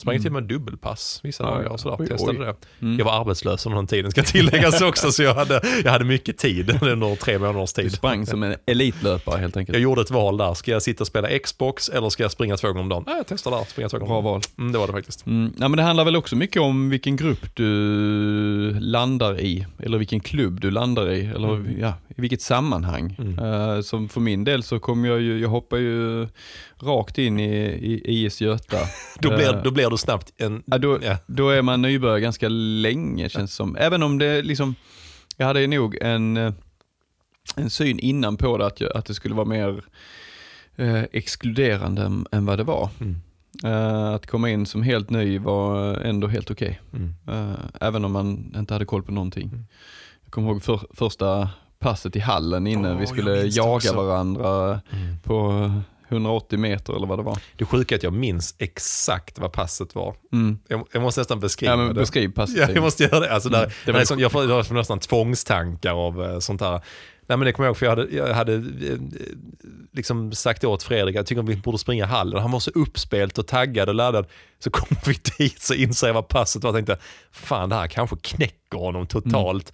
Sprang 0.00 0.18
till 0.18 0.26
och 0.26 0.32
med 0.32 0.42
dubbelpass 0.42 1.20
vissa 1.22 1.42
dagar 1.44 1.68
och 1.68 1.80
sådär. 1.80 1.96
Oj, 2.00 2.06
Testade 2.08 2.38
oj. 2.38 2.46
det. 2.46 2.54
Mm. 2.86 2.98
Jag 2.98 3.04
var 3.04 3.20
arbetslös 3.20 3.66
under 3.66 3.76
den 3.76 3.86
tiden 3.86 4.10
ska 4.10 4.22
tilläggas 4.22 4.80
också, 4.82 5.12
så 5.12 5.22
jag 5.22 5.34
hade, 5.34 5.60
jag 5.84 5.90
hade 5.92 6.04
mycket 6.04 6.38
tid 6.38 6.70
under 6.82 7.16
tre 7.16 7.38
månaders 7.38 7.72
Du 7.72 7.82
tid. 7.82 7.92
sprang 7.92 8.26
som 8.26 8.42
en 8.42 8.56
elitlöpare 8.66 9.38
helt 9.40 9.56
enkelt. 9.56 9.76
Jag 9.76 9.82
gjorde 9.82 10.00
ett 10.00 10.10
val 10.10 10.36
där. 10.36 10.54
Ska 10.54 10.70
jag 10.70 10.82
sitta 10.82 11.02
och 11.02 11.06
spela 11.08 11.38
Xbox 11.38 11.88
eller 11.88 12.08
ska 12.08 12.22
jag 12.24 12.30
springa 12.32 12.56
två 12.56 12.68
gånger 12.68 12.80
om 12.80 12.88
dagen? 12.88 13.04
Nej, 13.06 13.16
jag 13.16 13.26
testar 13.26 13.50
där. 13.50 13.64
Springa 13.64 13.88
två 13.88 13.98
gånger 13.98 14.08
Bra 14.08 14.18
om 14.18 14.24
dagen. 14.24 14.32
val. 14.32 14.42
Mm, 14.58 14.72
det 14.72 14.78
var 14.78 14.86
det 14.86 14.92
faktiskt. 14.92 15.26
Mm. 15.26 15.52
Ja, 15.58 15.68
men 15.68 15.76
det 15.76 15.82
handlar 15.82 16.04
väl 16.04 16.16
också 16.16 16.36
mycket 16.36 16.62
om 16.62 16.90
vilken 16.90 17.16
grupp 17.16 17.56
du 17.56 18.80
landar 18.80 19.40
i, 19.40 19.66
eller 19.78 19.98
vilken 19.98 20.20
klubb 20.20 20.60
du 20.60 20.70
landar 20.70 21.10
i, 21.10 21.26
eller 21.26 21.50
Mm. 21.50 21.80
ja, 21.80 21.92
i 22.08 22.20
vilket 22.20 22.42
sammanhang. 22.42 23.16
Mm. 23.18 23.38
Eh, 23.38 23.80
som 23.80 24.08
för 24.08 24.20
min 24.20 24.44
del 24.44 24.62
så 24.62 24.78
kom 24.78 25.04
jag 25.04 25.20
ju, 25.20 25.38
jag 25.40 25.48
hoppar 25.48 25.76
ju 25.76 26.28
rakt 26.82 27.18
in 27.18 27.40
i, 27.40 27.52
i 27.66 28.24
IS 28.24 28.40
Göta. 28.40 28.76
Då 29.20 29.28
blir, 29.36 29.54
Eh, 29.54 29.62
då 29.62 29.70
blir 29.70 29.90
du 29.90 29.96
snabbt 29.96 30.32
en... 30.36 30.62
Ja, 30.66 30.78
då, 30.78 30.98
Ja. 31.02 31.16
då 31.26 31.48
är 31.50 31.62
man 31.62 31.82
nybörjare 31.82 32.20
ganska 32.20 32.48
länge 32.48 33.28
känns 33.28 33.50
det 33.50 33.54
som. 33.56 33.76
Även 33.76 34.02
om 34.02 34.18
det 34.18 34.42
liksom, 34.42 34.74
jag 35.36 35.46
hade 35.46 35.66
nog 35.66 35.98
en, 36.00 36.36
eh, 36.36 36.52
en 37.56 37.70
syn 37.70 37.98
innan 37.98 38.36
på 38.36 38.58
det 38.58 38.66
att, 38.66 38.80
jag, 38.80 38.96
att 38.96 39.04
det 39.06 39.14
skulle 39.14 39.34
vara 39.34 39.46
mer 39.46 39.84
eh, 40.76 41.02
exkluderande 41.12 42.02
än, 42.02 42.26
än 42.32 42.46
vad 42.46 42.58
det 42.58 42.64
var. 42.64 42.88
Mm. 43.00 43.16
Eh, 43.64 44.14
att 44.14 44.26
komma 44.26 44.50
in 44.50 44.66
som 44.66 44.82
helt 44.82 45.10
ny 45.10 45.38
var 45.38 45.94
ändå 45.94 46.26
helt 46.28 46.50
okej. 46.50 46.80
Mm. 46.94 47.14
Eh, 47.28 47.58
även 47.80 48.04
om 48.04 48.12
man 48.12 48.52
inte 48.56 48.74
hade 48.74 48.84
koll 48.84 49.02
på 49.02 49.12
någonting. 49.12 49.48
Mm. 49.48 49.64
Jag 50.24 50.32
kommer 50.32 50.48
ihåg 50.50 50.62
för, 50.62 50.80
första 50.94 51.48
passet 51.78 52.16
i 52.16 52.18
hallen 52.20 52.66
innan 52.66 52.90
Åh, 52.92 52.96
vi 52.96 53.02
jag 53.02 53.08
skulle 53.08 53.30
det 53.30 53.46
jaga 53.46 53.70
också. 53.76 53.94
varandra 54.06 54.80
Mm. 54.92 55.18
på 55.22 55.70
180 56.10 56.58
meter 56.58 56.96
eller 56.96 57.06
vad 57.06 57.18
det 57.18 57.22
var. 57.22 57.38
Det 57.56 57.64
sjuka 57.64 57.94
är 57.94 57.96
att 57.98 58.02
jag 58.02 58.12
minns 58.12 58.54
exakt 58.58 59.38
vad 59.38 59.52
passet 59.52 59.94
var. 59.94 60.14
Mm. 60.32 60.58
Jag, 60.68 60.86
jag 60.92 61.02
måste 61.02 61.20
nästan 61.20 61.40
beskriva 61.40 61.72
Ja, 61.72 61.76
men 61.76 61.88
det. 61.88 61.94
beskriv 61.94 62.28
passet. 62.32 62.56
Ja, 62.56 62.68
jag 62.74 62.82
måste 62.82 63.02
göra 63.02 63.20
det. 63.20 63.32
Alltså, 63.32 63.48
där, 63.48 63.58
Mm, 63.58 63.70
det 63.86 63.92
var 63.92 63.98
var 63.98 64.04
som, 64.06 64.20
jag 64.20 64.32
får 64.32 64.50
jag 64.50 64.66
får 64.66 64.74
nästan 64.74 64.98
tvångstankar 64.98 66.06
av 66.06 66.24
eh, 66.24 66.38
sånt 66.38 66.60
här. 66.60 66.80
Nej, 67.26 67.36
men 67.38 67.46
det 67.46 67.52
kommer 67.52 67.66
jag 67.66 67.70
ihåg, 67.70 67.76
för 67.76 67.86
jag 67.86 67.96
hade, 67.96 68.16
jag 68.16 68.34
hade 68.34 68.54
eh, 68.54 68.98
liksom 69.92 70.32
sagt 70.32 70.64
åt 70.64 70.82
Fredrik 70.82 71.14
att 71.14 71.18
jag 71.18 71.26
tycker 71.26 71.42
att 71.42 71.48
vi 71.48 71.56
borde 71.56 71.78
springa 71.78 72.06
hallen. 72.06 72.42
Han 72.42 72.50
var 72.50 72.60
så 72.60 72.70
uppspelt 72.70 73.38
och 73.38 73.46
taggad 73.46 73.88
och 73.88 73.94
laddad. 73.94 74.26
Så 74.58 74.70
kommer 74.70 75.00
vi 75.06 75.18
dit 75.38 75.62
så 75.62 75.74
inser 75.74 76.06
jag 76.06 76.14
vad 76.14 76.28
passet 76.28 76.62
var. 76.62 76.68
Jag 76.68 76.86
tänkte, 76.86 77.04
fan 77.32 77.68
det 77.68 77.74
här 77.74 77.86
kanske 77.88 78.16
knäcker 78.22 78.78
honom 78.78 79.06
totalt. 79.06 79.72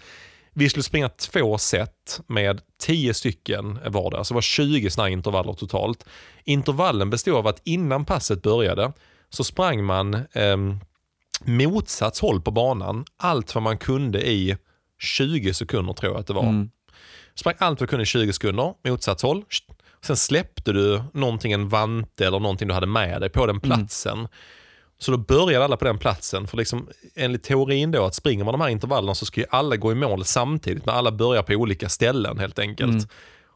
Vi 0.58 0.68
skulle 0.68 0.82
springa 0.82 1.08
två 1.08 1.58
set 1.58 2.20
med 2.26 2.60
10 2.80 3.14
stycken 3.14 3.78
vardera, 3.86 4.24
så 4.24 4.34
det 4.34 4.36
var 4.36 4.42
20 4.42 4.90
sådana 4.90 5.08
intervaller 5.08 5.52
totalt. 5.52 6.06
Intervallen 6.44 7.10
bestod 7.10 7.34
av 7.34 7.46
att 7.46 7.60
innan 7.64 8.04
passet 8.04 8.42
började 8.42 8.92
så 9.30 9.44
sprang 9.44 9.84
man 9.84 10.26
ehm, 10.32 10.78
motsatt 11.44 12.18
håll 12.18 12.40
på 12.40 12.50
banan, 12.50 13.04
allt 13.16 13.54
vad 13.54 13.62
man 13.62 13.78
kunde 13.78 14.28
i 14.28 14.56
20 14.98 15.54
sekunder 15.54 15.92
tror 15.92 16.12
jag 16.12 16.20
att 16.20 16.26
det 16.26 16.32
var. 16.34 16.42
Mm. 16.42 16.70
Sprang 17.34 17.54
allt 17.58 17.80
vad 17.80 17.88
du 17.88 17.90
kunde 17.90 18.02
i 18.02 18.06
20 18.06 18.32
sekunder, 18.32 18.74
motsatt 18.88 19.22
håll. 19.22 19.44
Sen 20.02 20.16
släppte 20.16 20.72
du 20.72 21.02
någonting, 21.12 21.52
en 21.52 21.68
vante 21.68 22.26
eller 22.26 22.40
någonting 22.40 22.68
du 22.68 22.74
hade 22.74 22.86
med 22.86 23.20
dig 23.20 23.30
på 23.30 23.46
den 23.46 23.60
platsen. 23.60 24.28
Så 24.98 25.10
då 25.10 25.16
började 25.16 25.64
alla 25.64 25.76
på 25.76 25.84
den 25.84 25.98
platsen. 25.98 26.46
För 26.46 26.56
liksom, 26.56 26.88
enligt 27.14 27.42
teorin 27.42 27.90
då 27.90 28.04
att 28.04 28.14
springer 28.14 28.44
man 28.44 28.52
de 28.52 28.60
här 28.60 28.68
intervallerna 28.68 29.14
så 29.14 29.26
ska 29.26 29.40
ju 29.40 29.46
alla 29.50 29.76
gå 29.76 29.92
i 29.92 29.94
mål 29.94 30.24
samtidigt, 30.24 30.86
men 30.86 30.94
alla 30.94 31.12
börjar 31.12 31.42
på 31.42 31.52
olika 31.52 31.88
ställen 31.88 32.38
helt 32.38 32.58
enkelt. 32.58 32.90
Mm. 32.90 33.04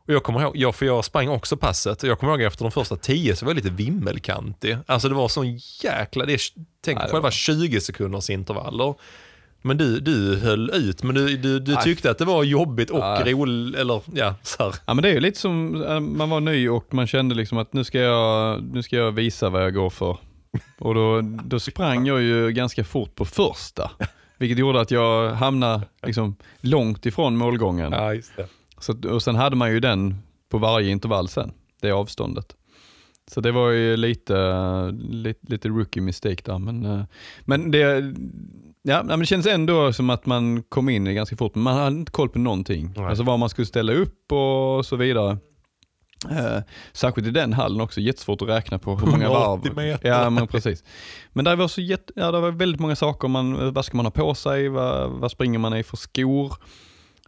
Och 0.06 0.14
jag 0.14 0.22
kommer 0.22 0.40
ihåg, 0.42 0.56
jag, 0.56 0.74
för 0.74 0.86
jag 0.86 1.04
sprang 1.04 1.28
också 1.28 1.56
passet, 1.56 2.02
och 2.02 2.08
jag 2.08 2.18
kommer 2.18 2.32
ihåg 2.32 2.42
efter 2.42 2.64
de 2.64 2.70
första 2.72 2.96
tio 2.96 3.36
så 3.36 3.44
var 3.44 3.50
jag 3.52 3.56
lite 3.56 3.70
vimmelkantig. 3.70 4.76
Alltså 4.86 5.08
det 5.08 5.14
var 5.14 5.28
sån 5.28 5.56
jäkla, 5.82 6.24
det 6.26 6.32
är, 6.32 6.40
tänk 6.84 6.98
på 6.98 7.04
det 7.04 7.10
själva 7.10 7.22
var- 7.22 7.30
20 7.30 7.80
sekunders 7.80 8.30
intervaller. 8.30 8.94
Men 9.62 9.76
du, 9.78 10.00
du 10.00 10.36
höll 10.36 10.70
ut, 10.70 11.02
men 11.02 11.14
du, 11.14 11.36
du, 11.36 11.60
du 11.60 11.74
Nej. 11.74 11.84
tyckte 11.84 12.10
att 12.10 12.18
det 12.18 12.24
var 12.24 12.42
jobbigt 12.44 12.90
och 12.90 12.98
Nej. 12.98 13.32
roligt, 13.32 13.76
eller 13.76 14.02
ja, 14.14 14.34
så 14.42 14.62
här. 14.62 14.74
Ja 14.86 14.94
men 14.94 15.02
det 15.02 15.08
är 15.08 15.12
ju 15.12 15.20
lite 15.20 15.38
som, 15.38 15.84
eh, 15.84 16.00
man 16.00 16.30
var 16.30 16.40
ny 16.40 16.68
och 16.68 16.94
man 16.94 17.06
kände 17.06 17.34
liksom 17.34 17.58
att 17.58 17.72
nu 17.72 17.84
ska 17.84 17.98
jag, 17.98 18.62
nu 18.62 18.82
ska 18.82 18.96
jag 18.96 19.12
visa 19.12 19.50
vad 19.50 19.62
jag 19.64 19.74
går 19.74 19.90
för. 19.90 20.18
Och 20.78 20.94
då, 20.94 21.20
då 21.20 21.60
sprang 21.60 22.06
jag 22.06 22.22
ju 22.22 22.50
ganska 22.50 22.84
fort 22.84 23.14
på 23.14 23.24
första. 23.24 23.90
Vilket 24.38 24.58
gjorde 24.58 24.80
att 24.80 24.90
jag 24.90 25.30
hamnade 25.30 25.82
liksom 26.02 26.36
långt 26.60 27.06
ifrån 27.06 27.36
målgången. 27.36 27.92
Ja, 27.92 28.14
just 28.14 28.36
det. 28.36 28.46
Så, 28.78 29.08
och 29.08 29.22
sen 29.22 29.34
hade 29.34 29.56
man 29.56 29.72
ju 29.72 29.80
den 29.80 30.14
på 30.48 30.58
varje 30.58 30.90
intervall 30.90 31.28
sen, 31.28 31.52
det 31.80 31.90
avståndet. 31.90 32.56
Så 33.30 33.40
det 33.40 33.52
var 33.52 33.70
ju 33.70 33.96
lite, 33.96 34.34
lite, 35.00 35.52
lite 35.52 35.68
rookie 35.68 36.02
mistake 36.02 36.42
där. 36.44 36.58
Men, 36.58 36.84
eh, 36.84 37.04
men, 37.40 37.70
det, 37.70 38.14
ja, 38.82 39.02
men 39.02 39.20
det 39.20 39.26
känns 39.26 39.46
ändå 39.46 39.92
som 39.92 40.10
att 40.10 40.26
man 40.26 40.62
kom 40.62 40.88
in 40.88 41.14
ganska 41.14 41.36
fort, 41.36 41.54
men 41.54 41.62
man 41.62 41.76
hade 41.76 41.96
inte 41.96 42.12
koll 42.12 42.28
på 42.28 42.38
någonting. 42.38 42.92
Nej. 42.96 43.06
Alltså 43.06 43.24
vad 43.24 43.38
man 43.38 43.48
skulle 43.48 43.66
ställa 43.66 43.92
upp 43.92 44.32
och 44.32 44.86
så 44.86 44.96
vidare. 44.96 45.38
Eh, 46.30 46.58
särskilt 46.92 47.28
i 47.28 47.30
den 47.30 47.52
hallen 47.52 47.80
också, 47.80 48.00
jättesvårt 48.00 48.42
att 48.42 48.48
räkna 48.48 48.78
på 48.78 48.96
hur 48.96 49.06
många 49.06 49.24
180 49.24 49.72
varv. 49.74 49.76
meter. 49.86 50.08
Ja, 50.08 50.30
men 50.30 50.46
precis. 50.46 50.84
Men 51.32 51.44
där 51.44 51.56
var, 51.56 51.68
så 51.68 51.80
jätte, 51.80 52.12
ja, 52.16 52.30
det 52.32 52.40
var 52.40 52.50
väldigt 52.50 52.80
många 52.80 52.96
saker, 52.96 53.28
man, 53.28 53.74
vad 53.74 53.84
ska 53.84 53.96
man 53.96 54.06
ha 54.06 54.10
på 54.10 54.34
sig, 54.34 54.68
vad, 54.68 55.10
vad 55.10 55.30
springer 55.30 55.58
man 55.58 55.76
i 55.76 55.82
för 55.82 55.96
skor? 55.96 56.54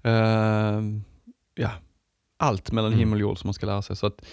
Eh, 0.03 0.81
ja, 1.55 1.71
allt 2.39 2.73
mellan 2.73 2.89
Mm. 2.93 2.99
himmel 2.99 3.15
och 3.17 3.21
jord 3.21 3.39
som 3.39 3.49
man 3.49 3.55
ska 3.55 3.67
lära 3.67 3.83
sig. 3.83 3.97
Så 3.97 4.07
att 4.07 4.25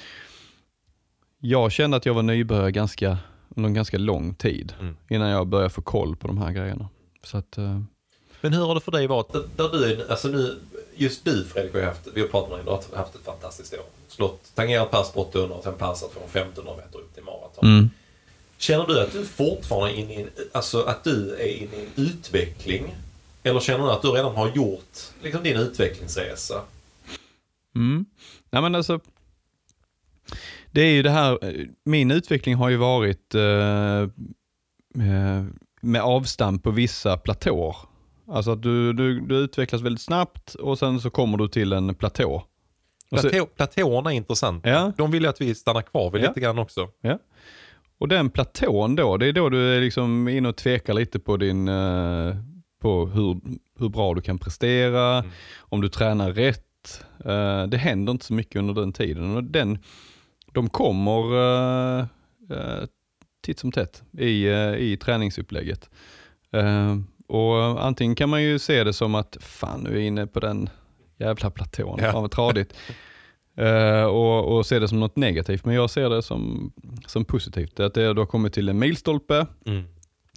jag 1.39 1.71
kände 1.71 1.97
att 1.97 2.05
jag 2.05 2.13
var 2.13 2.23
nybörjare 2.23 2.71
ganska, 2.71 3.17
under 3.55 3.67
en 3.67 3.73
ganska 3.73 3.97
lång 3.97 4.35
tid 4.35 4.73
Mm. 4.79 4.97
innan 5.09 5.29
jag 5.29 5.47
började 5.47 5.69
få 5.69 5.81
koll 5.81 6.15
på 6.15 6.27
de 6.27 6.37
här 6.37 6.51
grejerna. 6.51 6.89
Så 7.23 7.37
att, 7.37 7.57
eh, 7.57 7.81
Men 8.41 8.53
hur 8.53 8.65
har 8.65 8.75
det 8.75 8.81
för 8.81 8.91
dig 8.91 9.07
varit? 9.07 9.33
Där, 9.33 9.43
där 9.57 9.69
du 9.69 10.07
alltså 10.09 10.27
nu, 10.27 10.59
just 10.99 11.25
du 11.25 11.45
Fredrik, 11.45 11.73
har 11.73 11.81
haft, 11.81 12.07
vi 12.13 12.21
har 12.21 12.27
pratat 12.27 12.49
med 12.49 12.57
dig, 12.59 12.65
du 12.65 12.71
har 12.71 13.03
haft 13.03 13.15
ett 13.15 13.25
fantastiskt 13.25 13.73
år. 13.73 13.85
Slått, 14.07 14.51
tangerat 14.55 14.91
pass 14.91 15.11
på 15.11 15.21
800 15.21 15.55
och 15.55 15.63
sen 15.63 15.73
passat 15.73 16.11
från 16.11 16.23
1500 16.23 16.73
meter 16.85 16.99
upp 16.99 17.13
till 17.13 17.23
maraton. 17.23 17.65
mm. 17.77 17.89
Känner 18.57 18.85
du 18.87 19.01
att 19.01 19.11
du 19.11 19.25
fortfarande 19.25 19.97
är 19.97 19.99
inne 19.99 20.13
i 20.13 20.21
en, 20.21 20.29
alltså 20.51 20.83
att 20.83 21.03
du 21.03 21.35
är 21.35 21.47
inne 21.47 21.75
i 21.75 21.85
en 21.85 22.03
utveckling? 22.05 22.95
Eller 23.43 23.59
känner 23.59 23.85
du 23.85 23.91
att 23.91 24.01
du 24.01 24.07
redan 24.07 24.35
har 24.35 24.51
gjort 24.51 24.97
liksom, 25.23 25.43
din 25.43 25.57
utvecklingsresa? 25.57 26.61
Mm. 27.75 28.05
Nej, 28.49 28.61
men 28.61 28.75
alltså, 28.75 28.99
det 30.71 30.81
är 30.81 30.91
ju 30.91 31.03
det 31.03 31.09
här, 31.09 31.39
min 31.85 32.11
utveckling 32.11 32.55
har 32.55 32.69
ju 32.69 32.77
varit 32.77 33.35
eh, 33.35 34.01
eh, 34.01 35.45
med 35.81 36.01
avstamp 36.01 36.63
på 36.63 36.71
vissa 36.71 37.17
platåer. 37.17 37.75
Alltså 38.31 38.51
att 38.51 38.61
du, 38.63 38.93
du, 38.93 39.19
du 39.19 39.35
utvecklas 39.37 39.81
väldigt 39.81 40.01
snabbt 40.01 40.53
och 40.53 40.79
sen 40.79 40.99
så 41.01 41.09
kommer 41.09 41.37
du 41.37 41.47
till 41.47 41.73
en 41.73 41.95
platå. 41.95 42.43
Och, 43.11 43.19
så, 43.19 43.29
Platå, 43.29 43.45
platåerna 43.45 44.13
är 44.13 44.15
intressanta. 44.17 44.69
Ja. 44.69 44.93
De 44.97 45.11
vill 45.11 45.23
jag 45.23 45.29
att 45.29 45.41
vi 45.41 45.55
stannar 45.55 45.81
kvar 45.81 46.11
vid 46.11 46.23
Ja. 46.23 46.27
lite 46.27 46.39
grann 46.39 46.59
också. 46.59 46.87
och 47.97 48.07
den 48.07 48.29
platån 48.29 48.95
då, 48.95 49.17
det 49.17 49.27
är 49.27 49.33
då 49.33 49.49
du 49.49 49.75
är 49.77 49.81
liksom 49.81 50.27
inne 50.27 50.49
och 50.49 50.55
tvekar 50.55 50.93
lite 50.93 51.19
på 51.19 51.37
din, 51.37 51.67
eh, 51.67 52.35
på 52.81 53.05
hur, 53.07 53.39
hur 53.79 53.89
bra 53.89 54.13
du 54.13 54.21
kan 54.21 54.37
prestera, 54.39 55.17
Mm. 55.17 55.31
om 55.59 55.81
du 55.81 55.89
tränar 55.89 56.31
rätt. 56.31 57.05
Eh, 57.25 57.63
det 57.63 57.77
händer 57.77 58.11
inte 58.11 58.25
så 58.25 58.33
mycket 58.33 58.55
under 58.55 58.73
den 58.73 58.93
tiden. 58.93 59.35
Och 59.35 59.43
den, 59.43 59.79
de 60.53 60.69
kommer 60.69 61.33
uh, 61.33 62.05
uh, 62.51 62.85
titt 63.41 63.59
som 63.59 63.71
tätt 63.71 64.03
i, 64.17 64.45
eh, 64.47 64.73
i 64.75 64.97
träningsupplägget. 65.01 65.89
Och 67.29 67.85
antingen 67.85 68.15
kan 68.15 68.29
man 68.29 68.43
ju 68.43 68.59
se 68.59 68.83
det 68.83 68.93
som 68.93 69.15
att 69.15 69.37
fan 69.39 69.79
nu 69.83 69.89
är 69.89 69.93
jag 69.93 70.03
inne 70.03 70.27
på 70.27 70.39
den 70.39 70.69
jävla 71.17 71.49
platån, 71.49 71.99
Ja. 72.03 72.11
fan 72.11 72.21
vad 72.21 72.31
tradigt. 72.31 72.73
Eh, 73.57 74.03
och, 74.03 74.57
och 74.57 74.65
se 74.65 74.79
det 74.79 74.87
som 74.87 74.99
något 74.99 75.15
negativt, 75.15 75.65
men 75.65 75.75
jag 75.75 75.89
ser 75.89 76.09
det 76.09 76.21
som, 76.21 76.71
som 77.05 77.25
positivt. 77.25 77.79
Att 77.79 77.93
det, 77.93 78.13
du 78.13 78.21
har 78.21 78.25
kommit 78.25 78.53
till 78.53 78.69
en 78.69 78.79
milstolpe, 78.79 79.45
Mm. 79.65 79.83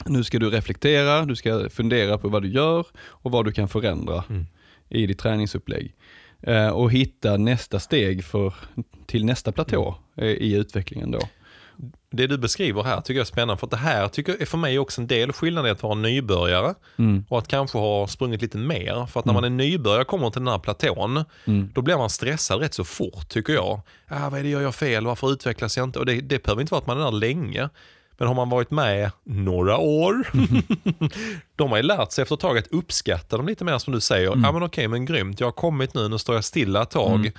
nu 0.07 0.25
ska 0.25 0.39
du 0.39 0.51
reflektera, 0.51 1.25
du 1.25 1.37
ska 1.37 1.69
fundera 1.71 2.19
på 2.19 2.29
vad 2.29 2.43
du 2.43 2.49
gör 2.49 2.87
och 3.01 3.31
vad 3.31 3.45
du 3.45 3.53
kan 3.53 3.69
förändra 3.69 4.25
Mm. 4.29 4.47
i 4.89 5.07
ditt 5.07 5.19
träningsupplägg. 5.19 5.95
Eh, 6.41 6.69
och 6.69 6.93
hitta 6.93 7.37
nästa 7.37 7.81
steg 7.81 8.25
för, 8.25 8.55
till 9.07 9.25
nästa 9.25 9.53
platå 9.53 9.95
eh, 10.17 10.27
i 10.27 10.55
utvecklingen 10.55 11.11
då. 11.11 11.21
Det 12.11 12.27
du 12.27 12.39
beskriver 12.39 12.83
här 12.83 13.01
tycker 13.01 13.15
jag 13.15 13.21
är 13.21 13.25
spännande 13.25 13.57
för 13.57 13.67
att 13.67 13.71
det 13.71 13.77
här 13.77 14.09
tycker 14.09 14.43
är 14.43 14.47
för 14.47 14.59
mig 14.59 14.79
också 14.79 15.01
en 15.01 15.07
del 15.07 15.33
skillnad 15.33 15.67
i 15.67 15.71
att 15.71 15.83
vara 15.83 15.95
nybörjare 15.95 16.75
Mm. 16.99 17.25
och 17.29 17.39
att 17.39 17.49
kanske 17.49 17.79
ha 17.79 18.07
sprungit 18.07 18.43
lite 18.43 18.59
mer. 18.59 19.07
För 19.07 19.21
att 19.21 19.27
när 19.27 19.33
man 19.33 19.45
är 19.45 19.51
nybörjare 19.51 20.01
och 20.01 20.07
kommer 20.07 20.31
till 20.31 20.41
den 20.41 20.49
här 20.49 20.59
platån, 20.59 21.25
Mm. 21.45 21.71
då 21.75 21.83
blir 21.83 21.97
man 21.97 22.11
stressad 22.11 22.61
rätt 22.61 22.75
så 22.75 22.85
fort 22.85 23.29
tycker 23.29 23.53
jag. 23.53 23.81
Ah, 24.09 24.31
vad 24.31 24.41
är 24.41 24.45
det 24.45 24.49
jag 24.51 24.63
gör 24.63 24.73
fel? 24.73 25.07
Varför 25.07 25.33
utvecklas 25.33 25.77
jag 25.77 25.85
inte? 25.85 25.99
Och 25.99 26.07
det, 26.07 26.21
det 26.21 26.43
behöver 26.43 26.61
inte 26.61 26.71
vara 26.75 26.81
att 26.81 26.87
man 26.87 27.01
är 27.01 27.05
där 27.05 27.13
länge. 27.13 27.69
Men 28.19 28.29
har 28.29 28.35
man 28.35 28.49
varit 28.51 28.71
med 28.71 29.11
några 29.25 29.77
år, 29.79 30.15
de 31.57 31.71
har 31.71 31.77
ju 31.77 31.83
lärt 31.83 32.13
sig 32.13 32.23
efter 32.23 32.35
ett 32.35 32.41
tag 32.41 32.59
att 32.59 32.67
uppskatta 32.67 33.37
dem 33.37 33.47
lite 33.47 33.65
mer 33.65 33.79
som 33.79 33.93
du 33.93 34.01
säger. 34.01 34.27
Ja 34.27 34.33
Mm. 34.33 34.55
men 34.55 34.63
okej, 34.63 34.89
men 34.89 35.05
grymt, 35.05 35.41
jag 35.41 35.47
har 35.47 35.53
kommit 35.53 35.95
nu, 35.95 36.09
nu 36.09 36.19
står 36.19 36.35
jag 36.35 36.45
stilla 36.45 36.83
ett 36.83 36.91
tag. 36.91 37.33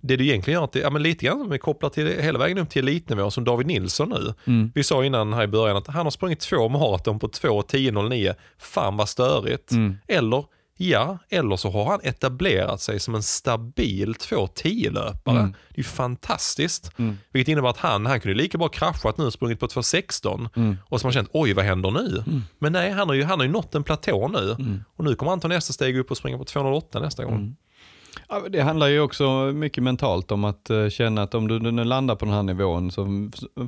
Det 0.00 0.16
du 0.16 0.24
egentligen 0.26 0.58
gör, 0.60 0.64
att 0.64 0.72
det- 0.72 0.78
ja, 0.80 0.90
men 0.90 1.02
lite 1.02 1.26
grann, 1.26 1.58
kopplar 1.58 1.90
till 1.90 2.06
hela 2.06 2.38
vägen 2.38 2.58
upp 2.58 2.70
till 2.70 2.88
elitnivå 2.88 3.30
som 3.30 3.44
David 3.44 3.66
Nilsson 3.66 4.08
nu. 4.08 4.34
Mm. 4.46 4.72
Vi 4.74 4.84
sa 4.84 5.04
innan 5.04 5.32
här 5.32 5.42
i 5.42 5.46
början 5.46 5.76
att 5.76 5.86
han 5.86 6.06
har 6.06 6.10
sprungit 6.10 6.40
två 6.40 6.68
maraton 6.68 7.18
på 7.18 7.28
2.10.09. 7.28 8.34
Fan 8.58 8.96
vad 8.96 9.08
störigt. 9.08 9.70
Mm. 9.72 9.96
Eller, 10.08 10.44
ja, 10.76 11.18
eller 11.30 11.56
så 11.56 11.70
har 11.70 11.84
han 11.84 12.00
etablerat 12.02 12.80
sig 12.80 13.00
som 13.00 13.14
en 13.14 13.22
stabil 13.22 14.14
2.10-löpare. 14.14 15.38
Mm. 15.38 15.50
Det 15.68 15.74
är 15.74 15.78
ju 15.78 15.82
fantastiskt. 15.84 16.98
Mm. 16.98 17.16
Vilket 17.32 17.52
innebär 17.52 17.68
att 17.68 17.76
han, 17.76 18.06
han 18.06 18.20
kunde 18.20 18.34
lika 18.38 18.58
bra 18.58 18.68
kraschat 18.68 19.18
nu 19.18 19.24
och 19.26 19.32
sprungit 19.32 19.60
på 19.60 19.66
2.16 19.66 20.48
Mm. 20.56 20.76
och 20.84 21.00
så 21.00 21.06
har 21.06 21.12
känt 21.12 21.28
oj 21.32 21.52
vad 21.52 21.64
händer 21.64 21.90
nu? 21.90 22.24
Men 22.58 22.72
nej, 22.72 22.90
han 22.90 23.08
har, 23.08 23.14
ju, 23.14 23.24
han 23.24 23.38
har 23.38 23.46
ju 23.46 23.52
nått 23.52 23.74
en 23.74 23.84
platå 23.84 24.28
nu 24.28 24.52
Mm. 24.58 24.84
och 24.96 25.04
nu 25.04 25.14
kommer 25.14 25.30
han 25.30 25.40
ta 25.40 25.48
nästa 25.48 25.72
steg 25.72 25.96
upp 25.98 26.10
och 26.10 26.16
springa 26.16 26.38
på 26.38 26.44
2.08 26.44 27.00
nästa 27.00 27.24
gång. 27.24 27.56
Ja, 28.30 28.48
det 28.48 28.60
handlar 28.60 28.86
ju 28.86 29.00
också 29.00 29.30
mycket 29.54 29.82
mentalt 29.84 30.32
om 30.32 30.44
att 30.44 30.70
eh, 30.70 30.88
känna 30.88 31.22
att 31.22 31.34
om 31.34 31.48
du 31.48 31.58
nu 31.58 31.84
landar 31.84 32.14
på 32.16 32.24
den 32.24 32.34
här 32.34 32.42
nivån, 32.42 32.90
så 32.90 33.04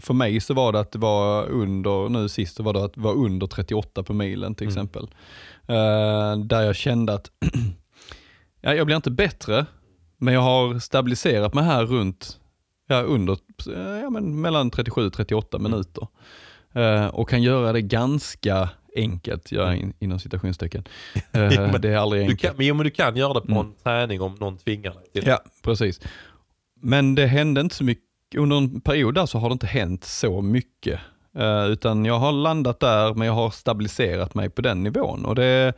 för 0.00 0.14
mig 0.14 0.40
så 0.40 0.54
var 0.54 0.72
det 0.72 0.80
att 0.80 0.92
det 0.92 0.98
var 0.98 1.46
under, 1.48 2.08
nu 2.08 2.28
sist 2.28 2.56
så 2.56 2.62
var 2.62 2.72
det 2.72 2.84
att 2.84 2.94
det 2.94 3.00
var 3.00 3.14
under 3.14 3.46
38 3.46 4.02
på 4.02 4.12
milen 4.12 4.54
till 4.54 4.66
Mm. 4.66 4.72
exempel. 4.72 5.02
Eh, 5.66 6.36
där 6.44 6.62
jag 6.62 6.76
kände 6.76 7.14
att 7.14 7.30
ja, 8.60 8.74
jag 8.74 8.86
blir 8.86 8.96
inte 8.96 9.10
bättre, 9.10 9.66
men 10.18 10.34
jag 10.34 10.40
har 10.40 10.78
stabiliserat 10.78 11.54
mig 11.54 11.64
här 11.64 11.84
runt, 11.86 12.38
ja, 12.88 13.02
under, 13.02 13.32
eh, 13.76 14.00
ja, 14.02 14.10
men 14.10 14.40
mellan 14.40 14.70
37 14.70 15.06
och 15.06 15.12
38 15.12 15.56
Mm. 15.56 15.70
minuter. 15.72 16.06
Eh, 16.74 17.06
och 17.06 17.28
kan 17.28 17.42
göra 17.42 17.72
det 17.72 17.82
ganska 17.82 18.68
enkelt, 18.96 19.52
jag 19.52 19.76
in, 19.76 19.92
inom 19.98 20.18
citationstecken. 20.18 20.84
Eh, 21.32 21.48
men 21.72 21.80
det 21.80 21.88
är 21.88 21.96
aldrig 21.96 22.20
Du 22.22 22.30
enkelt. 22.30 22.40
kan, 22.56 22.66
men, 22.66 22.76
men 22.76 22.84
du 22.84 22.90
kan 22.90 23.16
göra 23.16 23.34
det 23.34 23.40
på 23.40 23.46
Mm. 23.52 23.66
en 23.66 23.74
träning 23.82 24.20
om 24.20 24.34
någon 24.34 24.58
tvingar 24.58 24.94
dig 24.94 25.04
till 25.12 25.24
det. 25.24 25.30
Ja, 25.30 25.42
precis. 25.62 26.00
Men 26.80 27.14
det 27.14 27.26
hände 27.26 27.60
inte 27.60 27.74
så 27.74 27.84
mycket, 27.84 28.04
under 28.36 28.56
en 28.56 28.80
period 28.80 29.14
där 29.14 29.26
så 29.26 29.38
har 29.38 29.48
det 29.48 29.52
inte 29.52 29.66
hänt 29.66 30.04
så 30.04 30.40
mycket. 30.42 31.00
Eh, 31.38 31.64
utan 31.66 32.04
jag 32.04 32.18
har 32.18 32.32
landat 32.32 32.80
där, 32.80 33.14
men 33.14 33.26
jag 33.26 33.34
har 33.34 33.50
stabiliserat 33.50 34.34
mig 34.34 34.50
på 34.50 34.62
den 34.62 34.82
nivån. 34.82 35.24
Och 35.24 35.34
det, 35.34 35.74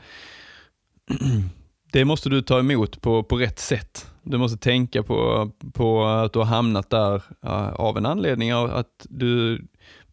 det 1.92 2.04
måste 2.04 2.28
du 2.28 2.42
ta 2.42 2.58
emot 2.58 3.00
på, 3.00 3.22
på 3.22 3.36
rätt 3.36 3.58
sätt. 3.58 4.10
Du 4.22 4.38
måste 4.38 4.58
tänka 4.58 5.02
på, 5.02 5.50
på 5.72 6.04
att 6.04 6.32
du 6.32 6.38
har 6.38 6.46
hamnat 6.46 6.90
där 6.90 7.22
eh, 7.44 7.68
av 7.74 7.96
en 7.98 8.06
anledning 8.06 8.50
att 8.50 9.06
du 9.08 9.62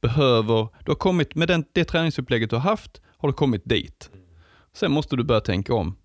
behöver, 0.02 0.68
du 0.86 0.92
har 0.92 0.96
kommit 0.96 1.36
med 1.36 1.48
den, 1.48 1.66
det 1.74 1.86
träningsupplägget 1.86 2.50
du 2.50 2.56
har 2.56 2.64
haft, 2.64 3.02
har 3.18 3.30
du 3.30 3.34
kommit 3.34 3.62
dit. 3.66 4.10
Sen 4.74 4.92
måste 4.92 5.16
du 5.16 5.24
börja 5.24 5.42
tänka 5.42 5.74
om 5.74 5.96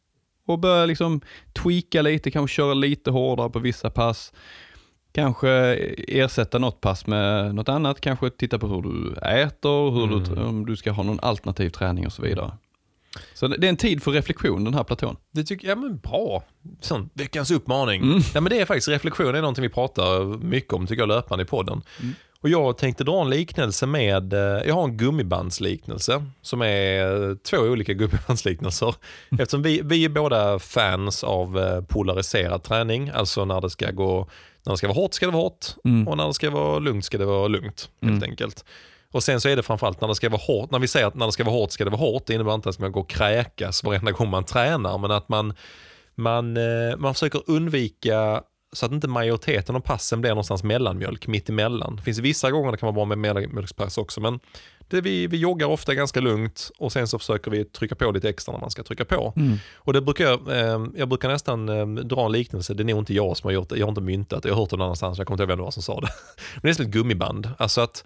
och 0.47 0.59
börja 0.59 0.87
liksom 0.87 1.21
tweaka 1.53 2.03
lite, 2.03 2.31
kanske 2.31 2.55
köra 2.55 2.75
lite 2.75 3.11
hårdare 3.11 3.51
på 3.51 3.59
vissa 3.59 3.91
pass. 3.91 4.33
Kanske 5.13 5.51
ersätta 6.09 6.59
något 6.59 6.81
pass 6.81 7.07
med 7.07 7.55
något 7.55 7.69
annat, 7.69 8.01
kanske 8.01 8.31
titta 8.31 8.59
på 8.59 8.67
hur 8.67 8.83
du 8.83 9.13
äter, 9.21 9.91
hur 9.91 10.07
du, 10.07 10.33
Mm. 10.33 10.47
om 10.47 10.67
du 10.67 10.77
ska 10.77 10.91
ha 10.91 11.03
någon 11.03 11.21
alternativ 11.21 11.71
träning 11.71 12.07
och 12.07 12.13
så 12.13 12.23
vidare. 12.23 12.53
Så 13.35 13.49
det 13.49 13.57
det 13.57 13.67
är 13.67 13.69
en 13.69 13.77
tid 13.77 14.03
för 14.03 14.11
reflektion 14.11 14.65
den 14.65 14.75
här 14.75 14.85
platån. 14.85 15.17
Det 15.33 15.45
tycker 15.45 15.69
jag, 15.69 15.79
men 15.79 15.99
bra. 15.99 16.45
Sån 16.81 17.11
veckans 17.15 17.51
uppmaning. 17.51 18.03
Mm. 18.03 18.21
Ja, 18.35 18.41
men 18.41 18.51
det 18.51 18.61
är 18.61 18.65
faktiskt 18.67 18.89
reflektion, 18.89 19.33
det 19.33 19.39
är 19.39 19.43
någonting 19.43 19.63
vi 19.63 19.69
pratar 19.69 20.39
mycket 20.45 20.73
om 20.73 20.87
tycker 20.87 21.03
jag 21.03 21.09
löpande 21.09 21.43
i 21.43 21.47
podden. 21.47 21.83
Mm. 22.01 22.15
Och 22.47 22.51
jag 22.51 22.79
tänkte 22.79 23.05
dra 23.05 23.21
en 23.21 23.31
liknelse 23.31 23.87
med, 23.87 24.33
eh, 24.33 24.41
jag 24.41 24.75
har 24.75 24.85
en 24.85 24.97
gummibandsliknelse 24.97 26.25
som 26.43 26.63
är 26.63 27.29
eh, 27.31 27.35
två 27.37 27.57
olika 27.57 27.93
gummibandsliknelser. 28.01 28.95
Mm. 29.31 29.43
Eftersom 29.43 29.63
vi, 29.63 29.81
vi 29.85 30.05
är 30.05 30.09
båda 30.09 30.59
fans 30.59 31.25
av 31.25 31.59
eh, 31.59 31.81
polariserad 31.83 32.63
träning, 32.63 33.09
alltså 33.15 33.45
när 33.45 33.61
det 33.61 33.71
ska 33.71 33.91
gå, 33.91 34.29
när 34.67 34.73
det 34.73 34.77
ska 34.77 34.87
vara 34.89 34.95
hårt 34.95 35.15
ska 35.15 35.27
det 35.27 35.33
vara 35.33 35.43
hårt 35.43 35.67
Mm. 35.85 36.09
och 36.09 36.17
när 36.17 36.27
det 36.27 36.35
ska 36.35 36.51
vara 36.51 36.79
lugnt 36.79 37.05
ska 37.05 37.19
det 37.19 37.25
vara 37.25 37.49
lugnt 37.49 37.89
helt 38.03 38.13
Mm. 38.23 38.31
enkelt. 38.31 38.65
Och 39.13 39.23
sen 39.23 39.41
så 39.41 39.49
är 39.49 39.57
det 39.57 39.63
framförallt 39.63 40.01
när 40.01 40.09
det 40.09 40.15
ska 40.15 40.29
vara 40.29 40.43
hårt, 40.47 40.71
när 40.71 40.79
vi 40.79 40.89
säger 40.89 41.07
att 41.07 41.15
när 41.15 41.27
det 41.27 41.33
ska 41.33 41.45
vara 41.45 41.55
hårt 41.55 41.71
ska 41.73 41.85
det 41.85 41.91
vara 41.91 42.01
hårt, 42.01 42.27
det 42.27 42.35
innebär 42.35 42.55
inte 42.55 42.69
att 42.69 42.79
man 42.79 42.91
ska 42.91 42.95
gå 42.95 43.01
och 43.01 43.09
kräkas 43.11 43.85
varenda 43.85 44.13
gång 44.13 44.31
man 44.31 44.45
tränar, 44.45 44.99
men 44.99 45.11
att 45.11 45.29
man, 45.29 45.55
man, 46.15 46.59
man 46.99 47.15
försöker 47.15 47.43
undvika 47.47 48.43
så 48.77 48.87
att 48.87 48.93
inte 48.93 49.09
majoriteten 49.09 49.77
av 49.77 49.81
passen 49.81 50.21
blir 50.21 50.31
någonstans 50.31 50.63
mellanmjölk, 50.63 51.27
mitt 51.27 51.49
emellan. 51.49 51.97
Det 51.97 52.03
finns 52.03 52.19
vissa 52.19 52.51
gånger 52.51 52.73
det 52.73 52.79
kan 52.79 52.87
vara 52.87 52.95
bra 52.95 53.05
med 53.05 53.19
mellanmjölkspass 53.19 53.99
också, 53.99 54.21
men 54.21 54.41
det 54.89 55.01
vi, 55.01 55.27
vi 55.27 55.37
joggar 55.37 55.67
ofta 55.67 55.95
ganska 55.95 56.21
lugnt 56.21 56.71
och 56.79 56.93
sen 56.93 57.09
så 57.09 57.19
försöker 57.19 57.51
vi 57.51 57.65
trycka 57.65 57.95
på 57.95 58.11
lite 58.11 58.29
extra 58.29 58.53
när 58.53 58.61
man 58.61 58.71
ska 58.71 58.83
trycka 58.83 59.05
på. 59.05 59.33
Mm. 59.37 59.59
Och 59.75 59.93
det 59.93 60.01
brukar 60.01 60.25
jag, 60.25 60.49
eh, 60.49 60.87
jag 60.97 61.09
brukar 61.09 61.29
nästan 61.29 61.69
eh, 61.69 61.87
dra 61.87 62.27
en 62.27 62.33
liknelse, 62.33 62.75
det 62.75 62.83
är 62.83 62.85
nog 62.85 62.99
inte 62.99 63.15
jag 63.15 63.37
som 63.37 63.49
har 63.49 63.53
gjort 63.53 63.69
det, 63.69 63.77
jag 63.79 63.87
har 63.87 63.91
inte 63.91 64.01
myntat 64.01 64.43
det, 64.43 64.49
jag 64.49 64.55
har 64.55 64.63
hört 64.63 64.71
det 64.71 64.77
någon 64.77 64.85
annanstans, 64.85 65.19
jag 65.19 65.27
kommer 65.27 65.35
inte 65.35 65.43
ihåg 65.43 65.49
vem 65.49 65.59
det 65.59 65.65
var 65.65 65.71
som 65.71 65.83
sa 65.83 66.01
det. 66.01 66.09
Men 66.55 66.63
det 66.63 66.69
är 66.69 66.73
som 66.73 66.85
ett 66.85 66.91
gummiband, 66.91 67.51
alltså 67.59 67.81
att 67.81 68.05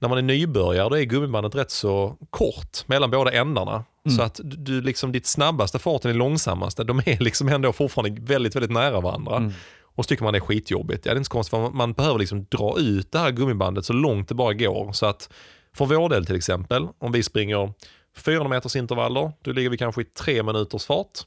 när 0.00 0.08
man 0.08 0.18
är 0.18 0.22
nybörjare 0.22 0.88
då 0.88 0.98
är 0.98 1.02
gummibandet 1.02 1.54
rätt 1.54 1.70
så 1.70 2.16
kort 2.30 2.88
mellan 2.88 3.10
båda 3.10 3.32
ändarna. 3.32 3.84
Mm. 4.06 4.16
Så 4.16 4.22
att 4.22 4.40
du, 4.44 4.80
liksom, 4.80 5.12
ditt 5.12 5.26
snabbaste 5.26 5.78
fart 5.78 6.04
och 6.04 6.08
din 6.08 6.18
långsammaste, 6.18 6.84
de 6.84 6.98
är 6.98 7.22
liksom 7.22 7.48
ändå 7.48 7.72
fortfarande 7.72 8.22
väldigt, 8.22 8.56
väldigt 8.56 8.70
nära 8.70 9.00
varandra. 9.00 9.36
Mm. 9.36 9.52
Och 10.00 10.04
så 10.04 10.08
tycker 10.08 10.24
man 10.24 10.32
det 10.32 10.38
är 10.38 10.40
skitjobbigt. 10.40 11.06
Ja, 11.06 11.12
det 11.12 11.16
är 11.16 11.18
inte 11.18 11.26
så 11.28 11.32
konstigt, 11.32 11.50
för 11.50 11.70
man, 11.70 11.92
behöver 11.92 12.18
liksom 12.18 12.44
dra 12.44 12.78
ut 12.78 13.12
det 13.12 13.18
här 13.18 13.30
gummibandet 13.30 13.84
så 13.84 13.92
långt 13.92 14.28
det 14.28 14.34
bara 14.34 14.54
går. 14.54 14.92
Så 14.92 15.06
att 15.06 15.32
för 15.72 15.86
vår 15.86 16.08
del 16.08 16.26
till 16.26 16.36
exempel, 16.36 16.88
om 16.98 17.12
vi 17.12 17.22
springer 17.22 17.72
400 18.16 18.48
meters 18.48 18.76
intervaller, 18.76 19.32
då 19.42 19.52
ligger 19.52 19.70
vi 19.70 19.78
kanske 19.78 20.00
i 20.00 20.04
tre 20.04 20.42
minuters 20.42 20.84
fart. 20.86 21.18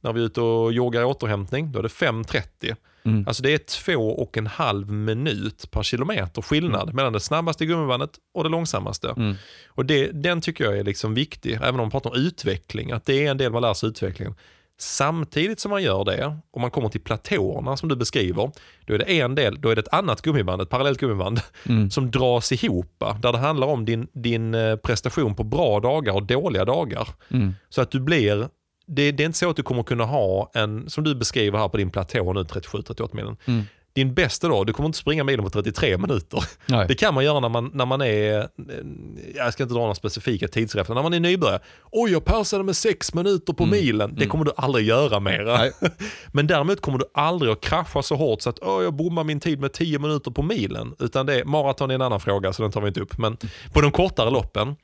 När 0.00 0.12
vi 0.12 0.20
är 0.20 0.24
ute 0.24 0.40
och 0.40 0.72
joggar 0.72 1.04
återhämtning, 1.04 1.72
då 1.72 1.78
är 1.78 1.82
det 1.82 1.88
5.30. 1.88 2.76
Mm. 3.02 3.24
Alltså 3.26 3.42
det 3.42 3.54
är 3.54 3.58
två 3.58 4.10
och 4.10 4.38
en 4.38 4.46
halv 4.46 4.90
minut 4.92 5.70
per 5.70 5.82
kilometer 5.82 6.42
skillnad 6.42 6.94
mellan 6.94 7.12
det 7.12 7.20
snabbaste 7.20 7.66
gummibandet 7.66 8.10
och 8.34 8.44
det 8.44 8.50
långsammaste. 8.50 9.14
Mm. 9.16 9.34
Och 9.66 9.86
det, 9.86 10.10
den 10.12 10.40
tycker 10.40 10.64
jag 10.64 10.78
är 10.78 10.84
liksom 10.84 11.14
viktig, 11.14 11.52
även 11.52 11.74
om 11.74 11.80
man 11.80 11.90
pratar 11.90 12.10
om 12.10 12.16
utveckling, 12.16 12.90
att 12.92 13.04
det 13.04 13.26
är 13.26 13.30
en 13.30 13.38
del 13.38 13.52
man 13.52 13.62
lär 13.62 13.74
sig 13.74 13.88
utvecklingen. 13.88 14.34
Samtidigt 14.82 15.60
som 15.60 15.70
man 15.70 15.82
gör 15.82 16.04
det, 16.04 16.36
och 16.52 16.60
man 16.60 16.70
kommer 16.70 16.88
till 16.88 17.00
platåerna 17.00 17.76
som 17.76 17.88
du 17.88 17.96
beskriver, 17.96 18.50
då 18.84 18.94
är 18.94 18.98
det 18.98 19.20
en 19.20 19.34
del, 19.34 19.60
då 19.60 19.68
är 19.68 19.76
det 19.76 19.80
ett 19.80 19.94
annat 19.94 20.22
gummiband, 20.22 20.62
ett 20.62 20.68
parallellt 20.68 21.00
gummiband, 21.00 21.40
Mm. 21.68 21.90
som 21.90 22.10
dras 22.10 22.52
ihop, 22.52 23.02
där 23.22 23.32
det 23.32 23.38
handlar 23.38 23.66
om 23.66 23.84
din, 23.84 24.08
din 24.12 24.54
eh, 24.54 24.76
prestation 24.76 25.34
på 25.34 25.44
bra 25.44 25.80
dagar 25.80 26.12
och 26.12 26.22
dåliga 26.22 26.64
dagar. 26.64 27.08
Mm. 27.30 27.54
Så 27.68 27.82
att 27.82 27.90
du 27.90 28.00
blir, 28.00 28.48
det, 28.86 29.12
det 29.12 29.22
är 29.22 29.26
inte 29.26 29.38
så 29.38 29.50
att 29.50 29.56
du 29.56 29.62
kommer 29.62 29.82
kunna 29.82 30.04
ha 30.04 30.50
en, 30.54 30.90
som 30.90 31.04
du 31.04 31.14
beskriver 31.14 31.58
här 31.58 31.68
på 31.68 31.76
din 31.76 31.90
platå 31.90 32.32
nu, 32.32 32.42
37-38 32.42 33.08
milen. 33.12 33.36
Mm. 33.44 33.62
Din 33.92 34.14
bästa 34.14 34.48
dag, 34.48 34.66
du 34.66 34.72
kommer 34.72 34.86
inte 34.86 34.98
springa 34.98 35.24
milen 35.24 35.44
på 35.44 35.50
33 35.50 35.98
minuter. 35.98 36.44
Nej. 36.66 36.88
Det 36.88 36.94
kan 36.94 37.14
man 37.14 37.24
göra 37.24 37.40
när 37.40 37.48
man, 37.48 37.70
när 37.74 37.86
man 37.86 38.00
är, 38.00 38.38
eh, 38.38 38.44
jag 39.34 39.52
ska 39.52 39.62
inte 39.62 39.74
dra 39.74 39.80
några 39.80 39.94
specifika 39.94 40.48
tidsreferenser, 40.48 40.94
när 40.94 41.02
man 41.02 41.14
är 41.14 41.20
nybörjare. 41.20 41.60
Oj, 41.92 42.12
jag 42.12 42.24
persade 42.24 42.64
med 42.64 42.76
sex 42.76 43.14
minuter 43.14 43.52
på 43.52 43.66
milen. 43.66 44.14
Det 44.14 44.26
kommer 44.26 44.44
du 44.44 44.52
aldrig 44.56 44.86
göra. 44.86 45.18
Nej. 45.18 45.72
Men 46.32 46.46
däremot 46.46 46.80
kommer 46.80 46.98
du 46.98 47.04
aldrig 47.14 47.52
att 47.52 47.60
krascha 47.60 48.02
så 48.02 48.16
hårt 48.16 48.42
så 48.42 48.50
att 48.50 48.58
Åh, 48.62 48.82
jag 48.82 48.94
bommar 48.94 49.24
min 49.24 49.40
tid 49.40 49.60
med 49.60 49.72
10 49.72 49.98
minuter 49.98 50.30
på 50.30 50.42
milen. 50.42 50.94
Utan 50.98 51.26
det, 51.26 51.44
maraton 51.44 51.90
är 51.90 51.94
en 51.94 52.02
annan 52.02 52.20
fråga 52.20 52.52
så 52.52 52.62
den 52.62 52.72
tar 52.72 52.80
vi 52.80 52.88
inte 52.88 53.00
upp. 53.00 53.18
Men 53.18 53.36
på 53.72 53.80
de 53.80 53.90
kortare 53.92 54.30
loppen, 54.30 54.76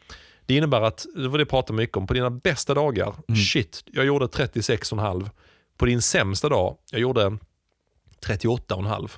det 0.47 0.55
innebär 0.55 0.81
att, 0.81 1.07
det 1.17 1.29
var 1.29 1.39
det 1.39 1.43
jag 1.43 1.49
pratade 1.49 1.77
mycket 1.77 1.97
om, 1.97 2.07
på 2.07 2.15
dina 2.15 2.31
bästa 2.31 2.75
dagar, 2.75 3.15
shit, 3.53 3.85
jag 3.87 4.07
gjorde 4.07 4.27
36,5. 4.27 5.31
På 5.79 5.87
din 5.87 6.03
sämsta 6.03 6.49
dag, 6.49 6.77
jag 6.91 7.01
gjorde 7.01 7.39
38,5. 8.27 9.11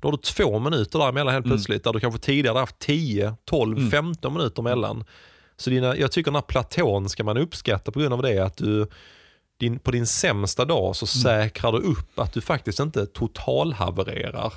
Då 0.00 0.08
har 0.08 0.12
du 0.12 0.18
två 0.18 0.58
minuter 0.58 0.98
däremellan 0.98 1.34
helt 1.34 1.46
plötsligt, 1.46 1.84
där 1.84 1.92
du 1.92 2.00
kanske 2.00 2.20
tidigare 2.20 2.58
haft 2.58 2.78
10, 2.78 3.34
12, 3.44 3.90
15 3.90 4.32
minuter 4.32 4.62
mellan. 4.62 5.04
Så 5.56 5.70
dina, 5.70 5.96
jag 5.96 6.12
tycker 6.12 6.30
den 6.30 6.34
här 6.34 6.42
platån 6.42 7.08
ska 7.08 7.24
man 7.24 7.36
uppskatta 7.38 7.92
på 7.92 8.00
grund 8.00 8.14
av 8.14 8.22
det 8.22 8.38
att 8.38 8.56
du 8.56 8.86
din, 9.56 9.78
på 9.78 9.90
din 9.90 10.06
sämsta 10.06 10.64
dag 10.64 10.96
så 10.96 11.06
säkrar 11.06 11.72
du 11.72 11.78
upp 11.78 12.18
att 12.18 12.32
du 12.32 12.40
faktiskt 12.40 12.80
inte 12.80 13.06
totalhavererar. 13.06 14.52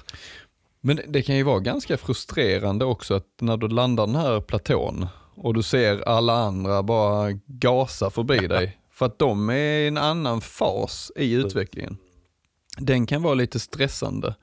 Men 0.82 0.96
det- 0.96 1.06
det 1.08 1.22
kan 1.22 1.36
ju 1.36 1.44
vara 1.44 1.60
ganska 1.60 1.98
frustrerande 1.98 2.86
också 2.86 3.14
att 3.14 3.28
när 3.42 3.58
du 3.58 3.68
landar 3.68 4.08
den 4.08 4.16
här 4.16 4.42
platån 4.42 5.08
och 5.36 5.54
du 5.54 5.64
ser 5.64 6.08
alla 6.08 6.34
andra 6.34 6.84
bara 6.84 7.32
gasa 7.46 8.10
förbi 8.10 8.38
dig. 8.48 8.78
För 8.92 9.06
att 9.06 9.20
de 9.20 9.50
är 9.50 9.54
i 9.80 9.88
en 9.88 9.98
annan 9.98 10.42
fas 10.42 11.12
i 11.16 11.32
utvecklingen. 11.34 11.98
Den 12.78 13.06
kan 13.06 13.22
vara 13.22 13.34
lite 13.34 13.60
stressande. 13.60 14.36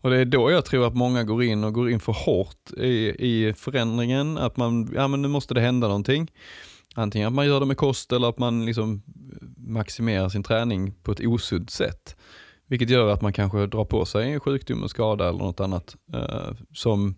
Och 0.00 0.10
det 0.10 0.16
är 0.16 0.24
då 0.24 0.50
jag 0.50 0.64
tror 0.64 0.86
att 0.86 0.94
många 0.94 1.24
går 1.24 1.42
in 1.42 1.64
och 1.64 1.72
går 1.72 1.90
in 1.90 2.00
för 2.00 2.12
hårt 2.12 2.70
i, 2.76 3.14
i 3.18 3.54
förändringen. 3.56 4.38
Att 4.38 4.56
man, 4.56 4.92
ja 4.94 5.08
men 5.08 5.22
nu 5.22 5.28
måste 5.28 5.54
det 5.54 5.60
hända 5.60 5.86
någonting. 5.86 6.30
Antingen 6.94 7.28
att 7.28 7.34
man 7.34 7.46
gör 7.46 7.60
det 7.60 7.66
med 7.66 7.76
kost 7.76 8.12
eller 8.12 8.28
att 8.28 8.38
man 8.38 8.66
liksom 8.66 9.02
maximerar 9.56 10.28
sin 10.28 10.42
träning 10.42 10.94
på 11.02 11.12
ett 11.12 11.20
osunt 11.20 11.70
sätt. 11.70 12.16
Vilket 12.66 12.90
gör 12.90 13.08
att 13.08 13.22
man 13.22 13.32
kanske 13.32 13.66
drar 13.66 13.84
på 13.84 14.04
sig 14.04 14.32
en 14.32 14.40
sjukdom, 14.40 14.82
en 14.82 14.88
skada 14.88 15.28
eller 15.28 15.38
något 15.38 15.60
annat 15.60 15.96
eh, 16.14 16.52
som, 16.74 17.14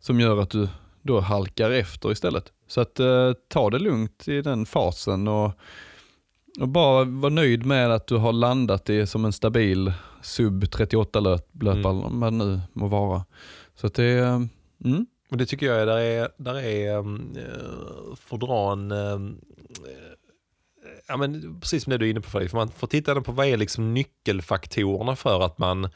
som 0.00 0.20
gör 0.20 0.40
att 0.40 0.50
du 0.50 0.68
då 1.02 1.20
halkar 1.20 1.70
efter 1.70 2.12
istället. 2.12 2.52
Så 2.66 2.80
att 2.80 3.00
eh, 3.00 3.32
ta 3.48 3.70
det 3.70 3.78
lugnt 3.78 4.28
i 4.28 4.42
den 4.42 4.66
fasen 4.66 5.28
och, 5.28 5.52
och 6.60 6.68
bara 6.68 7.04
vara 7.04 7.32
nöjd 7.32 7.66
med 7.66 7.90
att 7.90 8.06
du 8.06 8.16
har 8.16 8.32
landat 8.32 8.90
i 8.90 9.06
som 9.06 9.24
en 9.24 9.32
stabil 9.32 9.92
sub 10.22 10.70
38 10.70 11.20
löpare, 11.20 11.90
mm. 11.90 12.20
vad 12.20 12.32
nu 12.32 12.60
må 12.72 12.86
vara. 12.86 13.24
Så 13.74 13.86
att 13.86 13.94
det 13.94 14.04
är, 14.04 14.48
mm, 14.84 15.06
Och 15.30 15.36
det 15.36 15.46
tycker 15.46 15.66
jag 15.66 15.80
är, 15.80 15.86
där 15.86 15.98
är, 15.98 16.28
där 16.36 16.54
är 16.54 16.96
um, 16.96 17.36
eh, 17.36 18.34
att 18.34 18.40
dra 18.40 18.72
en, 18.72 18.90
eh, 18.90 19.18
ja 21.08 21.16
men 21.16 21.60
precis 21.60 21.84
som 21.84 21.90
det 21.90 21.98
du 21.98 22.06
är 22.06 22.10
inne 22.10 22.20
på 22.20 22.30
Fredrik, 22.30 22.50
för 22.50 22.58
man 22.58 22.68
får 22.68 22.86
titta 22.86 23.20
på 23.20 23.32
vad 23.32 23.46
är 23.46 23.56
liksom 23.56 23.94
nyckelfaktorerna 23.94 25.16
för 25.16 25.40
att 25.40 25.58
man 25.58 25.88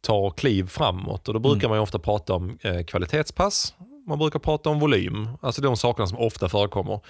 tar 0.00 0.30
kliv 0.30 0.66
framåt. 0.66 1.28
Och 1.28 1.34
då 1.34 1.40
brukar 1.40 1.68
man 1.68 1.78
ju 1.78 1.82
ofta 1.82 1.98
prata 1.98 2.34
om 2.34 2.58
eh, 2.62 2.84
kvalitetspass, 2.84 3.74
man 4.06 4.18
brukar 4.18 4.38
prata 4.38 4.70
om 4.70 4.80
volym, 4.80 5.28
alltså 5.40 5.62
de 5.62 5.76
sakerna 5.76 6.06
som 6.06 6.18
ofta 6.18 6.48
förekommer. 6.48 7.00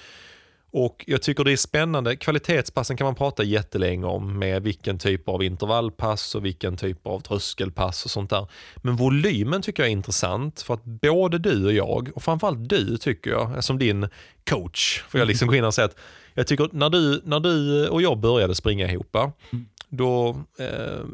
Och 0.70 1.04
jag 1.06 1.22
tycker 1.22 1.44
det 1.44 1.52
är 1.52 1.56
spännande, 1.56 2.16
kvalitetspassen 2.16 2.96
kan 2.96 3.04
man 3.04 3.14
prata 3.14 3.42
jättelänge 3.42 4.06
om 4.06 4.38
med 4.38 4.62
vilken 4.62 4.98
typ 4.98 5.28
av 5.28 5.42
intervallpass 5.42 6.34
och 6.34 6.44
vilken 6.44 6.76
typ 6.76 7.06
av 7.06 7.20
tröskelpass 7.20 8.04
och 8.04 8.10
sånt 8.10 8.30
där. 8.30 8.46
Men 8.76 8.96
volymen 8.96 9.62
tycker 9.62 9.82
jag 9.82 9.88
är 9.88 9.92
intressant 9.92 10.62
för 10.62 10.74
att 10.74 10.84
både 10.84 11.38
du 11.38 11.66
och 11.66 11.72
jag, 11.72 12.10
och 12.14 12.22
framförallt 12.22 12.68
du 12.68 12.96
tycker 12.96 13.30
jag, 13.30 13.64
som 13.64 13.78
din 13.78 14.08
coach, 14.50 15.02
får 15.08 15.20
jag 15.20 15.28
liksom 15.28 15.48
gå 15.48 15.54
in 15.54 15.64
och 15.64 15.74
säga 15.74 15.84
att 15.84 15.96
jag 16.34 16.46
tycker 16.46 16.68
när 16.72 16.90
du, 16.90 17.20
när 17.24 17.40
du 17.40 17.88
och 17.88 18.02
jag 18.02 18.18
började 18.18 18.54
springa 18.54 18.92
ihop, 18.92 19.16
då, 19.88 20.36
eh, 20.58 20.66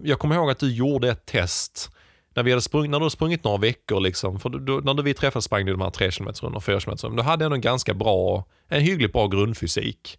jag 0.02 0.18
kommer 0.18 0.34
ihåg 0.34 0.50
att 0.50 0.58
du 0.58 0.74
gjorde 0.74 1.08
ett 1.08 1.26
test 1.26 1.90
när, 2.34 2.42
vi 2.42 2.50
hade 2.50 2.62
sprung, 2.62 2.90
när 2.90 3.00
du 3.00 3.10
sprungit 3.10 3.44
några 3.44 3.58
veckor, 3.58 4.00
liksom, 4.00 4.40
för 4.40 4.48
då, 4.48 4.80
när 4.80 5.02
vi 5.02 5.14
träffades 5.14 5.44
sprang 5.44 5.66
du 5.66 5.72
de 5.72 5.80
här 5.80 5.90
3 5.90 6.10
km 6.10 6.54
och 6.54 6.64
4 6.64 6.80
km 6.80 7.16
då 7.16 7.22
hade 7.22 7.44
jag 7.44 7.52
en 7.52 7.60
ganska 7.60 7.94
bra, 7.94 8.44
en 8.68 8.80
hyggligt 8.80 9.12
bra 9.12 9.26
grundfysik. 9.26 10.18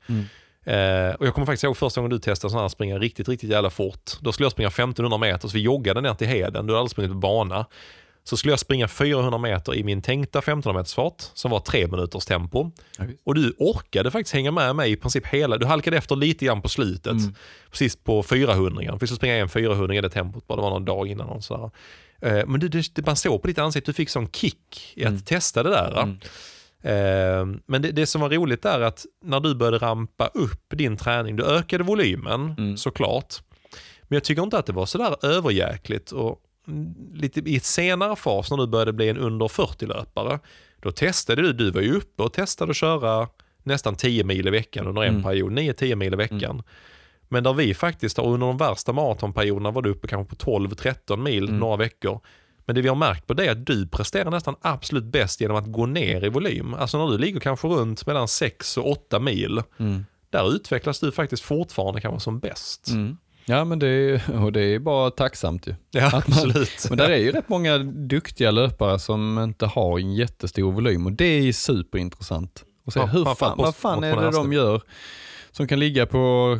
Eh, 0.65 1.15
och 1.15 1.25
jag 1.25 1.33
kommer 1.33 1.45
faktiskt 1.45 1.63
ihåg 1.63 1.77
första 1.77 2.01
gången 2.01 2.11
du 2.11 2.19
testade 2.19 2.51
sån 2.51 2.61
här 2.61 2.67
springa 2.67 2.99
riktigt, 2.99 3.29
riktigt 3.29 3.49
jävla 3.49 3.69
fort. 3.69 4.11
Då 4.21 4.31
skulle 4.31 4.45
jag 4.45 4.51
springa 4.51 4.67
1500 4.67 5.17
meter, 5.17 5.47
så 5.47 5.53
vi 5.53 5.61
joggade 5.61 6.01
ner 6.01 6.13
till 6.13 6.27
Heden, 6.27 6.67
du 6.67 6.73
hade 6.73 6.79
aldrig 6.79 6.91
sprungit 6.91 7.11
på 7.11 7.17
bana. 7.17 7.65
Så 8.23 8.37
skulle 8.37 8.51
jag 8.51 8.59
springa 8.59 8.87
400 8.87 9.37
meter 9.37 9.75
i 9.75 9.83
min 9.83 10.01
tänkta 10.01 10.39
1500 10.39 10.79
meters 10.79 10.93
fart, 10.93 11.23
som 11.33 11.51
var 11.51 11.59
tre 11.59 11.87
minuters 11.87 12.25
tempo. 12.25 12.71
Och 13.23 13.35
du 13.35 13.55
orkade 13.57 14.11
faktiskt 14.11 14.33
hänga 14.33 14.51
med 14.51 14.75
mig 14.75 14.91
i 14.91 14.95
princip 14.95 15.27
hela, 15.27 15.57
du 15.57 15.65
halkade 15.65 15.97
efter 15.97 16.15
lite 16.15 16.45
grann 16.45 16.61
på 16.61 16.69
slutet. 16.69 17.13
Precis 17.71 17.95
på 17.95 18.23
400 18.23 18.97
Vi 19.01 19.07
skulle 19.07 19.17
springa 19.17 19.35
en 19.35 19.49
400 19.49 19.95
i 19.95 20.01
det 20.01 20.09
tempot, 20.09 20.47
bara 20.47 20.55
det 20.55 20.61
var 20.61 20.69
någon 20.69 20.85
dag 20.85 21.07
innan. 21.07 21.29
Och 21.29 21.43
sådär. 21.43 21.71
Eh, 22.21 22.45
Men 22.47 22.59
du, 22.59 22.67
det, 22.69 23.05
man 23.05 23.15
såg 23.15 23.41
på 23.41 23.47
ditt 23.47 23.59
ansikte, 23.59 23.91
du 23.91 23.93
fick 23.95 24.09
sån 24.09 24.27
kick 24.31 24.93
i 24.95 25.05
att 25.05 25.25
testa 25.25 25.63
det 25.63 25.69
där. 25.69 26.17
Eh, 26.81 27.45
Men 27.65 27.81
det, 27.81 27.91
det 27.91 28.05
som 28.05 28.21
var 28.21 28.29
roligt 28.29 28.65
är 28.65 28.81
att 28.81 29.05
när 29.23 29.39
du 29.39 29.55
började 29.55 29.77
rampa 29.77 30.27
upp 30.27 30.63
din 30.69 30.97
träning, 30.97 31.35
du 31.35 31.43
ökade 31.45 31.83
volymen 31.83 32.55
såklart. 32.77 33.35
Men 34.03 34.15
jag 34.15 34.23
tycker 34.23 34.43
inte 34.43 34.57
att 34.57 34.65
det 34.65 34.73
var 34.73 34.85
sådär 34.85 35.15
överjäkligt. 35.25 36.11
Och 36.11 36.39
mm, 36.67 36.93
lite 37.13 37.39
i 37.39 37.55
ett 37.55 37.63
senare 37.65 38.15
fas 38.15 38.51
när 38.51 38.57
du 38.57 38.67
började 38.67 38.93
bli 38.93 39.09
en 39.09 39.17
under 39.17 39.47
40-löpare, 39.47 40.39
då 40.81 40.91
testade 40.91 41.41
du, 41.41 41.53
du 41.53 41.71
var 41.71 41.81
ju 41.81 41.95
uppe 41.95 42.23
och 42.23 42.33
testade 42.33 42.69
att 42.71 42.77
köra 42.77 43.27
nästan 43.63 43.95
10 43.95 44.23
mil 44.23 44.47
i 44.47 44.51
veckan 44.51 44.87
under 44.87 45.01
en 45.01 45.23
period, 45.23 45.51
9-10 45.51 45.95
mil 45.95 46.13
i 46.13 46.15
veckan. 46.17 46.63
Men 47.35 47.43
där 47.43 47.53
vi 47.53 47.73
faktiskt 47.73 48.17
har 48.17 48.25
under 48.25 48.47
de 48.47 48.57
värsta 48.57 48.93
maratonperioderna 48.93 49.71
var 49.71 49.81
du 49.81 49.89
uppe 49.89 50.07
kanske 50.07 50.35
på 50.35 50.51
12-13 50.51 51.17
mil 51.17 51.53
några 51.53 51.75
veckor. 51.77 52.19
Men 52.65 52.75
det 52.75 52.81
vi 52.81 52.87
har 52.89 52.95
märkt 52.95 53.27
på 53.27 53.33
det 53.33 53.45
är 53.45 53.51
att 53.51 53.65
du 53.65 53.87
presterar 53.87 54.31
nästan 54.31 54.55
absolut 54.61 55.03
bäst 55.03 55.41
genom 55.41 55.57
att 55.57 55.65
gå 55.71 55.85
ner 55.85 56.23
i 56.25 56.29
volym. 56.29 56.73
Alltså 56.73 56.97
när 56.97 57.11
du 57.11 57.17
ligger 57.17 57.39
kanske 57.39 57.67
runt 57.67 58.05
mellan 58.05 58.27
6 58.27 58.77
och 58.77 58.91
8 58.91 59.19
mil, 59.19 59.61
där 60.29 60.55
utvecklas 60.55 60.99
du 60.99 61.11
faktiskt 61.11 61.43
fortfarande 61.43 62.01
kanske 62.01 62.19
som 62.19 62.39
bäst. 62.39 62.87
Mm. 62.89 63.17
Ja, 63.45 63.65
men 63.65 63.79
det 63.79 63.87
är, 63.87 64.21
och 64.43 64.51
det 64.51 64.61
är 64.61 64.79
bara 64.79 65.11
tacksamt 65.11 65.67
ju. 65.67 65.75
Ja, 65.91 66.01
man- 66.11 66.15
absolut. 66.27 66.85
Men 66.89 66.97
där 66.97 67.09
är 67.09 67.17
ju 67.17 67.31
rätt 67.31 67.49
många 67.49 67.77
duktiga 67.77 68.51
löpare 68.51 68.99
som 68.99 69.39
inte 69.39 69.65
har 69.65 69.99
en 69.99 70.13
jättestor 70.13 70.71
volym 70.71 71.05
och 71.05 71.11
det 71.11 71.25
är 71.25 71.53
superintressant. 71.53 72.63
Och 72.85 72.93
se 72.93 72.99
Ja, 72.99 73.05
hur 73.05 73.25
fan, 73.35 73.57
vad 73.57 73.75
fan 73.75 74.03
är 74.03 74.15
det 74.21 74.31
de 74.31 74.53
gör 74.53 74.81
som 75.55 75.67
kan 75.67 75.79
ligga 75.79 76.05
på 76.05 76.57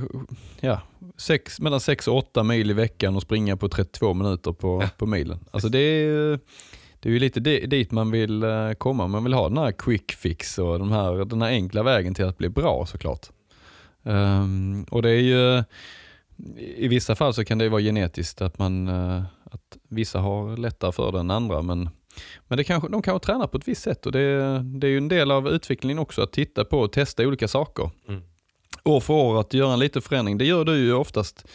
ja, 0.60 0.82
sex, 1.18 1.60
mellan 1.60 1.80
6 1.80 2.08
och 2.08 2.18
8 2.18 2.44
mil 2.44 2.70
i 2.70 2.74
veckan 2.74 3.16
och 3.16 3.22
springa 3.22 3.58
på 3.58 3.70
32 3.70 4.14
minuter 4.14 4.52
på, 4.52 4.82
Ja. 4.84 4.90
på 4.98 5.06
milen. 5.06 5.40
Alltså 5.52 5.70
det 5.70 5.80
är, 5.80 6.40
det 7.00 7.10
är 7.10 7.14
ju 7.14 7.20
lite 7.20 7.40
di- 7.40 7.66
dit 7.66 7.92
man 7.92 8.12
vill 8.12 8.44
eh, 8.44 8.72
komma. 8.78 9.08
Man 9.08 9.24
vill 9.24 9.34
ha 9.34 9.50
den 9.50 9.58
här 9.58 9.72
quick 9.72 10.12
fix 10.12 10.58
och 10.60 10.80
den 10.80 10.92
här, 10.92 11.26
den 11.26 11.42
här 11.42 11.50
enkla 11.50 11.84
vägen 11.84 12.14
till 12.14 12.26
att 12.26 12.38
bli 12.38 12.50
bra 12.50 12.86
såklart. 12.86 13.28
Ehm, 14.04 14.84
och 14.92 15.02
det 15.02 15.10
är 15.10 15.22
ju, 15.22 15.64
i 16.76 16.88
vissa 16.88 17.16
fall 17.16 17.34
så 17.34 17.46
kan 17.46 17.58
det 17.58 17.70
vara 17.70 17.82
genetiskt 17.82 18.42
att, 18.42 18.60
man, 18.60 18.88
eh, 18.88 19.24
att 19.44 19.78
vissa 19.90 20.20
har 20.20 20.58
lättare 20.58 20.92
för 20.92 21.12
det 21.12 21.20
än 21.20 21.32
andra. 21.32 21.62
Men, 21.62 21.90
men 22.48 22.58
det 22.58 22.64
kanske, 22.64 22.90
de 22.90 23.02
kanske 23.02 23.26
tränar 23.26 23.48
på 23.48 23.58
ett 23.58 23.68
visst 23.68 23.82
sätt 23.82 24.06
och 24.06 24.12
det, 24.12 24.60
det 24.64 24.88
är 24.88 24.92
ju 24.92 24.98
en 24.98 25.08
del 25.08 25.32
av 25.32 25.48
utvecklingen 25.48 26.00
också 26.00 26.22
att 26.22 26.32
titta 26.34 26.66
på 26.66 26.80
och 26.80 26.92
testa 26.92 27.24
olika 27.28 27.48
saker. 27.48 27.90
Mm. 28.08 28.22
År 28.86 29.00
för 29.00 29.14
år 29.14 29.40
att 29.40 29.54
göra 29.54 29.74
en 29.74 29.80
liten 29.80 30.02
förändring. 30.02 30.38
Det 30.38 30.46
gör 30.46 30.66
du 30.66 30.78
ju 30.78 30.94
oftast 30.94 31.46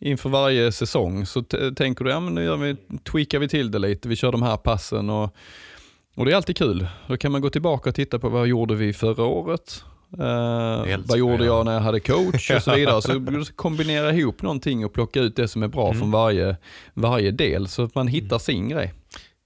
inför 0.00 0.28
varje 0.28 0.72
säsong. 0.72 1.26
Så 1.26 1.42
tänker 1.76 2.04
du, 2.04 2.10
ja 2.10 2.20
men 2.20 2.34
nu 2.34 2.44
gör 2.44 2.56
vi, 2.56 2.76
tweakar 3.04 3.38
vi 3.38 3.48
till 3.48 3.70
det 3.70 3.78
lite, 3.78 4.08
vi 4.08 4.16
kör 4.16 4.32
de 4.32 4.42
här 4.42 4.56
passen 4.56 5.10
och, 5.10 5.34
och 6.16 6.24
det 6.24 6.32
är 6.32 6.36
alltid 6.36 6.56
kul. 6.56 6.86
Då 7.08 7.16
kan 7.16 7.32
man 7.32 7.40
gå 7.40 7.50
tillbaka 7.50 7.88
och 7.88 7.94
titta 7.94 8.18
på 8.18 8.28
vad 8.28 8.46
gjorde 8.46 8.74
vi 8.74 8.92
förra 8.92 9.24
året? 9.24 9.84
Eh, 10.18 10.98
vad 11.06 11.18
gjorde 11.18 11.44
jag 11.44 11.64
när 11.64 11.72
jag 11.72 11.80
hade 11.80 12.00
coach 12.00 12.50
och 12.50 12.62
så 12.62 12.74
vidare. 12.76 13.02
Så 13.02 13.52
kombinera 13.56 14.12
ihop 14.12 14.42
någonting 14.42 14.84
och 14.84 14.92
plocka 14.92 15.20
ut 15.20 15.36
det 15.36 15.48
som 15.48 15.62
är 15.62 15.68
bra 15.68 15.86
Mm. 15.86 15.98
från 15.98 16.10
varje, 16.10 16.56
varje 16.94 17.30
del 17.30 17.68
så 17.68 17.82
att 17.82 17.94
man 17.94 18.08
hittar 18.08 18.38
sin 18.38 18.68
grej. 18.68 18.94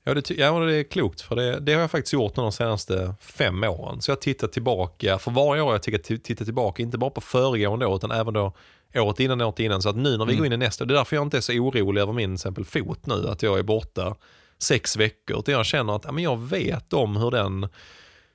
Ja, 0.06 0.14
det, 0.14 0.31
ja, 0.31 0.59
det 0.60 0.74
är 0.74 0.82
klokt 0.85 1.20
för 1.20 1.36
det, 1.36 1.60
det 1.60 1.72
har 1.74 1.81
jag 1.81 1.90
faktiskt 1.90 2.12
gjort 2.12 2.35
de 2.35 2.52
senaste 2.52 3.14
fem 3.20 3.64
åren. 3.64 4.02
Så 4.02 4.10
jag 4.10 4.20
tittar 4.20 4.48
tillbaka, 4.48 5.18
för 5.18 5.31
varje 5.31 5.62
år 5.62 5.72
jag 5.72 5.82
tittat 5.82 6.24
tittar 6.24 6.44
tillbaka, 6.44 6.82
inte 6.82 6.98
bara 6.98 7.10
på 7.10 7.20
föregående 7.20 7.86
år 7.86 7.97
utan 7.97 8.10
även 8.10 8.35
då 8.35 8.52
året 8.94 9.20
innan, 9.20 9.40
året 9.40 9.60
innan. 9.60 9.82
Så 9.82 9.89
att 9.89 9.97
nu 9.97 10.16
när 10.16 10.24
vi 10.24 10.32
Mm. 10.32 10.36
går 10.36 10.47
in 10.47 10.52
i 10.52 10.56
nästa, 10.56 10.85
det 10.85 10.94
är 10.94 10.97
därför 10.97 11.16
jag 11.16 11.22
inte 11.26 11.36
är 11.36 11.40
så 11.40 11.52
orolig 11.52 12.01
över 12.01 12.12
min 12.12 12.35
exempel 12.35 12.64
fot 12.64 13.06
nu, 13.06 13.28
att 13.28 13.43
jag 13.43 13.59
är 13.59 13.62
borta 13.62 14.14
sex 14.59 14.97
veckor. 14.97 15.39
Utan 15.39 15.55
jag 15.55 15.66
känner 15.66 15.97
att 15.97 16.05
ja, 16.05 16.12
men 16.12 16.24
jag 16.24 16.36
vet 16.43 16.93
om 16.93 17.16
hur 17.16 17.31
den 17.31 17.68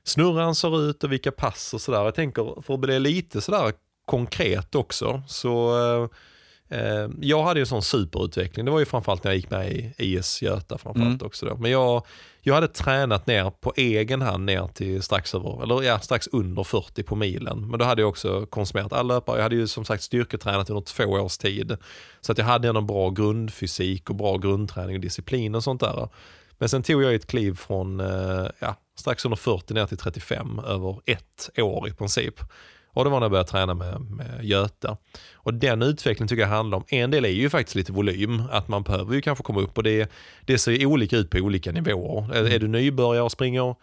snurran 0.03 0.55
ser 0.55 0.89
ut 0.89 1.03
och 1.03 1.11
vilka 1.11 1.31
pass 1.31 1.73
och 1.73 1.81
sådär. 1.81 2.03
Jag 2.03 2.15
tänker, 2.15 2.61
för 2.61 2.73
att 2.73 2.79
bli 2.79 2.99
lite 2.99 3.41
sådär 3.41 3.73
konkret 4.05 4.75
också, 4.75 5.21
så 5.27 5.77
eh, 6.03 6.09
jag 7.21 7.43
hade 7.43 7.59
en 7.59 7.65
sån 7.65 7.81
superutveckling. 7.81 8.65
Det 8.65 8.71
var 8.71 8.79
ju 8.79 8.85
framförallt 8.85 9.23
när 9.23 9.31
jag 9.31 9.35
gick 9.37 9.49
med 9.51 9.71
i 9.71 9.93
IS 9.97 10.41
Göta 10.41 10.77
framförallt 10.77 11.13
Mm. 11.21 11.27
också. 11.27 11.45
Då. 11.45 11.55
Men 11.55 11.71
jag, 11.71 12.05
jag 12.41 12.53
hade 12.55 12.67
tränat 12.67 13.27
ner 13.27 13.49
på 13.49 13.73
egen 13.75 14.21
hand 14.21 14.45
ner 14.45 14.67
till 14.73 15.01
strax 15.03 15.35
över, 15.35 15.63
eller 15.63 15.83
ja, 15.83 15.99
strax 15.99 16.27
under 16.31 16.63
40 16.63 17.03
på 17.03 17.15
milen. 17.15 17.69
Men 17.69 17.79
då 17.79 17.85
hade 17.85 18.01
jag 18.01 18.09
också 18.09 18.45
konsumerat 18.45 18.93
all 18.93 19.07
löpare. 19.07 19.35
Jag 19.37 19.43
hade 19.43 19.55
ju 19.55 19.67
som 19.67 19.85
sagt 19.85 20.03
styrketränat 20.03 20.69
under 20.69 20.81
två 20.81 21.03
års 21.03 21.37
tid. 21.37 21.77
Så 22.21 22.31
att 22.31 22.37
jag 22.37 22.45
hade 22.45 22.67
ändå 22.67 22.81
bra 22.81 23.09
grundfysik 23.09 24.09
och 24.09 24.15
bra 24.15 24.37
grundträning 24.37 24.95
och 24.95 25.01
disciplin 25.01 25.55
och 25.55 25.63
sånt 25.63 25.81
där. 25.81 26.09
Men 26.57 26.69
sen 26.69 26.83
tog 26.83 27.03
jag 27.03 27.13
ett 27.15 27.27
kliv 27.27 27.55
från 27.55 27.99
eh, 27.99 28.47
ja, 28.59 28.75
strax 28.99 29.25
under 29.25 29.35
40 29.37 29.73
ner 29.73 29.85
till 29.85 29.97
35 29.97 30.59
över 30.67 30.99
ett 31.05 31.49
år 31.57 31.87
i 31.87 31.93
princip. 31.93 32.35
Och 32.93 33.03
det 33.03 33.09
var 33.09 33.19
när 33.19 33.25
jag 33.25 33.31
började 33.31 33.49
träna 33.49 33.73
med, 33.73 34.01
med 34.01 34.39
Göta. 34.43 34.97
Och 35.33 35.53
den 35.53 35.81
utvecklingen 35.81 36.27
tycker 36.27 36.41
jag 36.41 36.49
handlar 36.49 36.77
om, 36.77 36.83
en 36.87 37.11
del 37.11 37.25
är 37.25 37.29
ju 37.29 37.49
faktiskt 37.49 37.75
lite 37.75 37.91
volym, 37.91 38.43
att 38.51 38.67
man 38.67 38.83
behöver 38.83 39.13
ju 39.15 39.21
kanske 39.21 39.43
komma 39.43 39.61
upp 39.61 39.77
och 39.77 39.83
det, 39.83 40.11
det 40.45 40.57
ser 40.57 40.85
olika 40.85 41.17
ut 41.17 41.29
på 41.29 41.37
olika 41.37 41.71
nivåer. 41.71 42.35
Är, 42.35 42.53
är 42.53 42.59
du 42.59 42.67
nybörjare 42.67 43.23
och 43.23 43.31
springer 43.31 43.75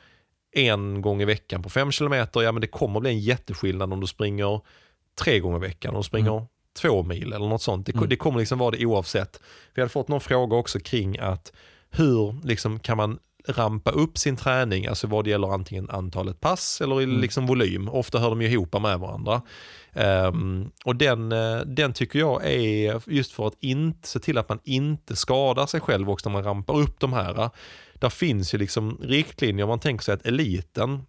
en 0.52 1.02
gång 1.02 1.22
i 1.22 1.24
veckan 1.24 1.62
på 1.62 1.70
5 1.70 1.90
km, 1.90 2.12
ja 2.34 2.52
men 2.52 2.60
det 2.60 2.66
kommer 2.66 3.00
bli 3.00 3.10
en 3.10 3.20
jätteskillnad 3.20 3.92
om 3.92 4.00
du 4.00 4.06
springer 4.06 4.60
tre 5.20 5.40
gånger 5.40 5.56
i 5.56 5.60
veckan, 5.60 5.94
om 5.94 6.00
du 6.00 6.04
springer 6.06 6.46
två 6.78 7.02
mil 7.02 7.32
eller 7.32 7.48
något 7.48 7.62
sånt. 7.62 7.86
Det, 7.86 7.92
Mm. 7.94 8.08
det 8.08 8.16
kommer 8.16 8.38
liksom 8.38 8.58
vara 8.58 8.70
det 8.70 8.86
oavsett. 8.86 9.40
Vi 9.74 9.82
hade 9.82 9.92
fått 9.92 10.08
någon 10.08 10.20
fråga 10.20 10.56
också 10.56 10.78
kring 10.80 11.18
att 11.18 11.52
hur 11.90 12.46
liksom 12.46 12.78
kan 12.78 12.96
man 12.96 13.18
rampa 13.48 13.90
upp 13.90 14.18
sin 14.18 14.36
träning, 14.36 14.86
alltså 14.86 15.06
vad 15.06 15.24
det 15.24 15.30
gäller 15.30 15.54
antingen 15.54 15.90
antalet 15.90 16.40
pass 16.40 16.80
eller 16.80 17.00
Mm. 17.00 17.20
liksom 17.20 17.46
volym. 17.46 17.88
Ofta 17.88 18.18
hör 18.18 18.30
de 18.30 18.42
ju 18.42 18.48
ihop 18.48 18.72
med 18.82 18.98
varandra. 19.00 19.42
Ehm, 19.92 20.70
och 20.84 20.96
den, 20.96 21.32
eh, 21.32 21.58
den 21.58 21.92
tycker 21.92 22.18
jag 22.18 22.46
är 22.46 23.02
just 23.10 23.32
för 23.32 23.46
att 23.46 23.56
inte, 23.60 24.08
se 24.08 24.18
till 24.18 24.38
att 24.38 24.48
man 24.48 24.58
inte 24.64 25.16
skadar 25.16 25.66
sig 25.66 25.80
själv 25.80 26.10
också 26.10 26.28
när 26.28 26.32
man 26.32 26.44
rampar 26.44 26.74
upp 26.78 27.00
de 27.00 27.12
här. 27.12 27.50
Där 27.94 28.10
finns 28.10 28.54
ju 28.54 28.58
liksom 28.58 28.98
riktlinjer, 29.02 29.66
man 29.66 29.80
tänker 29.80 30.04
sig 30.04 30.14
att 30.14 30.26
eliten, 30.26 31.02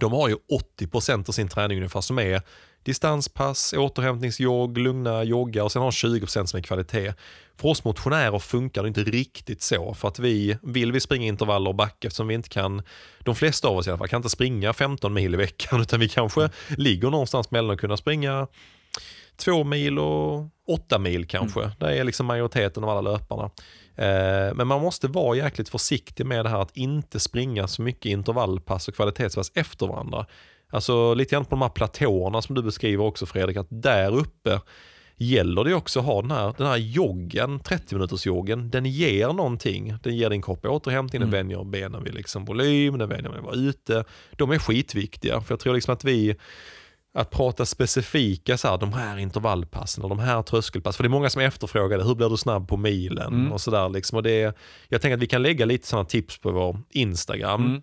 de 0.00 0.12
har 0.12 0.28
ju 0.28 0.36
80% 0.48 1.28
av 1.28 1.32
sin 1.32 1.48
träning 1.48 1.76
ungefär 1.78 2.00
som 2.00 2.18
är 2.18 2.42
distanspass, 2.82 3.72
återhämtningsjogg, 3.72 4.78
lugna 4.78 5.24
joggar 5.24 5.62
och 5.62 5.72
sen 5.72 5.82
har 5.82 5.90
20% 5.90 6.46
som 6.46 6.58
är 6.58 6.62
kvalitet. 6.62 7.12
För 7.56 7.68
oss 7.68 7.84
motionärer 7.84 8.38
funkar 8.38 8.82
det 8.82 8.88
inte 8.88 9.04
riktigt 9.04 9.62
så 9.62 9.94
för 9.94 10.08
att 10.08 10.18
vi, 10.18 10.58
vill 10.62 10.92
vi 10.92 11.00
springa 11.00 11.26
intervaller 11.26 11.70
och 11.70 11.74
backa 11.74 12.08
eftersom 12.08 12.28
vi 12.28 12.34
inte 12.34 12.48
kan, 12.48 12.82
de 13.18 13.34
flesta 13.34 13.68
av 13.68 13.76
oss 13.76 13.86
i 13.86 13.90
alla 13.90 13.98
fall, 13.98 14.08
kan 14.08 14.18
inte 14.18 14.30
springa 14.30 14.72
15 14.72 15.12
mil 15.12 15.34
i 15.34 15.36
veckan 15.36 15.80
utan 15.82 16.00
vi 16.00 16.08
kanske 16.08 16.50
ligger 16.68 17.10
någonstans 17.10 17.50
mellan 17.50 17.70
att 17.70 17.80
kunna 17.80 17.96
springa 17.96 18.46
två 19.36 19.64
mil 19.64 19.98
och 19.98 20.48
åtta 20.68 20.98
mil 20.98 21.26
kanske. 21.26 21.70
Det 21.78 21.98
är 21.98 22.04
liksom 22.04 22.26
majoriteten 22.26 22.84
av 22.84 22.90
alla 22.90 23.12
löparna. 23.12 23.50
Eh, 23.96 24.54
men 24.54 24.66
man 24.66 24.82
måste 24.82 25.08
vara 25.08 25.36
jäkligt 25.36 25.68
försiktig 25.68 26.26
med 26.26 26.44
det 26.44 26.48
här 26.48 26.62
att 26.62 26.76
inte 26.76 27.20
springa 27.20 27.68
så 27.68 27.82
mycket 27.82 28.10
intervallpass 28.10 28.88
och 28.88 28.94
kvalitetspass 28.94 29.52
efter 29.54 29.86
varandra. 29.86 30.26
Alltså 30.70 31.14
lite 31.14 31.34
grann 31.34 31.44
på 31.44 31.50
de 31.50 31.62
här 31.62 31.68
platåerna 31.68 32.42
som 32.42 32.54
du 32.54 32.62
beskriver 32.62 33.04
också 33.04 33.26
Fredrik, 33.26 33.56
att 33.56 33.66
där 33.70 34.16
uppe 34.16 34.60
gäller 35.16 35.64
det 35.64 35.74
också 35.74 35.98
att 36.00 36.06
ha 36.06 36.22
den 36.22 36.30
här, 36.30 36.54
den 36.58 36.66
här 36.66 36.76
joggen, 36.76 37.60
30 37.60 37.94
minuters 37.94 38.26
joggen, 38.26 38.70
den 38.70 38.86
ger 38.86 39.28
någonting. 39.28 39.94
Den 40.02 40.16
ger 40.16 40.30
din 40.30 40.42
kropp 40.42 40.66
återhämtning, 40.66 41.20
den 41.20 41.28
Mm. 41.28 41.38
vänjer 41.48 41.64
benen 41.64 42.04
vid 42.04 42.14
liksom 42.14 42.44
volym, 42.44 42.98
den 42.98 43.08
vänjer 43.08 43.30
med 43.30 43.38
att 43.38 43.44
vara 43.44 43.54
ute. 43.56 44.04
De 44.36 44.50
är 44.50 44.58
skitviktiga, 44.58 45.40
för 45.40 45.52
jag 45.52 45.60
tror 45.60 45.74
liksom 45.74 45.94
att 45.94 46.04
vi 46.04 46.36
att 47.14 47.30
prata 47.30 47.66
specifika, 47.66 48.56
så 48.58 48.68
här, 48.68 48.78
de 48.78 48.92
här 48.92 49.18
intervallpassen 49.18 50.02
och 50.04 50.08
de 50.08 50.18
här 50.18 50.42
tröskelpass. 50.42 50.96
För 50.96 51.02
det 51.02 51.06
är 51.06 51.10
många 51.10 51.30
som 51.30 51.42
efterfrågar 51.42 51.98
det, 51.98 52.04
hur 52.04 52.14
blir 52.14 52.28
du 52.28 52.36
snabb 52.36 52.68
på 52.68 52.76
milen 52.76 53.26
Mm. 53.34 53.52
och 53.52 53.60
sådär. 53.60 53.88
Liksom. 53.88 54.16
Och 54.16 54.22
det, 54.22 54.56
jag 54.88 55.00
tänker 55.02 55.14
att 55.16 55.22
vi 55.22 55.26
kan 55.26 55.42
lägga 55.42 55.64
lite 55.64 55.86
sådana 55.86 56.04
tips 56.04 56.38
på 56.38 56.50
vår 56.50 56.78
Instagram. 56.90 57.64
Mm. 57.66 57.82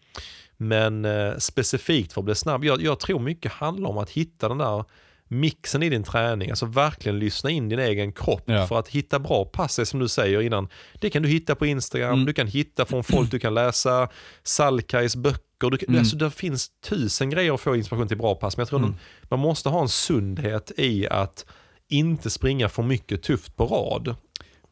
Men 0.57 1.05
eh, 1.05 1.37
specifikt 1.37 2.13
för 2.13 2.21
att 2.21 2.25
bli 2.25 2.35
snabb, 2.35 2.65
jag, 2.65 2.81
jag 2.81 2.99
tror 2.99 3.19
mycket 3.19 3.51
handlar 3.51 3.89
om 3.89 3.97
att 3.97 4.09
hitta 4.09 4.47
den 4.49 4.57
där 4.57 4.85
mixen 5.29 5.83
i 5.83 5.89
din 5.89 6.03
träning, 6.03 6.49
alltså 6.49 6.65
verkligen 6.65 7.19
lyssna 7.19 7.49
in 7.49 7.69
din 7.69 7.79
egen 7.79 8.11
kropp 8.13 8.43
Ja. 8.45 8.67
för 8.67 8.79
att 8.79 8.87
hitta 8.87 9.19
bra 9.19 9.45
pass, 9.45 9.89
som 9.89 9.99
du 9.99 10.07
säger 10.07 10.41
innan. 10.41 10.67
Det 11.01 11.09
kan 11.09 11.21
du 11.23 11.29
hitta 11.29 11.55
på 11.55 11.65
Instagram, 11.65 12.13
Mm. 12.13 12.25
du 12.25 12.33
kan 12.33 12.47
hitta 12.47 12.85
från 12.85 13.03
folk, 13.03 13.31
du 13.31 13.39
kan 13.39 13.53
läsa 13.53 14.09
Salkais 14.43 15.15
böcker, 15.15 15.69
du 15.69 15.77
kan, 15.77 15.89
Mm. 15.89 15.99
alltså, 15.99 16.15
det 16.17 16.31
finns 16.31 16.69
tusen 16.89 17.29
grejer 17.29 17.53
att 17.53 17.61
få 17.61 17.75
inspiration 17.75 18.07
till 18.07 18.17
bra 18.17 18.35
pass, 18.35 18.57
men 18.57 18.61
jag 18.61 18.69
tror 18.69 18.79
Mm. 18.79 18.95
man 19.29 19.39
måste 19.39 19.69
ha 19.69 19.81
en 19.81 19.89
sundhet 19.89 20.71
i 20.77 21.07
att 21.07 21.45
inte 21.89 22.29
springa 22.29 22.69
för 22.69 22.83
mycket 22.83 23.23
tufft 23.23 23.55
på 23.55 23.65
rad. 23.65 24.15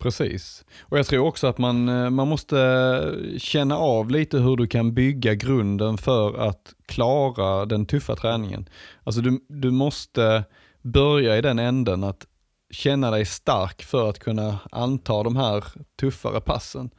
Precis. 0.05 0.65
Och 0.81 0.99
jag 0.99 1.05
tror 1.05 1.25
också 1.25 1.47
att 1.47 1.57
man, 1.57 1.89
eh, 1.89 2.09
man 2.09 2.27
måste 2.27 3.15
känna 3.37 3.77
av 3.77 4.09
lite 4.09 4.37
hur 4.37 4.57
du 4.57 4.67
kan 4.67 4.93
bygga 4.93 5.33
grunden 5.33 5.97
för 5.97 6.47
att 6.47 6.73
klara 6.85 7.65
den 7.65 7.85
tuffa 7.85 8.15
träningen. 8.15 8.69
Alltså 9.03 9.21
du, 9.21 9.39
du 9.47 9.71
måste 9.71 10.43
börja 10.81 11.37
i 11.37 11.41
den 11.41 11.59
änden 11.59 12.03
att 12.03 12.25
känna 12.71 13.11
dig 13.11 13.25
stark 13.25 13.83
för 13.83 14.09
att 14.09 14.19
kunna 14.19 14.59
anta 14.71 15.23
de 15.23 15.35
här 15.35 15.63
tuffare 15.99 16.41
passen. 16.41 16.89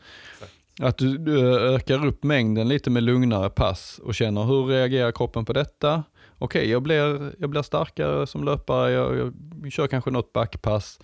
Att 0.80 0.98
du, 0.98 1.18
du 1.18 1.58
ökar 1.74 2.06
upp 2.06 2.24
mängden 2.24 2.68
lite 2.68 2.90
med 2.90 3.02
lugnare 3.02 3.50
pass 3.50 4.00
och 4.04 4.14
känner 4.14 4.44
hur 4.44 4.66
reagerar 4.66 5.12
kroppen 5.12 5.44
på 5.44 5.52
detta? 5.52 6.04
Okej, 6.38 6.70
jag, 6.70 6.82
blir, 6.82 7.32
jag 7.38 7.50
blir 7.50 7.62
starkare 7.62 8.26
som 8.26 8.44
löpare, 8.44 8.90
jag, 8.90 9.32
jag 9.62 9.72
kör 9.72 9.86
kanske 9.86 10.10
något 10.10 10.32
backpass. 10.32 10.98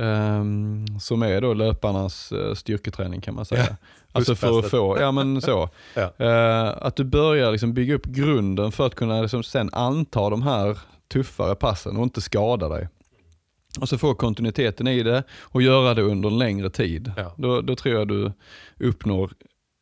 Ehm, 0.00 0.84
som 1.00 1.22
är 1.22 1.40
då 1.40 1.54
löparnas 1.54 2.32
eh, 2.32 2.54
styrketräning 2.54 3.20
kan 3.20 3.34
man 3.34 3.44
säga. 3.44 3.66
Ja, 3.70 3.76
alltså 4.12 4.34
för 4.34 4.58
att 4.58 4.70
få, 4.70 4.98
ja 5.00 5.12
men 5.12 5.40
så. 5.42 5.68
Ja. 5.94 6.12
Eh, 6.26 6.68
att 6.86 6.96
du 6.96 7.04
börjar 7.04 7.52
liksom 7.52 7.74
bygga 7.74 7.94
upp 7.94 8.06
grunden 8.06 8.72
för 8.72 8.86
att 8.86 8.94
kunna 8.94 9.22
liksom 9.22 9.42
sen 9.42 9.70
anta 9.72 10.30
de 10.30 10.42
här 10.42 10.78
tuffare 11.12 11.54
passen 11.54 11.96
och 11.96 12.02
inte 12.02 12.20
skada 12.20 12.68
dig. 12.68 12.88
Och 13.80 13.88
så 13.88 13.98
få 13.98 14.14
kontinuiteten 14.14 14.88
i 14.88 15.02
det 15.02 15.22
och 15.40 15.62
göra 15.62 15.94
det 15.94 16.02
under 16.02 16.28
en 16.28 16.38
längre 16.38 16.70
tid. 16.70 17.12
Ja. 17.16 17.34
Då, 17.36 17.60
då 17.60 17.76
tror 17.76 17.94
jag 17.94 18.08
du 18.08 18.32
uppnår 18.80 19.30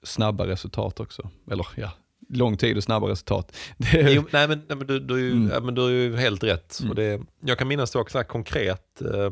snabba 0.03 0.47
resultat 0.47 1.01
också. 1.01 1.31
Eller 1.51 1.67
ja, 1.77 1.91
lång 2.29 2.57
tid 2.57 2.77
och 2.77 2.83
snabba 2.85 3.09
resultat. 3.09 3.57
Jo, 3.93 4.25
nej 4.31 4.49
men, 4.49 4.63
nej, 4.69 4.77
men, 4.77 4.87
du, 4.87 5.01
du, 5.01 5.15
är 5.15 5.19
ju- 5.19 5.33
Mm. 5.33 5.51
ja, 5.55 5.61
men 5.61 5.75
du 5.75 5.85
är 5.85 5.91
ju 5.91 6.17
helt 6.17 6.45
rätt. 6.45 6.79
Mm. 6.81 6.91
Och 6.91 6.97
det, 6.97 7.21
jag 7.41 7.59
kan 7.59 7.69
minnas 7.69 7.91
det 7.91 7.99
här 8.15 8.23
konkret. 8.23 9.01
Eh, 9.03 9.31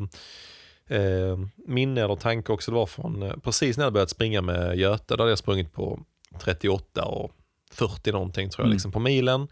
eh, 0.90 1.38
minne 1.66 2.02
eller 2.04 2.16
tanke 2.16 2.52
också, 2.52 2.70
det 2.70 2.74
var 2.74 2.86
från 2.86 3.22
eh, 3.22 3.36
precis 3.42 3.76
när 3.76 3.84
jag 3.84 3.92
börjat 3.92 4.10
springa 4.10 4.40
med 4.42 4.76
Göte, 4.78 5.14
där 5.14 5.18
hade 5.18 5.30
jag 5.30 5.38
sprungit 5.38 5.72
på 5.72 6.00
38 6.40 7.04
och 7.04 7.32
40 7.72 8.12
någonting 8.12 8.50
tror 8.50 8.62
jag, 8.62 8.66
Mm. 8.66 8.74
liksom 8.74 8.92
på 8.92 8.98
milen. 9.00 9.48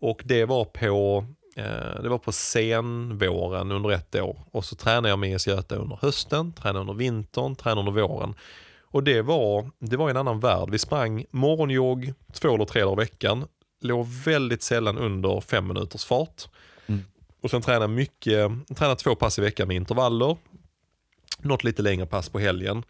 Och 0.00 0.22
det 0.24 0.44
var 0.44 0.64
på 0.64 1.24
eh, 1.56 2.02
det 2.02 2.08
var 2.08 2.18
på 2.18 2.32
senvåren 2.32 3.72
under 3.72 3.90
ett 3.90 4.14
år 4.14 4.36
och 4.50 4.64
så 4.64 4.76
tränade 4.76 5.08
jag 5.08 5.18
med 5.18 5.32
IS 5.34 5.46
Göte 5.46 5.76
under 5.76 5.98
hösten, 6.02 6.52
tränade 6.52 6.80
under 6.80 6.94
vintern, 6.94 7.56
tränade 7.56 7.88
under 7.88 8.02
våren. 8.02 8.34
Och 8.82 9.02
det 9.02 9.22
var, 9.22 9.70
det 9.78 9.96
var 9.96 10.10
en 10.10 10.16
annan 10.16 10.40
värld. 10.40 10.68
Vi 10.70 10.78
sprang 10.78 11.24
morgonjogg 11.30 12.12
två 12.32 12.54
eller 12.54 12.64
tre 12.64 12.82
dagar 12.82 12.92
i 13.02 13.04
veckan, 13.04 13.44
låg 13.82 14.06
väldigt 14.06 14.62
sällan 14.62 14.98
under 14.98 15.40
fem 15.40 15.66
minuters 15.68 16.04
fart. 16.04 16.48
Mm. 16.86 17.04
Och 17.42 17.50
sen 17.50 17.62
tränade 17.62 17.88
mycket, 17.88 18.50
tränade 18.76 18.96
två 18.96 19.14
pass 19.14 19.38
i 19.38 19.42
veckan 19.42 19.68
med 19.68 19.76
intervaller, 19.76 20.36
något 21.38 21.64
lite 21.64 21.82
längre 21.82 22.06
pass 22.06 22.28
på 22.28 22.38
helgen. 22.38 22.82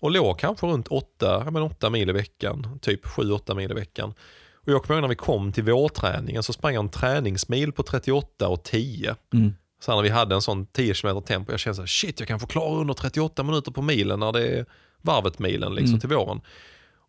Och 0.00 0.10
låg 0.10 0.38
kanske 0.38 0.66
runt 0.66 0.88
åtta, 0.88 1.42
ja, 1.44 1.50
men 1.50 1.62
åtta 1.62 1.90
mil 1.90 2.10
i 2.10 2.12
veckan, 2.12 2.78
typ 2.82 3.04
7-8 3.06 3.54
mil 3.54 3.70
i 3.70 3.74
veckan. 3.74 4.14
Och 4.54 4.72
jag 4.72 4.82
kommer 4.82 4.94
ihåg 4.94 5.02
när 5.02 5.08
vi 5.08 5.14
kom 5.14 5.52
till 5.52 5.64
vårträningen 5.64 6.42
så 6.42 6.52
sprang 6.52 6.74
jag 6.74 6.82
en 6.82 6.88
träningsmil 6.88 7.72
på 7.72 7.82
38 7.82 8.48
och 8.48 8.62
10. 8.62 9.16
Mm. 9.34 9.54
Så 9.80 9.96
när 9.96 10.02
vi 10.02 10.08
hade 10.08 10.34
en 10.34 10.42
sån 10.42 10.66
10 10.66 10.94
km 10.94 11.22
tempo, 11.22 11.52
jag 11.52 11.60
kände 11.60 11.74
så 11.74 11.82
här, 11.82 11.86
shit 11.86 12.20
jag 12.20 12.28
kan 12.28 12.40
få 12.40 12.46
klara 12.46 12.80
under 12.80 12.94
38 12.94 13.42
minuter 13.42 13.72
på 13.72 13.82
milen 13.82 14.20
när 14.20 14.32
det 14.32 14.48
är 14.48 14.66
varvet 15.02 15.38
milen 15.38 15.74
liksom 15.74 15.88
Mm. 15.94 16.00
till 16.00 16.08
våren. 16.08 16.40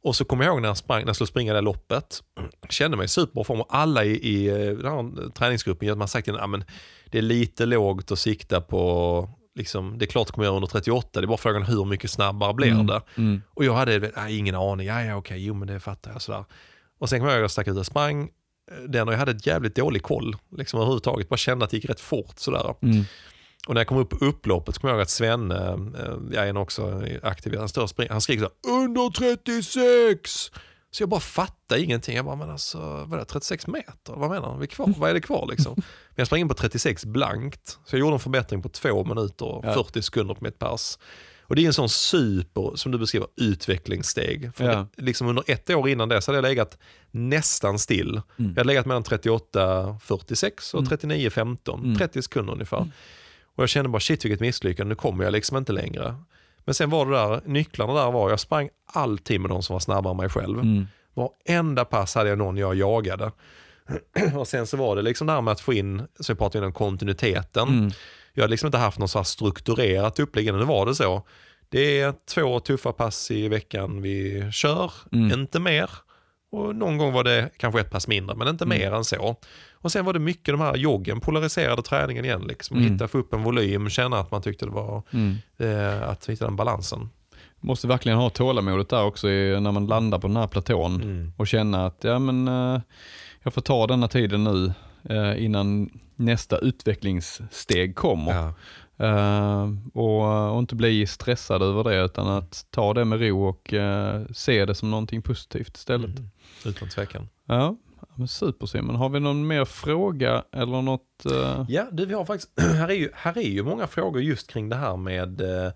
Och 0.04 0.16
så 0.16 0.26
kommer 0.26 0.44
jag 0.44 0.52
ihåg 0.54 0.62
när 0.62 0.70
jag, 0.70 0.78
sprang, 0.78 1.00
när 1.00 1.08
jag 1.08 1.16
skulle 1.16 1.28
springa 1.28 1.54
det 1.54 1.62
loppet, 1.62 2.24
kände 2.70 2.98
mig 2.98 3.06
i 3.06 3.08
superbra 3.08 3.44
form 3.44 3.62
och 3.62 3.68
alla 3.70 4.06
i, 4.06 4.12
i 4.12 4.48
eh, 4.48 4.56
den 4.56 4.86
här 4.86 5.30
träningsgruppen 5.30 5.98
man 5.98 6.08
sagt 6.08 6.30
att 6.30 6.50
men 6.50 6.64
det 7.06 7.18
är 7.18 7.22
lite 7.22 7.66
lågt 7.66 8.12
att 8.12 8.20
sikta 8.20 8.62
på, 8.62 9.30
liksom, 9.58 9.98
det 9.98 10.06
är 10.06 10.08
klart 10.08 10.28
att 10.28 10.32
kommer 10.32 10.46
göra 10.46 10.56
under 10.56 10.68
38, 10.68 11.22
det 11.22 11.26
är 11.26 11.28
bara 11.28 11.38
frågan 11.38 11.64
hur 11.64 11.86
mycket 11.86 12.12
snabbare 12.12 12.54
blir 12.54 12.72
Mm. 12.72 12.88
det. 12.88 13.02
Mm. 13.18 13.42
Och 13.54 13.66
jag 13.66 13.74
hade 13.74 14.12
nej, 14.16 14.38
ingen 14.38 14.56
aning, 14.56 14.88
ja 14.88 15.02
ja 15.04 15.16
okej, 15.16 15.46
jo 15.46 15.54
men 15.54 15.68
det 15.68 15.80
fattar 15.80 16.12
jag 16.12 16.22
sådär. 16.22 16.46
Och 17.00 17.10
sen 17.10 17.20
kom 17.20 17.28
jag 17.28 17.36
ihåg 17.36 17.40
att 17.40 17.44
jag 17.44 17.52
stack 17.52 17.68
ut 17.68 17.78
och 17.78 17.86
sprang 17.86 18.24
eh, 18.72 18.84
den 18.90 19.08
och 19.08 19.14
jag 19.14 19.20
hade 19.20 19.32
ett 19.32 19.48
jävligt 19.48 19.76
dålig 19.76 20.04
koll 20.04 20.36
liksom 20.58 20.80
överhuvudtaget, 20.80 21.30
bara 21.30 21.38
kände 21.38 21.66
att 21.66 21.72
det 21.72 21.78
gick 21.78 21.90
rätt 21.90 22.00
fort 22.00 22.40
sådär. 22.40 22.76
Mm. 22.82 23.04
Och 23.68 23.74
när 23.74 23.82
jag 23.82 23.88
kom 23.88 23.98
upp 23.98 24.10
på 24.10 24.26
upploppet 24.26 24.76
så 24.76 24.82
kom 24.82 24.88
jag 24.88 24.96
ihåg 24.96 25.02
att 25.02 25.10
Svenne, 25.10 25.68
eh, 26.00 26.16
jag 26.32 26.48
är 26.50 26.58
också 26.58 27.02
aktiv, 27.24 27.58
han, 27.58 27.70
står 27.70 27.84
och 27.84 27.90
springer, 27.90 28.12
han 28.12 28.22
skriker 28.22 28.44
så 28.44 28.70
här, 28.70 28.84
under 28.84 29.10
36! 29.10 30.52
Så 30.98 31.02
jag 31.04 31.10
bara 31.10 31.20
fattade 31.20 31.82
ingenting. 31.82 32.16
Jag 32.16 32.26
bara, 32.26 32.36
men 32.36 32.50
alltså, 32.50 32.80
vad 32.80 33.14
är 33.14 33.18
det, 33.18 33.26
36 33.26 33.68
meter? 33.68 34.14
Vad 34.16 34.30
menar 34.30 34.48
han? 34.50 34.60
Vi 34.60 34.64
är 34.66 34.68
kvar, 34.68 34.94
vad 34.98 35.10
är 35.10 35.14
det 35.14 35.22
kvar 35.22 35.48
liksom? 35.52 35.74
Men 36.10 36.16
jag 36.16 36.28
sprang 36.28 36.42
in 36.42 36.48
på 36.48 36.54
36 36.54 37.06
blankt. 37.06 37.80
Så 37.86 37.96
jag 37.96 38.00
gjorde 38.00 38.14
en 38.16 38.20
förbättring 38.20 38.62
på 38.62 38.70
2 38.70 39.04
minuter 39.04 39.46
och 39.46 39.66
Ja. 39.66 39.74
40 39.74 40.02
sekunder 40.02 40.34
på 40.34 40.44
mitt 40.44 40.60
pass. 40.60 41.00
Och 41.42 41.56
det 41.56 41.62
är 41.64 41.68
en 41.68 41.74
sån 41.74 41.90
super, 41.90 42.76
som 42.76 42.92
du 42.92 42.98
beskriver, 42.98 43.28
utvecklingssteg. 43.36 44.52
För 44.56 44.66
Ja. 44.66 44.88
det, 44.96 45.02
liksom 45.02 45.28
under 45.28 45.44
ett 45.48 45.70
år 45.70 45.90
innan 45.90 46.10
det 46.10 46.22
så 46.22 46.32
hade 46.32 46.38
jag 46.38 46.44
legat 46.52 46.78
nästan 47.12 47.80
still. 47.80 48.10
Mm. 48.10 48.52
Jag 48.52 48.58
hade 48.58 48.64
legat 48.68 48.86
mellan 48.86 49.04
38-46 49.04 50.74
och 50.74 50.80
Mm. 50.80 50.90
39-15, 50.90 51.80
Mm. 51.84 51.98
30 51.98 52.22
sekunder 52.22 52.54
ungefär. 52.54 52.92
Och 53.56 53.64
jag 53.64 53.70
kände 53.70 53.90
bara 53.90 54.00
shit 54.00 54.26
vilket 54.26 54.40
misslyckande, 54.40 54.90
nu 54.90 54.96
kommer 54.96 55.24
jag 55.24 55.32
liksom 55.34 55.58
inte 55.58 55.72
längre. 55.74 56.16
Men 56.68 56.74
sen 56.74 56.90
var 56.90 57.06
det 57.06 57.12
där, 57.12 57.42
nycklarna 57.46 57.94
där 57.94 58.12
var, 58.12 58.30
jag 58.30 58.40
sprang 58.40 58.70
alltid 58.94 59.42
med 59.42 59.50
de 59.50 59.64
som 59.64 59.74
var 59.74 59.80
snabbare 59.80 60.12
än 60.12 60.18
mig 60.18 60.30
själv. 60.30 60.60
Mm. 60.60 60.88
Varenda 61.14 61.86
pass 61.86 62.16
hade 62.16 62.30
jag 62.30 62.38
någon 62.38 62.58
jag 62.58 62.76
jagade. 62.76 63.32
och 64.36 64.48
sen 64.48 64.68
så 64.68 64.78
var 64.78 64.96
det 64.96 65.02
liksom 65.02 65.28
det 65.28 65.34
här 65.34 65.42
med 65.42 65.52
att 65.52 65.62
få 65.62 65.74
in, 65.74 66.08
så 66.20 66.32
jag 66.32 66.38
pratade 66.38 66.58
innan, 66.58 66.74
kontinuiteten. 66.74 67.68
Mm. 67.68 67.92
Jag 68.34 68.44
hade 68.44 68.52
liksom 68.52 68.68
inte 68.68 68.78
haft 68.78 69.00
något 69.00 69.12
så 69.12 69.24
strukturerat 69.24 70.20
upplägg, 70.20 70.54
nu 70.54 70.66
var 70.66 70.86
det 70.86 70.96
så. 70.96 71.22
Det 71.70 72.00
är 72.02 72.14
två 72.34 72.60
tuffa 72.60 72.92
pass 72.92 73.32
i 73.32 73.48
veckan 73.48 74.02
vi 74.02 74.50
kör, 74.52 74.92
Mm. 75.12 75.40
inte 75.40 75.60
mer. 75.60 75.90
Och 76.52 76.76
någon 76.76 76.98
gång 76.98 77.14
var 77.14 77.24
det 77.24 77.50
kanske 77.58 77.82
ett 77.82 77.92
pass 77.92 78.08
mindre, 78.08 78.36
men 78.36 78.48
inte 78.48 78.64
Mm. 78.64 78.78
mer 78.80 78.92
än 78.92 79.04
så. 79.04 79.36
Och 79.88 79.92
sen 79.92 80.06
var 80.06 80.14
det 80.14 80.20
mycket 80.20 80.54
de 80.54 80.62
här 80.62 80.76
joggen, 80.76 81.20
polariserade 81.20 81.82
träningen 81.82 82.26
igen. 82.26 82.42
Liksom. 82.48 82.78
Mm. 82.78 82.92
Hitta, 82.94 83.08
få 83.08 83.18
upp 83.18 83.34
en 83.34 83.44
volym, 83.44 83.90
känna 83.90 84.20
att 84.20 84.32
man 84.32 84.42
tyckte 84.42 84.66
det 84.66 84.72
var, 84.72 85.04
Mm. 85.14 85.36
eh, 85.58 86.10
att 86.10 86.30
hitta 86.30 86.46
den 86.46 86.56
balansen. 86.56 87.10
Måste 87.60 87.88
verkligen 87.88 88.18
ha 88.18 88.30
tålamodet 88.30 88.90
där 88.90 89.04
också 89.04 89.30
i, 89.30 89.60
när 89.62 89.72
man 89.72 89.88
landar 89.88 90.20
på 90.20 90.28
den 90.28 90.38
här 90.38 90.48
platån 90.48 91.02
Mm. 91.02 91.34
och 91.38 91.48
känna 91.48 91.86
att 91.86 92.04
ja, 92.04 92.20
men, 92.20 92.48
eh, 92.48 92.82
jag 93.44 93.54
får 93.54 93.62
ta 93.62 93.88
denna 93.88 94.08
tiden 94.08 94.44
nu 94.44 94.74
eh, 95.10 95.44
innan 95.46 95.90
nästa 96.16 96.58
utvecklingssteg 96.58 97.96
kommer. 97.96 98.32
Ja. 98.34 98.54
Eh, 99.06 99.70
och, 99.94 100.54
och 100.54 100.60
inte 100.60 100.76
bli 100.76 101.08
stressad 101.08 101.62
över 101.62 101.84
det 101.84 102.06
utan 102.06 102.28
att 102.28 102.66
ta 102.72 102.94
det 102.94 103.06
med 103.06 103.22
ro 103.22 103.48
och 103.48 103.74
eh, 103.74 104.22
se 104.34 104.66
det 104.66 104.76
som 104.76 104.92
någonting 104.92 105.22
positivt 105.22 105.78
istället. 105.78 106.18
Mm. 106.20 106.30
Utan 106.66 106.90
tvekan. 106.90 107.30
Ja, 107.46 107.76
men 108.18 108.28
super 108.28 108.66
Simon. 108.66 108.96
Har 108.96 109.10
vi 109.10 109.20
någon 109.20 109.48
mer 109.48 109.66
fråga 109.66 110.44
eller 110.52 110.82
något? 110.82 111.26
eh, 111.32 111.66
Ja, 111.70 111.88
du, 111.92 112.06
vi 112.06 112.14
har 112.14 112.26
faktiskt, 112.26 112.60
här 112.62 112.90
är, 112.90 112.94
ju, 112.96 113.10
här 113.14 113.38
är 113.38 113.42
ju 113.42 113.64
många 113.64 113.88
frågor 113.88 114.22
just 114.22 114.48
kring 114.52 114.70
det 114.70 114.76
här 114.76 114.98
med 114.98 115.42
eh, 115.42 115.72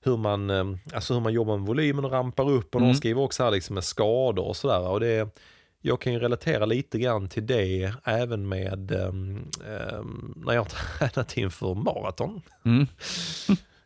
hur, 0.00 0.16
man, 0.16 0.50
eh, 0.50 0.64
alltså 0.94 1.14
hur 1.14 1.20
man 1.20 1.32
jobbar 1.32 1.56
med 1.58 1.66
volymen 1.66 2.04
och 2.04 2.10
rampar 2.10 2.50
upp. 2.50 2.74
Och 2.74 2.80
Mm. 2.80 2.92
de 2.92 2.96
skriver 2.98 3.22
också 3.22 3.42
här 3.44 3.50
liksom 3.50 3.74
med 3.74 3.84
skador 3.84 4.44
och 4.48 4.56
sådär. 4.56 4.88
Och 4.88 5.00
det, 5.00 5.36
jag 5.80 6.00
kan 6.00 6.12
ju 6.12 6.18
relatera 6.18 6.66
lite 6.66 6.98
grann 6.98 7.28
till 7.28 7.46
det 7.46 7.92
även 8.04 8.48
med 8.48 8.90
ehm, 8.92 9.44
ehm, 9.66 10.34
när 10.46 10.54
jag 10.54 10.60
har 10.60 10.68
tränat 11.08 11.36
inför 11.36 11.74
maraton. 11.74 12.42
Mm. 12.64 12.86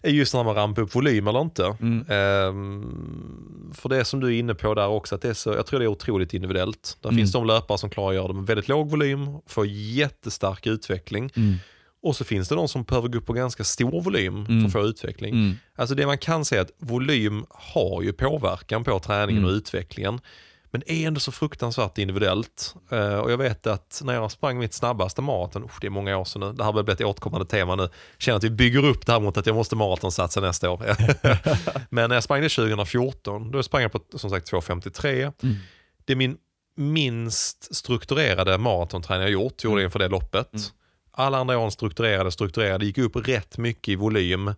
Är 0.03 0.11
Just 0.11 0.35
när 0.35 0.45
man 0.45 0.55
rampar 0.55 0.83
upp 0.83 0.95
volym 0.95 1.27
eller 1.29 1.41
inte. 1.41 1.77
Mm. 1.81 2.05
Ehm, 2.09 3.73
för 3.75 3.89
det 3.89 4.05
som 4.05 4.21
du 4.21 4.27
är 4.27 4.39
inne 4.39 4.55
på 4.55 4.75
där 4.75 4.89
också, 4.89 5.15
att 5.15 5.23
det 5.23 5.29
är 5.29 5.35
så, 5.35 5.51
jag 5.53 5.67
tror 5.67 5.79
det 5.81 5.85
är 5.87 5.89
otroligt 5.89 6.35
individuellt. 6.35 6.99
Där 7.01 7.09
Mm. 7.09 7.19
finns 7.19 7.33
de 7.33 7.47
löpare 7.47 7.79
som 7.79 7.91
klarar 7.91 8.09
att 8.09 8.15
göra 8.15 8.29
det 8.29 8.35
med 8.35 8.47
väldigt 8.47 8.69
låg 8.69 8.91
volym, 8.91 9.27
får 9.47 9.67
jättestark 9.67 10.67
utveckling. 10.67 11.31
Mm. 11.37 11.55
Och 12.03 12.17
så 12.17 12.25
finns 12.25 12.49
det 12.49 12.55
de 12.55 12.69
som 12.69 12.83
behöver 12.83 13.09
gå 13.09 13.19
upp 13.19 13.27
på 13.27 13.33
ganska 13.33 13.65
stor 13.65 14.03
volym 14.03 14.45
för 14.47 14.53
Mm. 14.53 14.67
att 14.67 14.73
få 14.73 14.81
utveckling. 14.87 15.35
Mm. 15.35 15.55
Alltså 15.77 15.95
det 15.95 16.07
man 16.07 16.19
kan 16.19 16.45
säga 16.45 16.61
är 16.61 16.65
att 16.65 16.73
volym 16.79 17.45
har 17.51 18.03
ju 18.03 18.13
påverkan 18.13 18.85
på 18.85 18.99
träningen 18.99 19.43
Mm. 19.43 19.51
och 19.51 19.57
utvecklingen. 19.57 20.21
Men 20.73 20.83
är 20.87 21.07
ändå 21.07 21.21
så 21.21 21.33
fruktansvärt 21.33 21.99
individuellt. 21.99 22.75
Eh, 22.91 23.15
och 23.15 23.33
jag 23.33 23.39
vet 23.39 23.67
att 23.67 24.03
när 24.05 24.15
jag 24.15 24.31
sprang 24.31 24.59
mitt 24.59 24.75
snabbaste 24.75 25.23
maraton, 25.23 25.69
det 25.81 25.87
är 25.87 25.91
många 25.91 26.17
år 26.17 26.25
sedan 26.25 26.41
nu, 26.41 26.53
det 26.53 26.65
här 26.65 26.73
börjar 26.73 26.85
bli 26.85 26.95
ett 26.95 27.01
återkommande 27.01 27.47
tema 27.47 27.77
nu, 27.77 27.89
känner 28.19 28.37
att 28.37 28.45
vi 28.45 28.51
bygger 28.51 28.85
upp 28.85 29.07
det 29.07 29.13
här 29.13 29.21
mot 29.21 29.37
att 29.37 29.47
jag 29.47 29.57
måste 29.57 29.77
maratonsatsa 29.77 30.41
nästa 30.41 30.71
år. 30.71 30.83
Men 31.95 32.09
när 32.09 32.17
jag 32.17 32.25
sprang 32.25 32.43
det 32.43 32.49
2014, 32.49 33.51
då 33.51 33.63
sprang 33.63 33.83
jag 33.83 33.93
på 33.93 34.01
som 34.15 34.31
sagt 34.31 34.53
2.53. 34.53 35.33
Mm. 35.43 35.57
Det 36.05 36.13
är 36.13 36.17
min 36.17 36.37
minst 36.77 37.75
strukturerade 37.77 38.59
maratonträning 38.59 39.23
jag 39.23 39.31
gjort, 39.31 39.65
gjorde 39.65 39.81
jag 39.81 39.87
inför 39.87 39.99
det 39.99 40.09
loppet. 40.09 40.53
Mm. 40.53 40.65
Alla 41.13 41.39
andra 41.39 41.59
åren 41.59 41.71
strukturerade, 41.71 42.33
strukturerade, 42.33 42.87
gick 42.87 42.99
upp 42.99 43.17
rätt 43.17 43.59
mycket 43.59 43.89
i 43.89 43.97
volym. 43.97 44.55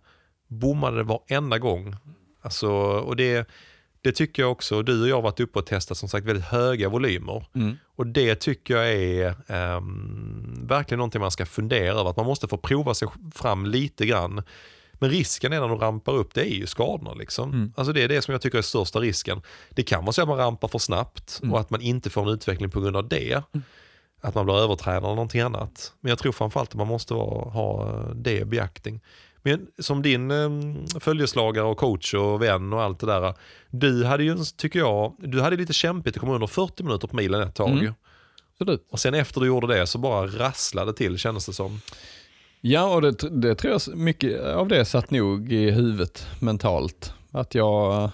Bommade 0.47 0.97
det 0.97 1.03
varenda 1.03 1.59
gång. 1.59 1.95
Alltså, 2.41 2.69
och 2.77 3.15
det, 3.15 3.49
det 4.05 4.11
tycker 4.11 4.43
jag 4.43 4.51
också, 4.51 4.81
du 4.81 5.01
och 5.01 5.07
jag 5.07 5.15
har 5.15 5.21
varit 5.21 5.39
uppe 5.39 5.59
och 5.59 5.65
testat 5.65 5.97
som 5.97 6.09
sagt 6.09 6.25
väldigt 6.25 6.45
höga 6.45 6.89
volymer. 6.89 7.45
Mm. 7.55 7.77
Och 7.95 8.07
det 8.07 8.35
tycker 8.35 8.75
jag 8.75 8.91
är 8.91 9.35
ehm, 9.47 10.67
verkligen 10.67 10.97
någonting 10.97 11.21
man 11.21 11.31
ska 11.31 11.45
fundera 11.45 11.99
över. 11.99 12.09
Att 12.09 12.17
man 12.17 12.25
måste 12.25 12.47
få 12.47 12.57
prova 12.57 12.93
sig 12.93 13.07
fram 13.35 13.65
lite 13.65 14.05
grann. 14.05 14.43
Men 14.93 15.09
risken 15.09 15.53
är 15.53 15.59
när 15.59 15.67
de 15.67 15.79
rampar 15.79 16.13
upp, 16.13 16.33
det 16.33 16.41
är 16.41 16.55
ju 16.55 16.67
skadorna. 16.67 17.13
Liksom. 17.13 17.51
Mm. 17.53 17.73
Alltså 17.77 17.93
det 17.93 18.03
är 18.03 18.07
det 18.07 18.21
som 18.21 18.31
jag 18.31 18.41
tycker 18.41 18.57
är 18.57 18.61
största 18.61 18.99
risken. 18.99 19.41
Det 19.69 19.83
kan 19.83 20.05
vara 20.05 20.13
så 20.13 20.21
att 20.21 20.27
man 20.27 20.37
rampar 20.37 20.67
för 20.67 20.79
snabbt 20.79 21.39
Mm. 21.41 21.53
och 21.53 21.59
att 21.59 21.69
man 21.69 21.81
inte 21.81 22.09
får 22.09 22.21
en 22.21 22.29
utveckling 22.29 22.69
på 22.69 22.81
grund 22.81 22.95
av 22.97 23.07
det. 23.07 23.41
Att 24.21 24.35
man 24.35 24.45
blir 24.45 24.55
övertränad 24.55 25.03
eller 25.03 25.15
någonting 25.15 25.41
annat. 25.41 25.93
Men 25.99 26.09
jag 26.09 26.19
tror 26.19 26.31
framförallt 26.31 26.69
att 26.69 26.75
man 26.75 26.87
måste 26.87 27.13
ha 27.13 28.03
det 28.15 28.39
i 28.39 28.45
beaktning. 28.45 29.01
Men 29.45 29.67
som 29.79 30.01
din 30.01 30.31
eh, 30.31 30.49
följeslagare 30.99 31.65
och 31.65 31.77
coach 31.77 32.13
och 32.13 32.41
vän 32.41 32.73
och 32.73 32.81
allt 32.81 32.99
det 32.99 33.05
där. 33.05 33.33
Du 33.69 34.05
hade 34.05 34.23
ju, 34.23 34.37
tycker 34.57 34.79
jag, 34.79 35.15
du 35.19 35.41
hade 35.41 35.55
lite 35.55 35.73
kämpigt 35.73 36.15
att 36.15 36.21
komma 36.21 36.33
under 36.33 36.47
40 36.47 36.83
minuter 36.83 37.07
på 37.07 37.15
milen 37.15 37.41
ett 37.41 37.55
tag. 37.55 37.69
Mm. 37.71 37.93
Absolut. 38.51 38.87
Och 38.91 38.99
sen 38.99 39.13
efter 39.13 39.41
du 39.41 39.47
gjorde 39.47 39.67
det 39.67 39.87
så 39.87 39.97
bara 39.97 40.27
rasslade 40.27 40.93
till 40.93 41.17
kändes 41.17 41.45
det 41.45 41.53
som. 41.53 41.79
Ja, 42.61 42.95
och 42.95 43.01
det, 43.01 43.11
det 43.41 43.55
tror 43.55 43.73
jag 43.73 43.97
mycket 43.97 44.41
av 44.43 44.67
det 44.67 44.85
satt 44.85 45.11
nog 45.11 45.51
i 45.53 45.71
huvudet 45.71 46.27
mentalt. 46.39 47.13
Att 47.31 47.55
jag, 47.55 48.09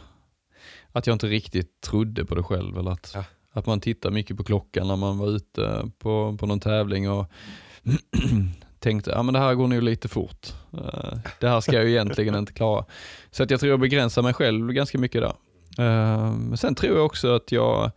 att 0.92 1.08
jag 1.08 1.16
inte 1.16 1.28
riktigt 1.28 1.82
trodde 1.82 2.26
på 2.26 2.36
det 2.36 2.44
själv. 2.44 2.78
Eller 2.78 2.92
att, 2.92 3.12
Ja. 3.16 3.24
att 3.52 3.66
man 3.66 3.80
tittar 3.80 4.12
mycket 4.12 4.38
på 4.38 4.44
klockan 4.44 4.88
när 4.88 4.96
man 4.96 5.18
var 5.18 5.28
ute 5.28 5.92
på, 6.00 6.38
på 6.40 6.46
någon 6.46 6.60
tävling 6.60 7.10
och 7.10 7.26
tänkte 8.82 9.16
att 9.16 9.34
det 9.34 9.40
här 9.40 9.56
går 9.56 9.68
nog 9.68 9.84
lite 9.84 10.08
fort. 10.08 10.54
Eh, 10.74 11.18
det 11.40 11.48
här 11.48 11.62
ska 11.62 11.74
jag 11.74 11.84
ju 11.84 11.92
egentligen 11.92 12.36
inte 12.36 12.54
klara. 12.54 12.86
Så 13.32 13.44
att 13.44 13.52
jag 13.52 13.60
tror 13.60 13.70
jag 13.70 13.80
begränsar 13.80 14.22
mig 14.22 14.34
själv 14.34 14.72
ganska 14.72 14.98
mycket 14.98 15.22
där. 15.22 15.34
Eh, 15.86 16.54
sen 16.54 16.76
tror 16.76 16.96
jag 16.96 17.06
också 17.06 17.36
att 17.36 17.52
jag, 17.52 17.92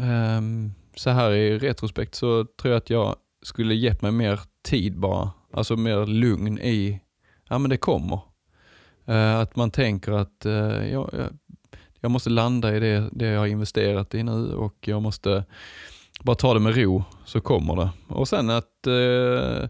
ehm, 0.00 0.72
så 0.96 1.10
här 1.10 1.30
i 1.30 1.58
retrospekt 1.58 2.14
så 2.14 2.44
tror 2.44 2.72
jag 2.72 2.78
att 2.78 2.90
jag 2.90 3.16
skulle 3.42 3.74
gett 3.74 4.02
mig 4.02 4.12
mer 4.12 4.40
tid 4.64 4.98
bara. 4.98 5.30
Alltså 5.52 5.76
mer 5.76 6.06
lugn 6.06 6.58
i 6.58 7.00
ja 7.48 7.58
men 7.58 7.70
det 7.70 7.76
kommer. 7.76 8.20
Eh, 9.04 9.38
att 9.38 9.56
man 9.56 9.70
tänker 9.70 10.12
att 10.12 10.44
jag, 10.90 11.10
jag, 11.12 11.28
jag 12.00 12.10
måste 12.10 12.30
landa 12.30 12.76
i 12.76 12.80
det, 12.80 13.08
det 13.12 13.26
jag 13.26 13.40
har 13.40 13.46
investerat 13.46 14.14
i 14.14 14.22
nu 14.22 14.54
och 14.54 14.76
jag 14.80 15.02
måste 15.02 15.44
bara 16.20 16.36
ta 16.36 16.54
det 16.54 16.60
med 16.60 16.76
ro 16.76 17.04
så 17.24 17.40
kommer 17.40 17.76
det. 17.76 17.90
Och 18.08 18.28
sen 18.28 18.50
att 18.50 18.75
eh, 18.86 19.68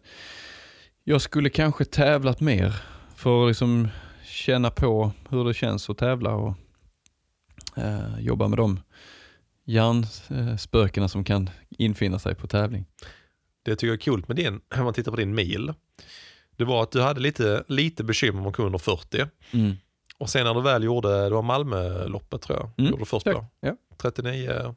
jag 1.05 1.20
skulle 1.20 1.51
kanske 1.51 1.84
tävlat 1.84 2.40
mer 2.40 2.82
för 3.16 3.43
att 3.43 3.48
liksom 3.48 3.88
känna 4.24 4.70
på 4.70 5.12
hur 5.28 5.44
det 5.44 5.55
känns 5.55 5.90
att 5.90 5.98
tävla 5.98 6.34
och 6.34 6.55
eh, 7.76 8.18
jobba 8.20 8.48
med 8.48 8.59
de 8.59 8.80
hjärnspökena 9.64 11.09
som 11.09 11.24
kan 11.24 11.51
infinna 11.70 12.18
sig 12.18 12.34
på 12.34 12.47
tävling. 12.47 12.84
Det 13.62 13.70
jag 13.70 13.78
tycker 13.78 13.93
är 13.93 13.97
kul 13.97 14.24
med 14.28 14.36
din, 14.36 14.60
om 14.76 14.84
man 14.84 14.94
tittar 14.94 15.10
på 15.10 15.16
din 15.16 15.34
mil, 15.34 15.72
det 16.56 16.64
var 16.64 16.82
att 16.82 16.93
du 16.93 17.02
hade 17.02 17.20
lite, 17.20 17.64
lite 17.68 18.05
bekymmer 18.05 18.40
med 18.40 18.48
att 18.48 18.59
under 18.59 18.78
40. 18.78 19.26
Mm. 19.52 19.72
Och 20.18 20.30
sen 20.30 20.44
när 20.44 20.55
du 20.55 20.62
väl 20.62 20.82
gjorde, 20.84 21.24
det 21.24 21.30
var 21.34 21.43
Malmöloppet 21.43 22.43
tror 22.43 22.59
jag, 22.59 22.70
Mm. 22.78 22.90
gjorde 22.90 23.02
du 23.02 23.06
först 23.06 23.26
på. 23.26 23.47
ja. 23.60 23.76
39, 23.97 24.74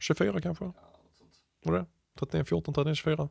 24 0.00 0.40
kanske? 0.40 0.64
Var 1.64 1.72
det 1.78 1.86
39, 2.18 2.44
14, 2.44 2.74
39, 2.74 2.94
24? 2.94 3.28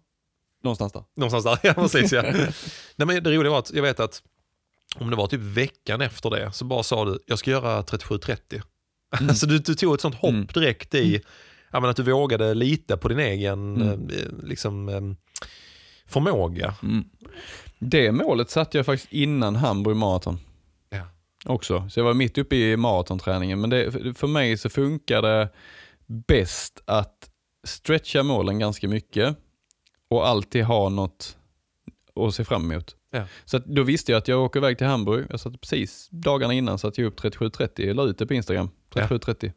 Någonstans 0.64 0.94
där. 0.94 1.04
Någonstans 1.18 1.44
där, 1.44 1.60
ja 1.68 1.74
precis 1.74 2.12
ja. 2.12 2.22
Nej, 2.96 3.08
men 3.08 3.24
det 3.24 3.32
roliga 3.38 3.52
var 3.52 3.60
att 3.60 3.72
jag 3.74 3.82
vet 3.82 4.00
att 4.00 4.22
om 4.96 5.10
det 5.10 5.16
var 5.16 5.28
typ 5.28 5.42
veckan 5.42 6.02
efter 6.02 6.30
det 6.30 6.52
så 6.52 6.66
bara 6.66 6.84
sa 6.84 7.06
du, 7.06 7.20
jag 7.26 7.40
ska 7.40 7.52
göra 7.52 7.82
37-30. 7.82 8.38
Mm. 8.54 9.30
Alltså 9.30 9.46
du, 9.48 9.60
du 9.60 9.76
tog 9.76 9.94
ett 9.96 10.02
sånt 10.02 10.16
hopp 10.16 10.30
Mm. 10.30 10.46
direkt 10.54 10.96
i, 10.96 11.22
ja, 11.72 11.80
men 11.80 11.90
att 11.90 11.96
du 11.96 12.04
vågade 12.04 12.54
lita 12.54 12.98
på 12.98 13.08
din 13.08 13.20
egen 13.20 13.82
Mm. 13.82 14.10
eh, 14.10 14.26
liksom, 14.48 14.90
eh, 14.90 15.02
förmåga. 16.08 16.74
Mm. 16.84 17.04
Det 17.80 18.12
målet 18.12 18.50
satte 18.50 18.78
jag 18.78 18.86
faktiskt 18.86 19.14
innan 19.14 19.56
Hamburg 19.56 19.96
Marathon. 19.98 20.40
Ja. 20.90 21.08
Också, 21.46 21.90
så 21.90 22.00
jag 22.00 22.06
var 22.06 22.14
mitt 22.14 22.38
uppe 22.38 22.56
i 22.56 22.78
maratonträningen. 22.78 23.62
Men 23.62 23.70
det, 23.70 23.92
för- 23.92 24.14
för 24.14 24.28
mig 24.28 24.58
så 24.58 24.70
funkar 24.70 25.22
det 25.22 25.50
bäst 26.28 26.82
att 26.86 27.30
stretcha 27.64 28.24
målen 28.24 28.60
ganska 28.60 28.88
mycket 28.88 29.38
och 30.10 30.28
alltid 30.28 30.64
ha 30.64 30.90
något 30.90 31.38
att 32.16 32.36
se 32.36 32.46
fram 32.46 32.72
emot. 32.72 32.96
Ja. 33.12 33.24
Så 33.46 33.58
då 33.58 33.84
visste 33.84 34.12
jag 34.12 34.20
att 34.20 34.28
jag 34.28 34.44
åker 34.44 34.60
iväg 34.60 34.78
till 34.78 34.88
Hamburg. 34.88 35.28
Jag 35.30 35.40
satt 35.40 35.62
precis 35.62 36.08
dagarna 36.12 36.54
innan 36.54 36.80
satte 36.80 37.02
jag 37.02 37.08
upp 37.08 37.20
37.30, 37.20 37.86
jag 37.88 37.96
la 37.96 38.04
ut 38.04 38.18
det 38.18 38.26
på 38.26 38.34
Instagram. 38.34 38.70
37.30. 38.94 39.52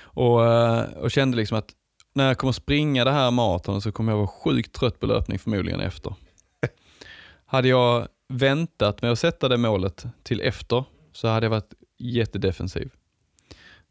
Och, 0.00 0.46
eh, 0.46 0.84
och 0.92 1.10
kände 1.10 1.36
liksom 1.36 1.58
att 1.58 1.72
när 2.14 2.26
jag 2.26 2.38
kommer 2.38 2.52
springa 2.52 3.04
det 3.04 3.10
här 3.10 3.30
maratonet 3.30 3.82
så 3.82 3.92
kommer 3.92 4.12
jag 4.12 4.16
vara 4.16 4.28
sjukt 4.28 4.72
trött 4.72 5.00
på 5.00 5.06
löpning 5.06 5.38
förmodligen 5.38 5.80
efter. 5.80 6.14
hade 7.46 7.68
jag 7.68 8.08
väntat 8.28 9.02
med 9.02 9.12
att 9.12 9.18
sätta 9.18 9.48
det 9.48 9.56
målet 9.56 10.04
till 10.22 10.40
efter 10.40 10.84
så 11.12 11.28
hade 11.28 11.46
jag 11.46 11.50
varit 11.50 11.74
jättedefensiv. 11.98 12.90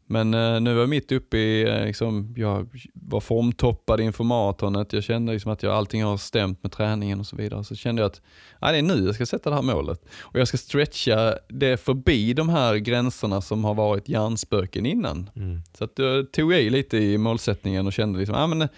Men 0.06 0.34
eh, 0.34 0.60
nu 0.60 0.74
var 0.74 0.80
jag 0.80 0.88
mitt 0.88 1.12
uppe 1.12 1.38
i, 1.38 1.62
eh, 1.62 1.84
liksom, 1.84 2.34
jag 2.36 2.68
var 2.94 3.20
formtoppad 3.20 4.00
inför 4.00 4.24
maratonet, 4.24 4.92
jag 4.92 5.04
kände 5.04 5.32
liksom 5.32 5.52
att 5.52 5.62
jag, 5.62 5.72
allting 5.72 6.04
har 6.04 6.16
stämt 6.16 6.62
med 6.62 6.72
träningen 6.72 7.20
och 7.20 7.26
så 7.26 7.36
vidare. 7.36 7.64
Så 7.64 7.74
kände 7.74 8.02
jag 8.02 8.06
att 8.06 8.20
nej, 8.60 8.72
det 8.72 8.78
är 8.78 8.96
nu 8.96 9.06
jag 9.06 9.14
ska 9.14 9.26
sätta 9.26 9.50
det 9.50 9.56
här 9.56 9.62
målet. 9.62 10.04
Och 10.20 10.40
jag 10.40 10.48
ska 10.48 10.56
stretcha 10.56 11.34
det 11.48 11.76
förbi 11.76 12.32
de 12.32 12.48
här 12.48 12.76
gränserna 12.76 13.40
som 13.40 13.64
har 13.64 13.74
varit 13.74 14.08
hjärnspöken 14.08 14.86
innan. 14.86 15.30
Mm. 15.36 15.62
Så 15.78 15.84
att 15.84 15.96
då 15.96 16.22
tog 16.22 16.52
jag 16.52 16.62
i 16.62 16.70
lite 16.70 16.96
i 16.96 17.18
målsättningen 17.18 17.86
och 17.86 17.92
kände 17.92 18.18
liksom, 18.18 18.36
ah, 18.36 18.46
men 18.46 18.62
eh, 18.62 18.68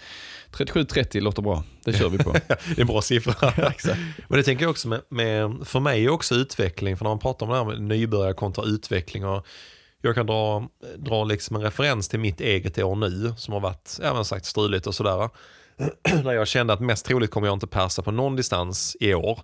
37-30 0.53 1.21
låter 1.21 1.43
bra, 1.43 1.65
det 1.85 1.93
kör 1.93 2.09
vi 2.09 2.19
på. 2.19 2.33
Det 2.49 2.79
är 2.79 2.81
en 2.81 2.87
bra 2.87 3.03
siffra. 3.03 3.53
Men 4.29 4.39
det 4.39 4.43
tänker 4.43 4.65
jag 4.65 4.71
också 4.71 4.89
med, 4.89 5.01
med, 5.09 5.57
för 5.65 5.81
mig 5.81 6.05
är 6.05 6.09
också 6.09 6.35
utveckling, 6.35 6.97
för 6.97 7.05
när 7.05 7.11
man 7.11 7.19
pratar 7.19 7.47
om 7.47 7.53
det 7.53 7.59
här 7.59 7.65
med 7.65 7.83
nybörjare 7.83 8.35
kontra 8.35 8.65
utveckling 8.65 9.27
och 9.27 9.47
jag 10.09 10.15
kan 10.15 10.27
dra, 10.27 10.69
dra 10.97 11.25
liksom 11.25 11.57
en 11.57 11.63
referens 11.63 12.09
till 12.09 12.21
mitt 12.21 12.41
eget 12.41 12.79
år 12.79 12.97
nu 12.97 13.35
som 13.37 13.55
har 13.55 13.61
varit, 13.61 13.99
även 14.03 14.25
sagt 14.25 14.45
struligt 14.47 14.87
och 14.87 14.95
sådär. 14.95 15.29
Där 16.25 16.33
jag 16.33 16.49
kände 16.49 16.73
att 16.73 16.81
mest 16.81 17.07
troligt 17.07 17.31
kommer 17.31 17.47
jag 17.47 17.55
inte 17.57 17.67
persa 17.67 18.03
på 18.03 18.11
någon 18.11 18.37
distans 18.37 18.97
i 19.01 19.15
år. 19.15 19.41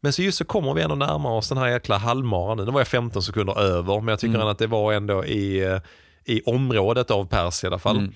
Men 0.00 0.12
så 0.12 0.22
just 0.22 0.38
så 0.38 0.44
kommer 0.44 0.74
vi 0.74 0.82
ändå 0.82 0.94
närmare 0.94 1.32
oss 1.36 1.48
den 1.48 1.58
här 1.58 1.68
jäkla 1.68 1.98
halvmaran 1.98 2.56
nu. 2.56 2.64
Nu 2.64 2.70
var 2.70 2.80
jag 2.80 2.88
15 2.88 3.22
sekunder 3.22 3.58
över, 3.60 4.00
men 4.00 4.08
jag 4.08 4.18
tycker 4.18 4.34
Mm. 4.34 4.46
att 4.48 4.58
det 4.58 4.66
var 4.66 4.92
ändå 4.92 5.24
i, 5.24 5.64
eh, 5.64 5.78
i 6.24 6.42
området 6.46 7.10
av 7.10 7.26
pers 7.26 7.64
i 7.64 7.66
alla 7.66 7.78
fall. 7.78 7.98
Mm. 7.98 8.12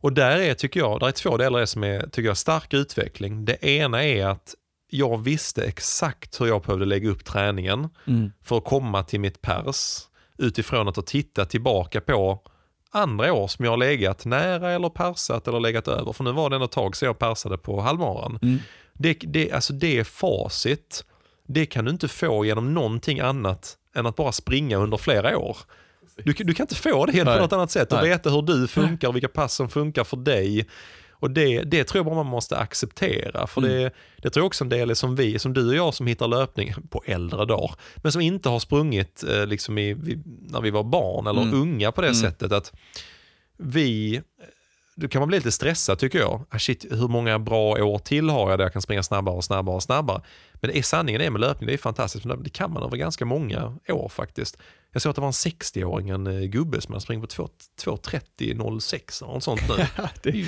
Och 0.00 0.12
där 0.12 0.38
är, 0.38 0.54
tycker 0.54 0.80
jag, 0.80 1.00
där 1.00 1.06
är 1.06 1.12
två 1.12 1.36
delar 1.36 1.66
som 1.66 1.84
är, 1.84 2.00
tycker 2.02 2.28
jag, 2.28 2.36
stark 2.36 2.74
utveckling. 2.74 3.44
Det 3.44 3.64
ena 3.64 4.04
är 4.04 4.26
att 4.26 4.54
jag 4.90 5.18
visste 5.24 5.64
exakt 5.64 6.40
hur 6.40 6.46
jag 6.46 6.62
behövde 6.62 6.84
lägga 6.84 7.08
upp 7.10 7.24
träningen 7.24 7.88
Mm. 8.06 8.32
för 8.44 8.58
att 8.58 8.64
komma 8.64 9.02
till 9.02 9.20
mitt 9.20 9.42
pers 9.42 9.98
utifrån 10.40 10.88
att 10.88 10.96
ha 10.96 11.02
tittat 11.02 11.50
tillbaka 11.50 12.00
på 12.00 12.40
andra 12.90 13.32
år 13.32 13.48
som 13.48 13.64
jag 13.64 13.72
har 13.72 13.76
legat 13.76 14.24
nära 14.24 14.70
eller 14.70 14.88
persat 14.88 15.48
eller 15.48 15.60
legat 15.60 15.88
över. 15.88 16.12
För 16.12 16.24
nu 16.24 16.32
var 16.32 16.50
det 16.50 16.56
ändå 16.56 16.64
ett 16.64 16.72
tag 16.72 16.96
sedan 16.96 17.06
jag 17.06 17.18
persade 17.18 17.58
på 17.58 17.80
halvmaran. 17.80 18.38
Mm. 18.42 18.58
Det, 18.92 19.14
det, 19.22 19.52
alltså 19.52 19.72
det 19.72 20.04
facit, 20.04 21.04
det 21.48 21.66
kan 21.66 21.84
du 21.84 21.90
inte 21.90 22.08
få 22.08 22.44
genom 22.44 22.74
någonting 22.74 23.20
annat 23.20 23.76
än 23.96 24.06
att 24.06 24.16
bara 24.16 24.32
springa 24.32 24.76
under 24.76 24.96
flera 24.96 25.38
år. 25.38 25.56
Du, 26.24 26.32
kan- 26.32 26.46
du 26.46 26.54
kan 26.54 26.64
inte 26.64 26.74
få 26.74 27.06
det 27.06 27.12
helt 27.12 27.28
på 27.28 27.36
något 27.42 27.52
annat 27.52 27.70
sätt 27.70 27.92
och 27.92 27.98
Nej. 28.00 28.10
veta 28.10 28.30
hur 28.30 28.42
du 28.42 28.68
funkar 28.68 29.08
och 29.08 29.14
vilka 29.14 29.28
pass 29.28 29.54
som 29.54 29.68
funkar 29.68 30.04
för 30.04 30.16
dig. 30.16 30.66
Och 31.20 31.30
det, 31.30 31.62
det 31.62 31.84
tror 31.84 31.98
jag 31.98 32.06
bara 32.06 32.14
man 32.14 32.26
måste 32.26 32.56
acceptera. 32.58 33.46
För 33.46 33.60
Mm. 33.60 33.72
det, 33.72 33.90
det 34.16 34.30
tror 34.30 34.42
jag 34.42 34.46
också 34.46 34.64
en 34.64 34.68
del 34.68 34.90
är 34.90 34.94
som 34.94 35.16
vi, 35.16 35.38
som 35.38 35.52
du 35.52 35.68
och 35.68 35.74
jag 35.74 35.94
som 35.94 36.06
hittar 36.06 36.28
löpning 36.28 36.74
på 36.90 37.02
äldre 37.06 37.44
dagar. 37.44 37.74
Men 37.96 38.12
som 38.12 38.20
inte 38.20 38.48
har 38.48 38.58
sprungit 38.58 39.24
eh, 39.28 39.46
liksom 39.46 39.78
i, 39.78 39.94
vi, 39.94 40.18
när 40.48 40.60
vi 40.60 40.70
var 40.70 40.82
barn 40.84 41.26
eller 41.26 41.42
Mm. 41.42 41.62
unga 41.62 41.92
på 41.92 42.00
det 42.00 42.06
Mm. 42.08 42.20
sättet. 42.20 42.52
att 42.52 42.72
vi 43.56 44.20
då 44.96 45.08
kan 45.08 45.20
man 45.20 45.28
bli 45.28 45.38
lite 45.38 45.52
stressad 45.52 45.98
tycker 45.98 46.18
jag. 46.18 46.44
Ah, 46.50 46.58
shit, 46.58 46.86
hur 46.90 47.08
många 47.08 47.38
bra 47.38 47.70
år 47.84 47.98
till 47.98 48.28
har 48.30 48.50
jag 48.50 48.58
där 48.58 48.64
jag 48.64 48.72
kan 48.72 48.82
springa 48.82 49.02
snabbare 49.02 49.36
och 49.36 49.44
snabbare 49.44 49.76
och 49.76 49.82
snabbare. 49.82 50.22
Men 50.60 50.70
det 50.70 50.78
är 50.78 50.82
sanningen 50.82 51.20
är 51.20 51.30
med 51.30 51.40
löpning, 51.40 51.66
det 51.66 51.72
är 51.72 51.78
fantastiskt. 51.78 52.24
Men 52.24 52.42
det 52.42 52.50
kan 52.50 52.72
man 52.72 52.82
över 52.82 52.96
ganska 52.96 53.24
många 53.24 53.76
år 53.88 54.08
faktiskt. 54.08 54.56
Jag 54.92 55.02
såg 55.02 55.10
att 55.10 55.16
det 55.16 55.20
var 55.20 55.28
en 55.28 55.32
60-åring, 55.32 56.08
en 56.08 56.26
eh, 56.26 56.40
gubbe 56.40 56.80
som 56.80 56.92
hade 56.94 57.02
sprungit 57.02 57.36
på 57.36 57.48
2 57.82 57.96
2.30.06 58.38 59.22
eller 59.24 59.32
något 59.34 59.44
sånt 59.44 59.60
nu. 59.68 59.74
Det 60.22 60.28
är, 60.30 60.46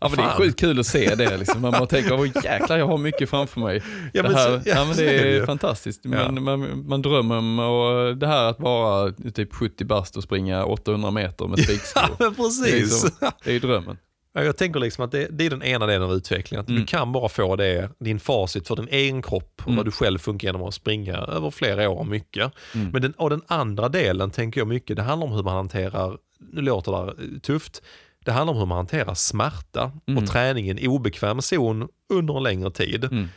ja, 0.00 0.08
men 0.08 0.16
det 0.16 0.22
är 0.22 0.36
sjukt 0.36 0.60
kul 0.60 0.80
att 0.80 0.86
se 0.86 1.14
det. 1.14 1.36
Liksom. 1.36 1.60
Man 1.62 1.72
bara 1.72 1.86
tänker, 1.86 2.12
åh 2.20 2.26
jäklar 2.44 2.76
jag 2.78 2.86
har 2.86 2.98
mycket 2.98 3.30
framför 3.30 3.60
mig. 3.60 3.82
Ja, 4.12 4.22
det, 4.22 4.34
här, 4.34 4.46
så- 4.60 4.68
ja, 4.68 4.74
ja, 4.76 4.84
men 4.84 4.96
det 4.96 5.18
är 5.20 5.40
det 5.40 5.46
fantastiskt. 5.46 6.00
Ja. 6.04 6.10
Man, 6.10 6.42
man, 6.42 6.86
man 6.88 7.02
drömmer 7.02 7.36
om 7.38 7.58
och 7.58 8.16
det 8.16 8.26
här 8.26 8.44
att 8.44 8.60
vara 8.60 9.12
typ 9.34 9.54
70 9.54 9.84
bast 9.84 10.16
och 10.16 10.22
springa 10.22 10.64
800 10.64 11.10
meter 11.10 11.46
med 11.46 11.58
Ja, 11.58 11.64
spikskor. 11.64 12.02
men 12.18 12.34
Det 12.62 12.68
är, 12.68 12.80
precis. 12.80 13.00
som, 13.00 13.10
det 13.44 13.52
är 13.52 13.60
drömmen. 13.60 13.98
Ja, 14.34 14.42
Jag 14.44 14.56
tänker 14.56 14.80
liksom 14.80 15.04
att 15.04 15.12
det, 15.12 15.28
det 15.30 15.46
är 15.46 15.50
den 15.50 15.62
ena 15.62 15.86
delen 15.86 16.02
av 16.02 16.12
utvecklingen. 16.12 16.62
Att 16.62 16.68
Mm. 16.68 16.80
Du 16.80 16.86
kan 16.86 17.12
bara 17.12 17.28
få 17.28 17.56
det, 17.56 17.90
din 17.98 18.20
facit 18.20 18.68
för 18.68 18.76
din 18.76 18.88
egen 18.90 19.22
kropp 19.22 19.52
och 19.60 19.66
Mm. 19.66 19.76
vad 19.76 19.86
du 19.86 19.90
själv 19.90 20.18
funkar 20.18 20.48
genom 20.48 20.62
att 20.62 20.74
springa 20.74 21.16
över 21.16 21.50
flera 21.50 21.88
år 21.90 22.04
mycket. 22.04 22.52
Mm. 22.74 22.90
Men 22.90 23.02
den, 23.02 23.12
och 23.12 23.30
den 23.30 23.42
andra 23.46 23.88
delen 23.88 24.30
tänker 24.30 24.60
jag 24.60 24.68
mycket, 24.68 24.96
det 24.96 25.02
handlar 25.02 25.26
om 25.26 25.32
hur 25.32 25.42
man 25.42 25.54
hanterar, 25.54 26.16
nu 26.52 26.60
låter 26.60 26.92
det 26.92 26.98
här 26.98 27.40
tufft, 27.40 27.82
det 28.24 28.32
handlar 28.32 28.52
om 28.54 28.58
hur 28.60 28.66
man 28.66 28.76
hanterar 28.76 29.14
smärta 29.14 29.92
Mm. 30.06 30.22
och 30.22 30.30
träning 30.30 30.66
i 30.66 30.70
en 30.70 30.88
obekväm 30.88 31.42
zon 31.42 31.88
under 32.12 32.36
en 32.36 32.42
längre 32.42 32.70
tid. 32.70 33.04
Mm. 33.04 33.28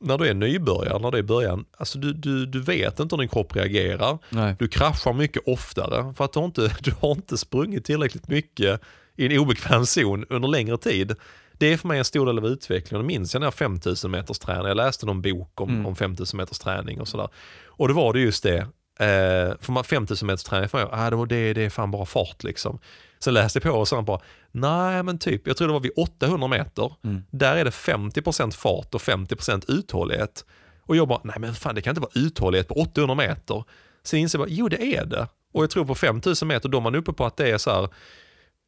När 0.00 0.18
du 0.18 0.28
är 0.28 0.34
nybörjare, 0.34 0.98
när 0.98 1.10
du 1.10 1.16
är 1.18 1.22
i 1.22 1.26
början, 1.26 1.64
alltså 1.78 1.98
du, 1.98 2.12
du, 2.12 2.46
du 2.46 2.60
vet 2.62 3.00
inte 3.00 3.16
hur 3.16 3.20
din 3.20 3.28
kropp 3.28 3.56
reagerar. 3.56 4.18
Nej. 4.30 4.56
Du 4.58 4.68
kraschar 4.68 5.12
mycket 5.12 5.42
oftare 5.46 6.14
för 6.16 6.24
att 6.24 6.32
du 6.32 6.38
har 6.38 6.46
inte, 6.46 6.70
du 6.80 6.92
har 7.00 7.10
inte 7.10 7.36
sprungit 7.38 7.84
tillräckligt 7.84 8.28
mycket 8.28 8.80
i 9.16 9.26
en 9.26 9.38
obekväm 9.38 9.86
zon 9.86 10.24
under 10.30 10.48
längre 10.48 10.78
tid. 10.78 11.14
Det 11.52 11.72
är 11.72 11.76
för 11.76 11.88
mig 11.88 11.98
en 11.98 12.04
stor 12.04 12.26
del 12.26 12.38
av 12.38 12.46
utvecklingen. 12.46 13.00
Och 13.00 13.06
minns 13.06 13.34
jag 13.34 13.40
när 13.40 13.46
jag 13.46 13.54
5000 13.54 14.10
meters 14.10 14.38
träning, 14.38 14.66
jag 14.66 14.76
läste 14.76 15.06
någon 15.06 15.22
bok 15.22 15.60
om, 15.60 15.68
Mm. 15.70 15.86
om 15.86 15.96
5000 15.96 16.36
meters 16.36 16.58
träning 16.58 17.00
och 17.00 17.08
sådär. 17.08 17.28
Och 17.66 17.88
då 17.88 17.94
var 17.94 18.12
det 18.12 18.20
just 18.20 18.42
det, 18.42 18.56
eh, 19.00 19.56
för 19.60 19.72
man- 19.72 19.84
5000 19.84 20.26
meters 20.26 20.44
träning, 20.44 20.68
för 20.68 20.78
mig, 20.78 20.88
ah, 20.92 21.10
det, 21.26 21.52
det, 21.52 21.64
är 21.64 21.70
fan 21.70 21.90
bara 21.90 22.06
fart 22.06 22.44
liksom. 22.44 22.78
Sen 23.18 23.34
läste 23.34 23.56
jag 23.62 23.72
på 23.72 23.78
och 23.78 23.88
så 23.88 24.02
bara, 24.02 24.20
nej 24.52 25.02
men 25.02 25.18
typ, 25.18 25.46
jag 25.46 25.56
tror 25.56 25.68
det 25.68 25.72
var 25.72 25.80
vid 25.80 25.92
800 25.96 26.48
meter, 26.48 26.92
Mm. 27.04 27.22
där 27.30 27.56
är 27.56 27.64
det 27.64 27.70
50% 27.70 28.54
fart 28.54 28.94
och 28.94 29.00
50% 29.00 29.64
uthållighet. 29.68 30.44
Och 30.82 30.96
jag 30.96 31.08
bara, 31.08 31.20
nej 31.24 31.36
men 31.38 31.54
fan 31.54 31.74
det 31.74 31.82
kan 31.82 31.90
inte 31.90 32.00
vara 32.00 32.10
uthållighet 32.14 32.68
på 32.68 32.74
800 32.74 33.14
meter. 33.14 33.64
Sen 34.04 34.20
inser 34.20 34.38
jag 34.38 34.46
bara, 34.48 34.52
jo 34.54 34.68
det 34.68 34.82
är 34.96 35.04
det. 35.04 35.28
Och 35.52 35.62
jag 35.62 35.70
tror 35.70 35.84
på 35.84 35.94
5000 35.94 36.48
meter, 36.48 36.68
då 36.68 36.78
är 36.78 36.82
man 36.82 36.94
uppe 36.94 37.12
på 37.12 37.26
att 37.26 37.36
det 37.36 37.50
är 37.50 37.58
så 37.58 37.70
här, 37.70 37.88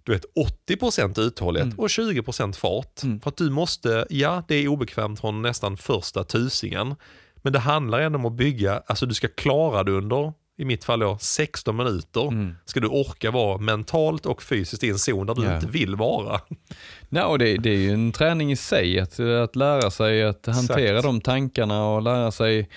du 0.09 0.15
vet 0.15 0.25
80% 0.71 1.21
uthållighet 1.21 1.67
Mm. 1.67 1.79
och 1.79 1.89
20% 1.89 2.53
fart. 2.57 3.03
Mm. 3.03 3.21
För 3.21 3.29
att 3.31 3.37
du 3.37 3.51
måste, 3.51 4.07
ja 4.11 4.43
det 4.49 4.55
är 4.55 4.69
obekvämt 4.69 5.21
från 5.21 5.43
nästan 5.43 5.77
första 5.77 6.25
tusingen. 6.25 6.95
Men 7.43 7.53
det 7.53 7.59
handlar 7.59 8.01
ändå 8.01 8.19
om 8.19 8.27
att 8.27 8.33
bygga, 8.33 8.83
alltså 8.87 9.07
du 9.07 9.15
ska 9.15 9.29
klara 9.29 9.85
det 9.85 9.93
under, 9.93 10.33
i 10.59 10.65
mitt 10.65 10.85
fall 10.85 11.01
då, 11.01 11.19
16 11.21 11.77
minuter. 11.77 12.29
Mm. 12.29 12.55
Ska 12.65 12.81
du 12.81 12.87
orka 12.89 13.31
vara 13.31 13.59
mentalt 13.59 14.27
och 14.27 14.43
fysiskt 14.43 14.85
i 14.85 14.89
en 14.91 14.99
zon 14.99 15.27
där 15.27 15.35
du 15.35 15.45
Ja. 15.45 15.55
inte 15.55 15.67
vill 15.67 15.97
vara. 15.97 16.41
Nej, 17.09 17.23
och 17.23 17.39
det, 17.39 17.57
det 17.57 17.71
är 17.71 17.77
ju 17.79 17.91
en 17.93 18.13
träning 18.13 18.53
i 18.53 18.57
sig, 18.57 19.01
att, 19.01 19.21
att 19.21 19.57
lära 19.57 19.91
sig 19.91 20.25
att 20.25 20.47
hantera 20.47 20.89
Exakt. 20.99 21.03
de 21.05 21.21
tankarna 21.21 21.85
och 21.87 22.03
lära 22.03 22.31
sig 22.31 22.69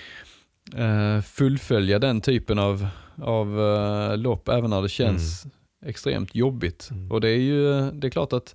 eh, 0.76 1.20
fullfölja 1.22 1.98
den 1.98 2.20
typen 2.20 2.58
av, 2.58 2.86
av 3.22 3.60
eh, 3.60 4.16
lopp 4.16 4.48
även 4.48 4.70
när 4.70 4.82
det 4.82 4.88
känns 4.88 5.46
extremt 5.86 6.34
jobbigt. 6.34 6.88
Mm. 6.90 7.12
Och 7.12 7.20
det 7.20 7.28
är 7.28 7.38
ju 7.38 7.90
det 7.90 8.06
är 8.06 8.10
klart 8.10 8.32
att 8.32 8.54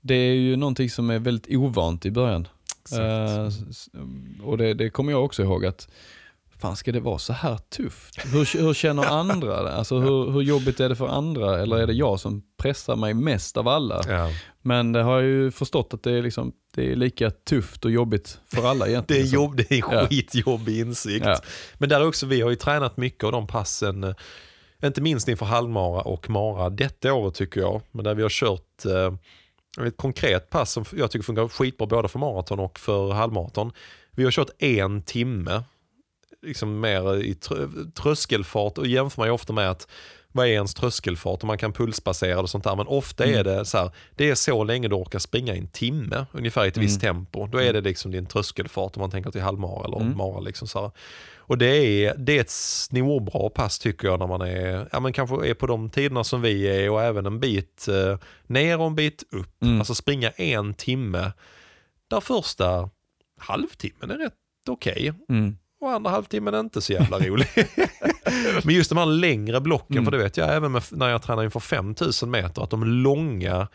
det 0.00 0.14
är 0.14 0.34
ju 0.34 0.56
någonting 0.56 0.90
som 0.90 1.10
är 1.10 1.18
väldigt 1.18 1.56
ovant 1.56 2.06
i 2.06 2.10
början. 2.10 2.48
S- 3.70 3.88
och 4.42 4.58
det, 4.58 4.74
det 4.74 4.90
kommer 4.90 5.12
jag 5.12 5.24
också 5.24 5.42
ihåg 5.42 5.66
att 5.66 5.88
Fan 6.58 6.76
ska 6.76 6.92
det 6.92 7.00
vara 7.00 7.18
så 7.18 7.32
här 7.32 7.56
tufft? 7.58 8.34
Hur, 8.34 8.58
hur 8.62 8.74
känner 8.74 9.04
andra 9.20 9.62
det? 9.62 9.72
Alltså 9.74 9.98
hur, 9.98 10.30
hur 10.30 10.40
jobbigt 10.42 10.80
är 10.80 10.88
det 10.88 10.96
för 10.96 11.08
andra? 11.08 11.58
Eller 11.62 11.76
är 11.78 11.86
det 11.86 11.92
jag 11.92 12.20
som 12.20 12.42
pressar 12.56 12.96
mig 12.96 13.14
mest 13.14 13.56
av 13.56 13.68
alla? 13.68 14.00
Ja. 14.08 14.30
Men 14.62 14.92
det 14.92 15.02
har 15.02 15.12
jag 15.20 15.22
ju 15.30 15.50
förstått 15.50 15.94
att 15.94 16.02
det 16.02 16.12
är, 16.12 16.22
liksom, 16.22 16.52
det 16.74 16.92
är 16.92 16.96
lika 16.96 17.30
tufft 17.30 17.84
och 17.84 17.90
jobbigt 17.90 18.38
för 18.54 18.66
alla 18.68 18.84
Det 18.84 18.90
egentligen. 18.90 19.22
är, 19.22 19.26
Så- 19.26 19.34
jobb, 19.34 19.56
det 19.56 19.70
är 19.72 19.78
Ja. 19.92 20.06
skitjobbig 20.06 20.78
insikt. 20.78 21.26
Ja. 21.26 21.38
Men 21.78 21.88
där 21.88 22.06
också, 22.06 22.26
vi 22.26 22.40
har 22.40 22.50
ju 22.50 22.56
tränat 22.56 22.96
mycket 22.96 23.24
av 23.24 23.32
de 23.32 23.46
passen, 23.46 24.14
inte 24.84 25.00
minst 25.00 25.28
inför 25.28 25.46
halvmara 25.46 26.00
och 26.00 26.30
mara 26.30 26.70
detta 26.70 27.12
året 27.14 27.34
tycker 27.34 27.60
jag. 27.60 27.80
Men 27.92 28.04
där 28.04 28.14
vi 28.14 28.22
har 28.22 28.28
kört 28.30 28.84
eh, 28.84 29.86
ett 29.86 29.96
konkret 29.96 30.50
pass 30.50 30.72
som 30.72 30.84
jag 30.96 31.10
tycker 31.10 31.24
funkar 31.24 31.48
skitbra 31.48 31.86
både 31.86 32.08
för 32.08 32.18
maraton 32.18 32.60
och 32.60 32.78
för 32.78 33.12
halvmaraton. 33.12 33.72
Vi 34.10 34.24
har 34.24 34.30
kört 34.30 34.50
en 34.58 35.02
timme, 35.02 35.62
liksom 36.42 36.80
mer 36.80 37.16
i 37.22 37.32
trö- 37.34 37.92
tröskelfart 37.92 38.78
och 38.78 38.86
jämför 38.86 39.20
man 39.20 39.28
ju 39.28 39.32
ofta 39.32 39.52
med 39.52 39.70
att 39.70 39.88
vad 40.32 40.46
är 40.46 40.50
ens 40.50 40.74
tröskelfart 40.74 41.40
och 41.40 41.46
man 41.46 41.58
kan 41.58 41.72
pulsbasera 41.72 42.40
och 42.40 42.50
sånt 42.50 42.64
där. 42.64 42.76
Men 42.76 42.86
ofta 42.86 43.24
är 43.24 43.44
det 43.44 43.64
så 43.64 43.78
här, 43.78 43.90
det 44.16 44.30
är 44.30 44.34
så 44.34 44.64
länge 44.64 44.88
du 44.88 44.94
orkar 44.94 45.18
springa 45.18 45.54
i 45.54 45.58
en 45.58 45.68
timme, 45.68 46.26
ungefär 46.32 46.64
i 46.64 46.68
ett 46.68 46.76
visst 46.76 47.00
tempo. 47.00 47.46
Då 47.46 47.58
är 47.58 47.72
det 47.72 47.80
liksom 47.80 48.10
din 48.10 48.26
tröskelfart 48.26 48.96
om 48.96 49.00
man 49.00 49.10
tänker 49.10 49.30
till 49.30 49.40
halvmara 49.42 49.84
eller 49.84 49.96
Mm. 50.00 50.16
mara. 50.16 50.40
Liksom 50.40 50.68
så 50.68 50.80
här. 50.80 50.90
Och 51.46 51.58
det 51.58 51.66
är, 51.76 52.14
det 52.18 52.36
är 52.36 52.40
ett 52.40 52.50
snorbra 52.50 53.48
pass 53.50 53.78
tycker 53.78 54.08
jag 54.08 54.18
när 54.18 54.26
man 54.26 54.40
är, 54.40 54.88
ja 54.92 55.00
men 55.00 55.12
kanske 55.12 55.46
är 55.48 55.54
på 55.54 55.66
de 55.66 55.90
tiderna 55.90 56.24
som 56.24 56.42
vi 56.42 56.64
är 56.84 56.90
och 56.90 57.02
även 57.02 57.26
en 57.26 57.40
bit 57.40 57.88
eh, 57.88 58.18
ner 58.46 58.80
och 58.80 58.86
en 58.86 58.94
bit 58.94 59.24
upp. 59.30 59.62
Mm. 59.62 59.78
Alltså 59.78 59.94
springa 59.94 60.30
en 60.30 60.74
timme, 60.74 61.32
där 62.10 62.20
första 62.20 62.90
halvtimmen 63.40 64.10
är 64.10 64.18
rätt 64.18 64.32
okej. 64.68 65.12
Mm. 65.28 65.56
Och 65.80 65.90
andra 65.90 66.10
halvtimmen 66.10 66.54
är 66.54 66.60
inte 66.60 66.80
så 66.80 66.92
jävla 66.92 67.18
rolig. 67.18 67.46
Men 68.64 68.74
just 68.74 68.88
de 68.90 68.98
här 68.98 69.06
längre 69.06 69.60
blocken, 69.60 69.96
Mm. 69.96 70.04
för 70.04 70.10
det 70.12 70.18
vet 70.18 70.36
jag 70.36 70.54
även 70.54 70.72
med, 70.72 70.82
när 70.90 71.08
jag 71.08 71.22
tränar 71.22 71.44
inför 71.44 71.60
5000 71.60 72.30
meter, 72.30 72.62
att 72.62 72.70
de 72.70 72.84
långa, 72.84 73.68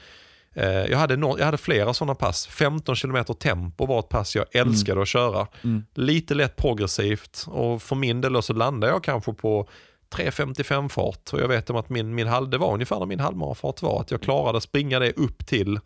jag, 0.66 0.98
hade 0.98 1.18
no, 1.18 1.36
jag 1.40 1.46
hade 1.46 1.58
flera 1.58 1.94
sådana 1.94 2.16
pass. 2.16 2.48
15 2.48 2.96
km 2.96 3.26
tempo 3.26 3.86
var 3.86 4.00
ett 4.00 4.10
pass 4.10 4.36
jag 4.36 4.46
älskade 4.56 5.02
att 5.02 5.08
köra. 5.08 5.48
Mm. 5.64 5.84
Lite 5.94 6.34
lätt 6.34 6.56
progressivt 6.56 7.46
och 7.48 7.82
för 7.82 7.96
min 7.96 8.22
del 8.22 8.44
så 8.44 8.54
landade 8.54 8.94
jag 8.94 9.04
kanske 9.04 9.34
på 9.34 9.70
3.55 10.16 10.90
fart 10.90 11.34
och 11.34 11.40
jag 11.40 11.48
vet 11.48 11.70
om 11.70 11.76
att 11.76 11.90
min, 11.90 12.16
min 12.16 12.28
halv, 12.28 12.50
det 12.50 12.58
var 12.58 12.74
ungefär 12.74 13.00
när 13.00 13.06
min 13.06 13.20
halvmarafart 13.20 13.82
var, 13.82 14.02
att 14.02 14.12
jag 14.12 14.22
klarade 14.22 14.62
springa 14.62 15.00
det 15.00 15.12
upp 15.12 15.48
till 15.48 15.80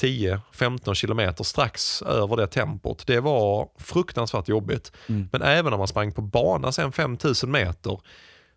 10-15 0.00 0.94
kilometer 0.94 1.44
strax 1.44 2.02
över 2.02 2.36
det 2.36 2.46
tempot. 2.46 3.06
Det 3.06 3.20
var 3.20 3.68
fruktansvärt 3.78 4.48
jobbigt. 4.48 4.92
Mm. 5.06 5.28
Men 5.32 5.42
även 5.42 5.72
om 5.72 5.78
man 5.78 5.88
sprang 5.88 6.12
på 6.12 6.22
bana 6.22 6.72
sen 6.72 6.92
5000 6.92 7.50
meter, 7.50 8.00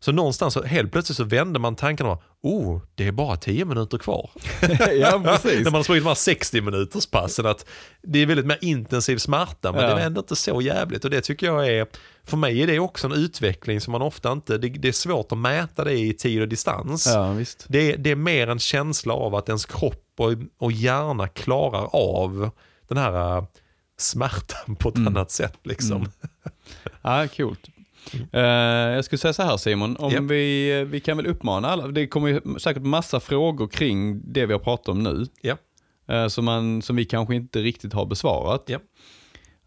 så 0.06 0.12
någonstans 0.12 0.54
så 0.54 0.64
helt 0.64 0.92
plötsligt 0.92 1.18
så 1.18 1.24
vände 1.24 1.60
man 1.60 1.76
tankarna. 1.76 2.18
Oh, 2.42 2.82
det 2.96 3.08
är 3.08 3.12
bara 3.12 3.38
10 3.38 3.66
minuter 3.66 3.98
kvar. 3.98 4.30
ja, 5.00 5.22
precis. 5.26 5.56
När 5.64 5.64
man 5.64 5.74
har 5.74 5.84
sprungit 5.84 6.04
de 6.04 6.08
här 6.08 6.16
60 6.16 6.62
minuters 6.62 7.06
passen 7.08 7.46
att 7.46 7.66
det 8.02 8.20
är 8.20 8.26
väldigt 8.26 8.46
mer 8.46 8.58
intensiv 8.62 9.18
smärta 9.18 9.72
men 9.72 9.82
Ja. 9.84 9.96
det 9.96 10.02
är 10.02 10.06
ändå 10.06 10.20
inte 10.22 10.36
så 10.36 10.62
jävligt 10.62 11.04
och 11.06 11.10
det 11.12 11.22
tycker 11.22 11.46
jag 11.48 11.68
är, 11.70 11.88
för 12.24 12.38
mig 12.38 12.62
är 12.64 12.68
det 12.68 12.80
också 12.80 13.08
en 13.08 13.14
utveckling 13.14 13.82
som 13.82 13.92
man 13.92 14.02
ofta 14.02 14.32
inte, 14.32 14.58
det, 14.58 14.70
det 14.70 14.88
är 14.88 14.92
svårt 14.92 15.32
att 15.32 15.38
mäta 15.38 15.84
det 15.84 15.94
i 15.94 16.14
tid 16.14 16.42
och 16.42 16.48
distans. 16.48 17.08
Ja, 17.14 17.32
visst. 17.32 17.66
Det, 17.70 17.92
är- 17.94 17.98
det 17.98 18.10
är 18.12 18.16
mer 18.16 18.48
en 18.48 18.60
känsla 18.60 19.14
av 19.14 19.36
att 19.36 19.50
ens 19.50 19.66
kropp 19.66 20.04
och, 20.18 20.32
och 20.58 20.72
hjärna 20.72 21.28
klarar 21.28 21.90
av 21.96 22.50
den 22.88 22.98
här 22.98 23.38
äh, 23.38 23.44
smärtan 23.98 24.76
på 24.76 24.90
ett 24.90 24.96
Mm. 24.96 25.08
annat 25.18 25.32
sätt. 25.32 25.58
Liksom. 25.64 25.98
Mm. 25.98 26.12
Ja, 27.02 27.28
coolt. 27.38 27.60
Eh, 28.34 28.42
jag 28.96 29.06
skulle 29.06 29.20
säga 29.20 29.34
så 29.34 29.44
här 29.44 29.58
Simon, 29.58 29.96
om 29.96 30.12
Ja. 30.14 30.22
vi, 30.22 30.84
vi 30.88 31.00
kan 31.00 31.18
väl 31.18 31.28
uppmana 31.28 31.68
alla, 31.68 31.88
det 31.88 32.08
kommer 32.08 32.28
ju 32.28 32.42
säkert 32.60 32.84
massa 32.84 33.20
frågor 33.20 33.68
kring 33.68 34.22
det 34.34 34.46
vi 34.46 34.54
har 34.54 34.60
pratat 34.60 34.88
om 34.90 35.04
nu. 35.04 35.26
Ja. 35.42 35.58
eh, 36.08 36.28
som, 36.28 36.46
man, 36.46 36.82
som 36.82 36.96
vi 36.96 37.06
kanske 37.06 37.36
inte 37.36 37.60
riktigt 37.60 37.94
har 37.94 38.06
besvarat. 38.06 38.64
Ja. 38.68 38.80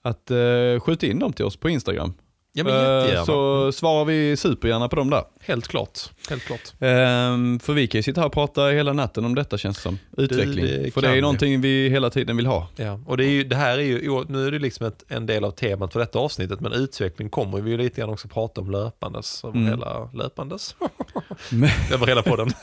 Att 0.02 0.30
uh, 0.30 0.80
skjuta 0.80 1.06
in 1.06 1.18
dem 1.18 1.32
till 1.32 1.44
oss 1.44 1.56
på 1.56 1.68
Instagram. 1.68 2.14
Ja, 2.58 2.64
men 2.64 2.74
Eh, 2.74 2.96
jättegärna. 2.98 3.26
så 3.26 3.72
svarar 3.72 4.04
vi 4.04 4.36
supergärna 4.36 4.88
på 4.88 4.96
dem 4.96 5.10
där. 5.10 5.24
Helt 5.40 5.68
klart. 5.68 5.98
Helt 6.30 6.42
klart. 6.44 6.60
Ehm, 6.80 7.60
för 7.60 7.72
vi 7.72 7.86
kan 7.86 7.98
ju 7.98 8.02
sitta 8.02 8.20
här 8.20 8.26
och 8.26 8.32
prata 8.32 8.66
hela 8.66 8.92
natten 8.92 9.24
om 9.24 9.34
detta 9.34 9.58
känns 9.58 9.76
det 9.76 9.82
som. 9.82 9.98
Utveckling. 10.16 10.64
det 10.66 10.94
för 10.94 11.00
det 11.02 11.08
är 11.08 11.14
vi. 11.14 11.20
någonting 11.20 11.60
vi 11.60 11.88
hela 11.88 12.10
tiden 12.10 12.36
vill 12.36 12.46
ha. 12.46 12.68
Ja, 12.76 13.00
och 13.06 13.16
det, 13.16 13.24
är 13.24 13.30
ju, 13.30 13.44
det 13.44 13.56
här 13.56 13.78
är 13.78 13.82
ju, 13.82 14.24
nu 14.28 14.46
är 14.46 14.50
det 14.50 14.58
liksom 14.58 14.86
ett, 14.86 15.04
en 15.08 15.26
del 15.26 15.44
av 15.44 15.50
temat 15.50 15.92
för 15.92 16.00
detta 16.00 16.18
avsnittet, 16.18 16.60
men 16.60 16.72
utveckling 16.72 17.30
kommer 17.30 17.60
vi 17.60 17.70
ju 17.70 17.76
lite 17.76 18.00
grann 18.00 18.10
också 18.10 18.28
prata 18.28 18.60
om 18.60 18.70
löpandes, 18.70 19.44
över 19.44 19.56
Mm. 19.56 19.68
hela, 19.68 20.10
löpandes, 20.14 20.74
över 21.92 22.06
hela 22.06 22.22
podden. 22.22 22.50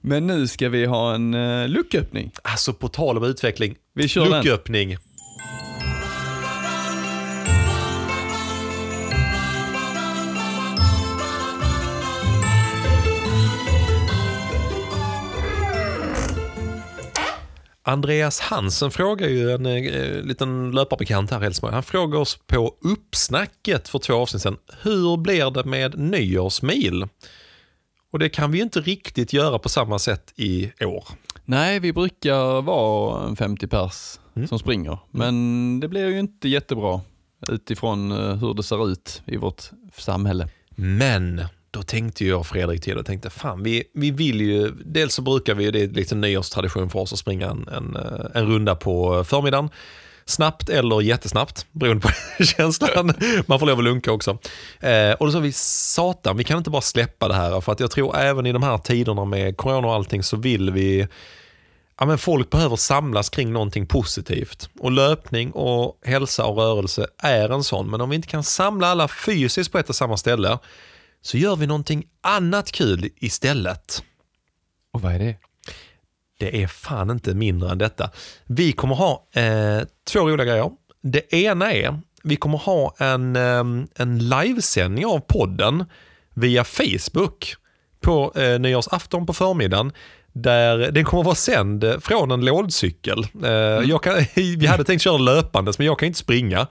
men 0.00 0.26
nu 0.26 0.46
ska 0.46 0.68
vi 0.68 0.86
ha 0.86 1.14
en 1.14 1.34
uh, 1.34 1.68
lucköppning. 1.68 2.30
Alltså 2.42 2.72
på 2.72 2.88
tal 2.88 3.16
om 3.16 3.24
utveckling, 3.24 3.74
Vi 3.94 4.08
kör 4.08 4.30
den. 4.30 4.42
Andreas 17.88 18.40
Hansen 18.40 18.90
frågar 18.90 19.28
ju 19.28 19.50
en 19.50 19.66
eh, 19.66 20.22
liten 20.22 20.70
löparbekant 20.70 21.30
här 21.30 21.40
i 21.40 21.42
Hälsingborg. 21.42 21.74
Han 21.74 21.82
frågar 21.82 22.18
oss 22.18 22.38
på 22.46 22.74
uppsnacket 22.80 23.88
för 23.88 23.98
två 23.98 24.14
avsnitt 24.14 24.42
sedan. 24.42 24.56
Hur 24.82 25.16
blir 25.16 25.50
det 25.50 25.64
med 25.64 25.98
nyårsmil? 25.98 27.06
Och 28.12 28.18
det 28.18 28.28
kan 28.28 28.50
vi 28.52 28.58
ju 28.58 28.64
inte 28.64 28.80
riktigt 28.80 29.32
göra 29.32 29.58
på 29.58 29.68
samma 29.68 29.98
sätt 29.98 30.32
i 30.36 30.72
år. 30.84 31.04
Nej, 31.44 31.80
vi 31.80 31.92
brukar 31.92 32.62
vara 32.62 33.26
en 33.28 33.36
50 33.36 33.66
pers 33.66 34.18
Mm. 34.36 34.48
som 34.48 34.58
springer. 34.58 34.98
Men 35.10 35.80
det 35.80 35.88
blir 35.88 36.08
ju 36.08 36.18
inte 36.18 36.48
jättebra 36.48 37.00
utifrån 37.48 38.12
eh, 38.12 38.34
hur 38.36 38.54
det 38.54 38.62
ser 38.62 38.88
ut 38.90 39.22
i 39.26 39.36
vårt 39.36 39.62
samhälle. 39.98 40.48
Men 40.70 41.44
då 41.76 41.82
tänkte 41.82 42.24
jag 42.24 42.40
och 42.40 42.46
Fredrik 42.46 42.82
till 42.82 42.98
och 42.98 43.06
tänkte 43.06 43.30
fan 43.30 43.62
vi, 43.62 43.84
vi 43.92 44.10
vill 44.10 44.40
ju, 44.40 44.70
dels 44.70 45.14
så 45.14 45.22
brukar 45.22 45.54
vi, 45.54 45.70
det 45.70 45.82
är 45.82 45.88
lite 45.88 46.14
nyårstradition 46.14 46.90
för 46.90 46.98
oss 46.98 47.12
att 47.12 47.18
springa 47.18 47.50
en, 47.50 47.68
en, 47.68 47.96
eh, 47.96 48.26
en 48.34 48.46
runda 48.46 48.74
på 48.74 49.24
förmiddagen. 49.24 49.70
Snabbt 50.24 50.68
eller 50.68 51.00
jättesnabbt, 51.00 51.66
beroende 51.72 52.02
på 52.02 52.44
känslan. 52.44 53.14
Man 53.46 53.58
får 53.58 53.66
lov 53.66 53.78
att 53.78 53.84
lunka 53.84 54.12
också. 54.12 54.38
Eh, 54.80 55.12
och 55.12 55.26
då 55.26 55.32
sa 55.32 55.38
vi, 55.38 55.52
satan, 55.52 56.36
vi 56.36 56.44
kan 56.44 56.58
inte 56.58 56.70
bara 56.70 56.82
släppa 56.82 57.28
det 57.28 57.34
här. 57.34 57.60
För 57.60 57.72
att 57.72 57.80
jag 57.80 57.90
tror 57.90 58.16
även 58.16 58.46
i 58.46 58.52
de 58.52 58.62
här 58.62 58.78
tiderna 58.78 59.24
med 59.24 59.56
corona 59.56 59.86
och 59.86 59.94
allting 59.94 60.22
så 60.22 60.36
vill 60.36 60.70
vi, 60.70 61.08
ja 61.98 62.06
men 62.06 62.18
folk 62.18 62.50
behöver 62.50 62.76
samlas 62.76 63.28
kring 63.28 63.52
någonting 63.52 63.86
positivt. 63.86 64.68
Och 64.78 64.90
löpning 64.90 65.50
och 65.52 65.98
hälsa 66.04 66.44
och 66.44 66.56
rörelse 66.56 67.06
är 67.18 67.48
en 67.48 67.64
sån. 67.64 67.90
Men 67.90 68.00
om 68.00 68.10
vi 68.10 68.16
inte 68.16 68.28
kan 68.28 68.42
samla 68.42 68.86
alla 68.86 69.08
fysiskt 69.08 69.72
på 69.72 69.78
ett 69.78 69.88
och 69.88 69.96
samma 69.96 70.16
ställe 70.16 70.58
så 71.26 71.38
gör 71.38 71.56
vi 71.56 71.66
någonting 71.66 72.04
annat 72.20 72.72
kul 72.72 73.08
istället. 73.16 74.02
Och 74.92 75.02
vad 75.02 75.14
är 75.14 75.18
det? 75.18 75.36
Det 76.38 76.62
är 76.62 76.66
fan 76.66 77.10
inte 77.10 77.34
mindre 77.34 77.70
än 77.70 77.78
detta. 77.78 78.10
Vi 78.44 78.72
kommer 78.72 78.94
ha 78.94 79.26
eh, 79.32 79.80
två 80.12 80.20
roliga 80.20 80.46
grejer. 80.46 80.70
Det 81.02 81.34
ena 81.34 81.72
är, 81.72 82.00
vi 82.22 82.36
kommer 82.36 82.58
ha 82.58 82.94
en, 82.98 83.36
eh, 83.36 83.64
en 83.96 84.28
livesändning 84.28 85.06
av 85.06 85.18
podden 85.18 85.84
via 86.34 86.64
Facebook 86.64 87.54
på 88.00 88.32
eh, 88.36 88.58
nyårsafton 88.58 89.26
på 89.26 89.32
förmiddagen. 89.32 89.92
Där 90.32 90.90
den 90.90 91.04
kommer 91.04 91.22
vara 91.22 91.34
sänd 91.34 91.84
från 92.00 92.30
en 92.30 92.44
lådcykel. 92.44 93.26
Eh, 93.44 93.50
jag 93.90 94.02
kan, 94.02 94.14
vi 94.34 94.66
hade 94.66 94.84
tänkt 94.84 95.02
köra 95.02 95.18
löpandes 95.18 95.78
men 95.78 95.86
jag 95.86 95.98
kan 95.98 96.06
inte 96.06 96.18
springa. 96.18 96.66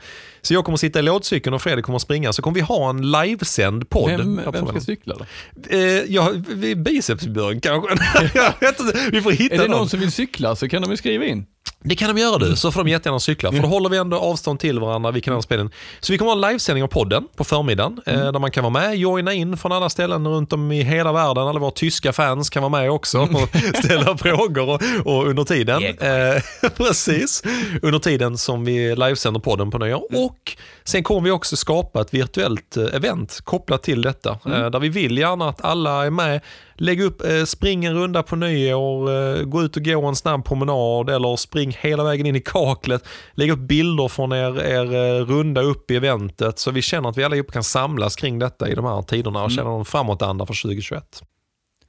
Så 0.46 0.54
jag 0.54 0.66
kommer 0.66 0.78
sitta 0.78 1.00
i 1.00 1.02
lådcykeln 1.02 1.54
och 1.54 1.62
Fredrik 1.62 1.86
kommer 1.86 2.00
springa. 2.00 2.34
Så 2.34 2.42
kommer 2.42 2.56
vi 2.56 2.62
ha 2.62 2.90
en 2.90 3.12
livesänd 3.12 3.90
podd. 3.90 4.12
Vem, 4.12 4.42
vem 4.52 4.68
ska 4.68 4.80
cykla 4.80 5.16
då? 5.16 5.26
Eh, 5.70 5.80
ja, 6.08 6.32
bicepsbjörn 6.76 7.62
kanske. 7.62 7.90
vi 9.12 9.22
får 9.22 9.32
hitta 9.32 9.56
Är 9.56 9.60
det 9.60 9.68
någon. 9.68 9.78
någon 9.78 9.90
som 9.90 10.00
vill 10.00 10.12
cykla 10.12 10.56
så 10.56 10.70
kan 10.70 10.82
de 10.82 10.92
ju 10.92 10.98
skriva 10.98 11.26
in. 11.26 11.46
Det 11.88 11.96
kan 11.96 12.16
de 12.16 12.22
göra 12.22 12.38
du, 12.38 12.56
så 12.56 12.72
får 12.72 12.84
de 12.84 12.90
jättegärna 12.90 13.20
cykla. 13.20 13.52
För 13.52 13.60
då 13.60 13.68
håller 13.68 13.90
vi 13.90 13.98
ändå 13.98 14.18
avstånd 14.18 14.60
till 14.60 14.80
varandra, 14.80 15.12
vi 15.12 15.22
kan 15.22 15.34
ha 15.34 15.42
spelen. 15.42 15.72
Så 16.00 16.12
vi 16.12 16.18
kommer 16.18 16.32
ha 16.32 16.36
en 16.36 16.52
livesändning 16.52 16.84
av 16.84 16.88
podden 16.88 17.28
på 17.36 17.44
förmiddagen, 17.44 18.02
eh, 18.06 18.32
där 18.32 18.40
man 18.40 18.52
kan 18.52 18.64
vara 18.64 18.74
med, 18.74 18.98
joina 18.98 19.34
in 19.34 19.58
från 19.58 19.72
alla 19.72 19.90
ställen 19.90 20.28
runt 20.28 20.54
om 20.54 20.72
i 20.72 20.84
hela 20.84 21.12
världen. 21.12 21.48
Alla 21.48 21.60
våra 21.60 21.72
tyska 21.72 22.14
fans 22.14 22.50
kan 22.50 22.64
vara 22.64 22.82
med 22.82 22.92
också 22.92 23.20
och 23.20 23.50
ställa 23.84 24.18
frågor 24.18 24.70
och, 24.70 24.82
och 25.06 25.28
under 25.28 25.44
tiden. 25.44 25.84
Eh, 25.84 26.70
precis, 26.78 27.44
under 27.82 28.00
tiden 28.00 28.38
som 28.38 28.66
vi 28.66 28.96
livesänder 28.96 29.40
podden 29.40 29.72
på 29.72 29.78
nyår. 29.78 30.04
Och 30.16 30.35
sen 30.84 31.04
kommer 31.04 31.22
vi 31.22 31.32
också 31.32 31.58
skapa 31.58 32.02
ett 32.02 32.14
virtuellt 32.14 32.78
eh, 32.78 32.84
event 32.84 33.42
kopplat 33.44 33.84
till 33.84 34.02
detta. 34.02 34.30
Eh, 34.46 34.70
där 34.70 34.80
vi 34.80 34.90
vill 34.90 35.18
gärna 35.18 35.50
att 35.50 35.66
alla 35.66 36.06
är 36.06 36.10
med, 36.10 36.42
lägg 36.76 37.02
upp, 37.02 37.22
eh, 37.22 37.44
spring 37.44 37.86
en 37.86 37.94
runda 37.94 38.24
på 38.24 38.36
nyår, 38.36 39.44
gå 39.44 39.64
ut 39.64 39.78
och 39.78 39.86
gå 39.86 40.06
en 40.06 40.16
snabb 40.16 40.46
promenad 40.46 41.10
eller 41.10 41.36
spring 41.36 41.78
hela 41.80 42.04
vägen 42.04 42.26
in 42.26 42.36
i 42.36 42.42
kaklet. 42.42 43.08
Lägg 43.34 43.52
upp 43.52 43.60
bilder 43.60 44.08
från 44.08 44.32
er, 44.32 44.62
er 44.62 45.26
runda 45.26 45.62
upp 45.62 45.92
i 45.92 45.96
eventet 45.96 46.60
så 46.60 46.72
vi 46.72 46.82
känner 46.82 47.10
att 47.10 47.18
vi 47.18 47.24
allihopa 47.24 47.54
kan 47.54 47.64
samlas 47.64 48.16
kring 48.16 48.40
detta 48.40 48.70
i 48.70 48.76
de 48.76 48.86
här 48.86 49.02
tiderna 49.02 49.44
och 49.44 49.52
känna 49.52 49.70
någon 49.70 49.86
framåtanda 49.86 50.46
för 50.46 50.62
2021. 50.62 51.22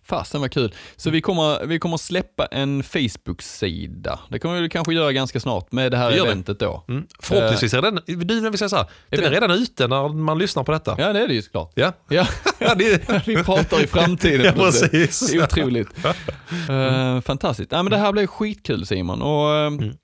Fasen 0.08 0.40
vad 0.40 0.52
kul. 0.52 0.74
Så 0.96 1.10
vi 1.10 1.20
kommer, 1.20 1.66
vi 1.66 1.78
kommer 1.78 1.96
släppa 1.96 2.46
en 2.46 2.82
Facebook-sida. 2.82 4.18
Det 4.28 4.38
kommer 4.38 4.60
vi 4.60 4.68
kanske 4.68 4.94
göra 4.94 5.12
ganska 5.12 5.40
snart 5.40 5.72
med 5.72 5.90
det 5.92 5.96
här 5.96 6.10
Det 6.10 6.18
eventet 6.18 6.58
då. 6.60 6.84
Mm. 6.88 7.06
Förhoppningsvis 7.20 7.74
är 7.74 7.82
den, 7.82 8.00
du 8.06 8.40
när 8.40 8.50
vi 8.50 8.58
säger 8.58 8.68
så 8.68 8.76
här, 8.76 8.86
den 9.08 9.24
är 9.24 9.30
redan 9.30 9.50
ute 9.50 9.88
när 9.88 10.08
man 10.08 10.38
lyssnar 10.38 10.64
på 10.64 10.72
detta. 10.72 10.94
Ja, 10.98 11.12
det 11.12 11.20
är 11.20 11.28
det 11.28 11.34
ju 11.34 11.42
såklart. 11.42 11.72
Ja, 11.74 11.92
Ja, 12.08 12.26
vi 13.26 13.36
pratar 13.44 13.84
i 13.84 13.86
framtiden. 13.86 14.44
ja 14.46 14.52
precis. 14.52 15.30
Det 15.30 15.38
är 15.38 15.42
otroligt. 15.44 15.88
Eh, 16.68 17.20
fantastiskt. 17.20 17.72
Ja, 17.72 17.82
men 17.82 17.90
det 17.90 17.96
här 17.98 18.12
blev 18.12 18.26
skitkul 18.26 18.86
Simon. 18.86 19.22
Och, 19.22 19.54
eh, 19.54 19.66
Mm. 19.66 19.94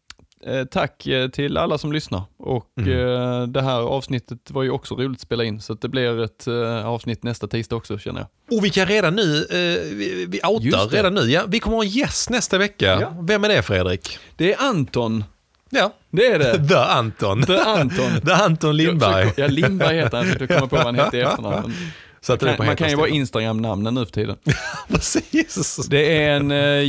Eh, 0.46 0.64
tack 0.64 1.06
eh, 1.06 1.28
till 1.28 1.56
alla 1.56 1.78
som 1.78 1.92
lyssnar. 1.92 2.22
Och 2.38 2.66
Mm. 2.80 2.90
eh, 2.92 3.42
det 3.46 3.62
här 3.62 3.80
avsnittet 3.80 4.50
var 4.50 4.62
ju 4.62 4.70
också 4.70 4.94
roligt 4.94 5.16
att 5.16 5.20
spela 5.20 5.44
in, 5.44 5.60
så 5.60 5.74
det 5.74 5.88
blir 5.88 6.22
ett 6.24 6.48
avsnitt 6.84 7.22
nästa 7.22 7.46
tisdag 7.46 7.76
också 7.76 7.98
känner 7.98 8.20
jag. 8.20 8.58
Och 8.58 8.64
vi 8.64 8.70
kan 8.70 8.86
redan 8.86 9.14
nu, 9.16 9.46
vi, 9.94 10.26
vi 10.28 10.40
outar 10.48 10.88
redan 10.88 11.14
nu. 11.14 11.20
Ja, 11.20 11.42
vi 11.48 11.60
kommer 11.60 11.76
ha 11.76 11.84
en 11.84 11.90
gäst 11.90 12.30
nästa 12.30 12.58
vecka. 12.58 12.98
Ja. 13.00 13.14
Vem 13.20 13.44
är 13.44 13.48
det 13.48 13.62
Fredrik? 13.62 14.18
Det 14.36 14.52
är 14.52 14.62
Anton. 14.68 15.24
Ja, 15.70 15.92
Det 16.10 16.26
är 16.26 16.38
det. 16.38 16.68
The 16.68 16.74
Anton. 16.74 17.42
Är 17.42 17.80
Anton. 17.80 18.20
The 18.26 18.32
Anton 18.32 18.76
Lindberg. 18.76 19.32
Ja, 19.36 19.46
Lindberg 19.46 19.96
heter 19.96 20.16
han, 20.16 20.26
jag 20.26 20.32
försökte 20.32 20.54
komma 20.54 20.68
på 20.68 20.76
vad 20.76 20.84
han 20.84 20.94
heter 20.94 21.18
i 21.18 21.20
efternamn. 21.22 21.72
Man, 22.28 22.38
på 22.56 22.64
man 22.64 22.76
kan 22.76 22.88
ju 22.90 22.96
vara. 22.96 23.08
Instagram-namnen 23.08 23.94
nu 23.94 24.04
för 24.04 24.12
tiden. 24.12 24.36
Precis. 24.88 25.76
Det 25.90 26.22
är 26.22 26.30
en 26.36 26.50
eh, 26.50 26.82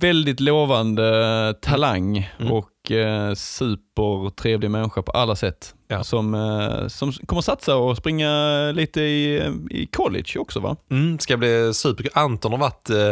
väldigt 0.00 0.40
lovande 0.40 1.54
talang 1.62 2.30
Mm. 2.38 2.52
och 2.52 2.90
eh, 2.90 3.34
supertrevlig 3.34 4.70
människa 4.70 5.02
på 5.02 5.12
alla 5.12 5.36
sätt. 5.36 5.74
Ja. 5.88 6.04
Som, 6.04 6.34
eh, 6.34 6.88
som 6.88 7.12
kommer 7.12 7.42
satsa 7.42 7.76
och 7.76 7.96
springa 7.96 8.30
lite 8.72 9.00
i, 9.00 9.36
i 9.70 9.86
college 9.86 10.38
också 10.38 10.60
va? 10.60 10.76
Mm, 10.90 11.18
ska 11.18 11.36
bli 11.36 11.70
superkul. 11.74 12.12
Anton 12.14 12.52
har 12.52 12.58
varit, 12.58 12.90
eh, 12.90 13.10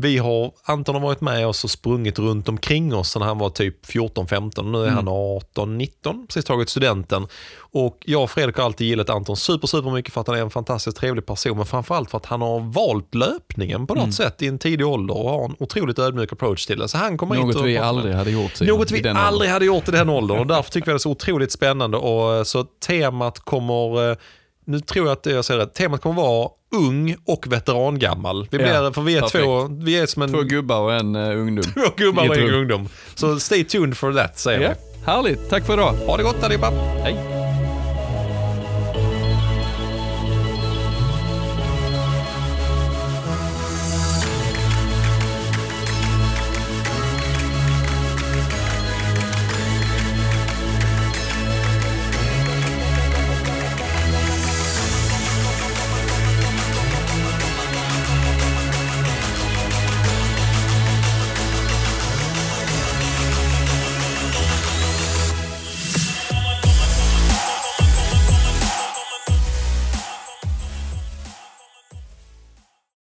vi 0.00 0.18
har, 0.18 0.52
Anton 0.64 0.94
har 0.94 1.02
varit 1.02 1.20
med 1.20 1.46
oss 1.46 1.64
och 1.64 1.70
sprungit 1.70 2.18
runt 2.18 2.48
omkring 2.48 2.94
oss 2.94 3.16
när 3.16 3.26
han 3.26 3.38
var 3.38 3.50
typ 3.50 3.86
14-15. 3.86 4.72
Nu 4.72 4.78
är 4.78 4.82
Mm. 4.82 4.94
han 4.94 5.08
18-19, 5.08 6.26
precis 6.26 6.44
tagit 6.44 6.68
studenten. 6.68 7.26
Och 7.72 7.98
jag 8.06 8.22
och 8.22 8.30
Fredrik 8.30 8.56
har 8.56 8.64
alltid 8.64 8.86
gillat 8.86 9.10
Anton 9.10 9.36
super, 9.36 9.66
super 9.66 9.90
mycket 9.90 10.12
för 10.14 10.20
att 10.20 10.26
han 10.26 10.36
är 10.36 10.40
en 10.42 10.50
fantastiskt 10.50 10.96
trevlig 10.96 11.26
person. 11.26 11.56
Men 11.56 11.66
framförallt 11.66 12.10
för 12.10 12.18
att 12.18 12.26
han 12.26 12.40
har 12.42 12.60
valt 12.60 13.14
löpningen 13.14 13.86
på 13.86 13.94
något 13.94 14.02
Mm. 14.02 14.12
sätt 14.12 14.42
i 14.42 14.46
en 14.46 14.58
tidig 14.58 14.86
ålder 14.86 15.16
och 15.16 15.30
har 15.30 15.44
en 15.44 15.54
otroligt 15.58 15.98
ödmjuk 15.98 16.32
approach 16.32 16.66
till 16.66 16.78
det. 16.78 16.88
Så 16.88 16.98
han 16.98 17.18
kommer 17.18 17.34
Något 17.34 17.64
vi 17.64 17.78
aldrig 17.78 18.14
hade 18.14 18.30
gjort 18.30 18.60
Något 18.60 18.90
vi 18.90 19.02
aldrig 19.08 19.34
åldern. 19.34 19.52
hade 19.52 19.64
gjort 19.64 19.88
i 19.88 19.90
den 19.92 20.08
åldern 20.08 20.38
och 20.38 20.46
därför 20.46 20.70
tycker 20.70 20.86
vi 20.86 20.92
det 20.92 20.96
är 20.96 20.98
så 20.98 21.10
otroligt 21.10 21.52
spännande. 21.52 21.96
Och, 21.98 22.34
eh, 22.34 22.42
så 22.42 22.64
temat 22.64 23.38
kommer, 23.38 24.10
eh, 24.10 24.16
nu 24.66 24.80
tror 24.80 25.06
jag 25.06 25.12
att 25.12 25.26
jag 25.26 25.44
säger 25.44 25.60
rätt, 25.60 25.74
temat 25.74 26.00
kommer 26.00 26.22
vara 26.22 26.48
ung 26.76 27.16
och 27.26 27.52
veterangammal. 27.52 28.48
Vi 28.50 28.58
blir, 28.58 28.68
Ja, 28.68 28.92
för 28.92 29.02
vi 29.02 29.16
är 29.16 29.20
perfekt. 29.20 29.44
två, 29.44 29.68
vi 29.70 29.98
är 29.98 30.06
som 30.06 30.22
en 30.22 30.32
Två 30.32 30.42
gubbar 30.42 30.80
och 30.80 30.92
en 30.94 31.16
uh, 31.16 31.40
ungdom. 31.40 31.64
två 31.74 31.80
gubbar 31.96 32.28
och 32.28 32.36
en 32.36 32.54
ungdom. 32.54 32.88
Så 33.14 33.40
stay 33.40 33.64
tuned 33.64 33.96
for 33.96 34.12
that 34.12 34.38
säger 34.38 34.60
Ja, 34.60 34.68
vi. 34.68 35.04
härligt, 35.06 35.50
tack 35.50 35.66
för 35.66 35.74
idag. 35.74 35.92
Ha 36.06 36.16
det 36.16 36.22
gott 36.22 36.44
allihopa. 36.44 36.70
Hej. 37.02 37.39